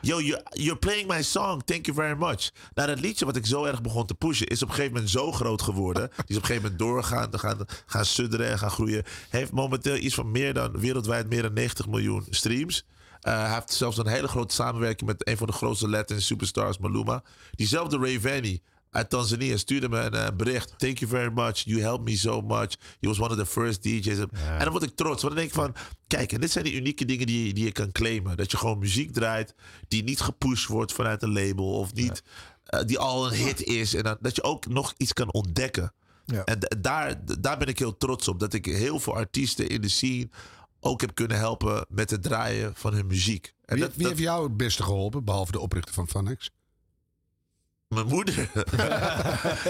Yo, 0.01 0.19
you, 0.19 0.41
you're 0.49 0.79
playing 0.79 1.07
my 1.07 1.23
song. 1.23 1.61
Thank 1.65 1.85
you 1.85 1.97
very 1.97 2.17
much. 2.17 2.51
Nou, 2.73 2.87
dat 2.87 2.99
liedje 2.99 3.25
wat 3.25 3.35
ik 3.35 3.45
zo 3.45 3.63
erg 3.63 3.81
begon 3.81 4.05
te 4.05 4.13
pushen... 4.13 4.47
is 4.47 4.61
op 4.61 4.67
een 4.67 4.73
gegeven 4.73 4.93
moment 4.93 5.11
zo 5.11 5.31
groot 5.31 5.61
geworden. 5.61 6.09
Die 6.15 6.25
is 6.27 6.35
op 6.35 6.41
een 6.41 6.47
gegeven 6.47 6.61
moment 6.61 6.79
doorgaan, 6.79 7.39
gaan, 7.39 7.57
gaan 7.85 8.05
sudderen 8.05 8.49
en 8.49 8.59
gaan 8.59 8.71
groeien. 8.71 9.03
Heeft 9.29 9.51
momenteel 9.51 9.95
iets 9.95 10.15
van 10.15 10.31
meer 10.31 10.53
dan... 10.53 10.79
wereldwijd 10.79 11.29
meer 11.29 11.41
dan 11.41 11.53
90 11.53 11.87
miljoen 11.87 12.25
streams. 12.29 12.85
Uh, 13.21 13.43
hij 13.43 13.53
heeft 13.53 13.73
zelfs 13.73 13.97
een 13.97 14.07
hele 14.07 14.27
grote 14.27 14.53
samenwerking 14.53 15.09
met 15.09 15.27
een 15.27 15.37
van 15.37 15.47
de 15.47 15.53
grootste 15.53 15.89
Latin 15.89 16.21
superstars, 16.21 16.77
Maluma. 16.77 17.23
Diezelfde 17.51 17.97
Ray 17.97 18.19
Vanny 18.19 18.61
uit 18.91 19.09
Tanzania 19.09 19.57
stuurde 19.57 19.89
me 19.89 19.99
een 19.99 20.13
uh, 20.13 20.27
bericht. 20.37 20.73
Thank 20.77 20.97
you 20.97 21.11
very 21.11 21.31
much. 21.33 21.57
You 21.57 21.81
helped 21.81 22.05
me 22.09 22.17
so 22.17 22.41
much. 22.41 22.75
You 22.99 23.13
was 23.15 23.19
one 23.19 23.29
of 23.29 23.37
the 23.37 23.45
first 23.45 23.83
DJs. 23.83 24.17
En 24.19 24.29
dan 24.59 24.69
word 24.69 24.83
ik 24.83 24.95
trots. 24.95 25.21
Want 25.21 25.35
dan 25.35 25.35
denk 25.35 25.47
ik 25.47 25.53
van, 25.53 25.75
kijk, 26.07 26.31
en 26.31 26.41
dit 26.41 26.51
zijn 26.51 26.63
die 26.63 26.73
unieke 26.75 27.05
dingen 27.05 27.27
die, 27.27 27.53
die 27.53 27.63
je 27.65 27.71
kan 27.71 27.91
claimen. 27.91 28.37
Dat 28.37 28.51
je 28.51 28.57
gewoon 28.57 28.79
muziek 28.79 29.13
draait 29.13 29.55
die 29.87 30.03
niet 30.03 30.19
gepusht 30.21 30.67
wordt 30.67 30.93
vanuit 30.93 31.21
een 31.23 31.33
label 31.33 31.73
of 31.73 31.93
niet, 31.93 32.23
uh, 32.73 32.81
die 32.85 32.99
al 32.99 33.27
een 33.27 33.33
hit 33.33 33.63
is. 33.63 33.93
En 33.93 34.03
dan, 34.03 34.17
dat 34.21 34.35
je 34.35 34.43
ook 34.43 34.67
nog 34.67 34.93
iets 34.97 35.13
kan 35.13 35.31
ontdekken. 35.33 35.93
Ja. 36.25 36.43
En 36.43 36.59
daar, 36.81 37.21
daar 37.39 37.57
ben 37.57 37.67
ik 37.67 37.79
heel 37.79 37.97
trots 37.97 38.27
op. 38.27 38.39
Dat 38.39 38.53
ik 38.53 38.65
heel 38.65 38.99
veel 38.99 39.15
artiesten 39.15 39.69
in 39.69 39.81
de 39.81 39.89
scene 39.89 40.29
ook 40.79 41.01
heb 41.01 41.15
kunnen 41.15 41.37
helpen 41.37 41.85
met 41.89 42.09
het 42.09 42.23
draaien 42.23 42.71
van 42.75 42.93
hun 42.93 43.07
muziek. 43.07 43.53
En 43.65 43.75
Wie, 43.75 43.83
dat, 43.83 43.93
wie 43.93 44.01
dat- 44.01 44.11
heeft 44.11 44.23
jou 44.23 44.43
het 44.43 44.57
beste 44.57 44.83
geholpen, 44.83 45.23
behalve 45.23 45.51
de 45.51 45.59
oprichter 45.59 45.93
van 45.93 46.07
Fanex? 46.07 46.49
Mijn 47.87 48.07
moeder. 48.07 48.35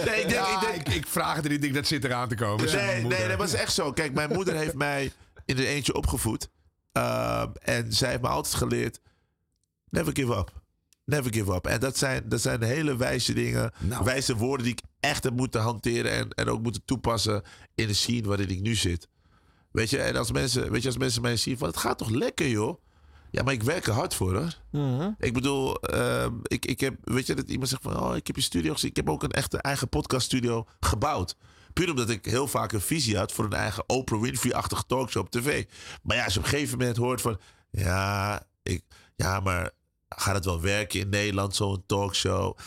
nee, 0.06 0.22
ik 0.22 0.30
denk, 0.30 0.30
Ja, 0.30 0.62
ik, 0.62 0.68
denk, 0.72 0.88
ik, 0.88 0.94
ik 0.94 1.08
vraag 1.08 1.36
het 1.36 1.44
er 1.44 1.50
niet, 1.50 1.58
ik 1.58 1.64
denk 1.64 1.76
dat 1.76 1.88
zit 1.88 2.04
eraan 2.04 2.28
te 2.28 2.36
komen. 2.36 2.66
Nee, 2.76 3.04
nee, 3.04 3.28
dat 3.28 3.38
was 3.38 3.54
echt 3.54 3.74
zo. 3.74 3.92
Kijk, 3.92 4.14
mijn 4.14 4.34
moeder 4.34 4.56
heeft 4.56 4.74
mij 4.88 5.12
in 5.46 5.56
de 5.56 5.68
eentje 5.68 5.94
opgevoed. 5.94 6.50
Ehm, 6.92 7.50
en 7.62 7.94
zij 7.94 8.10
heeft 8.10 8.22
me 8.22 8.28
altijd 8.28 8.56
geleerd: 8.56 9.00
never 9.90 10.14
give 10.16 10.36
up. 10.36 10.52
Never 11.06 11.34
give 11.34 11.54
up. 11.54 11.66
En 11.68 11.80
dat 11.80 11.98
zijn, 11.98 12.30
dat 12.30 12.42
zijn 12.42 12.62
hele 12.64 12.96
wijze 12.96 13.34
dingen, 13.34 13.72
Nou. 13.80 14.04
wijze 14.04 14.36
woorden 14.36 14.66
die 14.66 14.74
ik 14.76 14.82
echt 15.00 15.24
heb 15.24 15.34
moeten 15.34 15.62
hanteren 15.62 16.12
en, 16.12 16.30
en 16.30 16.50
ook 16.50 16.62
moeten 16.62 16.82
toepassen 16.86 17.44
in 17.76 17.88
de 17.88 17.94
scene 17.94 18.28
waarin 18.28 18.50
ik 18.50 18.62
nu 18.62 18.76
zit. 18.76 19.08
Weet 19.72 19.90
je, 19.90 19.98
en 20.02 20.16
als 20.16 20.32
mensen, 20.32 20.72
weet 20.72 20.82
je, 20.82 20.88
als 20.88 20.98
mensen 20.98 21.22
mij 21.22 21.38
zien 21.38 21.58
van 21.58 21.68
het 21.68 21.78
gaat 21.78 21.98
toch 21.98 22.10
lekker 22.10 22.48
joh. 22.48 22.82
Ja, 23.32 23.44
maar 23.44 23.54
ik 23.54 23.64
werk 23.64 23.88
er 23.88 23.94
hard 23.94 24.14
voor 24.14 24.34
hoor. 24.34 24.58
Mhm. 24.72 25.12
Ik 25.18 25.34
bedoel, 25.34 25.76
ehm, 25.82 26.34
ik, 26.44 26.66
ik 26.66 26.80
heb, 26.80 26.96
weet 27.04 27.28
je, 27.28 27.36
dat 27.36 27.50
iemand 27.50 27.70
zegt 27.70 27.82
van, 27.82 28.00
oh, 28.00 28.16
ik 28.16 28.28
heb 28.28 28.36
je 28.36 28.42
studio 28.42 28.74
gezien. 28.74 28.90
Ik 28.90 28.96
heb 28.96 29.10
ook 29.10 29.24
een 29.24 29.32
echte 29.32 29.58
eigen 29.58 29.90
podcaststudio 29.90 30.68
gebouwd. 30.80 31.36
Puur 31.74 31.90
omdat 31.90 32.10
ik 32.10 32.26
heel 32.26 32.48
vaak 32.48 32.72
een 32.72 32.82
visie 32.82 33.18
had 33.18 33.32
voor 33.32 33.46
een 33.46 33.54
eigen 33.54 33.84
Oprah 33.90 34.22
Winfrey-achtige 34.22 34.84
talkshow 34.88 35.24
op 35.24 35.30
tv. 35.32 35.66
Maar 36.04 36.16
ja, 36.16 36.24
als 36.24 36.34
je 36.34 36.40
op 36.40 36.46
een 36.46 36.52
gegeven 36.52 36.78
moment 36.78 36.98
hoort 36.98 37.22
van, 37.22 37.40
ja, 37.70 38.44
ik, 38.64 38.84
ja 39.16 39.40
maar 39.40 39.72
gaat 40.10 40.36
het 40.36 40.46
wel 40.46 40.62
werken 40.62 41.00
in 41.00 41.10
Nederland, 41.10 41.56
zo'n 41.56 41.84
talkshow? 41.86 42.58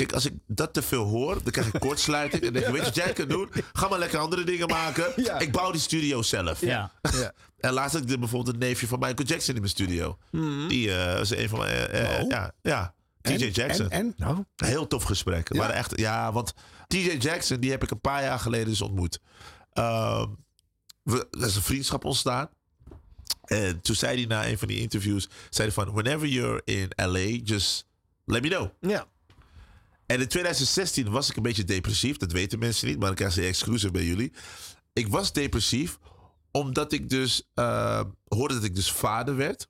Kijk, 0.00 0.12
als 0.12 0.26
ik 0.26 0.32
dat 0.46 0.72
te 0.72 0.82
veel 0.82 1.04
hoor, 1.04 1.42
dan 1.42 1.52
krijg 1.52 1.74
ik 1.74 1.80
kortsluiting. 1.88 2.42
En 2.42 2.52
denk 2.52 2.66
ik, 2.66 2.72
weet 2.72 2.80
je 2.80 2.86
wat 2.86 2.94
jij 2.94 3.12
kan 3.12 3.28
doen? 3.28 3.48
Ga 3.72 3.88
maar 3.88 3.98
lekker 3.98 4.18
andere 4.18 4.44
dingen 4.44 4.68
maken. 4.68 5.12
Ik 5.46 5.52
bouw 5.52 5.70
die 5.70 5.80
studio 5.80 6.22
zelf. 6.22 6.60
Ja. 6.60 6.92
En 7.60 7.72
laatst 7.72 7.92
had 7.92 8.10
ik 8.10 8.18
bijvoorbeeld 8.20 8.54
een 8.54 8.60
neefje 8.60 8.86
van 8.86 8.98
Michael 8.98 9.28
Jackson 9.28 9.54
in 9.54 9.60
mijn 9.60 9.72
studio. 9.72 10.18
Die 10.68 10.94
eh, 10.94 11.20
is 11.20 11.30
een 11.30 11.48
van 11.48 11.58
mijn... 11.58 11.86
Oh. 11.86 12.28
Ja, 12.28 12.52
ja. 12.62 12.94
TJ? 13.20 13.44
Jackson. 13.44 13.90
En? 13.90 14.00
en? 14.00 14.14
Nou, 14.16 14.44
heel 14.56 14.86
tof 14.86 15.02
gesprek. 15.02 15.52
Ja. 15.52 15.58
Maar 15.58 15.70
echt, 15.70 15.98
ja, 15.98 16.32
want 16.32 16.54
TJ 16.86 17.16
Jackson, 17.18 17.60
die 17.60 17.70
heb 17.70 17.82
ik 17.82 17.90
een 17.90 18.00
paar 18.00 18.22
jaar 18.22 18.38
geleden 18.38 18.68
dus 18.68 18.80
ontmoet. 18.80 19.20
Ehm, 19.72 20.26
we, 21.02 21.28
er 21.30 21.46
is 21.46 21.56
een 21.56 21.62
vriendschap 21.62 22.04
ontstaan. 22.04 22.48
En 23.44 23.80
toen 23.80 23.94
zei 23.94 24.16
hij 24.16 24.26
na 24.26 24.46
een 24.46 24.58
van 24.58 24.68
die 24.68 24.80
interviews, 24.80 25.28
zei 25.50 25.68
hij 25.68 25.84
van, 25.84 25.92
whenever 25.94 26.26
you're 26.26 26.62
in 26.64 26.88
LA, 26.96 27.40
just 27.44 27.86
let 28.24 28.42
me 28.42 28.48
know. 28.48 28.68
Ja. 28.80 29.06
En 30.10 30.20
in 30.20 30.28
2016 30.28 31.10
was 31.10 31.30
ik 31.30 31.36
een 31.36 31.42
beetje 31.42 31.64
depressief. 31.64 32.16
Dat 32.16 32.32
weten 32.32 32.58
mensen 32.58 32.88
niet, 32.88 32.98
maar 32.98 33.06
dan 33.06 33.16
krijg 33.16 33.34
je 33.34 33.42
exclusive 33.42 33.92
bij 33.92 34.04
jullie. 34.04 34.32
Ik 34.92 35.08
was 35.08 35.32
depressief 35.32 35.98
omdat 36.50 36.92
ik 36.92 37.08
dus 37.08 37.50
eh, 37.54 38.02
hoorde 38.24 38.54
dat 38.54 38.64
ik 38.64 38.74
dus 38.74 38.92
vader 38.92 39.36
werd. 39.36 39.68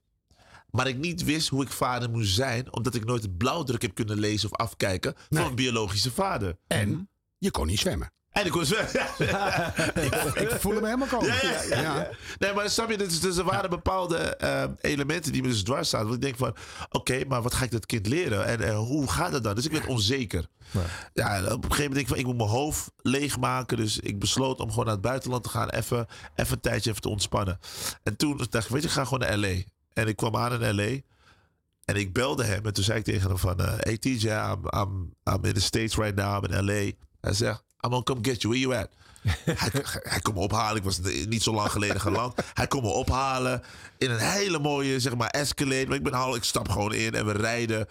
Maar 0.69 0.87
ik 0.87 0.97
niet 0.97 1.23
wist 1.23 1.47
hoe 1.47 1.63
ik 1.63 1.69
vader 1.69 2.09
moest 2.09 2.33
zijn. 2.33 2.73
Omdat 2.73 2.95
ik 2.95 3.05
nooit 3.05 3.21
het 3.21 3.37
blauwdruk 3.37 3.81
heb 3.81 3.95
kunnen 3.95 4.19
lezen 4.19 4.51
of 4.51 4.57
afkijken 4.57 5.15
van 5.29 5.45
een 5.45 5.55
biologische 5.55 6.11
vader. 6.11 6.57
En 6.67 7.09
je 7.37 7.51
kon 7.51 7.67
niet 7.67 7.79
zwemmen. 7.79 8.11
En 8.31 8.45
ik 8.45 8.51
kon 8.51 8.65
zwemmen. 8.65 8.89
ik, 10.05 10.35
ik 10.35 10.49
voel 10.59 10.73
hem 10.73 10.83
helemaal 10.83 11.07
komen. 11.07 11.27
Ja, 11.27 11.39
ja, 11.41 11.63
ja, 11.63 11.81
ja. 11.81 12.09
Nee, 12.39 12.53
maar 12.53 12.69
snap 12.69 12.89
je, 12.89 12.97
dus, 12.97 13.19
dus 13.19 13.37
er 13.37 13.43
waren 13.43 13.69
bepaalde 13.69 14.17
eh, 14.17 14.63
elementen 14.81 15.31
die 15.31 15.41
me 15.41 15.47
dus 15.47 15.63
dwars 15.63 15.89
zaten. 15.89 16.07
Want 16.07 16.23
ik 16.23 16.25
denk 16.25 16.37
van, 16.37 16.55
oké, 16.89 17.25
maar 17.27 17.41
wat 17.41 17.53
ga 17.53 17.63
ik 17.63 17.71
dat 17.71 17.85
kind 17.85 18.07
leren? 18.07 18.45
En 18.45 18.61
eh, 18.61 18.77
hoe 18.77 19.11
gaat 19.11 19.31
het 19.33 19.43
dan? 19.43 19.55
Dus 19.55 19.65
ik 19.65 19.71
werd 19.71 19.85
onzeker. 19.85 20.45
Ja, 21.13 21.37
op 21.37 21.43
een 21.43 21.51
gegeven 21.51 21.67
moment 21.67 21.77
denk 21.77 21.99
ik 21.99 22.07
van, 22.07 22.17
ik 22.17 22.25
moet 22.25 22.37
mijn 22.37 22.49
hoofd 22.49 22.91
leegmaken. 22.97 23.77
Dus 23.77 23.99
ik 23.99 24.19
besloot 24.19 24.59
om 24.59 24.69
gewoon 24.69 24.85
naar 24.85 24.93
het 24.93 25.03
buitenland 25.03 25.43
te 25.43 25.49
gaan. 25.49 25.69
Even, 25.69 26.07
even 26.35 26.53
een 26.53 26.59
tijdje 26.59 26.89
even 26.89 27.01
te 27.01 27.09
ontspannen. 27.09 27.59
En 28.03 28.15
toen 28.15 28.37
dacht 28.49 28.65
ik, 28.65 28.71
weet 28.71 28.81
je, 28.81 28.87
ik 28.87 28.93
ga 28.93 29.03
gewoon 29.03 29.19
naar 29.19 29.37
L.A. 29.37 29.61
En 29.93 30.07
ik 30.07 30.15
kwam 30.15 30.35
aan 30.35 30.63
in 30.63 30.75
L.A. 30.75 30.99
En 31.85 31.95
ik 31.95 32.13
belde 32.13 32.43
hem 32.43 32.65
en 32.65 32.73
toen 32.73 32.83
zei 32.83 32.97
ik 32.99 33.03
tegen 33.05 33.27
hem 33.27 33.37
van... 33.37 33.59
eh, 33.59 33.73
hey 33.77 33.97
TJ, 33.97 34.27
I'm, 34.27 34.65
I'm, 34.79 35.13
I'm 35.33 35.45
in 35.45 35.53
the 35.53 35.61
States 35.61 35.95
right 35.95 36.15
now. 36.15 36.43
I'm 36.43 36.51
in 36.51 36.65
L.A. 36.65 36.91
Hij 37.21 37.33
zegt, 37.33 37.63
I'm 37.81 37.89
gonna 37.89 38.03
come 38.03 38.19
get 38.21 38.41
you. 38.41 38.53
Where 38.53 38.59
you 38.59 38.75
at? 38.75 38.89
hij, 39.61 39.83
hij 40.03 40.19
kon 40.19 40.33
me 40.33 40.39
ophalen. 40.39 40.77
Ik 40.77 40.83
was 40.83 40.99
niet 41.27 41.43
zo 41.43 41.53
lang 41.53 41.71
geleden 41.71 42.01
geland. 42.01 42.33
Hij 42.53 42.67
kon 42.67 42.81
me 42.81 42.89
ophalen 42.89 43.63
in 43.97 44.11
een 44.11 44.19
hele 44.19 44.59
mooie, 44.59 44.99
zeg 44.99 45.15
maar, 45.15 45.29
Escalade. 45.29 45.85
Maar 45.87 45.97
ik 45.97 46.03
ben 46.03 46.13
al, 46.13 46.35
ik 46.35 46.43
stap 46.43 46.69
gewoon 46.69 46.93
in 46.93 47.13
en 47.13 47.25
we 47.25 47.31
rijden. 47.31 47.87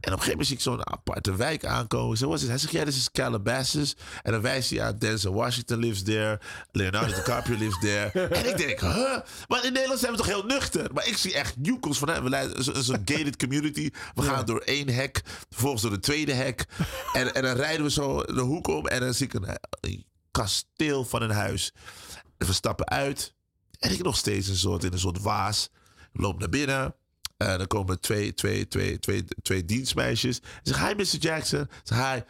En 0.00 0.12
op 0.12 0.18
een 0.18 0.24
gegeven 0.24 0.30
moment 0.30 0.46
zie 0.46 0.56
ik 0.56 0.62
zo'n 0.62 0.90
aparte 0.92 1.36
wijk 1.36 1.64
aankomen. 1.64 2.16
Zo 2.16 2.28
was 2.28 2.40
het. 2.40 2.48
Hij 2.50 2.58
zegt, 2.58 2.72
ja, 2.72 2.84
dit 2.84 2.94
is 2.94 3.10
Calabasas. 3.10 3.96
En 4.22 4.32
dan 4.32 4.40
wijst 4.40 4.70
hij 4.70 4.82
aan 4.82 4.98
Denzel 4.98 5.32
Washington 5.34 5.78
lives 5.78 6.02
there. 6.02 6.40
Leonardo 6.72 7.14
DiCaprio 7.14 7.56
lives 7.64 7.78
there. 7.80 8.28
En 8.28 8.48
ik 8.48 8.56
denk, 8.56 8.80
huh? 8.80 9.18
Maar 9.48 9.64
in 9.64 9.72
Nederland 9.72 10.00
zijn 10.00 10.12
we 10.12 10.18
toch 10.18 10.26
heel 10.26 10.44
nuchter? 10.44 10.92
Maar 10.92 11.06
ik 11.06 11.16
zie 11.16 11.34
echt 11.34 11.54
joekels 11.62 11.98
van, 11.98 12.08
hè, 12.08 12.22
we 12.22 12.28
leiden 12.28 12.64
zo- 12.64 12.74
zo'n 12.82 13.02
gated 13.04 13.36
community. 13.36 13.90
We 14.14 14.22
gaan 14.22 14.44
door 14.46 14.60
één 14.60 14.88
hek, 14.88 15.22
vervolgens 15.50 15.82
door 15.82 15.90
de 15.90 16.00
tweede 16.00 16.32
hek. 16.32 16.66
En, 17.12 17.34
en 17.34 17.42
dan 17.42 17.56
rijden 17.56 17.84
we 17.84 17.90
zo 17.90 18.22
de 18.22 18.40
hoek 18.40 18.66
om. 18.68 18.86
En 18.86 19.00
dan 19.00 19.14
zie 19.14 19.26
ik 19.26 19.34
een, 19.34 19.48
een 19.80 20.04
kasteel 20.30 21.04
van 21.04 21.22
een 21.22 21.30
huis. 21.30 21.72
En 22.38 22.46
we 22.46 22.52
stappen 22.52 22.88
uit. 22.88 23.34
En 23.78 23.90
ik 23.92 24.02
nog 24.02 24.16
steeds 24.16 24.48
een 24.48 24.56
soort, 24.56 24.84
in 24.84 24.92
een 24.92 24.98
soort 24.98 25.20
waas. 25.22 25.68
Ik 26.12 26.20
loop 26.20 26.38
naar 26.38 26.48
binnen. 26.48 26.94
En 27.38 27.58
dan 27.58 27.66
komen 27.66 28.00
twee, 28.00 28.34
twee, 28.34 28.68
twee, 28.68 28.98
twee, 28.98 29.24
twee 29.42 29.64
dienstmeisjes. 29.64 30.36
Ik 30.38 30.42
zeg, 30.62 30.86
hi 30.88 30.94
Mr. 30.94 31.04
Jackson. 31.18 31.68
Zeg, 31.82 31.98
hi. 31.98 32.20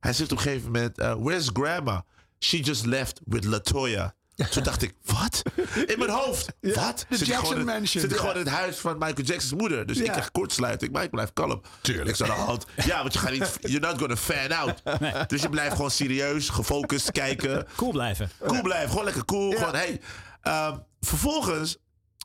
Hij 0.00 0.12
zegt 0.12 0.32
op 0.32 0.36
een 0.38 0.42
gegeven 0.42 0.64
moment, 0.72 0.98
uh, 0.98 1.14
where's 1.18 1.50
grandma? 1.52 2.04
She 2.38 2.58
just 2.60 2.84
left 2.86 3.20
with 3.24 3.44
Latoya. 3.44 4.14
Toen 4.50 4.62
dacht 4.62 4.82
ik, 4.82 4.94
wat? 5.04 5.42
In 5.86 5.98
mijn 5.98 6.10
hoofd. 6.10 6.46
Wat? 6.60 7.06
de 7.08 7.16
Zit 7.16 7.20
ik 7.20 7.26
Jackson 7.26 7.46
gewoon 7.46 7.58
in- 7.58 7.64
Mansion. 7.66 8.00
Zit 8.02 8.04
ik 8.04 8.10
Ja. 8.10 8.16
gewoon 8.16 8.34
in 8.34 8.40
het 8.46 8.48
huis 8.54 8.76
van 8.76 8.92
Michael 8.98 9.26
Jackson's 9.26 9.60
moeder. 9.60 9.86
Dus 9.86 9.98
ik 9.98 10.06
Ja. 10.06 10.12
krijg 10.12 10.30
kortsluiting, 10.30 10.92
maar 10.92 11.02
ik 11.02 11.10
blijf 11.10 11.32
kalm. 11.32 11.60
Tuurlijk. 11.80 12.08
Ik 12.08 12.16
zei 12.16 12.30
aan 12.30 12.36
de 12.36 12.42
hand. 12.42 12.64
Ja, 12.84 13.00
want 13.00 13.12
je 13.12 13.18
gaat 13.18 13.30
niet... 13.30 13.58
You're 13.60 13.86
not 13.86 13.98
gonna 13.98 14.16
fan 14.16 14.52
out. 14.52 14.82
Dus 15.30 15.42
je 15.42 15.48
blijft 15.48 15.74
gewoon 15.76 15.90
serieus, 15.90 16.48
gefocust 16.48 17.10
kijken. 17.12 17.66
Cool 17.76 17.90
blijven. 17.92 18.30
Cool 18.46 18.62
blijven. 18.62 18.88
Gewoon 18.88 19.04
lekker 19.04 19.24
cool. 19.24 19.52
Gewoon, 19.52 19.74
hey. 19.74 20.00
Ehm, 20.42 20.76
vervolgens 21.00 21.76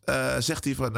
eh, 0.06 0.36
zegt 0.40 0.64
hij 0.64 0.76
van... 0.76 0.96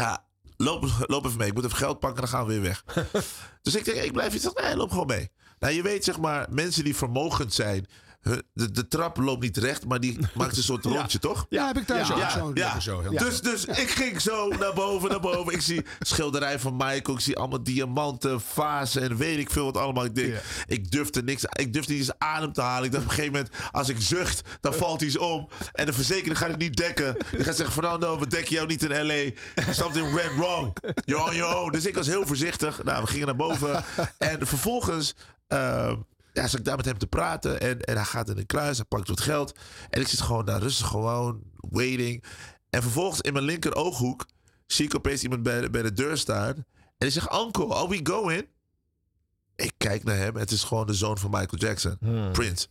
ja, 0.00 0.24
loop, 0.56 0.86
loop 1.06 1.24
even 1.24 1.38
mee. 1.38 1.48
Ik 1.48 1.54
moet 1.54 1.64
even 1.64 1.76
geld 1.76 1.98
pakken, 1.98 2.20
dan 2.20 2.30
gaan 2.30 2.46
we 2.46 2.52
weer 2.52 2.62
weg. 2.62 2.84
dus 3.62 3.74
ik 3.74 3.84
denk, 3.84 3.96
ik 3.96 4.12
blijf 4.12 4.34
iets. 4.34 4.52
Nee, 4.54 4.76
loop 4.76 4.90
gewoon 4.90 5.06
mee. 5.06 5.30
Nou, 5.58 5.74
je 5.74 5.82
weet 5.82 6.04
zeg 6.04 6.18
maar, 6.18 6.46
mensen 6.50 6.84
die 6.84 6.96
vermogend 6.96 7.54
zijn... 7.54 7.86
De, 8.22 8.70
de 8.70 8.88
trap 8.88 9.16
loopt 9.16 9.42
niet 9.42 9.56
recht, 9.56 9.86
maar 9.86 10.00
die 10.00 10.18
maakt 10.34 10.56
een 10.56 10.62
soort 10.62 10.84
rondje, 10.84 11.18
toch? 11.18 11.46
Ja, 11.48 11.66
heb 11.66 11.76
ik 11.76 11.86
thuis 11.86 12.12
ook. 12.12 12.18
Ja, 12.18 12.30
Zo, 12.30 12.50
ja. 12.54 12.80
zo, 12.80 13.00
heel 13.00 13.10
Dus, 13.18 13.40
dus 13.40 13.64
ik 13.64 13.90
ging 13.90 14.20
zo 14.20 14.48
naar 14.48 14.72
boven, 14.74 15.08
naar 15.10 15.20
boven. 15.20 15.52
Ik 15.52 15.60
zie 15.60 15.84
schilderij 16.00 16.58
van 16.58 16.76
Michael. 16.76 17.16
Ik 17.16 17.20
zie 17.20 17.36
allemaal 17.36 17.62
diamanten, 17.62 18.40
vazen 18.40 19.02
en 19.02 19.16
weet 19.16 19.38
ik 19.38 19.50
veel 19.50 19.64
wat 19.64 19.76
allemaal. 19.76 20.04
Ik 20.04 20.14
denk, 20.14 20.34
ik 20.66 20.90
durfde 20.90 21.22
niks. 21.22 21.44
Ik 21.44 21.72
durfde 21.72 21.92
niet 21.92 22.00
eens 22.00 22.18
adem 22.18 22.52
te 22.52 22.60
halen. 22.60 22.84
Ik 22.84 22.92
dacht 22.92 23.04
op 23.04 23.10
een 23.10 23.16
gegeven 23.16 23.36
moment, 23.36 23.54
als 23.70 23.88
ik 23.88 24.00
zucht, 24.00 24.42
dan 24.60 24.74
valt 24.74 25.02
iets 25.02 25.18
om. 25.18 25.48
En 25.72 25.86
de 25.86 25.92
verzekering 25.92 26.38
gaat 26.38 26.48
het 26.50 26.58
niet 26.58 26.76
dekken. 26.76 27.16
Die 27.30 27.44
gaat 27.44 27.56
zeggen, 27.56 27.74
Fernando, 27.74 28.18
we 28.18 28.26
dekken 28.26 28.54
jou 28.54 28.66
niet 28.66 28.82
in 28.82 29.06
L.A. 29.06 29.30
Something 29.72 30.12
went 30.12 30.34
wrong. 30.36 30.76
Your 31.04 31.56
own. 31.56 31.72
Dus 31.72 31.86
ik 31.86 31.94
was 31.94 32.06
heel 32.06 32.26
voorzichtig. 32.26 32.82
Nou, 32.84 33.02
we 33.02 33.08
gingen 33.08 33.26
naar 33.26 33.36
boven. 33.36 33.84
En 34.18 34.46
vervolgens... 34.46 35.14
eh, 35.48 35.92
ja, 36.32 36.48
zat 36.48 36.58
ik 36.58 36.64
daar 36.64 36.76
met 36.76 36.84
hem 36.84 36.98
te 36.98 37.06
praten. 37.06 37.60
En, 37.60 37.80
en 37.80 37.94
hij 37.94 38.04
gaat 38.04 38.28
in 38.28 38.36
de 38.36 38.44
kluis, 38.44 38.76
hij 38.76 38.86
pakt 38.86 39.08
wat 39.08 39.20
geld. 39.20 39.58
En 39.90 40.00
ik 40.00 40.08
zit 40.08 40.20
gewoon 40.20 40.44
daar 40.44 40.60
rustig 40.60 40.86
gewoon, 40.86 41.42
waiting. 41.56 42.24
En 42.70 42.82
vervolgens 42.82 43.20
in 43.20 43.32
mijn 43.32 43.44
linker 43.44 43.74
ooghoek 43.74 44.26
zie 44.66 44.84
ik 44.84 44.94
opeens 44.94 45.22
iemand 45.22 45.42
bij 45.42 45.60
de, 45.60 45.70
bij 45.70 45.82
de 45.82 45.92
deur 45.92 46.18
staan. 46.18 46.54
En 46.54 46.64
die 46.98 47.10
zegt, 47.10 47.34
uncle, 47.34 47.74
are 47.74 47.88
we 47.88 48.00
going? 48.02 48.48
Ik 49.56 49.72
kijk 49.76 50.04
naar 50.04 50.16
hem. 50.16 50.36
Het 50.36 50.50
is 50.50 50.62
gewoon 50.62 50.86
de 50.86 50.94
zoon 50.94 51.18
van 51.18 51.30
Michael 51.30 51.58
Jackson, 51.58 51.98
Prince. 52.32 52.66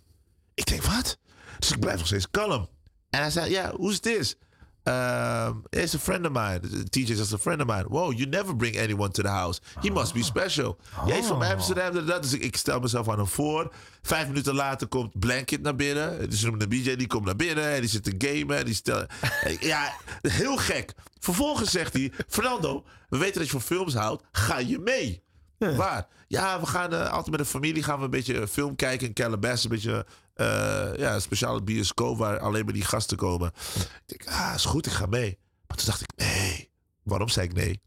Ik 0.53 0.66
denk, 0.66 0.84
wat? 0.84 1.18
Dus 1.60 1.72
ik 1.72 1.80
blijf 1.80 1.97
nog 1.97 2.07
steeds 2.07 2.30
kalm. 2.32 2.68
En 3.10 3.20
hij 3.20 3.32
zei, 3.32 3.51
ja, 3.51 3.72
who's 3.78 3.99
this? 3.99 4.36
Um, 4.90 5.64
it's 5.70 5.94
a 5.94 6.00
friend 6.00 6.26
of 6.26 6.32
mine. 6.32 6.62
Teacher 6.90 7.14
is 7.14 7.34
a 7.34 7.38
friend 7.38 7.62
of 7.62 7.68
mine. 7.68 7.86
Wow, 7.90 8.12
you 8.12 8.26
never 8.26 8.56
bring 8.56 8.76
anyone 8.78 9.12
to 9.12 9.22
the 9.22 9.30
house. 9.30 9.62
He 9.82 9.90
must 9.90 10.14
be 10.14 10.24
special. 10.24 10.78
Jij 11.06 11.20
is 11.20 11.26
van 11.26 11.42
Amsterdam. 11.42 12.06
dat. 12.06 12.22
Dus 12.22 12.34
ik, 12.34 12.58
stel 12.58 12.80
mezelf 12.80 13.10
aan 13.10 13.18
hem 13.18 13.28
voor. 13.28 13.74
Vijf 14.02 14.28
minuten 14.28 14.56
later 14.56 14.88
komt 14.88 15.20
Blanket 15.20 15.62
naar 15.62 15.76
binnen. 15.76 16.30
Dus 16.30 16.42
noemen 16.42 16.60
de 16.60 16.68
BJ, 16.68 16.96
die 16.96 17.08
komt 17.08 17.26
naar 17.26 17.36
binnen. 17.36 17.74
En 17.74 17.80
die 17.80 17.90
zit 17.90 18.04
te 18.04 18.16
gamen. 18.18 18.58
En 18.58 18.66
die 18.66 18.74
stel, 18.74 19.06
ja, 19.60 19.94
heel 20.22 20.58
gek. 20.58 20.94
Vervolgens 21.20 21.72
zegt 21.72 21.94
hij, 21.94 22.12
Fernando, 22.28 22.86
we 23.10 23.18
weten 23.18 23.38
dat 23.38 23.46
je 23.46 23.52
van 23.52 23.62
films 23.62 23.94
houdt. 23.94 24.24
Ga 24.32 24.58
je 24.58 24.80
mee? 24.80 25.24
Waar? 25.58 26.08
Ja, 26.28 26.60
we 26.60 26.66
gaan 26.66 26.94
eh, 26.94 27.10
altijd 27.10 27.30
met 27.30 27.40
de 27.40 27.46
familie 27.46 27.84
gaan 27.84 27.98
we 27.98 28.04
een 28.04 28.10
beetje 28.10 28.48
film 28.48 28.76
kijken 28.76 29.08
in 29.08 29.14
Calabasas. 29.14 29.64
Een 29.64 29.70
beetje 29.70 30.06
eh, 30.06 30.12
ja, 30.98 31.14
een 31.14 31.22
speciale 31.22 31.62
bioscoop 31.62 32.18
waar 32.18 32.40
alleen 32.40 32.66
maar 32.66 32.74
die 32.74 32.86
gasten 32.86 33.18
komen. 33.18 33.52
Ik 34.06 34.06
denk, 34.06 34.38
ah, 34.38 34.52
is 34.56 34.66
goed, 34.66 34.86
ik 34.86 34.92
ga 34.92 35.06
mee. 35.06 35.38
Maar 35.68 35.78
toen 35.78 35.86
dacht 35.86 36.02
ik, 36.02 36.12
nee. 36.16 36.70
Waarom 37.04 37.30
zei 37.30 37.48
ik 37.48 37.54
nee? 37.54 37.82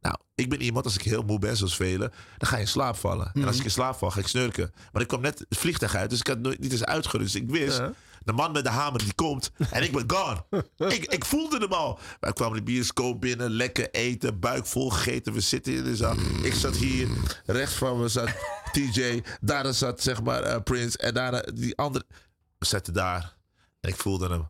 Nou, 0.00 0.16
ik 0.34 0.48
ben 0.48 0.62
iemand, 0.62 0.84
als 0.84 0.94
ik 0.94 1.02
heel 1.02 1.22
moe 1.22 1.38
ben, 1.38 1.56
zoals 1.56 1.76
velen, 1.76 2.12
dan 2.38 2.48
ga 2.48 2.56
je 2.56 2.62
in 2.62 2.68
slaap 2.68 2.96
vallen. 2.96 3.30
En 3.34 3.44
als 3.44 3.58
ik 3.58 3.64
in 3.64 3.70
slaap 3.70 3.96
val, 3.96 4.10
ga 4.10 4.20
ik 4.20 4.26
snurken. 4.26 4.72
Maar 4.92 5.02
ik 5.02 5.08
kwam 5.08 5.20
net 5.20 5.38
het 5.38 5.58
vliegtuig 5.58 5.94
uit, 5.94 6.10
dus 6.10 6.18
ik 6.18 6.26
had 6.26 6.38
nooit, 6.38 6.60
niet 6.60 6.72
eens 6.72 6.84
uitgerust. 6.84 7.34
Ik 7.34 7.50
wist, 7.50 7.80
de 8.30 8.36
man 8.36 8.52
met 8.52 8.64
de 8.64 8.70
hamer 8.70 8.98
die 8.98 9.14
komt 9.14 9.52
en 9.70 9.82
ik 9.82 9.92
ben 9.92 10.04
gone. 10.06 10.44
ik, 10.96 11.06
ik 11.06 11.24
voelde 11.24 11.58
hem 11.58 11.72
al. 11.72 11.98
Wij 12.20 12.32
kwamen 12.32 12.56
de 12.56 12.62
bioscoop 12.62 13.20
binnen, 13.20 13.50
lekker 13.50 13.90
eten, 13.90 14.38
buik 14.40 14.66
vol 14.66 14.90
gegeten. 14.90 15.32
We 15.32 15.40
zitten 15.40 15.74
in 15.74 15.84
de 15.84 15.96
zaal. 15.96 16.16
Ik 16.42 16.54
zat 16.54 16.76
hier, 16.76 17.08
rechts 17.46 17.74
van 17.74 18.00
me 18.00 18.08
zat 18.08 18.28
TJ, 18.72 19.22
daarna 19.40 19.72
zat 19.72 20.02
zeg 20.02 20.22
maar 20.22 20.42
eh, 20.42 20.62
Prince 20.62 20.98
en 20.98 21.14
daarna 21.14 21.40
die 21.54 21.76
andere. 21.76 22.04
We 22.58 22.66
zaten 22.66 22.92
daar. 22.92 23.38
En 23.80 23.90
ik 23.90 23.96
voelde 23.96 24.28
hem. 24.28 24.48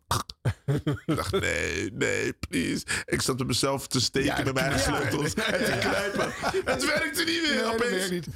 ik 1.07 1.17
dacht, 1.17 1.33
nee, 1.41 1.93
nee, 1.93 2.33
please. 2.33 2.87
Ik 3.05 3.23
zat 3.23 3.39
met 3.39 3.47
mezelf 3.47 3.87
te 3.87 4.01
steken 4.01 4.37
Ja, 4.37 4.43
met 4.43 4.55
mijn 4.55 4.67
eigen 4.67 4.93
ja. 4.93 4.99
sleutels 4.99 5.35
en 5.35 5.65
te 5.65 5.79
knijpen. 5.79 6.33
Het 6.65 6.85
werkte 6.85 7.25
niet 7.25 7.43
meer. 7.43 7.55
Nee, 7.55 7.65
Opeens. 7.65 8.27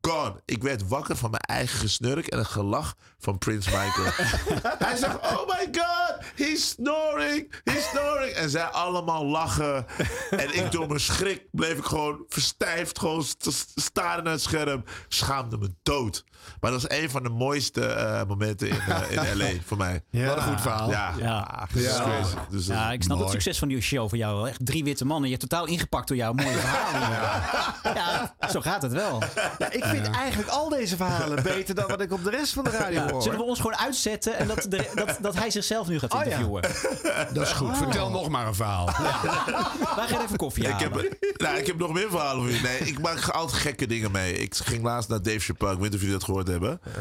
Gone. 0.00 0.34
Ik 0.44 0.62
werd 0.62 0.88
wakker 0.88 1.16
van 1.16 1.30
mijn 1.30 1.42
eigen 1.42 1.78
gesnurk 1.78 2.26
en 2.26 2.38
een 2.38 2.46
gelach 2.46 2.94
van 3.18 3.38
Prince 3.38 3.70
Michael. 3.70 4.12
Hij 4.86 4.96
zegt, 4.96 5.16
oh 5.16 5.46
my 5.46 5.68
god, 5.72 6.16
he's 6.36 6.68
snoring, 6.68 7.52
he's 7.64 7.88
snoring. 7.88 8.32
En 8.32 8.50
zij 8.50 8.64
allemaal 8.64 9.24
lachen. 9.26 9.86
En 10.30 10.54
ik 10.54 10.70
door 10.70 10.86
mijn 10.86 11.00
schrik 11.00 11.42
bleef 11.52 11.78
ik 11.78 11.84
gewoon 11.84 12.24
verstijfd, 12.28 12.98
gewoon 12.98 13.24
st- 13.24 13.72
staren 13.74 14.24
naar 14.24 14.32
het 14.32 14.42
scherm. 14.42 14.84
Schaamde 15.08 15.58
me 15.58 15.74
dood. 15.82 16.24
Maar 16.60 16.70
dat 16.70 16.90
is 16.90 17.02
een 17.02 17.10
van 17.10 17.22
de 17.22 17.28
mooiste 17.28 17.84
eh, 17.86 18.22
momenten 18.28 18.68
in, 18.68 18.80
eh, 18.80 19.10
in 19.10 19.36
L.A. 19.38 19.48
voor 19.66 19.76
mij. 19.76 20.02
Wat 20.10 20.36
een 20.36 20.42
goed 20.42 20.60
verhaal. 20.60 20.90
Ja, 20.90 21.66
crazy. 21.72 22.34
Dus 22.50 22.66
Ja, 22.66 22.92
ik 22.92 23.02
snap 23.02 23.18
het 23.18 23.30
succes 23.30 23.58
van 23.58 23.68
die 23.68 23.80
show 23.80 24.08
voor 24.08 24.18
jou 24.18 24.36
wel. 24.36 24.48
Echt 24.48 24.66
drie 24.66 24.84
witte 24.84 25.04
mannen. 25.04 25.30
Je 25.30 25.36
hebt 25.36 25.48
totaal 25.50 25.66
ingepakt 25.66 26.08
door 26.08 26.16
jouw 26.16 26.32
mooie 26.32 26.56
verhalen. 26.58 27.08
Ja. 28.00 28.34
zo 28.50 28.60
gaat 28.60 28.82
het 28.82 28.92
wel. 28.92 29.22
Ja, 29.58 29.70
ik 29.70 29.84
vind 29.90 30.10
eigenlijk 30.10 30.48
al 30.50 30.68
deze 30.68 30.96
verhalen 30.96 31.42
beter 31.54 31.74
dan 31.74 31.86
wat 31.88 32.00
ik 32.00 32.12
op 32.12 32.24
de 32.24 32.30
rest 32.30 32.52
van 32.52 32.64
de 32.64 32.70
radio 32.70 33.00
Ja, 33.04 33.10
hoor. 33.10 33.22
zullen 33.22 33.38
we 33.38 33.44
ons 33.44 33.60
gewoon 33.60 33.76
uitzetten 33.76 34.36
en 34.36 34.46
dat, 34.46 34.66
de- 34.68 34.90
dat, 34.94 35.18
dat 35.20 35.34
hij 35.34 35.50
zichzelf 35.50 35.88
nu 35.88 35.98
gaat 35.98 36.12
Oh, 36.12 36.18
ja. 36.18 36.24
interviewen? 36.24 36.62
Dat 37.34 37.46
is 37.46 37.52
goed. 37.52 37.76
Vertel 37.76 38.10
nog 38.10 38.28
maar 38.28 38.46
een 38.46 38.54
verhaal. 38.54 38.86
Wij 39.96 40.06
gaan 40.08 40.22
even 40.24 40.36
koffie 40.36 40.64
Ik 40.64 40.70
halen. 40.70 40.92
heb, 40.92 41.16
nou, 41.36 41.56
ik 41.56 41.66
heb 41.66 41.78
nog 41.78 41.92
meer 41.92 42.10
verhalen 42.10 42.42
voor 42.42 42.52
je. 42.54 42.60
Nee, 42.62 42.78
ik 42.78 42.98
maak 43.00 43.28
altijd 43.28 43.60
gekke 43.62 43.86
dingen 43.86 44.10
mee. 44.10 44.32
Ik 44.32 44.54
ging 44.54 44.82
laatst 44.82 45.08
naar 45.08 45.22
Dave 45.22 45.38
Chappelle. 45.38 45.72
Ik 45.72 45.78
weet 45.78 45.86
niet 45.86 45.94
of 45.94 46.00
jullie 46.00 46.16
dat 46.16 46.24
gehoord 46.24 46.48
hebben. 46.48 46.80
Uh, 46.90 47.00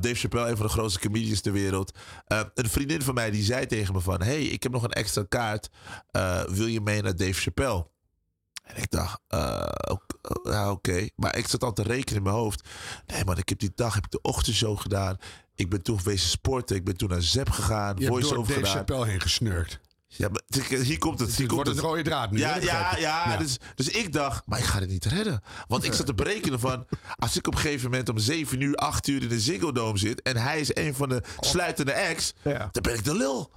Dave 0.00 0.14
Chappelle, 0.14 0.48
een 0.48 0.56
van 0.56 0.66
de 0.66 0.72
grootste 0.72 1.00
comedians 1.00 1.40
ter 1.40 1.52
wereld. 1.52 1.92
Uh, 2.28 2.40
een 2.54 2.70
vriendin 2.70 3.02
van 3.02 3.14
mij 3.14 3.30
die 3.30 3.42
zei 3.44 3.66
tegen 3.66 3.94
me 3.94 4.00
van... 4.00 4.22
hey, 4.22 4.42
ik 4.42 4.62
heb 4.62 4.72
nog 4.72 4.82
een 4.82 4.92
extra 4.92 5.24
kaart. 5.28 5.68
Uh, 6.12 6.40
wil 6.40 6.66
je 6.66 6.80
mee 6.80 7.02
naar 7.02 7.16
Dave 7.16 7.32
Chappelle? 7.40 7.86
En 8.62 8.76
ik 8.76 8.90
dacht, 8.90 9.20
uh, 9.34 9.68
oké. 9.90 10.50
Ja, 10.50 10.70
oké. 10.70 11.08
Maar 11.16 11.36
ik 11.36 11.48
zat 11.48 11.64
al 11.64 11.72
te 11.72 11.82
rekenen 11.82 12.16
in 12.16 12.22
mijn 12.22 12.34
hoofd. 12.34 12.68
Nee, 13.06 13.24
man, 13.24 13.38
ik 13.38 13.48
heb 13.48 13.58
die 13.58 13.72
dag 13.74 13.94
heb 13.94 14.04
ik 14.04 14.10
de 14.10 14.20
ochtendshow 14.20 14.80
gedaan. 14.80 15.16
Ik 15.54 15.70
ben 15.70 15.82
toen 15.82 15.98
wezen 16.04 16.28
sporten. 16.28 16.76
Ik 16.76 16.84
ben 16.84 16.96
toen 16.96 17.08
naar 17.08 17.22
Zep 17.22 17.50
gegaan. 17.50 17.96
Je 17.98 18.12
hebt 18.12 18.28
door 18.28 18.46
gedaan. 18.46 18.64
Chappelle 18.64 19.06
heen 19.06 19.20
gesnurkt. 19.20 19.80
Ja, 20.16 20.28
maar 20.28 20.42
hier 20.82 20.98
komt 20.98 21.18
het. 21.18 21.28
Hier 21.28 21.46
komt 21.46 21.50
wordt 21.50 21.68
het. 21.68 21.78
een 21.78 21.84
rode 21.84 22.02
draad 22.02 22.30
nu, 22.30 22.38
Ja, 22.38 22.56
ja, 22.56 22.96
ja. 22.96 23.30
Ja. 23.30 23.36
Dus, 23.36 23.58
dus 23.74 23.88
ik 23.88 24.12
dacht, 24.12 24.46
maar 24.46 24.58
ik 24.58 24.64
ga 24.64 24.78
het 24.78 24.88
niet 24.88 25.04
redden. 25.04 25.42
Want 25.68 25.84
ik 25.84 25.92
zat 25.92 26.06
te 26.06 26.14
berekenen 26.14 26.60
van... 26.60 26.86
als 27.16 27.36
ik 27.36 27.46
op 27.46 27.54
een 27.54 27.60
gegeven 27.60 27.90
moment 27.90 28.08
om 28.08 28.18
7 28.18 28.60
uur, 28.60 28.74
8 28.74 29.06
uur 29.06 29.22
in 29.22 29.28
de 29.28 29.40
Ziggo 29.40 29.72
Dome 29.72 29.98
zit... 29.98 30.22
en 30.22 30.36
hij 30.36 30.60
is 30.60 30.76
een 30.76 30.94
van 30.94 31.08
de 31.08 31.22
sluitende 31.40 31.94
acts... 32.08 32.34
dan 32.42 32.82
ben 32.82 32.94
ik 32.94 33.04
de 33.04 33.16
lul. 33.16 33.50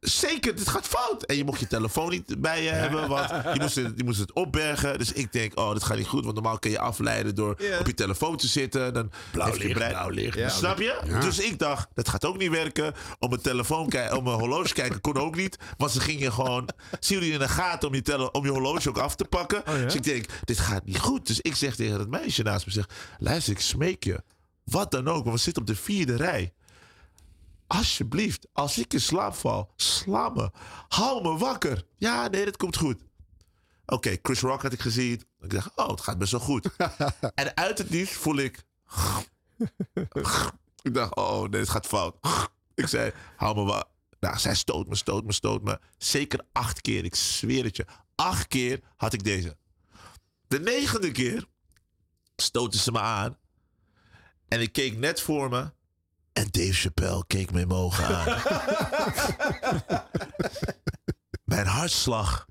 Zeker, 0.00 0.56
dit 0.56 0.68
gaat 0.68 0.86
fout. 0.86 1.22
En 1.22 1.36
je 1.36 1.44
mocht 1.44 1.60
je 1.60 1.66
telefoon 1.66 2.10
niet 2.10 2.40
bij 2.40 2.62
je 2.62 2.68
hebben... 2.70 3.08
want 3.14 3.28
je 3.28 3.60
moest, 3.60 3.74
het, 3.74 3.92
je 3.96 4.04
moest 4.04 4.20
het 4.20 4.32
opbergen. 4.32 4.98
Dus 4.98 5.12
ik 5.12 5.32
denk, 5.32 5.58
oh, 5.58 5.72
dit 5.72 5.84
gaat 5.84 5.96
niet 5.96 6.06
goed... 6.06 6.22
want 6.22 6.34
normaal 6.34 6.58
kun 6.58 6.70
je 6.70 6.78
afleiden 6.78 7.34
door 7.34 7.50
op 7.80 7.86
je 7.86 7.94
telefoon 7.94 8.36
te 8.36 8.46
zitten. 8.46 8.94
Dan 8.94 9.10
Blauw 9.32 9.56
licht, 9.56 9.72
brein- 9.72 9.90
blauw 9.90 10.08
licht, 10.08 10.52
Snap 10.52 10.78
je? 10.78 11.00
Ja. 11.04 11.20
Dus 11.20 11.38
ik 11.38 11.58
dacht, 11.58 11.88
dat 11.94 12.08
gaat 12.08 12.24
ook 12.24 12.38
niet 12.38 12.50
werken. 12.50 12.92
Op 13.18 13.28
mijn 13.28 13.42
telefoon 13.42 13.88
kijken, 13.88 14.16
op 14.16 14.24
mijn 14.24 14.38
horloge 14.38 14.72
kijken 14.72 15.00
kon 15.00 15.16
ook 15.16 15.36
niet. 15.36 15.58
Want 15.76 15.90
ze 15.90 16.00
gingen 16.00 16.32
gewoon, 16.32 16.68
zien 17.00 17.18
jullie 17.18 17.32
in 17.32 17.38
de 17.38 17.48
gaten 17.48 17.88
om 17.88 17.94
je, 17.94 18.02
tele, 18.02 18.30
om 18.30 18.44
je 18.44 18.50
horloge 18.50 18.88
ook 18.88 18.98
af 18.98 19.14
te 19.16 19.24
pakken. 19.24 19.62
Dus 19.82 19.94
ik 19.94 20.02
denk, 20.02 20.26
dit 20.44 20.58
gaat 20.58 20.84
niet 20.84 20.98
goed. 20.98 21.26
Dus 21.26 21.40
ik 21.40 21.54
zeg 21.54 21.74
tegen 21.76 21.98
het 21.98 22.08
meisje 22.08 22.42
naast 22.42 22.66
me, 22.66 22.72
zeg, 22.72 22.88
luister, 23.18 23.52
ik 23.52 23.60
smeek 23.60 24.04
je. 24.04 24.22
Wat 24.64 24.90
dan 24.90 25.08
ook, 25.08 25.24
want 25.24 25.36
we 25.36 25.42
zitten 25.42 25.62
op 25.62 25.68
de 25.68 25.76
vierde 25.76 26.16
rij. 26.16 26.52
Alsjeblieft, 27.68 28.46
als 28.52 28.78
ik 28.78 28.92
in 28.92 29.00
slaap 29.00 29.34
val, 29.34 29.72
sla 29.76 30.28
me. 30.28 30.50
Hou 30.88 31.22
me 31.22 31.36
wakker. 31.36 31.84
Ja, 31.96 32.28
nee, 32.28 32.44
dat 32.44 32.56
komt 32.56 32.76
goed. 32.76 33.00
Oké, 33.86 34.16
Chris 34.22 34.40
Rock 34.40 34.62
had 34.62 34.72
ik 34.72 34.80
gezien. 34.80 35.22
Ik 35.40 35.50
dacht, 35.50 35.76
oh, 35.76 35.88
het 35.88 36.00
gaat 36.00 36.18
best 36.18 36.30
wel 36.30 36.40
goed. 36.40 36.68
en 37.34 37.56
uit 37.56 37.78
het 37.78 37.90
niets 37.90 38.12
voel 38.12 38.36
ik... 38.36 38.64
ik 40.82 40.94
dacht, 40.94 41.16
oh 41.16 41.48
nee, 41.48 41.60
het 41.60 41.68
gaat 41.68 41.86
fout. 41.86 42.16
ik 42.74 42.86
zei, 42.86 43.12
hou 43.36 43.54
me 43.54 43.64
wakker. 43.64 43.90
Nou, 44.20 44.38
zij 44.38 44.54
stoot 44.54 44.88
me, 44.88 44.96
stoot 44.96 45.24
me, 45.24 45.32
stoot 45.32 45.62
me. 45.62 45.80
Zeker 45.98 46.40
acht 46.52 46.80
keer, 46.80 47.04
ik 47.04 47.14
zweer 47.14 47.64
het 47.64 47.76
je. 47.76 47.86
Acht 48.14 48.46
keer 48.46 48.80
had 48.96 49.12
ik 49.12 49.24
deze. 49.24 49.56
De 50.48 50.60
negende 50.60 51.10
keer 51.10 51.46
stootte 52.36 52.78
ze 52.78 52.92
me 52.92 53.00
aan. 53.00 53.38
En 54.48 54.60
ik 54.60 54.72
keek 54.72 54.96
net 54.96 55.20
voor 55.20 55.48
me. 55.48 55.70
En 56.38 56.48
Dave 56.50 56.72
Chappelle 56.72 57.24
keek 57.26 57.52
me 57.52 57.60
in 57.60 57.68
mijn 57.68 57.80
ogen 57.80 58.06
aan. 58.06 58.26
Mijn 61.44 61.66
hartslag, 61.66 62.46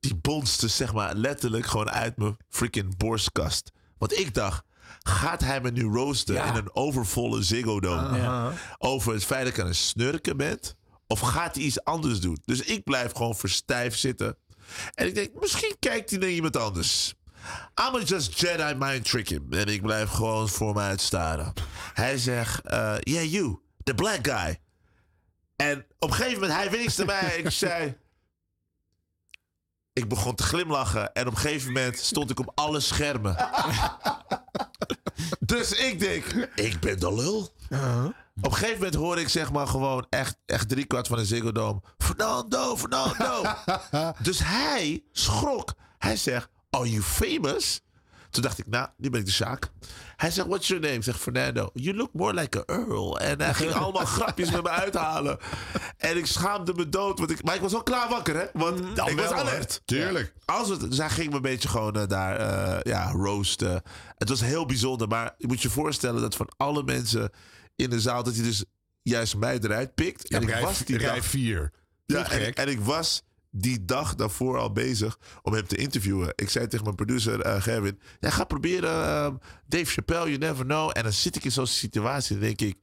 die 0.00 0.14
bonste 0.14 0.68
zeg 0.68 0.92
maar 0.92 1.14
letterlijk 1.14 1.66
gewoon 1.66 1.90
uit 1.90 2.16
mijn 2.16 2.36
freaking 2.48 2.96
borstkast. 2.96 3.72
Want 3.98 4.18
ik 4.18 4.34
dacht, 4.34 4.64
gaat 4.98 5.40
hij 5.40 5.60
me 5.60 5.70
nu 5.70 5.84
roosten 5.84 6.46
in 6.46 6.54
een 6.54 6.74
overvolle 6.74 7.42
Ziggo 7.42 7.80
Dome? 7.80 8.16
Ja. 8.16 8.52
Over 8.78 9.12
het 9.12 9.24
feit 9.24 9.44
dat 9.44 9.52
ik 9.52 9.60
aan 9.60 9.66
het 9.66 9.76
snurken 9.76 10.36
ben? 10.36 10.58
Of 11.06 11.20
gaat 11.20 11.54
hij 11.54 11.64
iets 11.64 11.84
anders 11.84 12.20
doen? 12.20 12.38
Dus 12.44 12.60
ik 12.60 12.84
blijf 12.84 13.12
gewoon 13.12 13.36
verstijfd 13.36 13.98
zitten. 13.98 14.36
En 14.94 15.06
ik 15.06 15.14
denk, 15.14 15.40
misschien 15.40 15.76
kijkt 15.78 16.10
hij 16.10 16.18
naar 16.18 16.28
iemand 16.28 16.56
anders. 16.56 17.14
I'm 17.74 18.02
just 18.02 18.40
Jedi 18.40 18.74
mind 18.74 19.04
trick 19.04 19.28
him. 19.28 19.52
En 19.52 19.66
ik 19.66 19.82
blijf 19.82 20.10
gewoon 20.10 20.48
voor 20.48 20.74
me 20.74 20.80
uitstaren. 20.80 21.52
Hij 21.94 22.18
zegt, 22.18 22.60
eh, 22.60 22.94
yeah 23.00 23.32
you, 23.32 23.58
the 23.82 23.94
black 23.94 24.26
guy. 24.26 24.60
En 25.56 25.86
op 25.98 26.10
een 26.10 26.16
gegeven 26.16 26.40
moment, 26.40 26.58
hij 26.58 26.70
winst 26.70 26.98
naar 26.98 27.06
mij. 27.06 27.36
Ik 27.44 27.50
zei... 27.50 27.96
Ik 29.92 30.08
begon 30.08 30.34
te 30.34 30.42
glimlachen. 30.42 31.12
En 31.12 31.26
op 31.26 31.32
een 31.32 31.38
gegeven 31.38 31.72
moment 31.72 31.98
stond 31.98 32.30
ik 32.30 32.38
op 32.38 32.52
alle 32.54 32.80
schermen. 32.80 33.36
dus 35.40 35.72
ik 35.72 35.98
denk, 35.98 36.24
ik 36.54 36.80
ben 36.80 37.00
de 37.00 37.14
lul. 37.14 37.52
Op 38.36 38.44
een 38.44 38.52
gegeven 38.52 38.76
moment 38.76 38.94
hoorde 38.94 39.20
ik 39.20 39.28
zeg 39.28 39.52
maar 39.52 39.66
gewoon 39.66 40.06
echt, 40.08 40.36
echt 40.46 40.68
driekwart 40.68 41.06
van 41.06 41.18
een 41.18 41.26
Ziggo 41.26 41.52
Dome. 41.52 41.80
Fernando, 41.98 42.76
Fernando. 42.76 43.42
dus 44.22 44.38
hij 44.42 45.02
schrok. 45.12 45.74
Hij 45.98 46.16
zegt, 46.16 46.48
are 46.74 46.90
you 46.90 47.02
famous? 47.02 47.80
Toen 48.30 48.42
dacht 48.42 48.58
ik, 48.58 48.66
nou, 48.66 48.88
nu 48.96 49.10
ben 49.10 49.20
ik 49.20 49.26
de 49.26 49.32
zaak. 49.32 49.68
Hij 50.16 50.30
zegt, 50.30 50.46
what's 50.48 50.68
your 50.68 50.82
name? 50.82 50.94
Ik 50.94 51.02
zeg, 51.02 51.20
Fernando. 51.20 51.70
You 51.74 51.96
look 51.96 52.12
more 52.12 52.34
like 52.34 52.58
a 52.58 52.62
Earl. 52.74 53.20
En 53.20 53.40
hij 53.40 53.54
ging 53.54 53.72
allemaal 53.72 54.04
grapjes 54.16 54.50
met 54.50 54.62
me 54.62 54.68
uithalen. 54.68 55.38
En 55.96 56.16
ik 56.16 56.26
schaamde 56.26 56.74
me 56.74 56.88
dood. 56.88 57.18
Want 57.18 57.30
ik, 57.30 57.42
maar 57.42 57.54
ik 57.54 57.60
was 57.60 57.72
wel 57.72 57.82
klaar 57.82 58.08
wakker, 58.08 58.36
hè? 58.36 58.44
Want 58.52 58.78
ik 58.80 58.96
was 58.96 59.14
wel, 59.14 59.32
alert. 59.34 59.72
hè? 59.72 59.78
Tuurlijk. 59.84 60.34
Als 60.44 60.68
het, 60.68 60.80
dus 60.80 60.98
hij 60.98 61.10
ging 61.10 61.30
me 61.30 61.36
een 61.36 61.42
beetje 61.42 61.68
gewoon 61.68 61.94
eh, 61.96 62.06
daar 62.06 62.36
eh, 62.36 62.92
ja, 62.92 63.10
roosten. 63.10 63.82
Het 64.18 64.28
was 64.28 64.40
heel 64.40 64.66
bijzonder. 64.66 65.08
Maar 65.08 65.34
je 65.38 65.46
moet 65.46 65.62
je 65.62 65.70
voorstellen 65.70 66.20
dat 66.20 66.36
van 66.36 66.48
alle 66.56 66.82
mensen 66.82 67.30
in 67.76 67.90
de 67.90 68.00
zaal... 68.00 68.22
dat 68.22 68.34
hij 68.34 68.44
dus 68.44 68.64
juist 69.02 69.36
mij 69.36 69.58
eruit 69.58 69.94
pikt. 69.94 70.28
Ja, 70.28 70.36
en 70.36 70.42
ik 70.42 70.48
rij- 70.48 70.62
was 70.62 70.78
die 70.78 70.98
rij 70.98 71.14
dag- 71.14 71.24
vier. 71.24 71.70
Ja, 72.06 72.30
en, 72.30 72.54
en 72.54 72.68
ik 72.68 72.80
was 72.80 73.22
die 73.56 73.84
dag 73.84 74.14
daarvoor 74.14 74.58
al 74.58 74.72
bezig 74.72 75.18
om 75.42 75.52
hem 75.52 75.66
te 75.66 75.76
interviewen. 75.76 76.32
Ik 76.34 76.50
zei 76.50 76.66
tegen 76.66 76.84
mijn 76.84 76.96
producer 76.96 77.40
eh 77.40 77.62
Gerwin... 77.62 77.98
Ja, 78.20 78.30
ga 78.30 78.44
proberen 78.44 79.04
ehm, 79.04 79.34
Dave 79.68 79.84
Chappelle, 79.84 80.26
you 80.26 80.38
never 80.38 80.64
know. 80.64 80.90
En 80.92 81.02
dan 81.02 81.12
zit 81.12 81.36
ik 81.36 81.44
in 81.44 81.52
zo'n 81.52 81.66
situatie 81.66 82.34
en 82.34 82.42
denk 82.42 82.60
ik... 82.60 82.76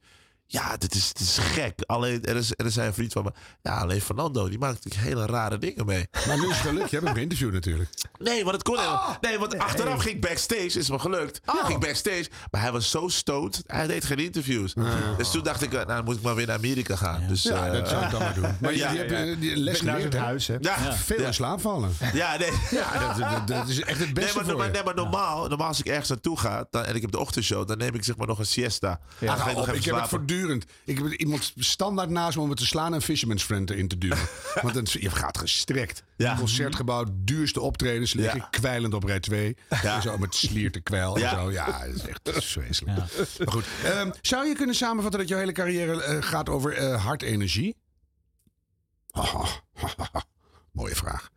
Ja, 0.52 0.76
dit 0.76 0.94
is, 0.94 1.12
dit 1.12 1.26
is 1.26 1.38
gek. 1.38 1.72
Alleen, 1.86 2.24
er, 2.24 2.36
is, 2.36 2.50
er 2.56 2.66
is 2.66 2.76
een 2.76 2.94
vriend 2.94 3.12
van 3.12 3.24
me. 3.24 3.32
Ja, 3.62 3.76
alleen 3.78 4.00
Fernando, 4.00 4.48
die 4.48 4.58
maakt 4.58 4.84
natuurlijk 4.84 5.04
hele 5.04 5.26
rare 5.26 5.58
dingen 5.58 5.86
mee. 5.86 6.06
Maar 6.26 6.36
nu 6.38 6.42
is 6.48 6.48
het 6.48 6.66
gelukt. 6.66 6.90
Je 6.90 6.96
hebt 6.96 7.06
hem 7.06 7.14
geïnterviewd 7.16 7.52
natuurlijk. 7.52 7.90
Nee, 8.18 8.42
want 8.42 8.54
het 8.54 8.62
kon 8.64 8.78
helemaal. 8.78 9.16
Nee, 9.20 9.38
want 9.38 9.58
achteraf 9.58 10.02
ging 10.02 10.14
ik 10.14 10.20
backstage. 10.20 10.78
Is 10.78 10.90
me 10.90 10.98
gelukt. 10.98 11.40
Oh. 11.46 11.66
Ging 11.66 11.80
backstage. 11.80 12.26
Maar 12.50 12.60
hij 12.60 12.72
was 12.72 12.90
zo 12.90 13.08
stoned. 13.08 13.62
Hij 13.66 13.86
deed 13.86 14.04
geen 14.04 14.18
interviews. 14.18 14.74
Dus 15.16 15.30
toen 15.30 15.42
dacht 15.42 15.62
ik, 15.62 15.72
nou 15.72 15.86
dan 15.86 16.04
moet 16.04 16.16
ik 16.16 16.22
maar 16.22 16.34
weer 16.34 16.46
naar 16.46 16.56
Amerika 16.56 16.96
gaan. 16.96 17.24
Dus, 17.28 17.42
Ja, 17.42 17.66
eh, 17.66 17.72
dat 17.72 17.88
zou 17.88 18.04
ik 18.04 18.10
dan 18.10 18.20
maar 18.20 18.34
doen. 18.34 18.56
Maar 18.60 18.74
ja, 18.74 18.88
je, 18.90 18.94
je 18.94 18.98
hebt 19.00 19.10
ja. 19.10 19.16
eh, 19.24 19.40
die 19.40 19.56
les 19.56 19.82
Naar 19.82 19.94
geleerd, 19.94 20.12
het 20.12 20.22
huis, 20.22 20.46
hè? 20.46 20.56
Ja, 20.60 20.92
Veel 20.94 21.20
ja. 21.20 21.26
in 21.26 21.34
slaap 21.34 21.60
vallen. 21.60 21.90
Ja, 22.12 22.36
nee. 22.36 22.50
Ja, 22.70 22.98
dat, 22.98 23.18
dat, 23.18 23.46
dat 23.46 23.68
is 23.68 23.80
echt 23.80 23.98
het 23.98 24.14
beste 24.14 24.28
nee, 24.28 24.34
maar, 24.34 24.44
voor 24.44 24.56
maar, 24.56 24.66
je. 24.66 24.72
nee, 24.72 24.82
maar 24.84 24.94
normaal, 24.94 25.48
normaal 25.48 25.68
als 25.68 25.78
ik 25.78 25.86
ergens 25.86 26.08
naartoe 26.08 26.38
ga 26.38 26.66
dan, 26.70 26.84
en 26.84 26.94
ik 26.94 27.00
heb 27.02 27.10
de 27.10 27.18
ochtendshow, 27.18 27.68
dan 27.68 27.78
neem 27.78 27.94
ik 27.94 28.04
zeg 28.04 28.16
maar 28.16 28.26
nog 28.26 28.38
een 28.38 28.46
siesta. 28.46 29.00
Dan 29.18 29.28
Ah, 29.28 29.40
ga 29.40 29.50
ik 29.50 29.56
nog 29.56 29.64
even 29.66 29.78
ik 29.78 29.84
heb 29.84 29.94
het 29.94 30.08
slapen. 30.08 30.26
Voortdurend. 30.46 30.64
Ik 30.84 30.98
heb 30.98 31.12
iemand 31.20 31.52
standaard 31.56 32.10
naast 32.10 32.36
me 32.36 32.42
om 32.42 32.48
me 32.48 32.54
te 32.54 32.66
slaan 32.66 32.94
en 32.94 33.02
Fisherman's 33.02 33.42
Friend 33.42 33.70
erin 33.70 33.88
te 33.88 33.98
duwen. 33.98 34.18
Want 34.62 34.74
dan, 34.74 34.86
je 34.90 35.10
gaat 35.10 35.38
gestrekt. 35.38 36.02
Ja. 36.16 36.36
Concertgebouw, 36.36 37.04
duurste 37.12 37.60
optredens 37.60 38.12
liggen 38.12 38.38
Ja. 38.38 38.46
kwijlend 38.50 38.94
op 38.94 39.04
rij 39.04 39.20
2. 39.20 39.56
Ja. 39.82 39.94
En 39.96 40.02
zo 40.02 40.18
met 40.18 40.34
slierte 40.34 40.80
kwijl 40.80 41.18
Ja. 41.18 41.30
en 41.30 41.36
zo. 41.36 41.50
Ja, 41.52 41.86
dat 41.86 41.94
is 41.94 42.06
echt 42.06 42.20
dat 42.22 42.36
is 42.36 42.44
vreselijk. 42.46 42.96
Maar 42.96 43.08
goed, 43.52 43.64
ehm, 43.84 44.10
zou 44.20 44.46
je 44.46 44.54
kunnen 44.54 44.74
samenvatten 44.74 45.20
dat 45.20 45.28
jouw 45.28 45.38
hele 45.38 45.52
carrière 45.52 46.02
eh, 46.02 46.22
gaat 46.22 46.48
over 46.48 46.72
eh 46.72 47.04
hartenergie? 47.04 47.76
Oh, 49.10 49.46
mooie 50.72 50.94
vraag. 50.96 51.30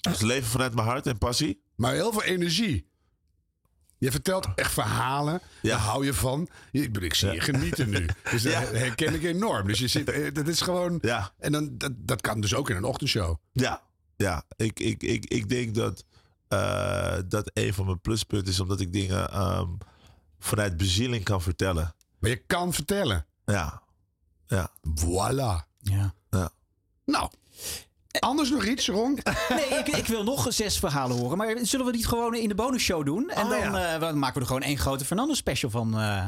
Dus 0.00 0.20
leven 0.20 0.48
vanuit 0.50 0.74
mijn 0.74 0.86
hart 0.86 1.06
en 1.06 1.18
passie. 1.18 1.62
Maar 1.76 1.92
heel 1.92 2.12
veel 2.12 2.22
energie. 2.22 2.86
Je 4.00 4.10
vertelt 4.10 4.46
echt 4.54 4.72
verhalen. 4.72 5.40
Ja. 5.62 5.70
Daar 5.70 5.78
hou 5.86 6.04
je 6.04 6.14
van. 6.14 6.48
Ik, 6.70 6.96
ik 6.98 7.14
zie 7.14 7.30
je 7.30 7.40
genieten 7.40 7.90
nu. 7.90 8.06
Dus 8.30 8.42
dat 8.42 8.52
Ja. 8.52 8.60
herken 8.60 9.14
ik 9.14 9.22
enorm. 9.22 9.66
Dus 9.66 9.78
je 9.78 9.88
zit, 9.88 10.10
eh, 10.10 10.34
dat 10.34 10.48
is 10.48 10.60
gewoon. 10.60 10.98
Ja. 11.00 11.32
En 11.38 11.52
dan, 11.52 11.78
dat, 11.78 11.92
dat 11.96 12.20
kan 12.20 12.40
dus 12.40 12.54
ook 12.54 12.70
in 12.70 12.76
een 12.76 12.84
ochtendshow. 12.84 13.36
Ja, 13.52 13.82
ja. 14.16 14.44
Ik, 14.56 14.80
ik, 14.80 15.02
ik, 15.02 15.24
ik 15.24 15.48
denk 15.48 15.74
dat 15.74 16.04
eh, 16.48 17.18
dat 17.28 17.50
een 17.54 17.74
van 17.74 17.86
mijn 17.86 18.00
pluspunten 18.00 18.52
is, 18.52 18.60
omdat 18.60 18.80
ik 18.80 18.92
dingen 18.92 19.30
ehm, 19.30 19.68
vanuit 20.38 20.76
bezieling 20.76 21.24
kan 21.24 21.42
vertellen. 21.42 21.94
Maar 22.18 22.30
je 22.30 22.42
kan 22.46 22.72
vertellen. 22.72 23.26
Ja, 23.44 23.82
ja. 24.46 24.70
Voilà. 25.00 25.68
Ja. 25.78 26.14
Nou, 27.04 27.30
anders 28.18 28.50
nog 28.50 28.64
iets, 28.64 28.88
Ron? 28.88 29.18
Nee, 29.48 29.78
ik, 29.78 29.88
ik 29.88 30.06
wil 30.06 30.22
nog 30.24 30.46
zes 30.48 30.78
verhalen 30.78 31.16
horen. 31.16 31.36
Maar 31.38 31.56
zullen 31.62 31.86
we 31.86 31.92
die 31.92 32.06
gewoon 32.06 32.34
in 32.34 32.48
de 32.48 32.54
bonusshow 32.54 33.04
doen? 33.04 33.30
En 33.30 33.44
Oh, 33.44 33.50
dan, 33.50 33.76
eh, 33.76 34.00
dan 34.00 34.18
maken 34.18 34.34
we 34.34 34.40
er 34.40 34.46
gewoon 34.46 34.62
één 34.62 34.78
grote 34.78 35.04
Fernando 35.04 35.34
special 35.34 35.70
van. 35.70 35.98
eh, 35.98 36.24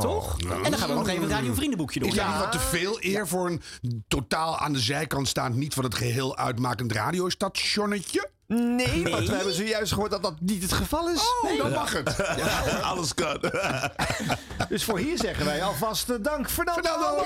Toch? 0.00 0.38
En 0.40 0.70
dan 0.70 0.78
gaan 0.78 0.88
we 0.88 0.94
nog 0.94 1.08
even 1.08 1.22
een 1.22 1.28
Radio 1.28 1.54
Vriendenboekje 1.54 2.00
doen. 2.00 2.08
Is 2.08 2.14
dat 2.14 2.26
niet 2.26 2.38
wat 2.38 2.52
te 2.52 2.58
veel 2.58 2.96
eer 3.00 3.28
voor 3.28 3.46
een 3.46 3.62
totaal 4.08 4.58
aan 4.58 4.72
de 4.72 4.78
zijkant 4.78 5.28
staand, 5.28 5.54
niet 5.56 5.74
van 5.74 5.84
het 5.84 5.94
geheel 5.94 6.36
uitmakend 6.36 6.92
radiostationnetje? 6.92 8.28
Nee, 8.46 9.02
want 9.10 9.28
we 9.28 9.34
hebben 9.34 9.54
zojuist 9.54 9.92
gehoord 9.92 10.10
dat 10.10 10.22
dat 10.22 10.40
niet 10.40 10.62
het 10.62 10.72
geval 10.72 11.08
is. 11.10 11.20
Oh, 11.42 11.58
dan 11.58 11.70
mag 11.72 11.92
het. 11.92 12.16
Ja, 12.36 12.60
alles 12.78 13.14
kan. 13.14 13.40
Dus 14.68 14.84
voor 14.84 14.98
hier 14.98 15.18
zeggen 15.18 15.44
wij 15.44 15.62
alvast 15.62 16.08
eh, 16.10 16.16
dank 16.22 16.50
Fernando. 16.50 17.22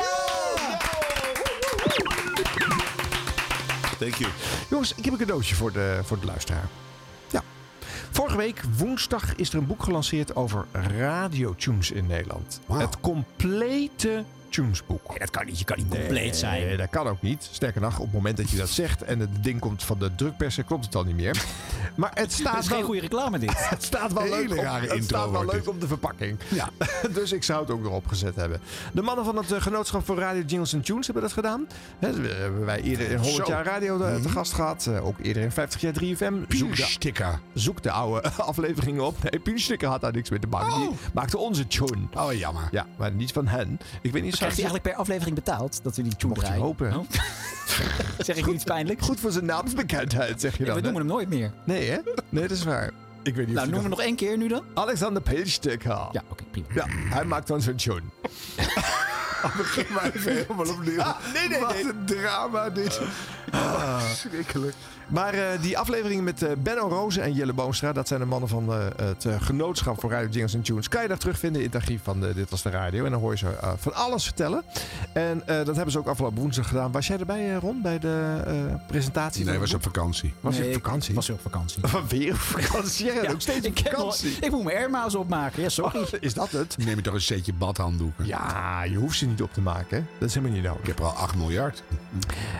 Thank 4.00 4.14
you. 4.14 4.30
Jongens, 4.70 4.94
ik 4.94 5.04
heb 5.04 5.12
een 5.12 5.18
cadeautje 5.18 5.54
voor 5.54 5.72
de, 5.72 6.00
voor 6.04 6.20
de 6.20 6.26
luisteraar. 6.26 6.68
Ja. 7.30 7.42
Vorige 8.10 8.36
week, 8.36 8.62
woensdag, 8.76 9.34
is 9.36 9.48
er 9.48 9.58
een 9.58 9.66
boek 9.66 9.82
gelanceerd 9.82 10.36
over 10.36 10.66
radiotunes 10.72 11.90
in 11.90 12.06
Nederland. 12.06 12.60
Het 12.72 13.00
complete 13.00 14.24
tunesboek. 14.50 15.18
dat 15.18 15.30
kan 15.30 15.46
niet, 15.46 15.58
je 15.58 15.64
kan 15.64 15.76
niet 15.76 15.88
compleet 15.88 16.36
zijn. 16.36 16.66
Nee, 16.66 16.76
dat 16.76 16.90
kan 16.90 17.06
ook 17.06 17.22
niet. 17.22 17.48
Sterker 17.52 17.80
nog, 17.80 17.98
op 17.98 18.04
het 18.04 18.12
moment 18.12 18.36
dat 18.36 18.50
je 18.50 18.56
dat 18.56 18.68
zegt 18.68 19.02
en 19.02 19.20
het 19.20 19.44
ding 19.44 19.60
komt 19.60 19.84
van 19.84 19.98
de 19.98 20.14
drukpersen, 20.14 20.64
klopt 20.64 20.84
het 20.84 20.94
al 20.94 21.04
niet 21.04 21.16
meer. 21.16 21.44
Maar 21.94 22.10
het 22.14 22.32
staat 22.32 22.54
Dat 22.54 22.62
is 22.62 22.68
wel... 22.68 22.76
geen 22.76 22.86
goede 22.86 23.00
reclame 23.00 23.38
dit. 23.38 23.68
Het 23.70 23.82
staat 23.82 24.12
wel 24.12 24.28
leuk, 24.28 24.50
op, 24.50 24.64
het 24.64 24.92
intro 24.92 25.18
staat 25.18 25.30
wel 25.30 25.44
leuk 25.44 25.68
op 25.68 25.80
de 25.80 25.86
verpakking. 25.86 26.38
Ja. 26.48 26.68
dus 27.18 27.32
ik 27.32 27.42
zou 27.42 27.60
het 27.60 27.70
ook 27.70 27.84
erop 27.84 28.06
gezet 28.06 28.36
hebben. 28.36 28.60
De 28.92 29.02
mannen 29.02 29.24
van 29.24 29.36
het 29.36 29.52
eh, 29.52 29.60
Genootschap 29.60 30.04
voor 30.06 30.18
Radio 30.18 30.42
Jingles 30.42 30.74
and 30.74 30.84
Tunes 30.84 31.04
hebben 31.04 31.22
dat 31.22 31.32
gedaan. 31.32 31.66
Hè, 31.98 32.12
we 32.12 32.28
hebben 32.28 32.64
wij 32.64 32.80
eerder 32.80 33.10
in 33.10 33.18
100 33.18 33.46
Zo. 33.46 33.52
jaar 33.52 33.64
radio 33.64 34.02
eh, 34.02 34.14
te 34.14 34.28
gast 34.28 34.52
gehad. 34.52 34.86
Eh, 34.86 35.06
ook 35.06 35.18
eerder 35.22 35.42
in 35.42 35.52
50 35.52 35.80
jaar 35.80 35.92
3FM. 35.92 36.34
Zoek 36.48 36.76
de, 36.76 36.82
Sticker. 36.82 37.40
zoek 37.54 37.82
de 37.82 37.90
oude 37.90 38.30
afleveringen 38.30 39.04
op. 39.04 39.30
Nee, 39.30 39.40
Puursticker 39.40 39.88
had 39.88 40.00
daar 40.00 40.12
niks 40.12 40.30
mee 40.30 40.38
te 40.38 40.46
maken. 40.46 40.80
Die 40.80 40.90
maakte 41.14 41.38
onze 41.38 41.66
tune. 41.66 42.06
Oh, 42.14 42.32
jammer. 42.32 42.68
Ja, 42.70 42.86
maar 42.98 43.12
niet 43.12 43.32
van 43.32 43.46
hen. 43.46 43.80
Ik 44.02 44.12
weet 44.12 44.22
niet, 44.22 44.36
Krijgt 44.40 44.56
hij 44.56 44.64
eigenlijk 44.64 44.82
per 44.82 44.94
aflevering 44.94 45.34
betaald 45.34 45.80
dat 45.82 45.96
we 45.96 46.02
die 46.02 46.16
tune 46.16 46.28
Mocht 46.28 46.40
je 46.40 46.46
draaien? 46.46 46.64
hopen. 46.64 46.96
Oh. 46.96 47.06
zeg 48.26 48.36
ik 48.36 48.46
iets 48.46 48.64
pijnlijk? 48.64 49.00
Goed 49.02 49.20
voor 49.20 49.30
zijn 49.32 49.44
naamsbekendheid, 49.44 50.40
zeg 50.40 50.56
je 50.56 50.64
Ja, 50.64 50.66
dan. 50.66 50.74
we 50.74 50.80
noemen 50.82 51.00
hem 51.00 51.10
nooit 51.10 51.28
meer. 51.28 51.52
Nee, 51.64 51.90
hè? 51.90 51.98
Nee, 52.28 52.42
dat 52.48 52.56
is 52.56 52.64
waar. 52.64 52.90
Ik 53.22 53.34
weet 53.34 53.46
niet 53.46 53.54
Nou, 53.54 53.66
of 53.66 53.72
noem 53.72 53.80
hem 53.80 53.90
nog 53.90 54.00
één 54.00 54.16
keer 54.16 54.36
nu 54.36 54.48
dan. 54.48 54.62
Alexander 54.74 55.22
Pilsticker. 55.22 56.08
Ja, 56.12 56.22
oké, 56.28 56.44
prima. 56.50 56.66
Ja, 56.74 56.84
hij 56.88 57.24
maakt 57.24 57.46
dan 57.46 57.60
zijn 57.60 57.76
tune. 57.76 58.00
Begin 59.56 59.86
maar 59.94 60.10
even 60.14 60.32
helemaal 60.32 60.68
opnieuw. 60.68 61.00
Ah, 61.00 61.16
nee, 61.34 61.48
nee, 61.48 61.60
Wat 61.60 61.72
nee. 61.72 61.84
een 61.84 62.04
drama 62.06 62.70
dit. 62.70 63.00
Ah, 63.50 64.02
Schrikkelijk. 64.10 64.74
Maar 65.10 65.34
eh, 65.34 65.62
die 65.62 65.78
afleveringen 65.78 66.24
met 66.24 66.42
eh, 66.42 66.50
Benno 66.58 66.88
Rozen 66.88 67.22
en 67.22 67.32
Jelle 67.32 67.52
Boomstra... 67.52 67.92
dat 67.92 68.08
zijn 68.08 68.20
de 68.20 68.26
mannen 68.26 68.48
van 68.48 68.72
eh, 68.72 68.78
het 68.96 69.24
eh, 69.24 69.34
genootschap 69.40 70.00
voor 70.00 70.10
Radio 70.10 70.28
Jingles 70.28 70.54
and 70.54 70.64
Tunes... 70.64 70.88
kan 70.88 71.02
je 71.02 71.08
daar 71.08 71.18
terugvinden 71.18 71.60
in 71.60 71.66
het 71.66 71.76
archief 71.76 72.00
van 72.02 72.20
Dit 72.20 72.50
Was 72.50 72.62
De 72.62 72.70
Radio. 72.70 73.04
En 73.04 73.10
dan 73.10 73.20
hoor 73.20 73.30
je 73.32 73.38
ze 73.38 73.48
eh, 73.48 73.72
van 73.76 73.94
alles 73.94 74.24
vertellen. 74.24 74.62
En 75.12 75.42
eh, 75.46 75.56
dat 75.64 75.74
hebben 75.74 75.92
ze 75.92 75.98
ook 75.98 76.06
afgelopen 76.06 76.38
woensdag 76.38 76.68
gedaan. 76.68 76.92
Was 76.92 77.06
jij 77.06 77.18
erbij, 77.18 77.50
eh, 77.50 77.56
Ron, 77.56 77.82
bij 77.82 77.98
de 77.98 78.42
eh, 78.46 78.54
presentatie? 78.86 79.44
Nee, 79.44 79.58
was 79.58 79.74
op 79.74 79.82
vakantie. 79.82 80.34
Was 80.40 80.54
je 80.56 80.60
Nee, 80.60 80.70
op 80.70 80.76
ik 80.76 80.82
vakantie? 80.84 81.14
Was 81.14 81.30
op 81.30 81.40
vakantie. 81.40 81.82
Weer 82.08 82.32
op 82.32 82.38
vakantie? 82.38 83.04
Jij 83.06 83.14
gaat 83.24 83.32
ook 83.32 83.40
steeds 83.40 83.66
op 83.66 83.78
wel- 83.78 83.92
vakantie. 83.92 84.36
ik 84.40 84.50
moet 84.50 84.64
mijn 84.64 84.76
airma's 84.76 85.14
opmaken. 85.14 85.62
Ja, 85.62 85.68
sorry. 85.68 85.98
Oh, 86.00 86.06
is 86.20 86.34
dat 86.34 86.50
het? 86.50 86.76
Neem 86.84 86.96
je 86.96 87.02
toch 87.02 87.14
een 87.14 87.20
setje 87.20 87.52
badhanddoeken? 87.52 88.26
Ja, 88.26 88.82
je 88.82 88.96
hoeft 88.96 89.18
ze 89.18 89.26
niet 89.26 89.42
op 89.42 89.52
te 89.52 89.60
maken. 89.60 89.96
hè? 89.98 90.04
Dat 90.18 90.28
is 90.28 90.34
helemaal 90.34 90.56
niet 90.56 90.64
nodig. 90.64 90.80
Ik 90.80 90.86
heb 90.86 90.98
er 90.98 91.04
al 91.04 91.10
8 91.12 91.34
miljard. 91.36 91.82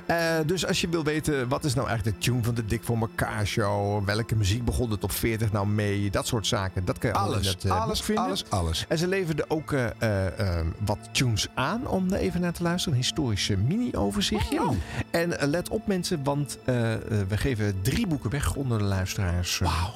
Eh, 0.07 0.17
dus 0.47 0.67
als 0.67 0.81
je 0.81 0.89
wil 0.89 1.05
weten, 1.05 1.49
wat 1.49 1.65
is 1.65 1.75
nou 1.75 1.89
eigenlijk 1.89 2.19
de 2.21 2.25
tune 2.25 2.40
van 2.45 2.55
de 2.55 2.65
Dik 2.65 2.83
voor 2.83 2.99
elkaar 2.99 3.47
show? 3.47 4.05
Welke 4.05 4.37
muziek 4.37 4.65
begon 4.65 4.91
de 4.91 4.99
top 4.99 5.13
40 5.13 5.53
nou 5.53 5.67
mee? 5.67 6.11
Dat 6.11 6.27
soort 6.27 6.47
zaken. 6.47 6.85
Dat 6.85 6.99
kan 6.99 7.11
je 7.11 7.17
allemaal 7.17 7.39
in 7.39 7.45
Alles, 7.45 7.53
het 7.55 7.65
eh, 7.65 7.83
alles, 7.83 8.01
vinden. 8.01 8.25
alles, 8.25 8.45
alles. 8.49 8.85
En 8.89 8.99
ze 8.99 9.09
leverden 9.09 9.51
ook 9.51 9.73
eh, 9.73 10.59
eh, 10.59 10.67
wat 10.85 10.99
tunes 11.13 11.49
aan 11.55 11.87
om 11.87 12.13
er 12.13 12.19
even 12.19 12.41
naar 12.41 12.53
te 12.53 12.63
luisteren. 12.63 12.95
Een 12.99 13.03
historische 13.05 13.57
mini-overzichtje. 13.57 14.63
Oh. 14.63 14.77
En 15.11 15.49
let 15.51 15.69
op 15.69 15.87
mensen, 15.87 16.25
want 16.25 16.59
we 17.29 17.37
geven 17.37 17.83
drie 17.83 18.07
boeken 18.07 18.31
weg 18.31 18.55
onder 18.55 18.79
de 18.79 18.85
luisteraars. 18.85 19.59
Wauw. 19.59 19.93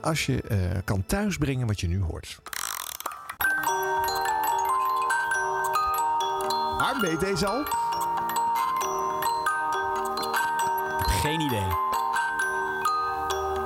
als 0.00 0.26
je 0.26 0.42
kan 0.84 1.04
thuisbrengen 1.06 1.66
wat 1.66 1.80
je 1.80 1.88
nu 1.88 2.00
hoort. 2.00 2.40
Harm 6.78 7.00
weet 7.00 7.20
deze 7.20 7.46
al. 7.46 7.81
Geen 11.22 11.40
idee. 11.40 11.68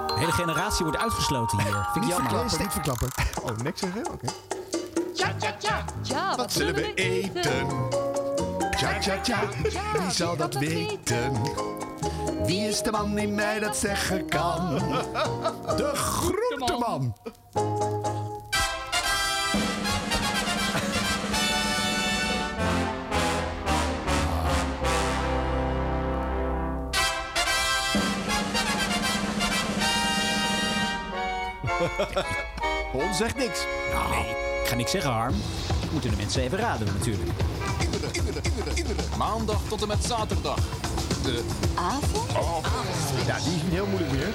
De 0.07 0.15
hele 0.17 0.33
generatie 0.33 0.85
wordt 0.85 1.01
uitgesloten 1.01 1.61
hier. 1.61 1.89
Vind 1.93 2.05
ik 2.05 2.11
jammer. 2.11 2.45
niet 2.59 2.73
verklappen. 2.73 3.09
Oh, 3.43 3.57
niks 3.57 3.81
zeggen? 3.81 4.13
Oké. 4.13 4.27
Tja, 5.15 5.35
tja, 5.39 5.57
tja. 5.59 5.85
Ja, 6.03 6.37
wat 6.37 6.53
zullen 6.53 6.75
we 6.75 6.95
eten? 6.95 7.67
Tja, 8.77 8.99
tja, 8.99 9.21
tja, 9.21 9.41
wie 9.99 10.11
zal 10.11 10.37
dat 10.37 10.55
weten? 10.55 11.33
Wie 12.45 12.69
is 12.69 12.83
de 12.83 12.91
man 12.91 13.15
die 13.15 13.29
mij 13.29 13.59
dat 13.59 13.77
zeggen 13.77 14.29
kan? 14.29 14.79
De 15.77 15.91
groenteman. 15.95 17.15
Ron 32.93 33.15
zegt 33.15 33.37
niks. 33.37 33.61
Nee, 34.11 34.31
ik 34.63 34.69
ga 34.69 34.75
niks 34.75 34.91
zeggen, 34.91 35.11
Harm. 35.11 35.35
Moeten 35.93 36.11
de 36.11 36.17
mensen 36.17 36.43
even 36.43 36.59
raden 36.59 36.87
natuurlijk. 36.87 37.31
Maandag 39.17 39.61
tot 39.69 39.83
en 39.83 39.89
met 39.89 40.05
zaterdag. 40.05 40.59
De 41.23 41.45
avond? 41.75 42.31
Ja, 43.27 43.37
die 43.39 43.55
is 43.55 43.63
niet 43.63 43.73
heel 43.73 43.87
moeilijk 43.87 44.13
meer. 44.13 44.29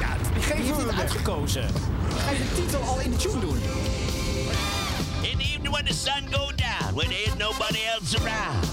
Ja, 0.00 0.16
die 0.34 0.42
geven 0.42 0.76
we 0.76 0.82
het 0.82 1.00
uitgekozen. 1.00 1.62
Ga 2.24 2.30
je 2.30 2.38
de 2.38 2.54
titel 2.54 2.80
al 2.80 3.00
in 3.00 3.10
de 3.10 3.16
tune 3.16 3.40
doen? 3.40 3.58
In 5.22 5.38
the 5.38 5.44
evening 5.44 5.70
when 5.70 5.84
the 5.84 5.94
sun 5.94 6.22
go 6.30 6.50
down, 6.56 6.94
when 6.94 7.08
there's 7.08 7.34
nobody 7.38 7.78
else 7.94 8.16
around. 8.20 8.66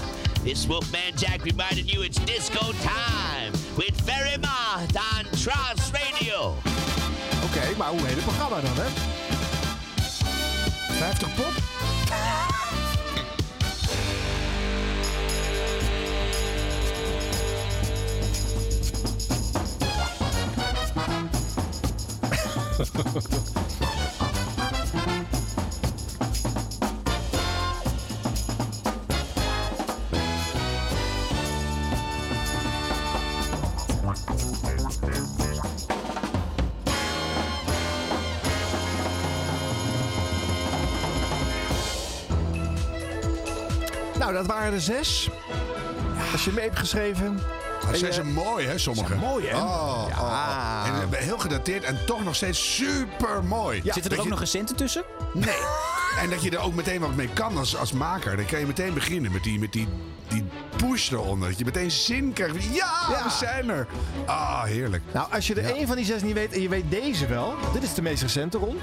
This 0.44 0.66
Wolfman 0.66 1.12
Jack 1.16 1.42
reminding 1.44 1.88
you 1.92 2.04
it's 2.04 2.18
disco 2.24 2.72
time 2.82 3.52
with 3.76 3.94
Ferry 4.04 4.38
Mott 4.40 4.96
on 4.96 5.24
Trans 5.42 5.90
maar 7.76 7.88
hoe 7.88 8.00
heet 8.00 8.14
het 8.14 8.24
programma 8.24 8.60
dan, 8.60 8.76
hè? 8.76 8.88
50 10.98 11.34
pop? 11.34 11.52
dat 44.36 44.46
waren 44.46 44.72
er 44.72 44.80
zes. 44.80 45.28
Als 46.32 46.44
je 46.44 46.52
mee 46.52 46.64
hebt 46.64 46.78
geschreven. 46.78 47.40
Dat 47.86 47.98
zijn 47.98 48.12
ze 48.12 48.24
mooi, 48.24 48.66
hè, 48.66 48.78
sommige? 48.78 49.06
Zijn 49.08 49.20
mooi, 49.20 49.46
hè? 49.46 49.56
Oh, 49.56 50.06
Ja. 50.08 50.20
oh. 50.20 50.84
En 50.86 51.12
eh, 51.18 51.18
heel 51.18 51.38
gedateerd 51.38 51.84
en 51.84 51.98
toch 52.06 52.24
nog 52.24 52.34
steeds 52.34 52.74
super 52.74 53.44
mooi. 53.44 53.80
Zitten 53.84 54.12
er 54.12 54.20
ook 54.20 54.28
nog 54.28 54.38
recenten 54.38 54.76
tussen? 54.76 55.04
Nee. 55.32 55.54
En 56.22 56.30
dat 56.30 56.42
je 56.42 56.50
er 56.50 56.58
ook 56.58 56.74
meteen 56.74 57.00
wat 57.00 57.14
mee 57.14 57.28
kan 57.28 57.56
als, 57.56 57.76
als 57.76 57.92
maker. 57.92 58.36
Dan 58.36 58.46
kan 58.46 58.58
je 58.60 58.66
meteen 58.66 58.94
beginnen 58.94 59.32
met 59.32 59.42
die, 59.42 59.58
met 59.58 59.72
die, 59.72 59.88
die 60.28 60.44
push 60.76 61.10
eronder. 61.10 61.48
Dat 61.48 61.58
je 61.58 61.64
meteen 61.64 61.90
zin 61.90 62.32
krijgt. 62.32 62.64
Ja, 62.74 62.92
we 63.08 63.30
zijn 63.30 63.70
er. 63.70 63.86
Ah, 64.26 64.62
heerlijk. 64.62 65.02
Nou, 65.12 65.32
als 65.32 65.46
je 65.46 65.54
er 65.54 65.74
één 65.74 65.86
van 65.86 65.96
die 65.96 66.04
zes 66.04 66.22
niet 66.22 66.34
weet 66.34 66.52
en 66.52 66.62
je 66.62 66.68
weet 66.68 66.90
deze 66.90 67.26
wel. 67.26 67.54
Dit 67.72 67.82
is 67.82 67.94
de 67.94 68.02
meest 68.02 68.22
recente, 68.22 68.58
Ron. 68.58 68.78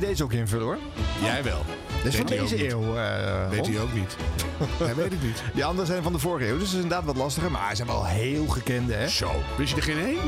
Je 0.00 0.06
deze 0.06 0.22
ook 0.24 0.32
invullen, 0.32 0.64
hoor? 0.66 0.78
Jij 1.22 1.42
wel. 1.42 1.64
Dit 2.02 2.12
is 2.12 2.16
van 2.16 2.26
deze 2.26 2.54
ook 2.54 2.60
eeuw. 2.84 2.96
eh, 2.96 3.48
Weet 3.50 3.66
hij 3.66 3.80
ook 3.80 3.92
niet. 3.92 4.16
Hij 4.78 4.94
weet 4.94 5.10
het 5.10 5.22
niet. 5.22 5.42
Die 5.54 5.64
anderen 5.64 5.86
zijn 5.86 6.02
van 6.02 6.12
de 6.12 6.18
vorige 6.18 6.46
eeuw, 6.48 6.58
dus 6.58 6.64
dat 6.70 6.76
is 6.78 6.82
inderdaad 6.82 7.04
wat 7.04 7.16
lastiger. 7.16 7.50
Maar 7.50 7.70
ze 7.70 7.76
zijn 7.76 7.88
wel 7.88 8.04
heel 8.04 8.46
gekende, 8.46 8.94
hè? 8.94 9.08
Zo. 9.08 9.30
Wist 9.56 9.70
je 9.70 9.76
er 9.76 9.82
geen 9.82 9.98
één? 9.98 10.18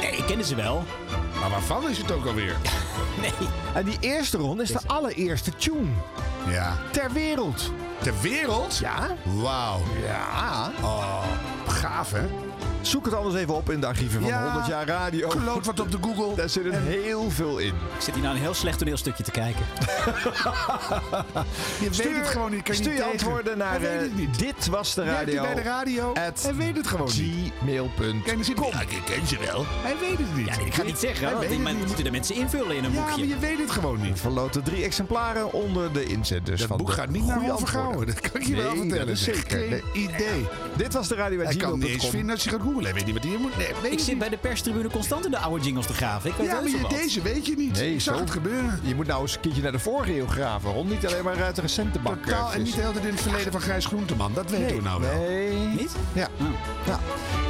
Nee, 0.00 0.10
ik 0.10 0.24
kende 0.26 0.44
ze 0.44 0.54
wel. 0.54 0.84
Maar 1.40 1.50
waarvan 1.50 1.90
is 1.90 1.98
het 1.98 2.12
ook 2.12 2.26
alweer? 2.26 2.56
Nee. 3.20 3.30
En 3.74 3.84
die 3.84 3.96
eerste 4.00 4.36
ronde 4.38 4.62
is 4.62 4.70
de 4.70 4.80
allereerste 4.86 5.50
tune 5.56 5.86
Ja. 6.48 6.76
ter 6.90 7.12
wereld. 7.12 7.72
Ter 8.02 8.14
wereld? 8.22 8.78
Ja. 8.78 9.16
Wauw. 9.24 9.80
Ja. 10.06 10.72
Oh, 10.82 11.22
gaaf 11.66 12.12
hè? 12.12 12.22
Zoek 12.88 13.04
het 13.04 13.14
anders 13.14 13.34
even 13.36 13.54
op 13.54 13.70
in 13.70 13.80
de 13.80 13.86
archieven 13.86 14.20
van 14.20 14.28
Ja. 14.30 14.42
100 14.44 14.66
jaar 14.66 14.86
radio. 14.86 15.28
Kloot 15.28 15.66
wat 15.66 15.80
op 15.80 15.90
de 15.90 15.98
Google. 16.00 16.34
Daar 16.36 16.48
zit 16.48 16.64
er 16.64 16.72
heel 16.74 17.30
veel 17.30 17.58
in. 17.58 17.68
Ik 17.68 18.02
zit 18.02 18.14
hier 18.14 18.22
nou 18.22 18.34
een 18.36 18.40
heel 18.42 18.54
slecht 18.54 18.78
toneelstukje 18.78 19.22
te 19.24 19.30
kijken. 19.30 19.64
Je 21.80 21.90
weet 21.90 22.16
het 22.16 22.26
gewoon 22.28 22.50
niet. 22.50 22.62
Kan 22.62 22.74
je 22.74 22.80
stuur 22.82 22.92
je 22.92 22.98
tegen. 22.98 23.10
antwoorden 23.12 23.58
naar 23.58 23.82
eh, 23.82 24.00
het 24.00 24.16
niet. 24.16 24.38
dit 24.38 24.66
was 24.66 24.94
de 24.94 25.04
radio. 25.04 25.42
bij 25.42 25.54
de 25.54 25.62
radio? 25.62 26.12
at 26.12 26.42
Hij 26.42 26.54
weet 26.54 26.76
het 26.76 26.86
gewoon 26.86 27.10
niet. 27.16 27.52
gmail.com. 27.60 28.70
Ja, 28.72 28.80
ik 28.80 29.02
ken 29.04 29.26
ze 29.26 29.38
wel. 29.46 29.64
Hij 29.68 29.94
weet 30.00 30.18
het 30.18 30.36
niet. 30.36 30.46
Ja, 30.46 30.58
ik 30.64 30.74
ga 30.74 30.82
niet 30.82 30.98
zeggen. 30.98 31.26
Hij 31.26 31.36
want 31.36 31.48
niet. 31.76 31.86
moeten 31.86 32.04
de 32.04 32.10
mensen 32.10 32.34
invullen 32.34 32.76
in 32.76 32.84
een 32.84 32.92
Ja, 32.92 33.00
boekje. 33.00 33.18
maar 33.18 33.28
je 33.28 33.38
weet 33.38 33.58
het 33.58 33.70
gewoon 33.70 34.00
niet. 34.00 34.20
Verloten 34.20 34.62
drie 34.62 34.84
exemplaren 34.84 35.52
onder 35.52 35.92
de 35.92 36.04
inzenders. 36.04 36.58
Dat 36.60 36.68
van 36.68 36.76
boek 36.76 36.86
de 36.86 36.92
gaat 36.92 37.10
niet 37.10 37.26
naar 37.26 37.50
antwoorden. 37.50 38.06
Dat 38.14 38.30
kan 38.30 38.40
ik 38.40 38.46
je 38.46 38.56
wel 38.56 38.76
vertellen. 38.76 38.98
dat 39.06 39.08
is 39.08 39.22
zeker. 39.22 39.82
Idee. 39.92 40.46
Dit 40.76 40.92
was 40.92 41.08
de 41.08 41.14
radio 41.14 41.40
Hij 41.42 41.56
kan 41.56 41.78
niet 41.78 41.88
eens 41.88 42.08
vinden 42.08 42.30
als 42.34 42.44
je 42.44 42.50
gaat 42.50 42.60
googlen. 42.60 42.77
Hij 42.84 42.94
weet 42.94 43.04
niet 43.06 43.14
wat 43.14 43.24
hij 43.24 43.36
moet. 43.40 43.56
Nee, 43.56 43.90
Ik 43.92 43.98
zit 43.98 44.18
bij 44.18 44.28
de 44.28 44.36
perstribune 44.36 44.88
constant 44.90 45.24
in 45.24 45.30
de 45.30 45.38
oude 45.38 45.64
jingles 45.64 45.86
te 45.86 45.92
graven. 45.92 46.30
Ik 46.30 46.36
weet 46.36 46.46
Ja, 46.46 46.52
wel 46.52 46.62
maar 46.62 46.70
je, 46.90 46.96
deze 46.96 47.22
weet 47.22 47.46
je 47.46 47.54
niet. 47.56 47.72
Nee, 47.76 47.94
ik 47.94 48.00
zag 48.00 48.14
zo. 48.14 48.20
het 48.20 48.30
gebeuren. 48.30 48.80
Je 48.82 48.94
moet 48.94 49.06
nou 49.06 49.22
eens 49.22 49.34
een 49.34 49.40
keertje 49.40 49.62
naar 49.62 49.72
de 49.72 49.78
vorige 49.78 50.16
eeuw 50.18 50.26
graven. 50.26 50.70
Rond 50.72 50.90
niet 50.90 51.06
alleen 51.06 51.24
maar 51.24 51.42
uit 51.42 51.54
de 51.54 51.60
recente 51.60 51.98
bak. 51.98 52.22
Totaal 52.24 52.52
en 52.52 52.62
niet 52.62 52.74
de 52.74 52.80
hele 52.80 52.92
tijd 52.92 53.04
in 53.04 53.10
het 53.12 53.20
verleden 53.20 53.52
van 53.52 53.60
Grijs 53.60 53.86
Groenteman. 53.86 54.32
Dat 54.34 54.50
weten 54.50 54.76
we 54.76 54.82
nou 54.82 55.00
wel. 55.00 55.18
Nee. 55.18 55.50
Niet? 55.56 55.92
Ja. 56.12 56.28
ja. 56.86 57.00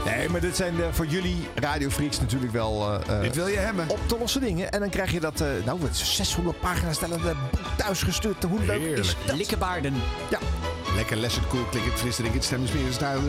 Nee, 0.04 0.28
maar 0.28 0.40
dit 0.40 0.56
zijn 0.56 0.80
eh, 0.82 0.86
voor 0.90 1.06
jullie 1.06 1.48
radiofreaks 1.54 2.20
natuurlijk 2.20 2.52
wel 2.52 3.00
eh, 3.02 3.14
eh, 3.16 3.22
Dit 3.22 3.34
wil 3.34 3.46
je 3.46 3.56
hebben. 3.56 3.88
op 3.88 3.98
te 4.06 4.18
lossen 4.18 4.40
dingen. 4.40 4.70
En 4.70 4.80
dan 4.80 4.88
krijg 4.90 5.12
je 5.12 5.20
dat, 5.20 5.40
eh 5.40 5.48
nou, 5.64 5.78
wat, 5.80 5.96
600 5.96 6.60
pagina's 6.60 6.96
stellende 6.96 7.34
boek 7.50 7.60
thuisgestuurd. 7.76 8.44
Hoe 8.44 8.58
leuk 8.64 8.80
is 8.80 8.86
Heerlijk. 8.86 9.16
dat? 9.26 9.36
Likkebaarden. 9.36 9.94
Ja. 10.30 10.38
Lekker 10.98 11.16
lessen, 11.16 11.42
cool, 11.48 11.64
klik 11.64 11.84
het, 11.84 11.94
fris, 11.94 12.16
drink 12.16 12.34
het, 12.34 12.44
stem 12.44 12.64
is 12.64 12.72
meer, 12.72 12.92
stijl, 12.92 13.20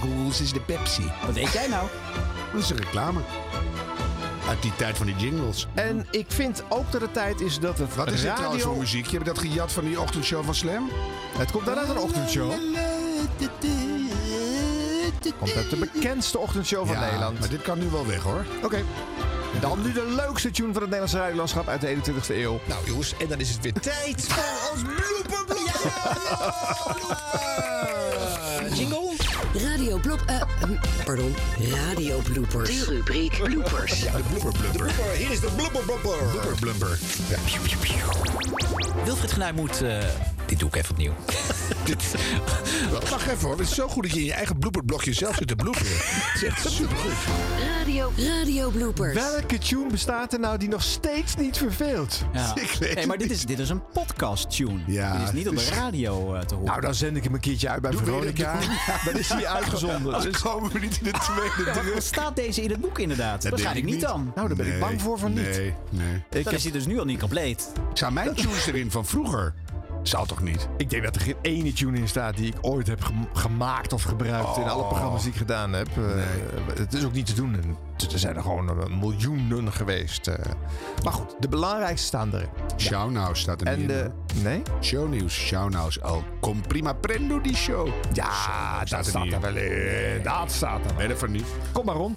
hoe 0.00 0.28
is 0.28 0.52
de 0.52 0.60
Pepsi. 0.60 1.12
Wat 1.26 1.36
eet 1.36 1.52
jij 1.52 1.68
nou? 1.68 1.86
Dat 2.52 2.62
is 2.62 2.70
een 2.70 2.76
reclame. 2.76 3.20
Uit 4.48 4.62
die 4.62 4.72
tijd 4.76 4.96
van 4.96 5.06
die 5.06 5.16
jingles. 5.16 5.66
En 5.74 6.06
ik 6.10 6.26
vind 6.28 6.62
ook 6.68 6.92
dat 6.92 7.00
het 7.00 7.12
tijd 7.12 7.40
is 7.40 7.58
dat 7.58 7.78
het 7.78 7.94
Wat 7.94 8.06
is 8.06 8.12
dit 8.12 8.22
radio... 8.22 8.34
trouwens 8.36 8.62
voor 8.64 8.76
muziek? 8.76 9.06
Je 9.06 9.12
hebt 9.12 9.26
dat 9.26 9.38
gejat 9.38 9.72
van 9.72 9.84
die 9.84 10.00
ochtendshow 10.00 10.44
van 10.44 10.54
Slam? 10.54 10.90
Het 11.38 11.50
komt 11.50 11.68
uit 11.68 11.88
een 11.88 11.98
ochtendshow. 11.98 12.50
Komt 15.38 15.56
uit 15.56 15.70
de 15.70 15.76
bekendste 15.92 16.38
ochtendshow 16.38 16.86
van 16.86 16.94
Ja, 16.96 17.04
Nederland. 17.04 17.40
maar 17.40 17.48
dit 17.48 17.62
kan 17.62 17.78
nu 17.78 17.88
wel 17.90 18.06
weg 18.06 18.22
hoor. 18.22 18.44
Oké. 18.62 18.84
Dan 19.60 19.82
nu 19.82 19.92
de 19.92 20.12
leukste 20.16 20.50
tune 20.50 20.72
van 20.72 20.82
het 20.82 20.90
Nederlandse 20.90 21.18
radiolandschap 21.18 21.68
uit 21.68 21.80
de 21.80 21.96
21ste 21.96 22.34
eeuw. 22.34 22.60
Nou 22.64 22.86
jongens, 22.86 23.14
en 23.18 23.28
dan 23.28 23.38
is 23.38 23.50
het 23.50 23.60
weer 23.62 23.72
tijd 23.72 24.26
voor 24.28 24.59
blooperblok. 24.74 25.58
Jingle? 28.74 29.12
Radio 29.68 29.98
Blop... 29.98 30.20
eh, 30.26 30.40
hm, 30.60 30.74
pardon, 31.04 31.34
Radio 31.86 32.18
Bloopers. 32.18 32.68
De 32.68 32.84
rubriek 32.84 33.42
Bloopers. 33.42 34.00
Ja, 34.02 34.12
de 34.12 34.22
blooper 34.22 34.52
blumper. 34.60 34.90
Hier 35.16 35.30
is 35.30 35.40
de 35.40 35.48
blooper 35.56 35.82
blumper. 35.82 36.16
Blubber 36.30 36.54
blumper. 36.60 36.98
Ja. 37.28 37.36
Wilfried 39.04 39.32
Genuij 39.32 39.52
moet... 39.52 39.82
eh, 39.82 39.98
dit 40.50 40.58
doe 40.58 40.68
ik 40.68 40.76
even 40.76 40.90
opnieuw. 40.90 41.12
Wacht 43.10 43.26
even 43.26 43.40
hoor, 43.48 43.50
het 43.58 43.68
is 43.68 43.74
zo 43.74 43.88
goed 43.88 44.02
dat 44.02 44.12
je 44.12 44.18
in 44.18 44.24
je 44.24 44.32
eigen 44.32 44.58
blooperblokje 44.58 45.12
zelf 45.12 45.36
zit 45.36 45.48
te 45.48 45.56
bloeperen. 45.56 45.86
Het 46.32 46.42
is 46.42 46.44
echt 46.44 46.70
supergoed. 46.70 47.12
Radio, 47.78 48.12
Radio 48.16 48.70
Bloopers. 48.70 49.14
Welke 49.14 49.58
tune 49.58 49.86
bestaat 49.90 50.32
er 50.32 50.40
nou 50.40 50.58
die 50.58 50.68
nog 50.68 50.82
steeds 50.82 51.36
niet 51.36 51.56
verveelt? 51.58 52.24
Ja. 52.32 52.54
Ik 52.60 52.76
weet 52.80 53.06
maar 53.06 53.18
dit 53.18 53.30
is, 53.30 53.44
dit 53.46 53.58
is 53.58 53.68
een 53.68 53.82
podcast-tune. 53.92 54.78
Ja, 54.86 55.12
dit 55.18 55.22
is 55.26 55.32
niet 55.32 55.48
op 55.48 55.56
de 55.56 55.60
dus- 55.60 55.70
radio 55.74 56.34
eh, 56.34 56.40
te 56.40 56.54
horen. 56.54 56.68
Nou, 56.70 56.80
dan 56.80 56.94
zend 56.94 57.16
ik 57.16 57.24
hem 57.24 57.34
een 57.34 57.40
keertje 57.40 57.68
uit 57.68 57.82
bij 57.82 57.90
Doe 57.90 58.04
Veronica. 58.04 58.58
Dan 59.04 59.14
is 59.14 59.28
hij 59.28 59.46
uitgezonden. 59.46 60.14
Als 60.14 60.24
Dus- 60.24 60.40
komen 60.40 60.72
we 60.72 60.78
niet 60.78 60.98
in 61.02 61.12
de 61.12 61.18
tweede 61.18 61.70
Ja, 61.70 61.72
druk. 61.82 62.00
staat 62.00 62.36
deze 62.36 62.62
in 62.62 62.70
het 62.70 62.80
boek 62.80 62.98
inderdaad? 62.98 63.42
Dat 63.42 63.50
Waarschijnlijk 63.50 63.86
denk 63.86 63.98
niet 64.00 64.08
ik 64.08 64.14
dan. 64.14 64.32
Nou, 64.34 64.48
daar 64.48 64.56
ben 64.56 64.66
ik 64.74 64.80
bang 64.80 65.00
voor 65.02 65.18
van 65.18 65.32
niet. 65.32 65.42
Nee, 65.56 65.74
nee. 65.90 66.14
Ik, 66.14 66.22
Dan 66.28 66.42
heb- 66.42 66.52
is 66.52 66.62
hij 66.62 66.72
dus 66.72 66.86
nu 66.86 66.98
al 66.98 67.04
niet 67.04 67.18
compleet. 67.20 67.70
Ik 67.90 67.96
zou 67.98 68.12
mijn 68.12 68.34
tunes 68.34 68.66
erin 68.66 68.90
van 68.90 69.06
vroeger. 69.06 69.54
Zou 70.02 70.26
toch 70.26 70.40
niet? 70.42 70.68
ik 70.76 70.90
denk 70.90 71.02
dat 71.04 71.14
er 71.14 71.20
geen 71.20 71.36
ene 71.42 71.72
tune 71.72 71.98
in 71.98 72.08
staat 72.08 72.36
die 72.36 72.46
ik 72.46 72.54
ooit 72.60 72.86
heb 72.86 73.02
gem- 73.02 73.28
gemaakt 73.32 73.92
of 73.92 74.02
gebruikt 74.02 74.56
in 74.56 74.68
alle 74.68 74.84
programma's 74.84 75.22
die 75.22 75.30
ik 75.32 75.36
gedaan 75.36 75.72
heb. 75.72 75.88
Eh, 75.88 76.04
Het 76.78 76.92
is 76.92 77.04
ook 77.04 77.12
niet 77.12 77.26
te 77.26 77.34
doen. 77.34 77.76
Er 78.12 78.18
zijn 78.18 78.36
er 78.36 78.42
gewoon 78.42 78.68
eh, 78.80 78.86
miljoenen 79.00 79.72
geweest. 79.72 80.26
eh. 80.26 80.34
Maar 81.04 81.12
goed, 81.12 81.34
de 81.38 81.48
belangrijkste 81.48 82.06
staan 82.06 82.34
erin. 82.34 82.48
Shownieuws 82.76 83.40
staat 83.40 83.60
er 83.60 83.66
En 83.66 83.78
niet 83.78 83.88
de... 83.88 84.10
in. 84.34 84.42
Nee? 84.42 84.62
Shownieuws, 84.82 85.34
shownieuws. 85.34 86.02
Al 86.02 86.24
com 86.40 86.60
prima 86.66 86.92
prendo 86.92 87.40
die 87.40 87.56
show. 87.56 87.88
Ja, 88.12 88.78
dat 88.78 88.90
er 88.90 89.04
staat 89.04 89.24
niet 89.24 89.32
er 89.32 89.40
wel 89.40 89.56
in. 89.56 90.22
Dat 90.22 90.52
staat 90.52 90.78
er 90.80 90.86
wel 90.86 90.96
Nee, 90.96 91.08
dat 91.08 91.18
van 91.18 91.30
niet. 91.30 91.44
Kom 91.72 91.84
maar, 91.84 91.94
Ron. 91.94 92.16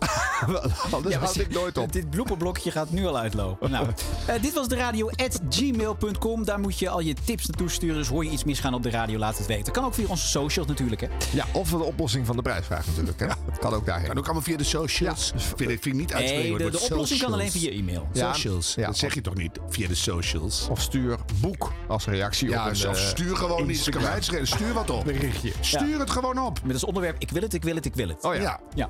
Anders 0.90 1.14
Ja, 1.14 1.20
houd 1.20 1.36
ik 1.38 1.50
nooit 1.52 1.78
op. 1.78 1.92
Dit 1.92 2.10
blooperblokje 2.10 2.70
gaat 2.70 2.90
nu 2.90 3.06
al 3.06 3.18
uitlopen. 3.18 3.70
nou, 3.70 3.86
eh, 4.26 4.42
dit 4.42 4.52
was 4.54 4.68
de 4.68 4.76
radio 4.76 5.10
at 5.10 5.40
gmail.com. 5.50 6.44
Daar 6.44 6.60
moet 6.60 6.78
je 6.78 6.88
al 6.88 7.00
je 7.00 7.14
tips 7.24 7.46
naartoe 7.46 7.68
sturen. 7.70 7.96
Dus 7.96 8.08
hoor 8.08 8.24
je 8.24 8.30
iets 8.30 8.44
misgaan 8.44 8.74
op 8.74 8.82
de 8.82 8.90
radio, 8.90 9.18
laat 9.18 9.38
het 9.38 9.46
weten. 9.46 9.72
Kan 9.72 9.84
ook 9.84 9.94
via 9.94 10.06
onze 10.08 10.26
socials 10.26 10.68
natuurlijk. 10.68 11.00
Hè. 11.00 11.06
Ja, 11.32 11.44
of 11.52 11.68
de 11.70 11.82
oplossing 11.84 12.26
van 12.26 12.36
de 12.36 12.42
prijsvraag 12.42 12.86
natuurlijk. 12.86 13.20
Hè? 13.20 13.26
Dat 13.26 13.58
kan 13.58 13.72
ook 13.74 13.86
daarheen. 13.86 14.06
Kan 14.08 14.18
ook 14.18 14.24
allemaal 14.24 14.42
via 14.42 14.56
de 14.56 14.64
socials. 14.64 15.21
Vind, 15.36 15.60
ik, 15.60 15.66
vind 15.82 15.86
ik 15.86 15.94
niet 15.94 16.12
uitspreken. 16.14 16.48
Nee, 16.58 16.70
de, 16.70 16.70
de 16.70 16.80
oplossing 16.80 17.20
kan 17.20 17.32
alleen 17.32 17.50
via 17.50 17.70
e-mail. 17.70 18.08
Ja, 18.12 18.32
Socials. 18.32 18.74
ja, 18.74 18.86
dat 18.86 18.96
zeg 18.96 19.14
je 19.14 19.20
toch 19.20 19.34
niet 19.34 19.58
via 19.68 19.88
de 19.88 19.94
socials? 19.94 20.66
Of 20.70 20.80
stuur 20.80 21.18
boek 21.40 21.72
als 21.88 22.06
reactie 22.06 22.48
Ja, 22.48 22.66
op 22.66 22.72
een... 22.74 22.88
of 22.88 22.96
eh, 22.96 23.06
stuur 23.06 23.36
gewoon 23.36 23.66
niet. 23.66 23.78
Ze 23.78 23.90
kan. 23.90 24.02
Stuur 24.42 24.72
wat 24.72 24.90
op. 24.90 25.04
berichtje. 25.04 25.52
Stuur 25.60 25.98
het 25.98 26.10
gewoon 26.10 26.38
op. 26.38 26.60
Met 26.64 26.72
als 26.74 26.84
onderwerp 26.84 27.16
ik 27.18 27.30
wil 27.30 27.42
het, 27.42 27.54
ik 27.54 27.62
wil 27.62 27.74
het, 27.74 27.84
ik 27.84 27.94
wil 27.94 28.08
het. 28.08 28.24
Oh 28.24 28.34
ja. 28.34 28.40
Ja. 28.40 28.60
Ja. 28.74 28.88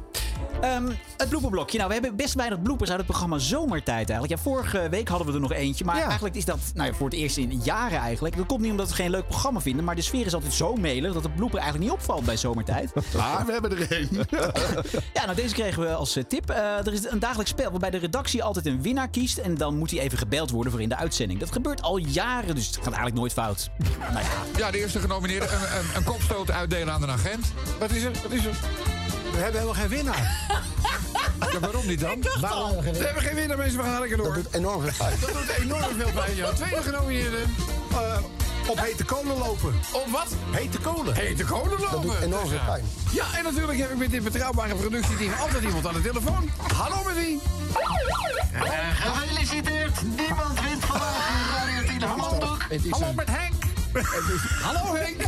Ehm, 0.61 0.89
het 1.17 1.29
blooperblokje. 1.29 1.77
Nou, 1.77 1.89
we 1.89 1.95
hebben 1.95 2.17
best 2.17 2.35
weinig 2.35 2.63
bloopers 2.63 2.89
uit 2.89 2.99
het 2.99 3.07
programma 3.09 3.39
Zomertijd 3.39 4.09
eigenlijk. 4.11 4.31
Ja, 4.39 4.51
vorige 4.51 4.89
week 4.91 5.09
hadden 5.09 5.27
we 5.27 5.33
er 5.33 5.41
nog 5.41 5.53
eentje. 5.53 5.85
Maar 5.85 5.97
Ja. 5.97 6.05
eigenlijk 6.05 6.35
is 6.35 6.45
dat 6.45 6.59
nou 6.75 6.89
ja, 6.89 6.95
voor 6.95 7.07
het 7.09 7.17
eerst 7.19 7.37
in 7.37 7.61
jaren 7.65 7.99
eigenlijk. 7.99 8.37
Dat 8.37 8.47
komt 8.47 8.61
niet 8.61 8.71
omdat 8.71 8.89
we 8.89 8.95
geen 8.95 9.11
leuk 9.11 9.27
programma 9.29 9.61
vinden. 9.61 9.85
Maar 9.85 9.95
de 9.95 10.03
sfeer 10.03 10.27
is 10.27 10.35
altijd 10.35 10.53
zo 10.53 10.75
melig 10.75 11.13
dat 11.13 11.23
de 11.23 11.31
blooper 11.31 11.59
eigenlijk 11.59 11.91
niet 11.91 12.01
opvalt 12.01 12.25
bij 12.25 12.37
Zomertijd. 12.37 12.93
Maar 13.17 13.47
we 13.47 13.53
hebben 13.53 13.71
er 13.79 13.91
één. 13.93 14.09
Ja, 15.15 15.25
nou 15.25 15.37
deze 15.37 15.55
kregen 15.55 15.83
we 15.83 15.95
als 15.95 16.15
tip. 16.27 16.51
Eh, 16.51 16.87
er 16.87 16.93
is 16.93 17.05
een 17.11 17.19
dagelijks 17.19 17.51
spel 17.51 17.71
waarbij 17.71 17.91
de 17.91 17.99
redactie 17.99 18.43
altijd 18.43 18.67
een 18.67 18.83
winnaar 18.83 19.09
kiest. 19.09 19.39
En 19.39 19.55
dan 19.57 19.77
moet 19.79 19.91
hij 19.91 20.01
even 20.01 20.19
gebeld 20.19 20.51
worden 20.51 20.73
voor 20.73 20.83
in 20.83 20.89
de 20.89 20.97
uitzending. 20.97 21.41
Dat 21.41 21.53
gebeurt 21.53 21.83
al 21.83 21.97
jaren, 21.97 22.55
dus 22.55 22.67
het 22.67 22.75
gaat 22.77 22.85
eigenlijk 22.85 23.15
nooit 23.17 23.33
fout. 23.33 23.71
Nou 24.13 24.25
ja, 24.25 24.31
Ja, 24.57 24.71
de 24.71 24.79
eerste 24.79 24.99
genomineerde. 25.01 25.47
Een, 25.47 25.79
een, 25.79 25.85
een 25.97 26.05
kopstoot 26.05 26.51
uitdelen 26.51 26.95
aan 26.95 27.03
een 27.03 27.11
agent. 27.11 27.47
Wat 27.79 27.91
is 27.91 28.03
er? 28.03 28.11
Wat 28.23 28.33
is 28.33 28.45
er? 28.45 28.55
We 29.33 29.39
hebben 29.39 29.61
helemaal 29.61 29.81
geen 29.81 29.89
winnaar. 29.89 30.31
Ja, 31.53 31.59
waarom 31.61 31.87
niet 31.87 32.01
dan? 32.01 32.25
Waarom 32.41 32.71
we 32.81 33.05
hebben 33.05 33.23
geen 33.23 33.35
winnaar, 33.35 33.57
mensen. 33.57 33.79
We 33.79 33.85
gaan 33.85 34.01
lekker 34.01 34.17
Dat 34.17 34.27
door. 34.27 34.35
doet 34.35 34.53
enorm 34.55 34.81
veel 34.83 34.93
pijn. 34.99 35.21
Dat 35.21 35.33
doet 35.33 35.57
enorm 35.59 35.95
veel 35.99 36.11
pijn. 36.15 36.37
Ja. 36.37 36.53
Tweede 36.53 36.83
genomineerde. 36.83 37.37
Eh, 37.93 38.19
op 38.73 38.79
hete 38.81 39.05
kolen 39.05 39.39
lopen. 39.39 39.75
Op 39.93 40.07
wat? 40.11 40.27
Hete 40.51 40.79
kolen. 40.79 41.15
Hete 41.15 41.45
kolen 41.45 41.71
lopen. 41.71 41.91
Dat 41.91 42.03
doet 42.03 42.21
enorm 42.21 42.49
veel 42.49 42.59
pijn. 42.67 42.85
Ja, 43.11 43.25
en 43.37 43.45
natuurlijk 43.45 43.79
heb 43.79 43.91
ik 43.91 43.97
met 43.97 44.11
dit 44.11 44.23
betrouwbare 44.25 44.75
productieteam 44.75 45.33
altijd 45.41 45.63
iemand 45.65 45.87
aan 45.87 45.95
de 45.95 46.01
telefoon. 46.01 46.51
Hallo 46.75 46.97
met 47.07 47.15
wie? 47.15 47.41
Gefeliciteerd! 48.95 50.03
Niemand 50.17 50.61
wint 50.61 50.85
vandaag 50.85 51.29
in 51.29 51.55
Radio 51.57 51.99
10 51.99 52.03
handdoek. 52.09 52.59
Hallo 52.91 53.13
met 53.13 53.29
Henk. 53.31 53.55
Hallo 54.63 54.95
Henk. 54.95 55.21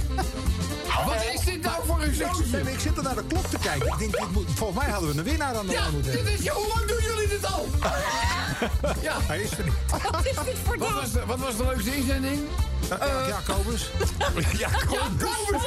Wat 1.06 1.24
is 1.34 1.40
dit 1.40 1.62
nou 1.62 1.86
voor 1.86 2.02
een 2.02 2.14
zootje? 2.14 2.72
Ik 2.72 2.80
zit 2.80 2.96
er 2.96 3.02
naar 3.02 3.14
de 3.14 3.24
klok 3.28 3.46
te 3.46 3.58
kijken. 3.58 3.86
Ik 3.86 3.98
denk, 3.98 4.12
dit 4.12 4.30
moet, 4.32 4.46
volgens 4.54 4.78
mij 4.84 4.90
hadden 4.92 5.10
we 5.12 5.18
een 5.18 5.24
winnaar 5.24 5.56
aan 5.56 5.66
de 5.66 5.72
Ja, 5.72 5.80
lijn 5.80 5.92
moeten 5.92 6.12
dit 6.12 6.20
hebben. 6.20 6.38
is, 6.44 6.48
hoe 6.48 6.66
lang 6.74 6.86
doen 6.86 7.02
jullie 7.02 7.28
dit 7.28 7.52
al? 7.52 7.66
Ja. 9.00 9.16
Hij 9.26 9.40
is 9.40 9.50
er 9.50 9.64
niet. 9.64 9.72
Wat 10.10 10.24
is 10.26 10.36
dit 10.44 10.56
voor 10.64 10.78
wat 10.78 10.90
was, 10.92 11.12
de, 11.12 11.26
wat 11.26 11.38
was 11.38 11.56
de 11.56 11.64
leukste 11.64 11.96
inzending? 11.96 12.40
Uh, 13.02 13.26
Jacobus. 13.28 13.90
Ja, 14.18 14.68
Jacobus. 14.68 15.66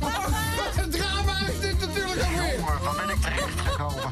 Wat 0.00 0.84
een 0.84 0.90
drama 0.90 1.38
is 1.48 1.60
dit 1.60 1.80
natuurlijk 1.80 2.22
alweer. 2.22 2.60
Waar 2.82 3.06
ben 3.06 3.14
ik 3.14 3.20
terecht 3.22 3.60
gekomen? 3.60 4.10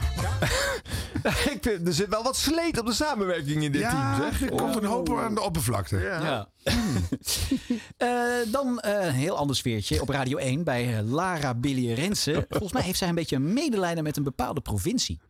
ik 1.54 1.58
vind, 1.60 1.86
er 1.86 1.94
zit 1.94 2.08
wel 2.08 2.22
wat 2.22 2.36
sleet 2.36 2.78
op 2.80 2.86
de 2.86 2.92
samenwerking 2.92 3.62
in 3.62 3.72
dit 3.72 3.80
Ja, 3.80 4.16
team, 4.16 4.30
zeg. 4.32 4.42
er 4.50 4.56
komt 4.56 4.76
een 4.76 4.84
hoop 4.84 5.18
aan 5.18 5.34
de 5.34 5.40
oppervlakte. 5.40 5.98
Ja. 5.98 6.48
Eh, 7.96 8.08
dan 8.46 8.80
eh, 8.80 9.06
een 9.06 9.12
heel 9.12 9.36
ander 9.36 9.56
sfeertje 9.56 10.00
op 10.00 10.08
Radio 10.08 10.36
1 10.38 10.64
bij 10.64 11.02
Lara 11.02 11.54
Billy 11.54 11.92
Rensen. 11.92 12.46
Volgens 12.48 12.72
mij 12.72 12.82
heeft 12.82 12.98
zij 12.98 13.08
een 13.08 13.14
beetje 13.14 13.36
een 13.36 13.52
medelijden 13.52 14.04
met 14.04 14.16
een 14.16 14.22
bepaalde 14.22 14.60
provincie. 14.60 15.20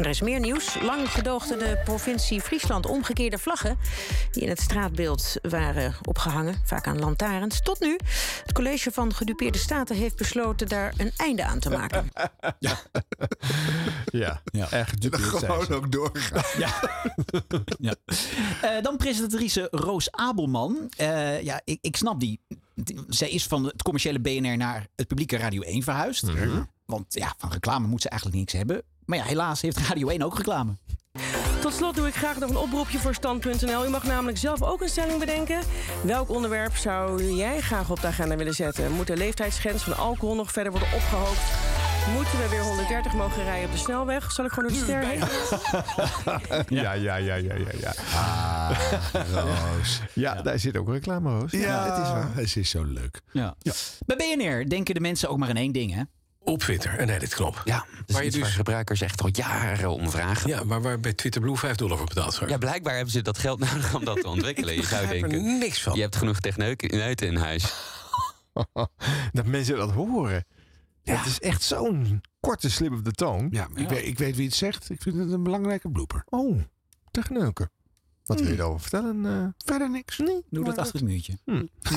Er 0.00 0.06
is 0.06 0.20
meer 0.20 0.40
nieuws. 0.40 0.80
Lang 0.82 1.10
gedoogde 1.10 1.56
de 1.56 1.80
provincie 1.84 2.40
Friesland 2.40 2.86
omgekeerde 2.86 3.38
vlaggen... 3.38 3.78
die 4.30 4.42
in 4.42 4.48
het 4.48 4.60
straatbeeld 4.60 5.36
waren 5.42 5.94
opgehangen, 6.02 6.54
vaak 6.64 6.86
aan 6.86 6.98
lantaarns. 6.98 7.62
Tot 7.62 7.80
nu. 7.80 7.98
Het 8.42 8.52
college 8.52 8.90
van 8.90 9.14
gedupeerde 9.14 9.58
staten 9.58 9.96
heeft 9.96 10.16
besloten 10.16 10.68
daar 10.68 10.94
een 10.96 11.12
einde 11.16 11.44
aan 11.44 11.58
te 11.58 11.70
maken. 11.70 12.08
Ja, 14.52 14.70
echt 14.70 14.90
gedupeerd 14.90 15.22
zijn 15.22 15.40
Gewoon 15.40 15.64
ze. 15.64 15.74
ook 15.74 15.92
doorgaan. 15.92 16.42
Ja. 17.78 17.94
Eh, 18.62 18.82
dan 18.82 18.96
presentatrice 18.96 19.68
Roos 19.70 20.10
Abelman. 20.10 20.90
Eh, 20.96 21.42
ja, 21.42 21.60
ik, 21.64 21.78
ik 21.80 21.96
snap 21.96 22.20
die. 22.20 22.40
Zij 23.08 23.30
is 23.30 23.46
van 23.46 23.64
het 23.64 23.82
commerciële 23.82 24.20
BNR 24.20 24.56
naar 24.56 24.86
het 24.96 25.06
publieke 25.06 25.36
Radio 25.36 25.62
1 25.62 25.82
verhuisd. 25.82 26.24
Want 26.84 27.14
ja, 27.14 27.34
van 27.38 27.52
reclame 27.52 27.86
moet 27.86 28.02
ze 28.02 28.08
eigenlijk 28.08 28.40
niks 28.40 28.52
hebben. 28.52 28.82
Maar 29.10 29.18
ja, 29.18 29.24
helaas 29.24 29.60
heeft 29.60 29.78
Radio 29.78 30.08
1 30.08 30.22
ook 30.22 30.36
reclame. 30.36 30.76
Tot 31.60 31.72
slot 31.72 31.94
doe 31.94 32.06
ik 32.06 32.14
graag 32.14 32.38
nog 32.38 32.50
een 32.50 32.56
oproepje 32.56 32.98
voor 32.98 33.14
stand.nl. 33.14 33.86
U 33.86 33.88
mag 33.88 34.04
namelijk 34.04 34.38
zelf 34.38 34.62
ook 34.62 34.80
een 34.80 34.88
stelling 34.88 35.18
bedenken. 35.18 35.60
Welk 36.04 36.28
onderwerp 36.28 36.76
zou 36.76 37.34
jij 37.34 37.60
graag 37.60 37.90
op 37.90 38.00
de 38.00 38.06
agenda 38.06 38.36
willen 38.36 38.54
zetten? 38.54 38.92
Moet 38.92 39.06
de 39.06 39.16
leeftijdsgrens 39.16 39.82
van 39.82 39.96
alcohol 39.96 40.34
nog 40.34 40.52
verder 40.52 40.72
worden 40.72 40.92
opgehoogd? 40.94 41.52
Moeten 42.14 42.38
we 42.38 42.48
weer 42.48 42.62
130 42.62 43.12
mogen 43.12 43.44
rijden 43.44 43.66
op 43.66 43.72
de 43.72 43.78
snelweg? 43.78 44.32
Zal 44.32 44.44
ik 44.44 44.50
gewoon 44.52 44.68
door 44.68 44.78
de 44.78 44.84
ster 44.84 45.04
heen? 45.06 45.22
Ja, 46.82 46.92
ja, 46.92 47.16
ja, 47.16 47.34
ja, 47.34 47.54
ja. 47.54 47.72
ja. 47.80 47.92
Roos. 49.32 50.00
Ja, 50.14 50.42
daar 50.42 50.58
zit 50.58 50.76
ook 50.76 50.88
reclame, 50.88 51.38
Roos. 51.38 51.50
Ja, 51.50 51.84
het 51.84 52.06
is 52.06 52.12
waar. 52.12 52.34
Het 52.34 52.56
is 52.56 52.70
zo 52.70 52.84
leuk. 52.84 53.20
Ja. 53.32 53.54
Bij 54.06 54.16
BNR 54.16 54.68
denken 54.68 54.94
de 54.94 55.00
mensen 55.00 55.28
ook 55.28 55.38
maar 55.38 55.48
in 55.48 55.56
één 55.56 55.72
ding, 55.72 55.94
hè? 55.94 56.02
Op 56.44 56.58
Twitter, 56.58 57.00
een 57.00 57.08
editknop. 57.08 57.62
Ja, 57.64 57.86
waar 58.06 58.24
je 58.24 58.30
dus... 58.30 58.40
waar 58.40 58.50
gebruikers 58.50 59.00
echt 59.00 59.22
al 59.22 59.28
jaren 59.32 59.90
om 59.90 60.10
vragen. 60.10 60.48
Ja, 60.48 60.64
maar 60.64 60.82
waar 60.82 61.00
bij 61.00 61.12
Twitter 61.12 61.40
Blue 61.40 61.56
5 61.56 61.76
dollar 61.76 61.96
voor 61.96 62.06
betaald 62.06 62.38
wordt. 62.38 62.52
Ja, 62.52 62.58
blijkbaar 62.58 62.94
hebben 62.94 63.12
ze 63.12 63.22
dat 63.22 63.38
geld 63.38 63.58
nodig 63.72 63.94
om 63.94 64.04
dat 64.04 64.20
te 64.20 64.28
ontwikkelen. 64.28 64.74
Je 64.74 64.82
zou 64.82 65.00
begrijp 65.02 65.22
er 65.22 65.28
denken, 65.28 65.58
niks 65.58 65.82
van. 65.82 65.94
je 65.94 66.00
hebt 66.00 66.16
genoeg 66.16 66.40
techneuten 66.40 67.26
in 67.28 67.36
huis. 67.36 67.74
dat 69.32 69.46
mensen 69.46 69.76
dat 69.76 69.90
horen. 69.90 70.44
Het 71.02 71.26
is 71.26 71.40
echt 71.40 71.62
zo'n 71.62 72.20
korte 72.40 72.70
slip 72.70 72.92
of 72.92 73.00
de 73.00 73.12
toon. 73.12 73.48
Ja, 73.50 73.68
ik, 73.74 73.88
Weet, 73.88 74.06
ik 74.06 74.18
weet 74.18 74.36
wie 74.36 74.46
het 74.46 74.54
zegt. 74.54 74.90
Ik 74.90 75.02
vind 75.02 75.16
het 75.16 75.32
een 75.32 75.42
belangrijke 75.42 75.90
blooper. 75.90 76.24
Oh, 76.28 76.60
techneuken. 77.10 77.70
Wat 78.24 78.40
wil 78.40 78.50
je 78.50 78.56
daarover 78.56 78.80
vertellen? 78.80 79.26
eh? 79.26 79.46
Verder 79.64 79.90
niks. 79.90 80.18
Nee. 80.18 80.42
Doe 80.50 80.64
dat 80.64 80.78
achter 80.78 80.94
het 80.94 81.04
muurtje. 81.08 81.38
Hm. 81.44 81.64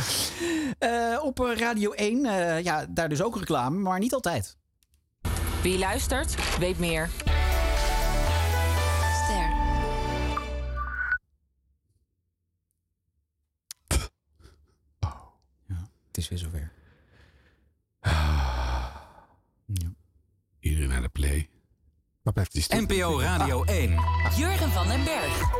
Eh, 0.78 1.18
op 1.22 1.38
Radio 1.38 1.92
1, 1.92 2.26
eh, 2.26 2.62
ja, 2.64 2.86
daar 2.88 3.08
dus 3.08 3.22
ook 3.22 3.36
reclame, 3.36 3.78
maar 3.78 3.98
niet 3.98 4.14
altijd. 4.14 4.56
Wie 5.62 5.78
luistert, 5.78 6.58
weet 6.58 6.78
meer. 6.78 7.08
Ster. 9.24 9.50
Het 16.06 16.16
is 16.16 16.28
weer 16.28 16.38
zover. 16.38 16.72
Iedereen 20.60 20.88
naar 20.88 21.02
de 21.02 21.08
play. 21.08 21.48
Wat 22.28 22.36
blijft 22.36 22.52
die 22.52 22.62
stil? 22.62 22.80
NPO 22.80 23.20
Radio 23.20 23.64
1. 23.64 23.98
Jurgen 24.36 24.70
van 24.70 24.88
den 24.88 25.04
Berg. 25.04 25.52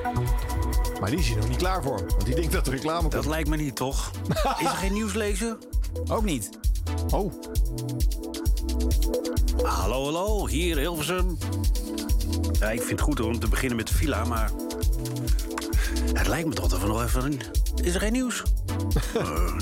Maar 1.00 1.10
die 1.10 1.18
is 1.18 1.26
hier 1.26 1.36
nog 1.36 1.48
niet 1.48 1.56
klaar 1.56 1.82
voor. 1.82 1.98
Want 1.98 2.24
die 2.24 2.34
denkt 2.34 2.52
dat 2.52 2.64
de 2.64 2.70
reclame 2.70 3.00
komt. 3.00 3.12
Dat 3.12 3.26
lijkt 3.26 3.48
me 3.48 3.56
niet, 3.56 3.76
toch? 3.76 4.10
Is 4.60 4.64
er 4.64 4.76
geen 4.76 4.92
nieuws 4.92 5.12
lezen? 5.14 5.58
Ook 6.08 6.24
niet. 6.24 6.50
Oh. 7.10 7.32
Hallo, 9.62 10.04
hallo, 10.04 10.46
hier 10.46 10.78
Hilversum. 10.78 11.38
Ja, 12.52 12.70
ik 12.70 12.78
vind 12.78 12.90
het 12.90 13.00
goed 13.00 13.20
om 13.20 13.38
te 13.38 13.48
beginnen 13.48 13.76
met 13.76 13.88
de 13.88 13.94
villa, 13.94 14.24
maar... 14.24 14.50
Het 16.14 16.26
lijkt 16.26 16.48
me 16.48 16.54
toch 16.54 16.68
dat 16.68 16.80
we 16.80 16.86
nog 16.86 17.02
even... 17.02 17.38
Is 17.82 17.94
er 17.94 18.00
geen 18.00 18.12
nieuws? 18.12 18.42
Eh, 19.14 19.56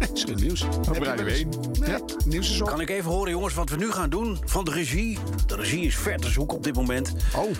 is 0.14 0.24
geen 0.24 0.36
nieuws. 0.36 0.62
Op 0.88 0.96
Radio 0.96 1.26
1. 1.26 1.48
Ja, 1.86 2.00
nieuws 2.24 2.50
is 2.50 2.60
op. 2.60 2.68
Kan 2.68 2.80
ik 2.80 2.90
even 2.90 3.10
horen, 3.10 3.30
jongens, 3.30 3.54
wat 3.54 3.70
we 3.70 3.76
nu 3.76 3.92
gaan 3.92 4.10
doen 4.10 4.38
van 4.44 4.64
de 4.64 4.70
regie? 4.70 5.18
De 5.46 5.56
regie 5.56 5.86
is 5.86 5.96
ver 5.96 6.18
te 6.18 6.30
zoeken 6.30 6.56
op 6.56 6.64
dit 6.64 6.74
moment. 6.74 7.12
Oh, 7.36 7.50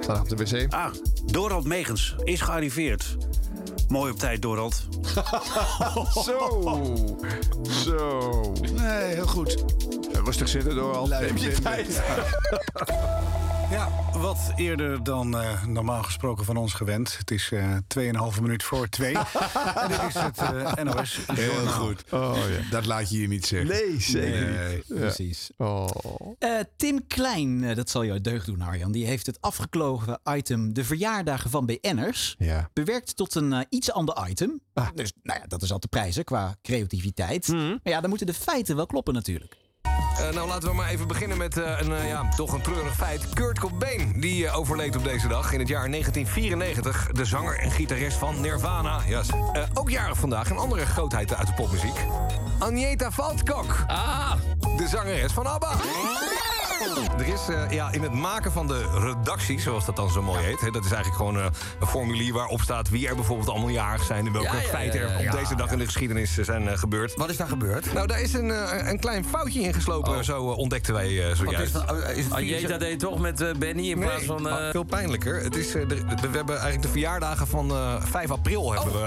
staat 0.00 0.20
op 0.20 0.28
de 0.28 0.36
wc. 0.36 0.72
Ah, 0.74 0.86
Dorald 1.24 1.64
Megens 1.64 2.14
is 2.24 2.40
gearriveerd. 2.40 3.16
Mooi 3.88 4.12
op 4.12 4.18
tijd, 4.18 4.42
Dorald. 4.42 4.88
Zo. 6.24 6.88
Zo. 7.84 8.52
Nee, 8.72 9.14
heel 9.14 9.26
goed. 9.26 9.64
Rustig 10.24 10.48
zitten 10.48 10.74
je 11.40 11.60
tijd. 11.62 12.02
Ja, 13.70 13.88
wat 14.18 14.52
eerder 14.56 15.04
dan 15.04 15.38
eh, 15.38 15.64
normaal 15.64 16.02
gesproken 16.02 16.44
van 16.44 16.56
ons 16.56 16.72
gewend. 16.72 17.18
Het 17.18 17.30
is 17.30 17.50
eh 17.52 17.76
2,5 18.34 18.40
minuut 18.42 18.62
voor 18.62 18.88
2. 18.88 19.14
en 19.74 19.88
dit 19.88 20.02
is 20.08 20.14
het 20.14 20.38
eh, 20.38 20.74
NOS. 20.84 21.18
Heel 21.32 21.52
Journaal. 21.52 21.72
goed. 21.72 22.04
Oh, 22.12 22.36
ja. 22.48 22.70
Dat 22.70 22.86
laat 22.86 23.10
je 23.10 23.16
hier 23.16 23.28
niet 23.28 23.46
zeggen. 23.46 23.68
Nee, 23.68 24.00
zeker 24.00 24.50
Nee. 24.58 24.74
niet. 24.76 24.84
Ja. 24.88 24.94
Precies. 24.96 25.50
Oh. 25.56 25.88
Eh, 26.38 26.50
Tim 26.76 27.06
Klein, 27.06 27.74
dat 27.74 27.90
zal 27.90 28.04
jou 28.04 28.20
deugd 28.20 28.46
doen, 28.46 28.60
Arjan. 28.62 28.92
Die 28.92 29.06
heeft 29.06 29.26
het 29.26 29.40
afgeklogen 29.40 30.20
item 30.30 30.72
De 30.72 30.84
Verjaardagen 30.84 31.50
van 31.50 31.66
BN'ers 31.66 32.34
Ja. 32.38 32.70
bewerkt 32.72 33.16
tot 33.16 33.34
een 33.34 33.66
iets 33.68 33.92
ander 33.92 34.28
item. 34.28 34.60
Dus 34.94 35.12
nou 35.22 35.40
ja, 35.40 35.46
dat 35.46 35.62
is 35.62 35.72
al 35.72 35.78
te 35.78 35.88
prijzen 35.88 36.24
qua 36.24 36.56
creativiteit. 36.62 37.48
Maar 37.48 37.78
ja, 37.82 38.00
dan 38.00 38.08
moeten 38.08 38.26
de 38.26 38.34
feiten 38.34 38.76
wel 38.76 38.86
kloppen 38.86 39.14
natuurlijk. 39.14 39.56
Eh, 40.18 40.34
nou, 40.34 40.48
laten 40.48 40.68
we 40.68 40.74
maar 40.74 40.88
even 40.88 41.06
beginnen 41.06 41.38
met 41.38 41.56
eh, 41.56 41.80
een, 41.80 41.92
eh, 41.92 42.08
ja, 42.08 42.28
toch 42.36 42.52
een 42.52 42.60
treurig 42.60 42.94
feit. 42.94 43.28
Kurt 43.34 43.58
Cobain, 43.58 44.20
die 44.20 44.50
overleed 44.50 44.96
op 44.96 45.04
deze 45.04 45.28
dag 45.28 45.52
in 45.52 45.58
het 45.58 45.68
jaar 45.68 45.90
1994. 45.90 47.08
De 47.12 47.24
zanger 47.24 47.58
en 47.58 47.70
gitarist 47.70 48.16
van 48.16 48.40
Nirvana. 48.40 49.00
Yes. 49.06 49.28
Eh, 49.28 49.62
ook 49.74 49.90
jarig 49.90 50.18
vandaag 50.18 50.50
een 50.50 50.56
andere 50.58 50.86
grootheid 50.86 51.34
uit 51.34 51.46
de 51.46 51.52
popmuziek. 51.52 52.04
Agneta 52.58 53.10
Valtkok. 53.10 53.84
Ah, 53.86 54.32
de 54.76 54.88
zangeres 54.88 55.32
van 55.32 55.46
ABBA. 55.46 55.70
Er 57.18 57.26
is 57.26 57.48
eh, 57.48 57.70
ja, 57.70 57.92
in 57.92 58.02
het 58.02 58.12
maken 58.12 58.52
van 58.52 58.66
de 58.66 58.86
redactie, 59.00 59.60
zoals 59.60 59.84
dat 59.84 59.96
dan 59.96 60.10
zo 60.10 60.22
mooi 60.22 60.44
heet... 60.44 60.60
Hè, 60.60 60.70
dat 60.70 60.84
is 60.84 60.90
eigenlijk 60.92 61.16
gewoon 61.16 61.38
eh, 61.38 61.44
een 61.80 61.86
formulier 61.86 62.32
waarop 62.32 62.60
staat... 62.60 62.88
wie 62.88 63.08
er 63.08 63.14
bijvoorbeeld 63.14 63.48
allemaal 63.48 63.68
jarig 63.68 64.02
zijn... 64.04 64.26
en 64.26 64.32
welke 64.32 64.46
Ja, 64.48 64.54
ja, 64.54 64.60
ja, 64.62 64.68
feiten 64.68 65.00
er 65.00 65.08
ja, 65.10 65.16
op 65.16 65.22
ja. 65.22 65.30
deze 65.30 65.54
dag 65.54 65.70
in 65.72 65.78
de 65.78 65.84
geschiedenis 65.84 66.38
eh, 66.38 66.44
zijn 66.44 66.68
eh, 66.68 66.78
gebeurd. 66.78 67.14
Wat 67.14 67.30
is 67.30 67.36
daar 67.36 67.48
gebeurd? 67.48 67.92
Nou, 67.92 68.06
daar 68.06 68.20
is 68.20 68.32
een, 68.32 68.50
eh, 68.50 68.88
een 68.90 68.98
klein 69.00 69.24
foutje 69.24 69.60
ingeslopen, 69.60 70.24
zo 70.24 70.50
eh, 70.52 70.58
ontdekten 70.58 70.94
wij 70.94 71.28
eh, 71.30 71.36
zojuist. 71.36 71.76
Ajeta 72.30 72.78
deed 72.78 72.98
toch 72.98 73.18
met 73.18 73.40
eh, 73.40 73.54
Benny 73.58 73.90
in 73.90 73.98
plaats 73.98 74.24
van... 74.24 74.42
maar 74.42 74.70
veel 74.70 74.82
pijnlijker. 74.84 75.42
Het 75.42 75.56
is, 75.56 75.72
de- 75.72 75.86
we 76.06 76.36
hebben 76.36 76.54
eigenlijk 76.54 76.82
de 76.82 76.88
verjaardagen 76.88 77.46
van 77.46 77.70
eh 77.70 77.94
5 78.04 78.30
april 78.30 78.72
hebben 78.72 78.92
we 78.92 78.98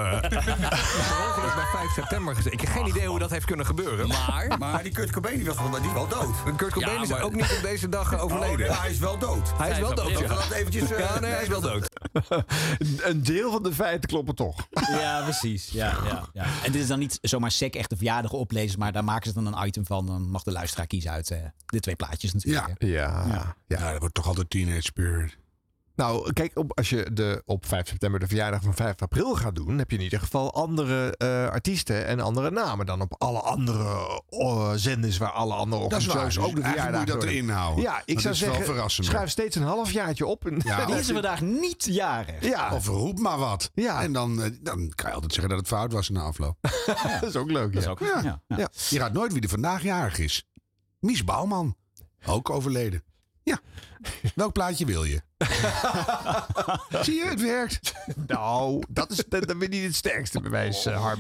ongeluk 1.27 1.55
bij 1.55 1.65
5 1.73 1.91
september 1.95 2.35
gezet. 2.35 2.53
Ik 2.53 2.61
heb 2.61 2.69
geen 2.69 2.87
idee 2.87 3.07
hoe 3.07 3.19
dat 3.19 3.29
heeft 3.29 3.45
kunnen 3.45 3.65
gebeuren. 3.65 4.07
Maar, 4.07 4.55
maar 4.59 4.83
die 4.83 4.91
Kurt 4.91 5.11
Cobain 5.11 5.35
die 5.37 5.45
was, 5.45 5.55
wel- 5.55 5.69
die 5.71 5.87
is 5.87 5.93
wel 5.93 6.07
dood. 6.07 6.55
Kurt 6.57 6.73
Cobain 6.73 6.95
Ja, 6.95 7.01
is 7.01 7.09
maar- 7.09 7.21
ook 7.21 7.33
niet 7.35 7.58
op 7.59 7.65
deze 7.65 7.89
dag 7.89 8.13
eh, 8.13 8.23
overleden. 8.23 8.69
Oh, 8.69 8.81
hij 8.81 8.91
is 8.91 8.97
wel 8.99 9.17
dood. 9.17 9.57
Hij 9.57 9.71
is 9.71 9.79
wel 9.79 9.95
dood, 9.95 9.99
april. 9.99 10.21
ja. 10.21 10.27
Dat 10.27 10.51
eventjes, 10.51 10.91
eh, 10.91 10.99
ja, 10.99 11.19
nee, 11.19 11.31
hij 11.31 11.41
is 11.41 11.47
wel 11.47 11.61
dood. 11.61 11.89
Een 13.09 13.23
deel 13.23 13.51
van 13.51 13.63
de 13.63 13.73
feiten 13.73 14.09
kloppen 14.09 14.35
toch. 14.35 14.67
Ja, 14.89 15.23
precies. 15.23 15.69
Ja, 15.69 15.97
ja, 16.05 16.29
ja. 16.33 16.45
En 16.63 16.71
dit 16.71 16.81
is 16.81 16.87
dan 16.87 16.99
niet 16.99 17.17
zomaar 17.21 17.51
sec 17.51 17.75
echt 17.75 17.89
de 17.89 17.95
verjaardag 17.95 18.31
oplezen, 18.31 18.79
maar 18.79 18.91
daar 18.91 19.03
maken 19.03 19.27
ze 19.27 19.33
dan 19.43 19.53
een 19.53 19.67
item 19.67 19.85
van. 19.85 20.05
Dan 20.05 20.29
mag 20.29 20.43
de 20.43 20.51
luisteraar 20.51 20.87
kiezen 20.87 21.11
uit 21.11 21.31
eh, 21.31 21.37
de 21.65 21.79
twee 21.79 21.95
plaatjes 21.95 22.33
natuurlijk. 22.33 22.75
Ja. 22.77 22.87
Ja. 22.87 23.55
Ja, 23.67 23.91
dat 23.91 23.99
wordt 23.99 24.13
toch 24.15 24.27
altijd 24.27 24.49
teenage 24.49 24.81
spirit. 24.81 25.37
Nou, 25.99 26.33
kijk, 26.33 26.57
op, 26.57 26.77
als 26.77 26.89
je 26.89 27.09
de, 27.13 27.41
op 27.45 27.65
5 27.65 27.87
september 27.87 28.19
de 28.19 28.27
verjaardag 28.27 28.61
van 28.61 28.73
5 28.73 29.01
april 29.01 29.35
gaat 29.35 29.55
doen, 29.55 29.77
heb 29.77 29.91
je 29.91 29.97
in 29.97 30.03
ieder 30.03 30.19
geval 30.19 30.53
andere 30.53 31.17
eh, 31.17 31.47
artiesten 31.49 32.05
en 32.05 32.19
andere 32.19 32.51
namen 32.51 32.85
dan 32.85 33.01
op 33.01 33.15
alle 33.17 33.39
andere 33.39 34.21
eh, 34.29 34.71
zenders 34.75 35.17
waar 35.17 35.31
alle 35.31 35.53
andere 35.53 35.89
Dat 35.89 35.99
is 35.99 36.05
waar. 36.05 36.15
organisaties 36.15 36.49
ook 36.49 36.55
de 36.55 36.61
Dus 36.61 36.69
verjaardag 36.71 36.99
moet 36.99 37.07
je 37.09 37.13
dat 37.13 37.23
erin 37.23 37.49
houden. 37.49 37.83
Ja, 37.83 38.01
ik 38.05 38.13
Dat 38.13 38.23
zou 38.23 38.35
zeggen, 38.35 38.89
schuif 38.89 39.29
steeds 39.29 39.55
een 39.55 39.63
halfjaartje 39.63 40.25
op. 40.25 40.45
En 40.45 40.61
Ja, 40.63 40.85
Die 40.85 40.95
is 40.95 41.07
er 41.07 41.13
vandaag 41.13 41.41
niet 41.41 41.85
jarig. 41.85 42.43
ja, 42.45 42.73
Of 42.73 42.87
roep 42.87 43.19
maar 43.19 43.37
wat. 43.37 43.71
Ja. 43.73 44.01
En 44.01 44.13
dan, 44.13 44.41
eh, 44.43 44.49
dan 44.61 44.91
kan 44.95 45.09
je 45.09 45.13
altijd 45.15 45.33
zeggen 45.33 45.49
dat 45.49 45.59
het 45.59 45.67
fout 45.67 45.91
was 45.93 46.09
na 46.09 46.21
afloop. 46.21 46.57
dat 47.19 47.29
is 47.29 47.35
ook 47.35 47.51
leuk. 47.51 47.73
Dat 47.73 47.81
is 47.81 47.85
ja. 47.85 47.91
ook, 47.91 47.99
Ja. 47.99 48.21
ja. 48.23 48.41
ja. 48.47 48.57
Ja. 48.57 48.69
Je 48.89 48.99
raadt 48.99 49.13
nooit 49.13 49.33
wie 49.33 49.41
er 49.41 49.49
vandaag 49.49 49.83
jarig 49.83 50.19
is. 50.19 50.47
Mies 50.99 51.23
Bouwman. 51.23 51.75
Ook 52.25 52.49
overleden. 52.49 53.03
Ja. 53.43 53.59
Welk 54.35 54.53
plaatje 54.53 54.85
wil 54.85 55.03
je? 55.03 55.21
Zie 57.05 57.15
je, 57.15 57.25
het 57.25 57.41
werkt. 57.41 57.93
Nou, 58.27 58.83
dat 58.89 59.11
is 59.11 59.17
dat, 59.27 59.47
dat 59.47 59.57
ben 59.59 59.69
niet 59.69 59.83
het 59.83 59.95
sterkste 59.95 60.41
bewijs, 60.41 60.85
uh. 60.87 61.11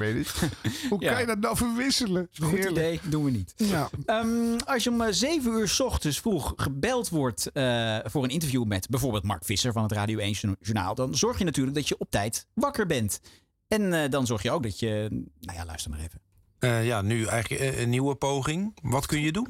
Hoe 0.89 1.01
Ja. 1.01 1.11
kan 1.11 1.19
je 1.19 1.25
dat 1.27 1.39
nou 1.39 1.57
verwisselen? 1.57 2.27
Goed 2.33 2.49
Heerlijk. 2.51 2.71
idee, 2.71 2.99
doen 3.03 3.23
we 3.23 3.31
niet. 3.31 3.53
Ja. 3.55 3.89
Ehm, 4.05 4.57
als 4.65 4.83
je 4.83 4.89
om 4.89 5.01
eh, 5.01 5.07
7 5.11 5.51
uur 5.51 5.67
's 5.67 5.79
ochtends 5.79 6.19
vroeg 6.19 6.53
gebeld 6.55 7.09
wordt 7.09 7.51
eh, 7.51 7.97
voor 8.03 8.23
een 8.23 8.29
interview 8.29 8.63
met 8.65 8.89
bijvoorbeeld 8.89 9.23
Mark 9.23 9.45
Visser 9.45 9.71
van 9.71 9.83
het 9.83 9.91
Radio 9.91 10.17
1 10.17 10.31
Journa- 10.31 10.57
Journaal, 10.61 10.95
dan 10.95 11.15
zorg 11.15 11.37
je 11.37 11.43
natuurlijk 11.43 11.75
dat 11.75 11.87
je 11.87 11.95
op 11.97 12.09
tijd 12.11 12.47
wakker 12.53 12.85
bent. 12.85 13.19
En 13.67 13.93
eh, 14.03 14.09
dan 14.09 14.25
zorg 14.25 14.41
je 14.41 14.51
ook 14.51 14.63
dat 14.63 14.79
je. 14.79 15.07
Nou 15.39 15.57
ja, 15.57 15.65
luister 15.65 15.91
maar 15.91 15.99
even. 15.99 16.21
Eh, 16.59 16.85
ja, 16.85 17.01
nu 17.01 17.25
eigenlijk 17.25 17.61
eh, 17.61 17.81
een 17.81 17.89
nieuwe 17.89 18.15
poging. 18.15 18.77
Wat 18.81 19.05
kun 19.05 19.21
je 19.21 19.31
doen? 19.31 19.47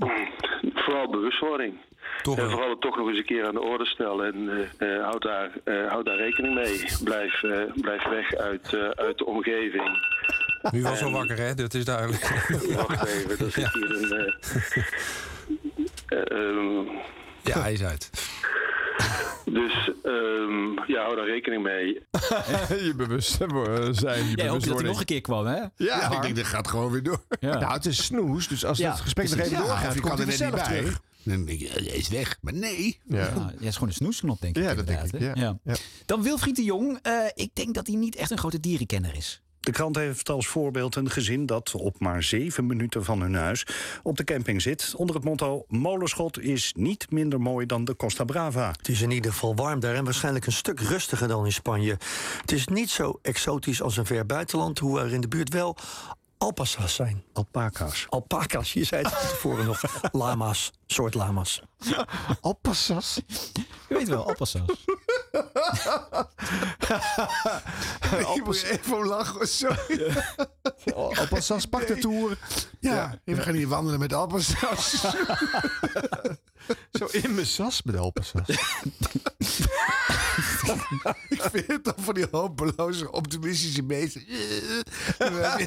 Vooral 0.89 1.09
bewustwording. 1.09 1.73
en 2.23 2.49
vooral 2.49 2.69
het 2.69 2.81
toch 2.81 2.97
nog 2.97 3.07
eens 3.07 3.17
een 3.17 3.25
keer 3.25 3.45
aan 3.47 3.53
de 3.53 3.61
orde 3.61 3.85
stellen. 3.85 4.33
En 4.33 4.69
eh, 4.77 5.03
houd, 5.03 5.21
daar, 5.21 5.51
eh, 5.63 5.87
houd 5.87 6.05
daar 6.05 6.17
rekening 6.17 6.53
mee. 6.55 6.85
Blijf, 7.03 7.39
blijf 7.81 8.03
weg 8.09 8.35
uit, 8.35 8.75
uit 8.95 9.17
de 9.17 9.25
omgeving. 9.25 9.97
Nu 10.71 10.81
was 10.83 10.99
wel 10.99 11.09
En- 11.09 11.15
wakker, 11.15 11.37
hè? 11.37 11.53
Dat 11.53 11.73
is 11.73 11.85
duidelijk. 11.85 12.23
Wacht 12.87 13.05
even, 13.07 13.45
er 13.45 13.51
zit 13.51 13.73
hier 13.73 13.91
een... 13.91 14.33
ehm, 16.37 16.97
Ja, 17.43 17.61
hij 17.61 17.73
is 17.73 17.83
uit. 17.83 18.09
Dus 19.53 19.91
ehm, 20.03 20.91
ja, 20.91 21.01
hou 21.03 21.15
daar 21.15 21.25
rekening 21.25 21.63
mee. 21.63 21.85
je 22.87 22.93
bewust 22.97 23.31
zijn, 23.31 24.25
je 24.29 24.35
Jij 24.35 24.47
hoopt 24.47 24.65
dat 24.67 24.79
hij 24.79 24.87
nog 24.87 24.99
een 24.99 25.05
keer 25.05 25.21
kwam, 25.21 25.45
hè? 25.45 25.63
Ja, 25.75 26.11
ik 26.11 26.21
denk 26.21 26.35
dat 26.35 26.45
gaat 26.45 26.67
gewoon 26.67 26.91
weer 26.91 27.03
door. 27.03 27.21
Nou, 27.39 27.73
het 27.73 27.85
is 27.85 28.05
snoes, 28.05 28.47
dus 28.47 28.65
als 28.65 28.77
Ja, 28.77 28.91
het 28.91 28.99
gesprek 28.99 29.29
nog 29.29 29.39
even 29.39 29.51
Ja, 29.51 29.57
doorgaat, 29.57 29.93
je 29.93 29.99
komt 30.01 30.13
kan 30.15 30.25
hij 30.25 30.33
er 30.33 30.39
net 30.39 30.53
niet 30.53 30.63
bij. 30.67 30.77
terug. 30.77 30.99
Dan 31.23 31.45
denk 31.45 31.59
je, 31.59 31.65
ja, 31.65 31.73
hij 31.73 31.97
is 31.97 32.09
weg. 32.09 32.37
Maar 32.41 32.53
nee. 32.53 32.99
Ja. 33.03 33.17
Ja, 33.17 33.53
ja, 33.59 33.67
is 33.67 33.73
gewoon 33.73 33.89
een 33.89 33.95
snoesknop, 33.95 34.41
denk 34.41 34.57
ik. 34.57 34.63
Ja, 34.63 34.73
dat 34.75 34.87
denk 34.87 35.01
ik, 35.13 35.35
ja. 35.35 35.57
Dan 36.05 36.21
Wilfried 36.23 36.55
de 36.55 36.63
Jong. 36.63 36.99
eh, 37.01 37.13
ik 37.33 37.49
denk 37.53 37.73
dat 37.73 37.87
hij 37.87 37.95
niet 37.95 38.15
echt 38.15 38.31
een 38.31 38.37
grote 38.37 38.59
dierenkenner 38.59 39.15
is. 39.15 39.41
De 39.69 39.75
krant 39.75 39.95
heeft 39.95 40.29
als 40.29 40.47
voorbeeld 40.47 40.95
een 40.95 41.09
gezin 41.09 41.45
dat 41.45 41.73
op 41.75 41.99
maar 41.99 42.23
zeven 42.23 42.65
minuten 42.65 43.03
van 43.03 43.21
hun 43.21 43.35
huis 43.35 43.65
op 44.03 44.17
de 44.17 44.23
camping 44.23 44.61
zit. 44.61 44.93
Onder 44.95 45.15
het 45.15 45.23
motto: 45.23 45.65
Molenschot 45.67 46.39
is 46.39 46.73
niet 46.77 47.11
minder 47.11 47.41
mooi 47.41 47.65
dan 47.65 47.85
de 47.85 47.95
Costa 47.95 48.23
Brava. 48.23 48.71
Het 48.77 48.87
is 48.87 49.01
in 49.01 49.11
ieder 49.11 49.31
geval 49.31 49.55
warm 49.55 49.79
daar 49.79 49.95
en 49.95 50.03
waarschijnlijk 50.03 50.45
een 50.45 50.51
stuk 50.51 50.79
rustiger 50.79 51.27
dan 51.27 51.45
in 51.45 51.51
Spanje. 51.51 51.97
Het 52.41 52.51
is 52.51 52.67
niet 52.67 52.89
zo 52.89 53.19
exotisch 53.21 53.81
als 53.81 53.97
een 53.97 54.05
ver 54.05 54.25
buitenland, 54.25 54.79
hoewel 54.79 55.03
er 55.03 55.13
in 55.13 55.21
de 55.21 55.27
buurt 55.27 55.53
wel 55.53 55.77
alpaca's 56.37 56.95
zijn. 56.95 57.23
Alpaca's. 57.33 58.05
Alpaca's, 58.09 58.73
je 58.73 58.83
zei 58.83 59.03
het 59.03 59.11
tevoren 59.11 59.65
nog. 59.65 59.81
Lama's, 60.11 60.71
soort 60.85 61.13
lama's. 61.13 61.61
Alpaca's? 62.41 63.21
Je 63.87 63.95
weet 63.95 64.07
wel, 64.07 64.27
alpaca's. 64.27 64.55
Ik 68.35 68.41
moet 68.43 68.63
even 68.63 69.05
lachen. 69.05 69.47
Sorry. 69.47 70.11
Alpaca's 70.95 71.65
pak 71.65 71.87
de 71.87 71.97
tour. 71.97 72.37
Ja, 72.79 73.19
we 73.23 73.41
gaan 73.41 73.53
hier 73.53 73.67
wandelen 73.67 73.99
met 73.99 74.13
Alpaca's. 74.13 74.91
Zo 76.99 77.05
in 77.11 77.35
mijn 77.35 77.47
sas 77.47 77.83
met 77.83 77.95
alpaca's. 77.95 78.57
ik 81.29 81.41
vind 81.41 81.67
het 81.67 81.83
dan 81.83 81.93
van 81.97 82.13
die 82.13 82.27
hopeloze 82.31 83.11
optimistische 83.11 83.81
mensen. 83.81 84.23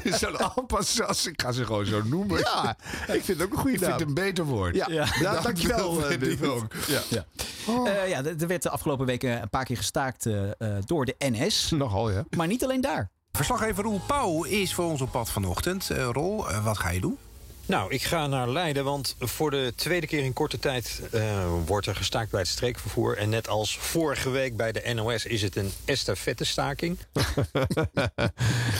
Zo'n 0.18 0.36
Alpaca's. 0.54 1.26
Ik 1.26 1.40
ga 1.42 1.52
ze 1.52 1.64
gewoon 1.64 1.86
zo 1.86 2.02
noemen. 2.04 2.38
Ja, 2.38 2.76
ik 3.16 3.24
vind 3.24 3.26
het 3.26 3.42
ook 3.42 3.52
een 3.52 3.58
goede 3.58 3.72
Ik 3.72 3.78
vind 3.78 3.90
naam. 3.90 3.98
het 3.98 4.08
een 4.08 4.14
beter 4.14 4.44
woord. 4.44 4.74
Ja, 4.74 4.86
ja. 4.90 5.06
Ja, 5.20 5.40
dankjewel, 5.40 6.04
eh, 6.10 6.18
vind 6.18 6.46
ook. 6.46 6.74
Ja. 6.86 7.00
Ja. 7.08 7.24
Eh, 7.66 8.08
ja, 8.08 8.18
er 8.24 8.40
er 8.40 8.46
werd 8.46 8.62
de 8.62 8.70
afgelopen 8.70 9.06
weken 9.06 9.42
een 9.42 9.50
paar 9.50 9.64
keer 9.64 9.76
gestaakt 9.76 10.26
eh, 10.26 10.50
eh, 10.50 10.82
door 10.84 11.04
de 11.04 11.14
NS. 11.18 11.70
Nogal, 11.70 12.10
ja. 12.10 12.24
Maar 12.36 12.46
niet 12.46 12.64
alleen 12.64 12.80
daar. 12.80 13.10
Verslaggever 13.32 13.84
Roel 13.84 14.00
Pauw 14.06 14.44
is 14.44 14.74
voor 14.74 14.84
ons 14.84 15.00
op 15.00 15.10
pad 15.10 15.30
vanochtend. 15.30 15.90
Eh, 15.90 16.08
Rol, 16.12 16.50
eh, 16.50 16.64
wat 16.64 16.78
ga 16.78 16.90
je 16.90 17.00
doen? 17.00 17.18
Nou, 17.66 17.92
ik 17.92 18.02
ga 18.02 18.26
naar 18.26 18.48
Leiden, 18.48 18.84
want 18.84 19.16
voor 19.18 19.50
de 19.50 19.72
tweede 19.76 20.06
keer 20.06 20.24
in 20.24 20.32
korte 20.32 20.58
tijd 20.58 21.02
eh, 21.12 21.46
wordt 21.66 21.86
er 21.86 21.96
gestaakt 21.96 22.30
bij 22.30 22.40
het 22.40 22.48
streekvervoer. 22.48 23.16
En 23.18 23.28
net 23.28 23.48
als 23.48 23.78
vorige 23.78 24.30
week 24.30 24.56
bij 24.56 24.72
de 24.72 24.92
NOS 24.94 25.26
is 25.26 25.42
het 25.42 25.56
een 25.56 25.70
estafette-staking. 25.84 26.98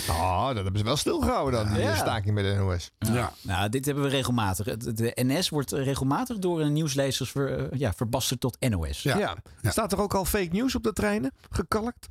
Oh, 0.09 0.47
dat 0.47 0.55
hebben 0.63 0.79
ze 0.79 0.85
wel 0.85 0.97
stilgehouden 0.97 1.65
dan, 1.65 1.75
die 1.75 1.83
Ja. 1.83 1.95
staking 1.97 2.35
bij 2.35 2.43
de 2.43 2.55
NOS. 2.55 2.91
Ja. 2.99 3.33
Nou, 3.43 3.69
dit 3.69 3.85
hebben 3.85 4.05
we 4.05 4.11
regelmatig. 4.11 4.77
De 4.77 5.13
NS 5.15 5.49
wordt 5.49 5.73
regelmatig 5.73 6.39
door 6.39 6.61
een 6.61 6.73
nieuwslezers 6.73 7.31
ver, 7.31 7.59
eh, 7.73 7.79
ja, 7.79 7.93
verbasterd 7.93 8.41
tot 8.41 8.57
NOS. 8.61 9.03
Ja. 9.03 9.37
Staat 9.63 9.93
er 9.93 10.01
ook 10.01 10.15
al 10.15 10.25
fake 10.25 10.49
news 10.53 10.75
op 10.75 10.83
de 10.83 10.93
treinen? 10.93 11.33
Gekalkt? 11.51 12.09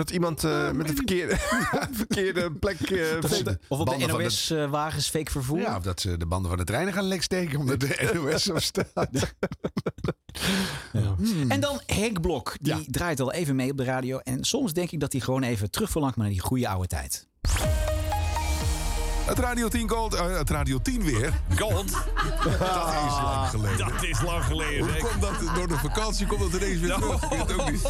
Dat 0.00 0.10
iemand 0.10 0.44
eh, 0.44 0.70
met 0.70 0.88
een 0.88 0.94
verkeerde, 0.96 1.36
verkeerde 1.92 2.52
plek... 2.52 2.80
eh, 2.80 3.16
Of 3.22 3.38
op 3.38 3.44
de, 3.44 3.58
of 3.68 3.78
op 3.78 3.88
de 3.98 4.06
de- 4.06 4.06
NOS-wagens 4.06 5.08
fake 5.08 5.30
vervoer. 5.30 5.58
Ja, 5.60 5.76
of 5.76 5.82
dat 5.82 6.00
ze 6.00 6.16
de 6.16 6.26
banden 6.26 6.48
van 6.50 6.58
de 6.58 6.64
treinen 6.64 6.92
gaan 6.92 7.04
lek 7.04 7.22
steken 7.22 7.58
omdat 7.58 7.80
de 7.80 8.10
NOS 8.14 8.50
op 8.50 8.60
staat. 8.60 9.34
En 11.48 11.60
dan 11.60 11.80
Henk 11.86 12.20
Blok. 12.20 12.56
Die 12.60 12.90
draait 12.90 13.20
al 13.20 13.32
even 13.32 13.56
mee 13.56 13.70
op 13.70 13.76
de 13.76 13.84
radio. 13.84 14.18
En 14.18 14.44
soms 14.44 14.72
denk 14.72 14.90
ik 14.90 15.00
dat 15.00 15.12
hij 15.12 15.20
gewoon 15.20 15.42
even 15.42 15.70
terug 15.70 15.90
verlangt 15.90 16.16
naar 16.16 16.28
die 16.28 16.40
goede 16.40 16.68
oude 16.68 16.86
tijd. 16.88 17.26
Het 19.30 19.38
Radio 19.38 19.68
10 19.68 19.88
Gold, 19.88 20.14
eh, 20.14 20.36
het 20.36 20.50
Radio 20.50 20.78
10 20.82 21.02
weer. 21.02 21.32
Gold. 21.58 21.90
Dat 22.42 22.94
is 23.06 23.22
lang 23.22 23.48
geleden. 23.48 23.78
Dat 23.78 24.02
is 24.02 24.22
lang 24.22 24.44
geleden. 24.44 24.88
Hoe 24.88 25.08
komt 25.10 25.20
dat? 25.20 25.54
Door 25.54 25.68
de 25.68 25.76
vakantie 25.76 26.26
komt 26.26 26.40
dat 26.40 26.62
ineens 26.62 26.80
weer 26.80 26.94
terug. 26.94 27.22
Ik 27.22 27.28
weet 27.30 27.38
het 27.38 27.60
ook 27.60 27.70
niet. 27.70 27.82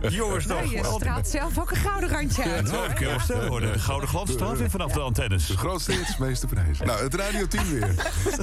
Jongens, 0.18 0.46
toch. 0.46 0.56
Nou, 0.56 0.70
je 0.70 0.84
straalt 0.84 1.28
zelf 1.28 1.58
ook 1.58 1.70
een 1.70 1.76
gouden 1.76 2.08
randje 2.08 2.42
uit. 2.42 2.70
Wel 2.70 3.46
hoor. 3.48 3.60
De 3.60 3.78
gouden 3.78 4.08
glans 4.08 4.30
straalt 4.30 4.58
weer 4.58 4.70
vanaf 4.70 4.92
de 4.92 5.00
antennes. 5.00 5.46
De 5.46 5.56
grootste 5.56 5.92
hits, 5.92 6.16
meeste 6.16 6.46
prijzen. 6.46 6.86
Nou, 6.86 7.02
het 7.02 7.14
Radio 7.14 7.46
10 7.46 7.70
weer. 7.70 7.94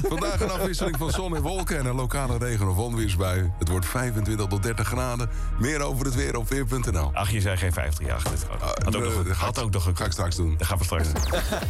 Vandaag 0.07 0.39
een 0.41 0.51
afwisseling 0.51 0.97
van 0.97 1.11
zon 1.11 1.35
en 1.35 1.41
wolken 1.41 1.77
en 1.77 1.85
een 1.85 1.95
lokale 1.95 2.37
regen- 2.37 2.69
of 2.69 2.77
onweersbui. 2.77 3.51
Het 3.59 3.67
wordt 3.69 3.85
25 3.85 4.47
tot 4.47 4.63
30 4.63 4.87
graden. 4.87 5.29
Meer 5.59 5.81
over 5.81 6.05
het 6.05 6.15
weer 6.15 6.37
op 6.37 6.49
weer.nl. 6.49 7.09
Ach, 7.13 7.31
je 7.31 7.41
zei 7.41 7.57
geen 7.57 7.73
50 7.73 8.07
jaar. 8.07 8.21
Dit 8.29 8.45
had 8.83 8.95
ook 8.95 9.03
nog 9.03 9.27
eh, 9.27 9.39
had 9.39 9.59
ook 9.59 9.71
nog 9.71 9.85
een 9.85 9.97
Ga 9.97 10.05
ik 10.05 10.11
straks 10.11 10.35
doen. 10.35 10.55
Dat 10.57 10.67
gaan 10.67 10.77
we 10.77 10.83
straks 10.83 11.07
doen. 11.13 11.23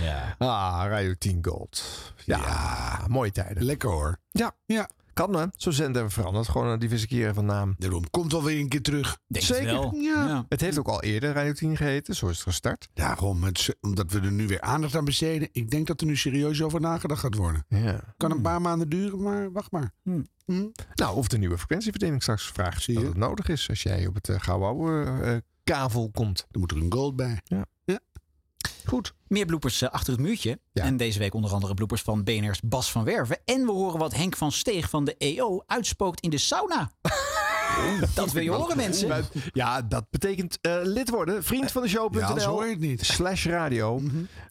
Ja. 0.00 0.34
Ah, 0.38 0.84
Radio 0.88 1.14
10 1.18 1.38
Gold. 1.42 1.82
Ja, 2.24 3.00
mooie 3.08 3.32
tijden. 3.32 3.64
Lekker 3.64 3.90
hoor. 3.90 4.18
Ja. 4.30 4.52
Ja. 4.66 4.88
Kan 5.12 5.36
hè? 5.36 5.46
Zo 5.56 5.70
zender 5.70 5.94
hebben 5.94 6.14
we 6.14 6.20
veranderd. 6.20 6.48
Gewoon 6.48 6.66
een 6.66 6.78
diverse 6.78 7.06
keren 7.06 7.34
van 7.34 7.44
naam. 7.44 7.74
Daarom 7.78 8.10
komt 8.10 8.32
wel 8.32 8.42
weer 8.42 8.60
een 8.60 8.68
keer 8.68 8.82
terug. 8.82 9.18
Denk 9.26 9.44
het 9.46 9.56
Zeker. 9.56 9.72
wel. 9.72 9.94
Ja. 9.94 10.44
Het 10.48 10.60
heeft 10.60 10.78
ook 10.78 10.88
al 10.88 11.02
eerder 11.02 11.32
Radio 11.32 11.52
10 11.52 11.76
geheten. 11.76 12.14
Zo 12.14 12.28
is 12.28 12.36
het 12.36 12.42
gestart. 12.46 12.88
Daarom, 12.94 13.44
het, 13.44 13.76
omdat 13.80 14.12
we 14.12 14.20
er 14.20 14.32
nu 14.32 14.46
weer 14.46 14.60
aandacht 14.60 14.96
aan 14.96 15.04
besteden. 15.04 15.48
Ik 15.52 15.70
denk 15.70 15.86
dat 15.86 16.00
er 16.00 16.06
nu 16.06 16.16
serieus 16.16 16.62
over 16.62 16.80
nagedacht 16.80 17.20
gaat 17.20 17.34
worden. 17.34 17.64
Ja. 17.68 18.00
Kan 18.16 18.30
een 18.30 18.40
paar 18.40 18.60
maanden 18.60 18.88
duren, 18.88 19.22
maar 19.22 19.52
wacht 19.52 19.70
maar. 19.70 19.90
Hm? 20.02 20.22
Nou, 20.94 21.16
of 21.16 21.28
de 21.28 21.38
nieuwe 21.38 21.58
frequentieverdeling 21.58 22.22
straks 22.22 22.46
vraagt 22.46 22.82
Zie 22.82 22.94
dat 22.94 23.02
je? 23.02 23.08
het 23.08 23.18
nodig 23.18 23.48
is. 23.48 23.68
Als 23.68 23.82
jij 23.82 24.06
op 24.06 24.14
het 24.14 24.28
uh, 24.28 24.36
gouden 24.40 24.68
oude 24.68 25.22
eh, 25.22 25.36
kavel 25.64 26.10
komt. 26.10 26.46
Dan 26.50 26.60
moet 26.60 26.70
er 26.70 26.76
een 26.76 26.92
gold 26.92 27.16
bij. 27.16 27.40
Ja. 27.44 27.66
Ja. 27.84 27.98
Goed. 28.86 29.14
Meer 29.26 29.46
bloepers 29.46 29.82
eh, 29.82 29.90
achter 29.90 30.12
het 30.12 30.22
muurtje. 30.22 30.58
En 30.72 30.96
deze 30.96 31.18
week 31.18 31.34
onder 31.34 31.52
andere 31.52 31.74
bloepers 31.74 32.02
van 32.02 32.24
BNR's 32.24 32.60
Bas 32.60 32.92
van 32.92 33.04
Werven. 33.04 33.38
En 33.44 33.64
we 33.64 33.72
horen 33.72 33.98
wat 33.98 34.14
Henk 34.14 34.36
van 34.36 34.52
Steeg 34.52 34.90
van 34.90 35.04
de 35.04 35.16
EO 35.16 35.62
uitspookt 35.66 36.20
in 36.20 36.30
de 36.30 36.38
sauna. 36.38 36.90
dat 38.14 38.32
wil 38.32 38.42
je 38.42 38.50
horen, 38.50 38.76
mensen. 38.76 39.08
Maar- 39.08 39.22
Ja, 39.52 39.82
dat 39.82 40.04
betekent 40.10 40.58
eh, 40.60 40.76
lid 40.82 41.10
worden. 41.10 41.44
Vriend 41.44 41.72
van 41.72 41.82
de 41.82 41.88
show.nl. 41.88 42.20
Ja, 42.20 42.26
anders 42.26 42.44
hoor 42.44 42.64
je 42.64 42.70
het 42.70 42.80
niet. 42.80 43.04
Slash 43.04 43.46
radio. 43.46 44.00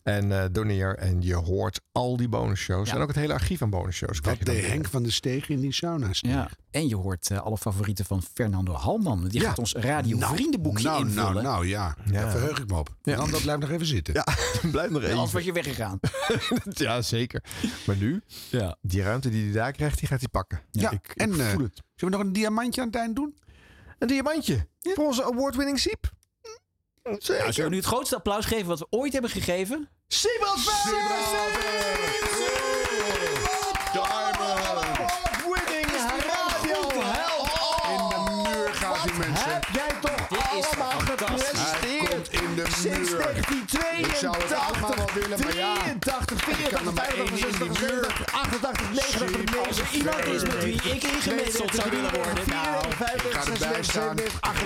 En 0.03 0.31
eh, 0.41 0.45
doneer. 0.51 0.95
En 0.97 1.21
je 1.21 1.35
hoort 1.35 1.81
al 1.91 2.17
die 2.17 2.29
bonusshows. 2.29 2.89
Ja. 2.89 2.95
En 2.95 3.01
ook 3.01 3.07
het 3.07 3.15
hele 3.15 3.33
archief 3.33 3.59
van 3.59 3.69
bonusshows. 3.69 4.19
krijg 4.21 4.37
Wat 4.37 4.37
je 4.37 4.45
dan 4.45 4.53
deed 4.53 4.63
weer. 4.63 4.73
Henk 4.73 4.87
van 4.89 5.03
de 5.03 5.11
Steeg 5.11 5.49
in 5.49 5.59
die 5.59 5.73
sauna 5.73 6.13
staan. 6.13 6.31
Ja. 6.31 6.49
En 6.71 6.87
je 6.87 6.95
hoort 6.95 7.29
eh, 7.29 7.37
alle 7.41 7.57
favorieten 7.57 8.05
van 8.05 8.21
Fernando 8.33 8.73
Halman. 8.73 9.27
Die 9.27 9.41
Ja. 9.41 9.47
gaat 9.47 9.59
ons 9.59 9.73
radio 9.73 10.17
vriendenboekje 10.19 10.83
nou, 10.83 11.01
invullen. 11.05 11.33
nou, 11.33 11.41
nou, 11.43 11.67
ja. 11.67 11.95
Ja. 12.05 12.11
Daar 12.11 12.31
verheug 12.31 12.59
ik 12.59 12.69
me 12.69 12.77
op. 12.77 12.95
Ja. 13.03 13.15
Dan 13.15 13.31
dat 13.31 13.41
blijft 13.41 13.61
nog 13.61 13.69
even 13.69 13.85
zitten. 13.85 14.13
Ja, 14.13 14.23
blijf 14.71 14.89
nog 14.89 14.99
Ja, 15.01 15.07
even. 15.07 15.11
Anders 15.17 15.31
was 15.33 15.43
je 15.43 15.51
weggegaan. 15.53 15.99
ja, 16.85 17.01
zeker. 17.01 17.43
Maar 17.85 17.95
nu, 17.95 18.21
Ja. 18.49 18.77
die 18.81 19.01
ruimte 19.01 19.29
die 19.29 19.43
hij 19.43 19.53
daar 19.53 19.71
krijgt, 19.71 19.99
die 19.99 20.07
gaat 20.07 20.19
hij 20.19 20.27
pakken. 20.29 20.61
Ja, 20.71 20.91
ik, 20.91 21.07
ik 21.13 21.21
en 21.21 21.33
voel 21.33 21.63
het. 21.63 21.81
Zullen 21.95 22.13
we 22.13 22.19
nog 22.19 22.27
een 22.27 22.33
diamantje 22.33 22.81
aan 22.81 22.87
het 22.87 22.95
eind 22.95 23.15
doen? 23.15 23.37
Een 23.99 24.07
diamantje. 24.07 24.67
Voor 24.79 25.05
onze 25.05 25.23
award-winning 25.23 25.79
Siep. 25.79 26.11
Zeker. 27.03 27.37
Nou, 27.41 27.51
zullen 27.53 27.69
we 27.69 27.75
nu 27.75 27.81
het 27.81 27.85
grootste 27.91 28.15
applaus 28.15 28.45
geven 28.45 28.67
wat 28.67 28.79
we 28.79 28.87
ooit 28.89 29.13
hebben 29.13 29.31
gegeven? 29.31 29.89
Siebel 30.07 30.55
Award-winning 35.33 36.23
radioheld. 36.27 37.49
In 37.89 38.09
de 38.09 38.31
muur 38.43 38.73
gaat 38.73 39.03
die 39.03 39.13
mensen. 39.13 39.51
Heb 39.53 39.65
jij 39.73 39.91
toch 40.01 40.39
allemaal 40.51 40.89
Hij 40.89 41.17
gepresteerd? 41.17 42.09
komt 42.09 42.31
in 42.41 42.55
de 42.55 42.65
Sinds 42.69 43.09
muur. 43.11 43.19
1982. 43.93 44.13
Ik 44.13 44.15
zou 44.23 44.35
het 44.43 44.53
allemaal 44.67 44.95
wel 44.95 45.09
willen, 45.19 45.39
maar 45.43 45.55
ja. 45.55 45.73
83, 45.73 46.47
Ik 46.47 46.69
kan 46.73 46.83
84, 46.83 46.87
er 46.87 46.93
maar 46.93 47.07
één 47.07 47.27
85, 47.27 47.29
in 47.29 47.35
die 47.35 47.43
86, 47.43 47.91
muur. 47.91 48.05
88, 48.31 48.89
89, 48.91 49.67
Als 49.67 49.79
er 49.79 49.87
iemand 49.91 50.25
is 50.25 50.41
met 50.43 50.63
wie 50.63 50.77
ik 50.93 51.03
ingemetseld 51.03 51.71
zou 51.75 51.89
willen 51.89 52.13
worden. 52.19 52.43
Nou, 52.45 52.85
Ik 52.87 53.33
ga 53.35 53.41
erbij 53.51 53.83
staan. 53.83 54.17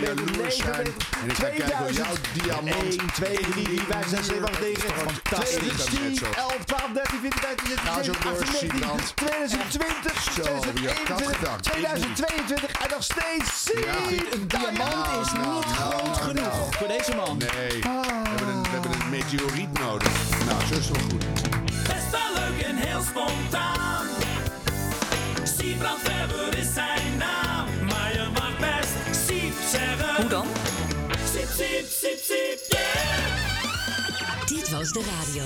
Jaloers 0.02 0.56
zijn. 0.58 0.88
En 1.22 1.30
ik 1.30 1.36
ga 1.36 1.48
kijken 1.48 1.80
of 1.86 1.92
jouw 2.02 2.14
diamant 2.34 2.84
1, 2.84 3.12
2, 3.14 3.38
3, 3.52 3.68
4, 3.68 3.82
5, 3.90 4.08
6, 4.08 4.26
7, 4.26 4.44
8, 4.48 4.60
9, 4.60 4.82
Fantastisch. 4.90 5.58
2010, 5.58 6.34
11, 6.36 6.56
12, 6.66 6.92
13, 6.94 7.20
14, 7.20 7.40
15, 7.42 7.68
16, 7.68 7.88
Ga 7.88 8.04
zo 8.04 8.14
17, 8.14 8.22
door, 8.22 8.40
18, 8.40 8.52
19, 8.52 8.70
Siebrand. 8.70 9.16
2020, 9.16 10.22
Zo, 10.38 10.44
wie 10.74 10.88
had 10.88 11.08
dat 11.08 11.18
2021, 11.18 11.38
gedacht? 11.38 11.64
2022 11.64 12.72
en 12.84 12.90
nog 12.96 13.04
steeds. 13.04 13.52
Een 14.34 14.48
diamant 14.48 15.26
is 15.26 15.32
Nou, 15.34 15.56
niet 15.56 15.66
nou, 15.66 15.74
groot 15.76 16.04
nou, 16.04 16.16
genoeg 16.16 16.44
nou. 16.60 16.74
voor 16.78 16.88
deze 16.88 17.16
man. 17.16 17.38
Nee, 17.38 17.80
meteoriet 19.18 19.80
nodig. 19.80 20.46
Nou, 20.46 20.66
zo 20.66 20.74
is 20.80 20.90
wel 20.90 21.02
goed. 21.02 21.26
Best 21.88 22.10
wel 22.12 22.34
leuk 22.34 22.62
en 22.62 22.76
heel 22.76 23.02
spontaan. 23.02 24.06
Siebrand 25.44 26.00
Verber 26.04 26.58
is 26.58 26.74
zijn 26.74 27.18
naam. 27.18 27.66
Maar 27.86 28.14
je 28.14 28.28
mag 28.34 28.58
best 28.60 29.26
Siep 29.28 29.54
zeggen. 29.72 30.16
Hoe 30.16 30.30
dan? 30.30 30.48
Siep, 31.34 31.48
Siep, 31.58 31.86
Siep, 31.90 32.20
Siep, 32.24 32.60
yeah! 32.68 33.28
Dit 34.46 34.70
was 34.70 34.92
de 34.92 35.04
radio. 35.18 35.44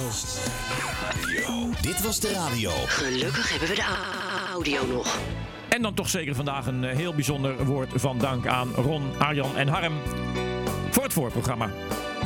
radio. 1.11 1.69
Dit 1.81 2.01
was 2.01 2.19
de 2.19 2.31
radio. 2.31 2.71
Gelukkig 2.85 3.49
hebben 3.49 3.69
we 3.69 3.75
de 3.75 3.85
audio 4.51 4.85
nog. 4.85 5.17
En 5.69 5.81
dan 5.81 5.93
toch 5.93 6.09
zeker 6.09 6.35
vandaag 6.35 6.65
een 6.65 6.83
eh, 6.83 6.95
heel 6.95 7.13
bijzonder 7.13 7.65
woord 7.65 7.89
van 7.95 8.17
dank 8.17 8.47
aan 8.47 8.73
Ron, 8.75 9.11
Arjan 9.17 9.57
en 9.57 9.67
Harm 9.67 9.93
voor 10.91 11.03
het 11.03 11.13
voorprogramma. 11.13 11.69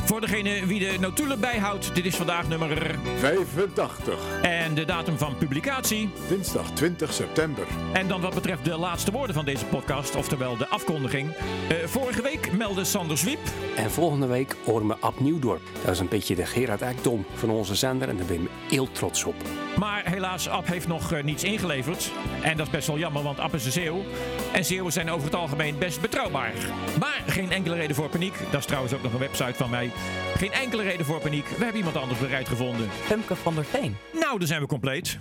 Voor 0.06 0.20
degene 0.20 0.66
wie 0.66 0.78
de 0.78 0.98
notulen 1.00 1.40
bijhoudt, 1.40 1.94
dit 1.94 2.04
is 2.04 2.16
vandaag 2.16 2.48
nummer 2.48 2.98
85. 3.18 4.40
En 4.42 4.74
de 4.74 4.84
datum 4.84 5.18
van 5.18 5.36
publicatie? 5.36 6.10
Dinsdag 6.28 6.70
20 6.70 7.12
september. 7.12 7.66
En 7.92 8.08
dan 8.08 8.20
wat 8.20 8.34
betreft 8.34 8.64
de 8.64 8.76
laatste 8.76 9.10
woorden 9.10 9.34
van 9.34 9.44
deze 9.44 9.64
podcast, 9.64 10.16
oftewel 10.16 10.56
de 10.56 10.68
afkondiging. 10.68 11.34
Eh, 11.68 11.76
vorige 11.84 12.22
week 12.22 12.52
meldde 12.52 12.84
Sander 12.84 13.18
Zwiep. 13.18 13.38
En 13.76 13.90
volgende 13.90 14.26
week 14.26 14.56
horen 14.64 14.86
we 14.86 14.96
Ab 15.00 15.20
Nieuwdorp. 15.20 15.62
Dat 15.84 15.94
is 15.94 15.98
een 15.98 16.08
beetje 16.08 16.34
de 16.34 16.46
Gerard 16.46 16.82
Ekdom 16.82 17.24
van 17.34 17.50
onze 17.50 17.74
zender 17.74 18.08
en 18.08 18.16
daar 18.16 18.26
ben 18.26 18.42
ik 18.42 18.50
heel 18.68 18.92
trots 18.92 19.24
op. 19.24 19.34
Maar 19.78 20.02
helaas, 20.04 20.48
Ab 20.48 20.66
heeft 20.66 20.86
nog 20.86 21.12
eh, 21.12 21.24
niets 21.24 21.44
ingeleverd. 21.44 22.10
En 22.42 22.56
dat 22.56 22.66
is 22.66 22.72
best 22.72 22.86
wel 22.86 22.98
jammer, 22.98 23.22
want 23.22 23.40
Ab 23.40 23.54
is 23.54 23.64
een 23.64 23.72
zeeuw. 23.72 24.04
En 24.52 24.64
zeeuwen 24.64 24.92
zijn 24.92 25.10
over 25.10 25.24
het 25.24 25.34
algemeen 25.34 25.78
best 25.78 26.00
betrouwbaar. 26.00 26.52
Maar 26.98 27.22
geen 27.26 27.50
enkele 27.50 27.74
reden 27.74 27.96
voor 27.96 28.08
paniek. 28.08 28.34
Dat 28.50 28.60
is 28.60 28.66
trouwens 28.66 28.94
ook 28.94 29.02
nog 29.02 29.12
een 29.12 29.18
website 29.18 29.54
van 29.54 29.70
mij. 29.70 29.90
Geen 30.36 30.52
enkele 30.52 30.82
reden 30.82 31.06
voor 31.06 31.20
paniek. 31.20 31.48
We 31.48 31.56
hebben 31.64 31.76
iemand 31.76 31.96
anders 31.96 32.20
bereid 32.20 32.48
gevonden. 32.48 32.88
Femke 32.90 33.36
van 33.36 33.54
der 33.54 33.64
Veen. 33.64 33.96
Nou, 34.12 34.38
dan 34.38 34.48
zijn 34.48 34.60
we 34.60 34.66
compleet. 34.66 35.18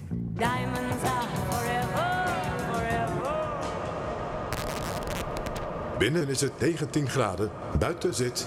Binnen 5.98 6.28
is 6.28 6.42
het 6.42 6.60
19 6.60 7.10
graden, 7.10 7.52
buiten 7.80 8.14
zit... 8.14 8.46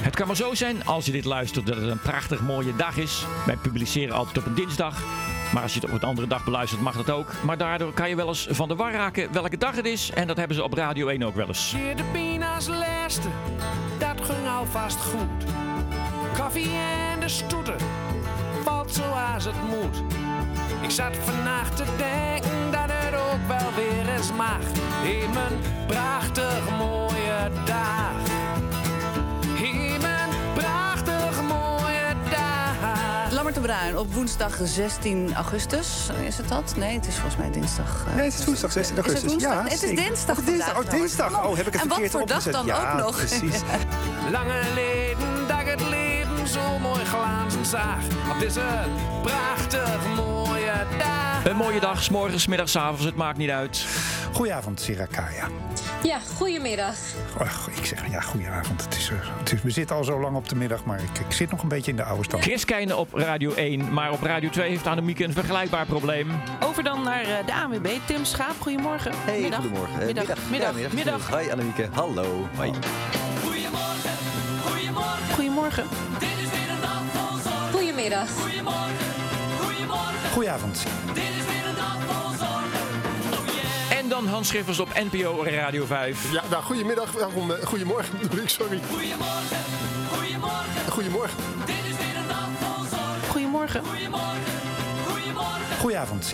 Het 0.00 0.16
kan 0.16 0.26
maar 0.26 0.36
zo 0.36 0.54
zijn 0.54 0.84
als 0.84 1.06
je 1.06 1.12
dit 1.12 1.24
luistert 1.24 1.66
dat 1.66 1.76
het 1.76 1.86
een 1.86 2.00
prachtig 2.00 2.40
mooie 2.40 2.76
dag 2.76 2.96
is. 2.96 3.24
Wij 3.46 3.56
publiceren 3.56 4.14
altijd 4.14 4.38
op 4.38 4.46
een 4.46 4.54
dinsdag. 4.54 5.02
Maar 5.52 5.62
als 5.62 5.74
je 5.74 5.80
het 5.80 5.90
op 5.90 6.02
een 6.02 6.08
andere 6.08 6.26
dag 6.26 6.44
beluistert 6.44 6.80
mag 6.80 6.96
dat 6.96 7.10
ook. 7.10 7.32
Maar 7.42 7.56
daardoor 7.56 7.92
kan 7.92 8.08
je 8.08 8.16
wel 8.16 8.28
eens 8.28 8.46
van 8.50 8.68
de 8.68 8.74
war 8.76 8.92
raken 8.92 9.32
welke 9.32 9.56
dag 9.56 9.76
het 9.76 9.86
is. 9.86 10.10
En 10.10 10.26
dat 10.26 10.36
hebben 10.36 10.56
ze 10.56 10.62
op 10.62 10.72
Radio 10.72 11.08
1 11.08 11.22
ook 11.22 11.34
wel 11.34 11.46
eens. 11.46 11.70
De 11.96 12.04
pina's 12.12 12.66
laatste, 12.66 13.28
dat 13.98 14.24
ging 14.24 14.48
alvast 14.48 14.98
goed. 15.00 15.44
Koffie 16.38 16.70
en 17.12 17.20
de 17.20 17.28
stoeten, 17.28 17.76
valt 18.64 18.94
zoals 18.94 19.44
het 19.44 19.62
moet. 19.68 20.02
Ik 20.80 20.90
zat 20.90 21.16
vannacht 21.16 21.76
te 21.76 21.84
denken 21.96 22.70
dat 22.70 22.90
het 22.92 23.14
ook 23.14 23.48
wel 23.48 23.74
weer 23.76 24.14
eens 24.14 24.32
mag. 24.32 24.60
In 25.04 25.30
mijn 25.32 25.86
prachtig 25.86 26.78
mooie 26.78 27.50
dag. 27.64 28.39
De 33.54 33.60
Bruin 33.60 33.98
op 33.98 34.14
woensdag 34.14 34.56
16 34.62 35.34
augustus. 35.34 36.10
Is 36.26 36.36
het 36.36 36.48
dat? 36.48 36.74
Nee, 36.76 36.94
het 36.94 37.06
is 37.06 37.14
volgens 37.14 37.36
mij 37.36 37.50
dinsdag. 37.50 38.04
eh, 38.08 38.14
Nee, 38.14 38.24
het 38.30 38.38
is 38.38 38.44
woensdag 38.44 38.72
16 38.72 38.96
Is 38.96 39.02
het 39.02 39.06
augustus. 39.06 39.30
woensdag? 39.30 39.52
Ja, 39.54 39.62
het 39.62 39.72
is 39.72 39.80
dinsdag 40.04 40.38
Oh, 40.38 40.46
dinsdag. 40.46 40.72
vandaag 40.74 40.92
Oh, 40.94 41.00
dinsdag. 41.00 41.44
Oh, 41.44 41.56
heb 41.56 41.66
ik 41.66 41.72
het 41.72 41.82
En 41.82 41.88
wat 41.88 41.98
verkeerd 41.98 42.10
voor 42.10 42.26
dag 42.26 42.36
opgezet? 42.36 42.52
dan 42.52 42.66
ja, 42.66 42.92
ook 42.92 42.98
nog? 42.98 43.16
precies. 43.16 43.60
Lange 44.36 44.60
leden 44.74 45.46
dat 45.48 45.60
ik 45.60 45.66
het 45.66 45.80
leven 45.88 46.48
zo 46.48 46.78
mooi 46.78 47.04
glazen 47.04 47.66
zag. 47.66 47.98
Op 48.32 48.38
deze 48.40 48.60
prachtig 49.22 49.98
mooie 50.16 50.72
dag. 50.98 51.44
Een 51.44 51.56
mooie 51.56 51.80
dag, 51.80 52.02
's 52.02 52.08
morgens, 52.08 52.46
middags, 52.46 52.72
's 52.72 52.76
avonds, 52.76 53.04
het 53.04 53.16
maakt 53.16 53.38
niet 53.38 53.50
uit. 53.50 53.86
Goedenavond, 54.32 54.80
Sirakaya. 54.80 55.46
Ja, 56.02 56.18
goedemiddag. 56.36 56.94
Och, 57.40 57.68
ik 57.76 57.84
zeg 57.86 58.10
ja, 58.10 58.20
goedenavond. 58.20 58.84
Het 58.84 58.96
is, 58.96 59.10
eh, 59.10 59.16
het 59.38 59.52
is, 59.52 59.62
we 59.62 59.70
zitten 59.70 59.96
al 59.96 60.04
zo 60.04 60.20
lang 60.20 60.36
op 60.36 60.48
de 60.48 60.54
middag, 60.56 60.84
maar 60.84 60.98
ik, 61.02 61.18
ik 61.26 61.32
zit 61.32 61.50
nog 61.50 61.62
een 61.62 61.68
beetje 61.68 61.90
in 61.90 61.96
de 61.96 62.02
oude 62.04 62.24
stand. 62.24 62.42
Chris 62.42 62.64
Keijnen 62.64 62.98
op 62.98 63.14
Radio 63.14 63.52
1, 63.54 63.92
maar 63.92 64.12
op 64.12 64.22
Radio 64.22 64.48
2 64.50 64.68
heeft 64.68 64.86
Annemieke 64.86 65.24
een 65.24 65.32
vergelijkbaar 65.32 65.86
probleem. 65.86 66.30
Over 66.64 66.82
dan 66.82 67.02
naar 67.02 67.22
eh, 67.22 67.46
de 67.46 67.54
ANWB. 67.54 67.88
Tim 68.06 68.24
Schaap, 68.24 68.54
goedemorgen. 68.60 69.12
Hey, 69.14 69.40
middag. 69.40 69.60
goedemorgen. 69.60 70.00
Eh, 70.00 70.06
Middag, 70.06 70.24
middag, 70.50 70.72
middag. 70.74 70.92
middag. 70.92 71.28
Hoi 71.30 71.50
Annemieke, 71.50 71.88
hallo. 71.92 72.48
Hoi. 72.56 72.72
Goedemorgen. 75.34 75.84
Goedemiddag. 77.72 78.28
Goedenavond. 80.32 80.84
En 81.14 82.29
dan 84.10 84.26
Hans 84.26 84.48
Schiffers 84.48 84.78
op 84.78 84.88
NPO 85.10 85.44
Radio 85.44 85.86
5. 85.86 86.32
Ja, 86.32 86.42
nou, 86.50 86.62
goedemiddag. 86.62 87.12
Welkom, 87.12 87.50
eh, 87.50 87.66
goedemorgen 87.66 88.18
bedoel 88.22 88.42
ik, 88.42 88.48
sorry. 88.48 88.80
Goedemorgen. 88.88 89.56
Goedemorgen. 90.88 91.38
Goedemorgen. 93.28 93.82
Goedenavond. 95.80 96.32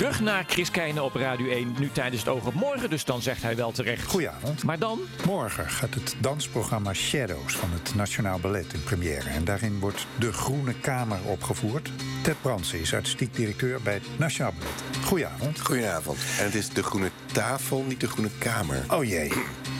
Terug 0.00 0.20
naar 0.20 0.44
Chris 0.46 0.70
Keijnen 0.70 1.04
op 1.04 1.14
Radio 1.14 1.50
1, 1.50 1.74
nu 1.78 1.90
tijdens 1.92 2.22
het 2.22 2.32
oog 2.32 2.46
op 2.46 2.54
morgen, 2.54 2.90
dus 2.90 3.04
dan 3.04 3.22
zegt 3.22 3.42
hij 3.42 3.56
wel 3.56 3.72
terecht. 3.72 4.06
Goedenavond. 4.06 4.64
Maar 4.64 4.78
dan? 4.78 4.98
Morgen 5.26 5.70
gaat 5.70 5.94
het 5.94 6.16
dansprogramma 6.20 6.92
Shadows 6.92 7.56
van 7.56 7.68
het 7.72 7.94
Nationaal 7.94 8.38
Ballet 8.38 8.72
in 8.72 8.82
première. 8.82 9.28
En 9.30 9.44
daarin 9.44 9.78
wordt 9.78 10.06
De 10.18 10.32
Groene 10.32 10.74
Kamer 10.74 11.18
opgevoerd. 11.24 11.90
Ted 12.22 12.36
Brandsen 12.40 12.80
is 12.80 12.94
artistiek 12.94 13.34
directeur 13.34 13.80
bij 13.82 13.94
het 13.94 14.18
Nationaal 14.18 14.52
Ballet. 14.58 15.04
Goedenavond. 15.06 15.60
Goedenavond. 15.60 16.18
En 16.38 16.44
het 16.44 16.54
is 16.54 16.68
de 16.68 16.82
groene 16.82 17.10
tafel, 17.32 17.84
niet 17.88 18.00
de 18.00 18.08
groene 18.08 18.30
kamer. 18.38 18.84
Oh 18.88 19.04
jee, 19.04 19.32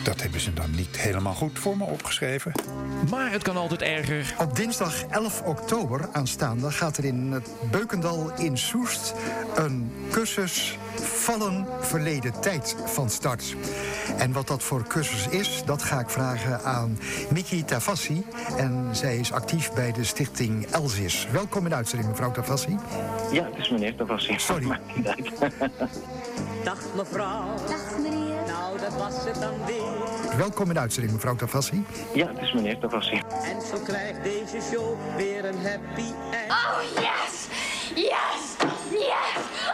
dat 0.03 0.21
hebben 0.21 0.39
ze 0.39 0.53
dan 0.53 0.71
niet 0.71 0.97
helemaal 0.97 1.33
goed 1.33 1.59
voor 1.59 1.77
me 1.77 1.83
opgeschreven. 1.83 2.51
Maar 3.09 3.31
het 3.31 3.43
kan 3.43 3.57
altijd 3.57 3.81
erger. 3.81 4.35
Op 4.39 4.55
dinsdag 4.55 5.03
11 5.03 5.41
oktober 5.41 6.09
aanstaande 6.11 6.71
gaat 6.71 6.97
er 6.97 7.05
in 7.05 7.31
het 7.31 7.49
Beukendal 7.71 8.31
in 8.37 8.57
Soest 8.57 9.13
een 9.55 9.91
cursus 10.11 10.77
Vallen 11.01 11.67
Verleden 11.79 12.41
Tijd 12.41 12.75
van 12.85 13.09
start. 13.09 13.55
En 14.17 14.31
wat 14.31 14.47
dat 14.47 14.63
voor 14.63 14.83
cursus 14.87 15.27
is, 15.27 15.63
dat 15.65 15.83
ga 15.83 15.99
ik 15.99 16.09
vragen 16.09 16.63
aan 16.63 16.99
Miki 17.29 17.65
Tavassi. 17.65 18.25
En 18.57 18.89
zij 18.91 19.17
is 19.17 19.31
actief 19.31 19.73
bij 19.73 19.91
de 19.91 20.03
stichting 20.03 20.65
Elzis. 20.65 21.27
Welkom 21.31 21.63
in 21.63 21.69
de 21.69 21.75
uitzending, 21.75 22.09
mevrouw 22.09 22.31
Tavassi. 22.31 22.77
Ja, 23.31 23.43
het 23.43 23.57
is 23.57 23.69
meneer 23.69 23.95
Tavassi. 23.95 24.33
Sorry. 24.37 24.67
Dag 26.63 26.79
mevrouw. 26.95 27.55
Dag 27.67 27.99
meneer. 28.01 28.41
Nou, 28.47 28.79
dat 28.79 28.93
was 28.93 29.25
het 29.25 29.41
dan 29.41 29.65
weer. 29.65 30.37
Welkom 30.37 30.67
in 30.67 30.73
de 30.73 30.79
uitzending, 30.79 31.13
mevrouw 31.13 31.35
Tavassi. 31.35 31.85
Ja, 32.13 32.27
het 32.27 32.41
is 32.41 32.53
meneer 32.53 32.79
Tavassi. 32.79 33.21
En 33.43 33.61
zo 33.71 33.77
krijgt 33.83 34.23
deze 34.23 34.57
show 34.71 34.97
weer 35.17 35.45
een 35.45 35.65
happy 35.65 36.11
end. 36.31 36.51
Oh, 36.51 36.81
yes! 36.95 37.47
Yes! 37.95 38.69
Yes! 38.91 39.70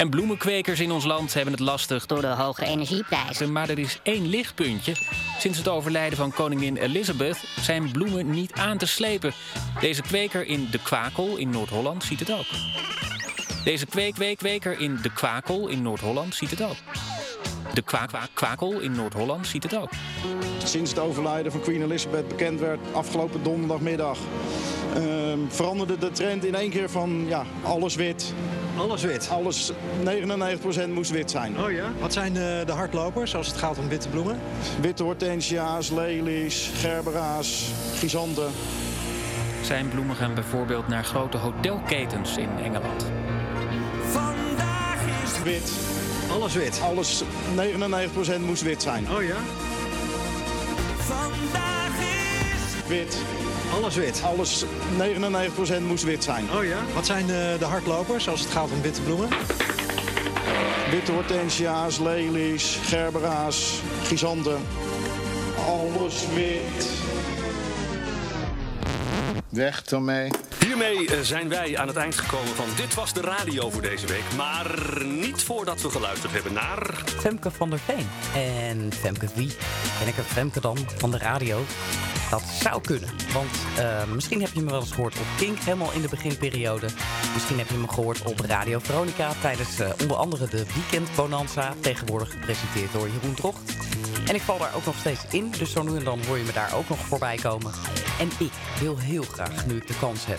En 0.00 0.10
bloemenkwekers 0.10 0.80
in 0.80 0.90
ons 0.90 1.04
land 1.04 1.34
hebben 1.34 1.52
het 1.52 1.62
lastig 1.62 2.06
door 2.06 2.20
de 2.20 2.26
hoge 2.26 2.64
energieprijzen. 2.64 3.52
Maar 3.52 3.68
er 3.68 3.78
is 3.78 3.98
één 4.02 4.26
lichtpuntje. 4.26 4.94
Sinds 5.38 5.58
het 5.58 5.68
overlijden 5.68 6.18
van 6.18 6.32
koningin 6.32 6.76
Elizabeth 6.76 7.44
zijn 7.60 7.92
bloemen 7.92 8.30
niet 8.30 8.52
aan 8.52 8.78
te 8.78 8.86
slepen. 8.86 9.32
Deze 9.80 10.02
kweker 10.02 10.46
in 10.46 10.68
De 10.70 10.78
Kwakel 10.82 11.36
in 11.36 11.50
Noord-Holland 11.50 12.04
ziet 12.04 12.20
het 12.20 12.32
ook. 12.32 12.46
Deze 13.64 13.86
kweek, 13.86 14.14
kweek, 14.14 14.38
kweker 14.38 14.78
in 14.78 14.98
De 15.02 15.12
Kwakel 15.12 15.68
in 15.68 15.82
Noord-Holland 15.82 16.34
ziet 16.34 16.50
het 16.50 16.62
ook. 16.62 16.76
De 17.74 17.82
kwaak, 17.82 18.08
kwaak, 18.08 18.30
kwakel 18.34 18.80
in 18.80 18.92
Noord-Holland 18.92 19.46
ziet 19.46 19.62
het 19.62 19.76
ook. 19.76 19.90
Sinds 20.64 20.90
het 20.90 20.98
overlijden 20.98 21.52
van 21.52 21.60
Queen 21.60 21.82
Elizabeth 21.82 22.28
bekend 22.28 22.60
werd 22.60 22.80
afgelopen 22.92 23.42
donderdagmiddag... 23.42 24.18
ehm, 24.94 25.38
veranderde 25.48 25.98
de 25.98 26.10
trend 26.10 26.44
in 26.44 26.54
één 26.54 26.70
keer 26.70 26.90
van 26.90 27.24
ja, 27.28 27.44
alles 27.62 27.94
wit. 27.94 28.34
Alles 28.76 29.02
wit? 29.02 29.28
Alles, 29.30 29.72
99% 30.86 30.88
moest 30.92 31.10
wit 31.10 31.30
zijn. 31.30 31.60
Oh 31.60 31.72
ja? 31.72 31.92
Wat 31.98 32.12
zijn 32.12 32.32
de, 32.32 32.62
de 32.66 32.72
hardlopers 32.72 33.34
als 33.34 33.46
het 33.46 33.56
gaat 33.56 33.78
om 33.78 33.88
witte 33.88 34.08
bloemen? 34.08 34.40
Witte 34.80 35.02
hortensia's, 35.02 35.90
lelies, 35.90 36.70
gerbera's, 36.74 37.64
chrysanten. 37.96 38.50
Zijn 39.62 39.88
bloemen 39.88 40.16
gaan 40.16 40.34
bijvoorbeeld 40.34 40.88
naar 40.88 41.04
grote 41.04 41.36
hotelketens 41.36 42.36
in 42.36 42.48
Engeland. 42.62 43.06
Vandaag 44.10 45.00
is 45.24 45.42
wit. 45.42 45.72
Alles 46.30 46.54
wit? 46.54 46.80
Alles, 46.82 47.22
99% 47.56 48.40
moest 48.44 48.62
wit 48.62 48.82
zijn. 48.82 49.06
Oh 49.10 49.22
ja? 49.22 49.36
Vandaag 50.96 51.92
is 52.00 52.88
wit. 52.88 53.18
Alles 53.72 53.94
wit? 53.94 54.22
Alles, 54.24 54.64
99% 54.98 55.82
moest 55.86 56.04
wit 56.04 56.24
zijn. 56.24 56.44
Oh 56.56 56.64
ja? 56.64 56.78
Wat 56.94 57.06
zijn 57.06 57.26
de, 57.26 57.56
de 57.58 57.64
hardlopers 57.64 58.28
als 58.28 58.40
het 58.40 58.50
gaat 58.50 58.70
om 58.70 58.82
witte 58.82 59.02
bloemen? 59.02 59.28
Witte 60.90 61.12
hortensia's, 61.12 61.98
lelies, 61.98 62.78
gerbera's, 62.82 63.80
chrysanten. 64.04 64.58
Alles 65.66 66.24
wit. 66.34 66.88
Weg 69.48 69.84
ermee. 69.84 70.30
Hiermee 70.66 71.06
eh, 71.06 71.20
zijn 71.20 71.48
wij 71.48 71.78
aan 71.78 71.86
het 71.86 71.96
eind 71.96 72.14
gekomen 72.14 72.54
van 72.54 72.66
Dit 72.76 72.94
Was 72.94 73.12
de 73.12 73.20
Radio 73.20 73.70
voor 73.70 73.82
deze 73.82 74.06
week. 74.06 74.24
Maar 74.36 75.02
niet 75.04 75.42
voordat 75.42 75.80
we 75.82 75.90
geluisterd 75.90 76.32
hebben 76.32 76.52
naar... 76.52 77.02
Femke 77.04 77.50
van 77.50 77.70
der 77.70 77.78
Veen. 77.78 78.08
En 78.34 78.92
Femke 78.92 79.28
wie? 79.34 79.52
Ben 79.98 80.08
ik 80.08 80.16
een 80.16 80.24
Femke 80.24 80.60
dan 80.60 80.76
van 80.96 81.10
de 81.10 81.18
radio? 81.18 81.64
Dat 82.30 82.42
zou 82.62 82.80
kunnen. 82.80 83.08
Want 83.32 83.50
uh, 83.78 84.04
misschien 84.14 84.40
heb 84.40 84.50
je 84.52 84.60
me 84.60 84.70
wel 84.70 84.80
eens 84.80 84.92
gehoord 84.92 85.18
op 85.18 85.26
Kink, 85.36 85.58
helemaal 85.58 85.92
in 85.92 86.00
de 86.00 86.08
beginperiode. 86.08 86.86
Misschien 87.34 87.58
heb 87.58 87.68
je 87.68 87.76
me 87.76 87.88
gehoord 87.88 88.22
op 88.22 88.40
Radio 88.40 88.78
Veronica 88.78 89.32
tijdens 89.40 89.80
uh, 89.80 89.88
onder 90.02 90.16
andere 90.16 90.48
de 90.48 90.64
Weekend 90.74 91.16
Bonanza. 91.16 91.74
Tegenwoordig 91.80 92.30
gepresenteerd 92.30 92.92
door 92.92 93.08
Jeroen 93.08 93.34
Drocht. 93.34 93.76
En 94.30 94.36
ik 94.36 94.42
val 94.42 94.58
daar 94.58 94.74
ook 94.74 94.84
nog 94.84 94.98
steeds 94.98 95.20
in, 95.30 95.50
dus 95.58 95.70
zo 95.70 95.82
nu 95.82 95.96
en 95.96 96.04
dan 96.04 96.24
hoor 96.26 96.38
je 96.38 96.44
me 96.44 96.52
daar 96.52 96.74
ook 96.74 96.88
nog 96.88 96.98
voorbij 96.98 97.36
komen. 97.36 97.72
En 98.18 98.28
ik 98.38 98.52
wil 98.80 98.98
heel 98.98 99.22
graag, 99.22 99.66
nu 99.66 99.76
ik 99.76 99.86
de 99.86 99.98
kans 99.98 100.26
heb, 100.26 100.38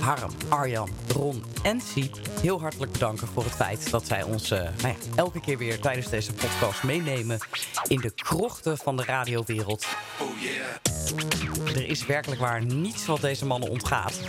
Harm, 0.00 0.30
Arjan, 0.48 0.88
Ron 1.08 1.44
en 1.62 1.80
Siep 1.80 2.16
heel 2.40 2.60
hartelijk 2.60 2.92
bedanken 2.92 3.28
voor 3.28 3.44
het 3.44 3.52
feit 3.52 3.90
dat 3.90 4.06
zij 4.06 4.22
ons 4.22 4.52
uh, 4.52 4.58
nou 4.58 4.72
ja, 4.88 4.94
elke 5.14 5.40
keer 5.40 5.58
weer 5.58 5.80
tijdens 5.80 6.08
deze 6.08 6.32
podcast 6.32 6.82
meenemen 6.82 7.38
in 7.86 8.00
de 8.00 8.10
krochten 8.10 8.78
van 8.78 8.96
de 8.96 9.04
radiowereld. 9.04 9.86
Oh 10.18 10.28
yeah. 10.40 11.76
Er 11.76 11.88
is 11.88 12.06
werkelijk 12.06 12.40
waar 12.40 12.64
niets 12.64 13.06
wat 13.06 13.20
deze 13.20 13.46
mannen 13.46 13.70
ontgaat. 13.70 14.20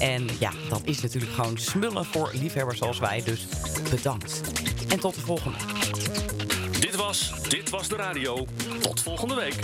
En 0.00 0.28
ja, 0.38 0.50
dat 0.68 0.80
is 0.84 1.00
natuurlijk 1.00 1.32
gewoon 1.32 1.58
smullen 1.58 2.04
voor 2.04 2.30
liefhebbers 2.32 2.78
zoals 2.78 2.98
wij, 2.98 3.22
dus 3.24 3.46
bedankt. 3.90 4.40
En 4.88 5.00
tot 5.00 5.14
de 5.14 5.20
volgende. 5.20 5.58
Dit 7.48 7.70
was 7.70 7.88
de 7.88 7.96
radio. 7.96 8.46
Tot 8.80 9.00
volgende 9.00 9.34
week. 9.34 9.54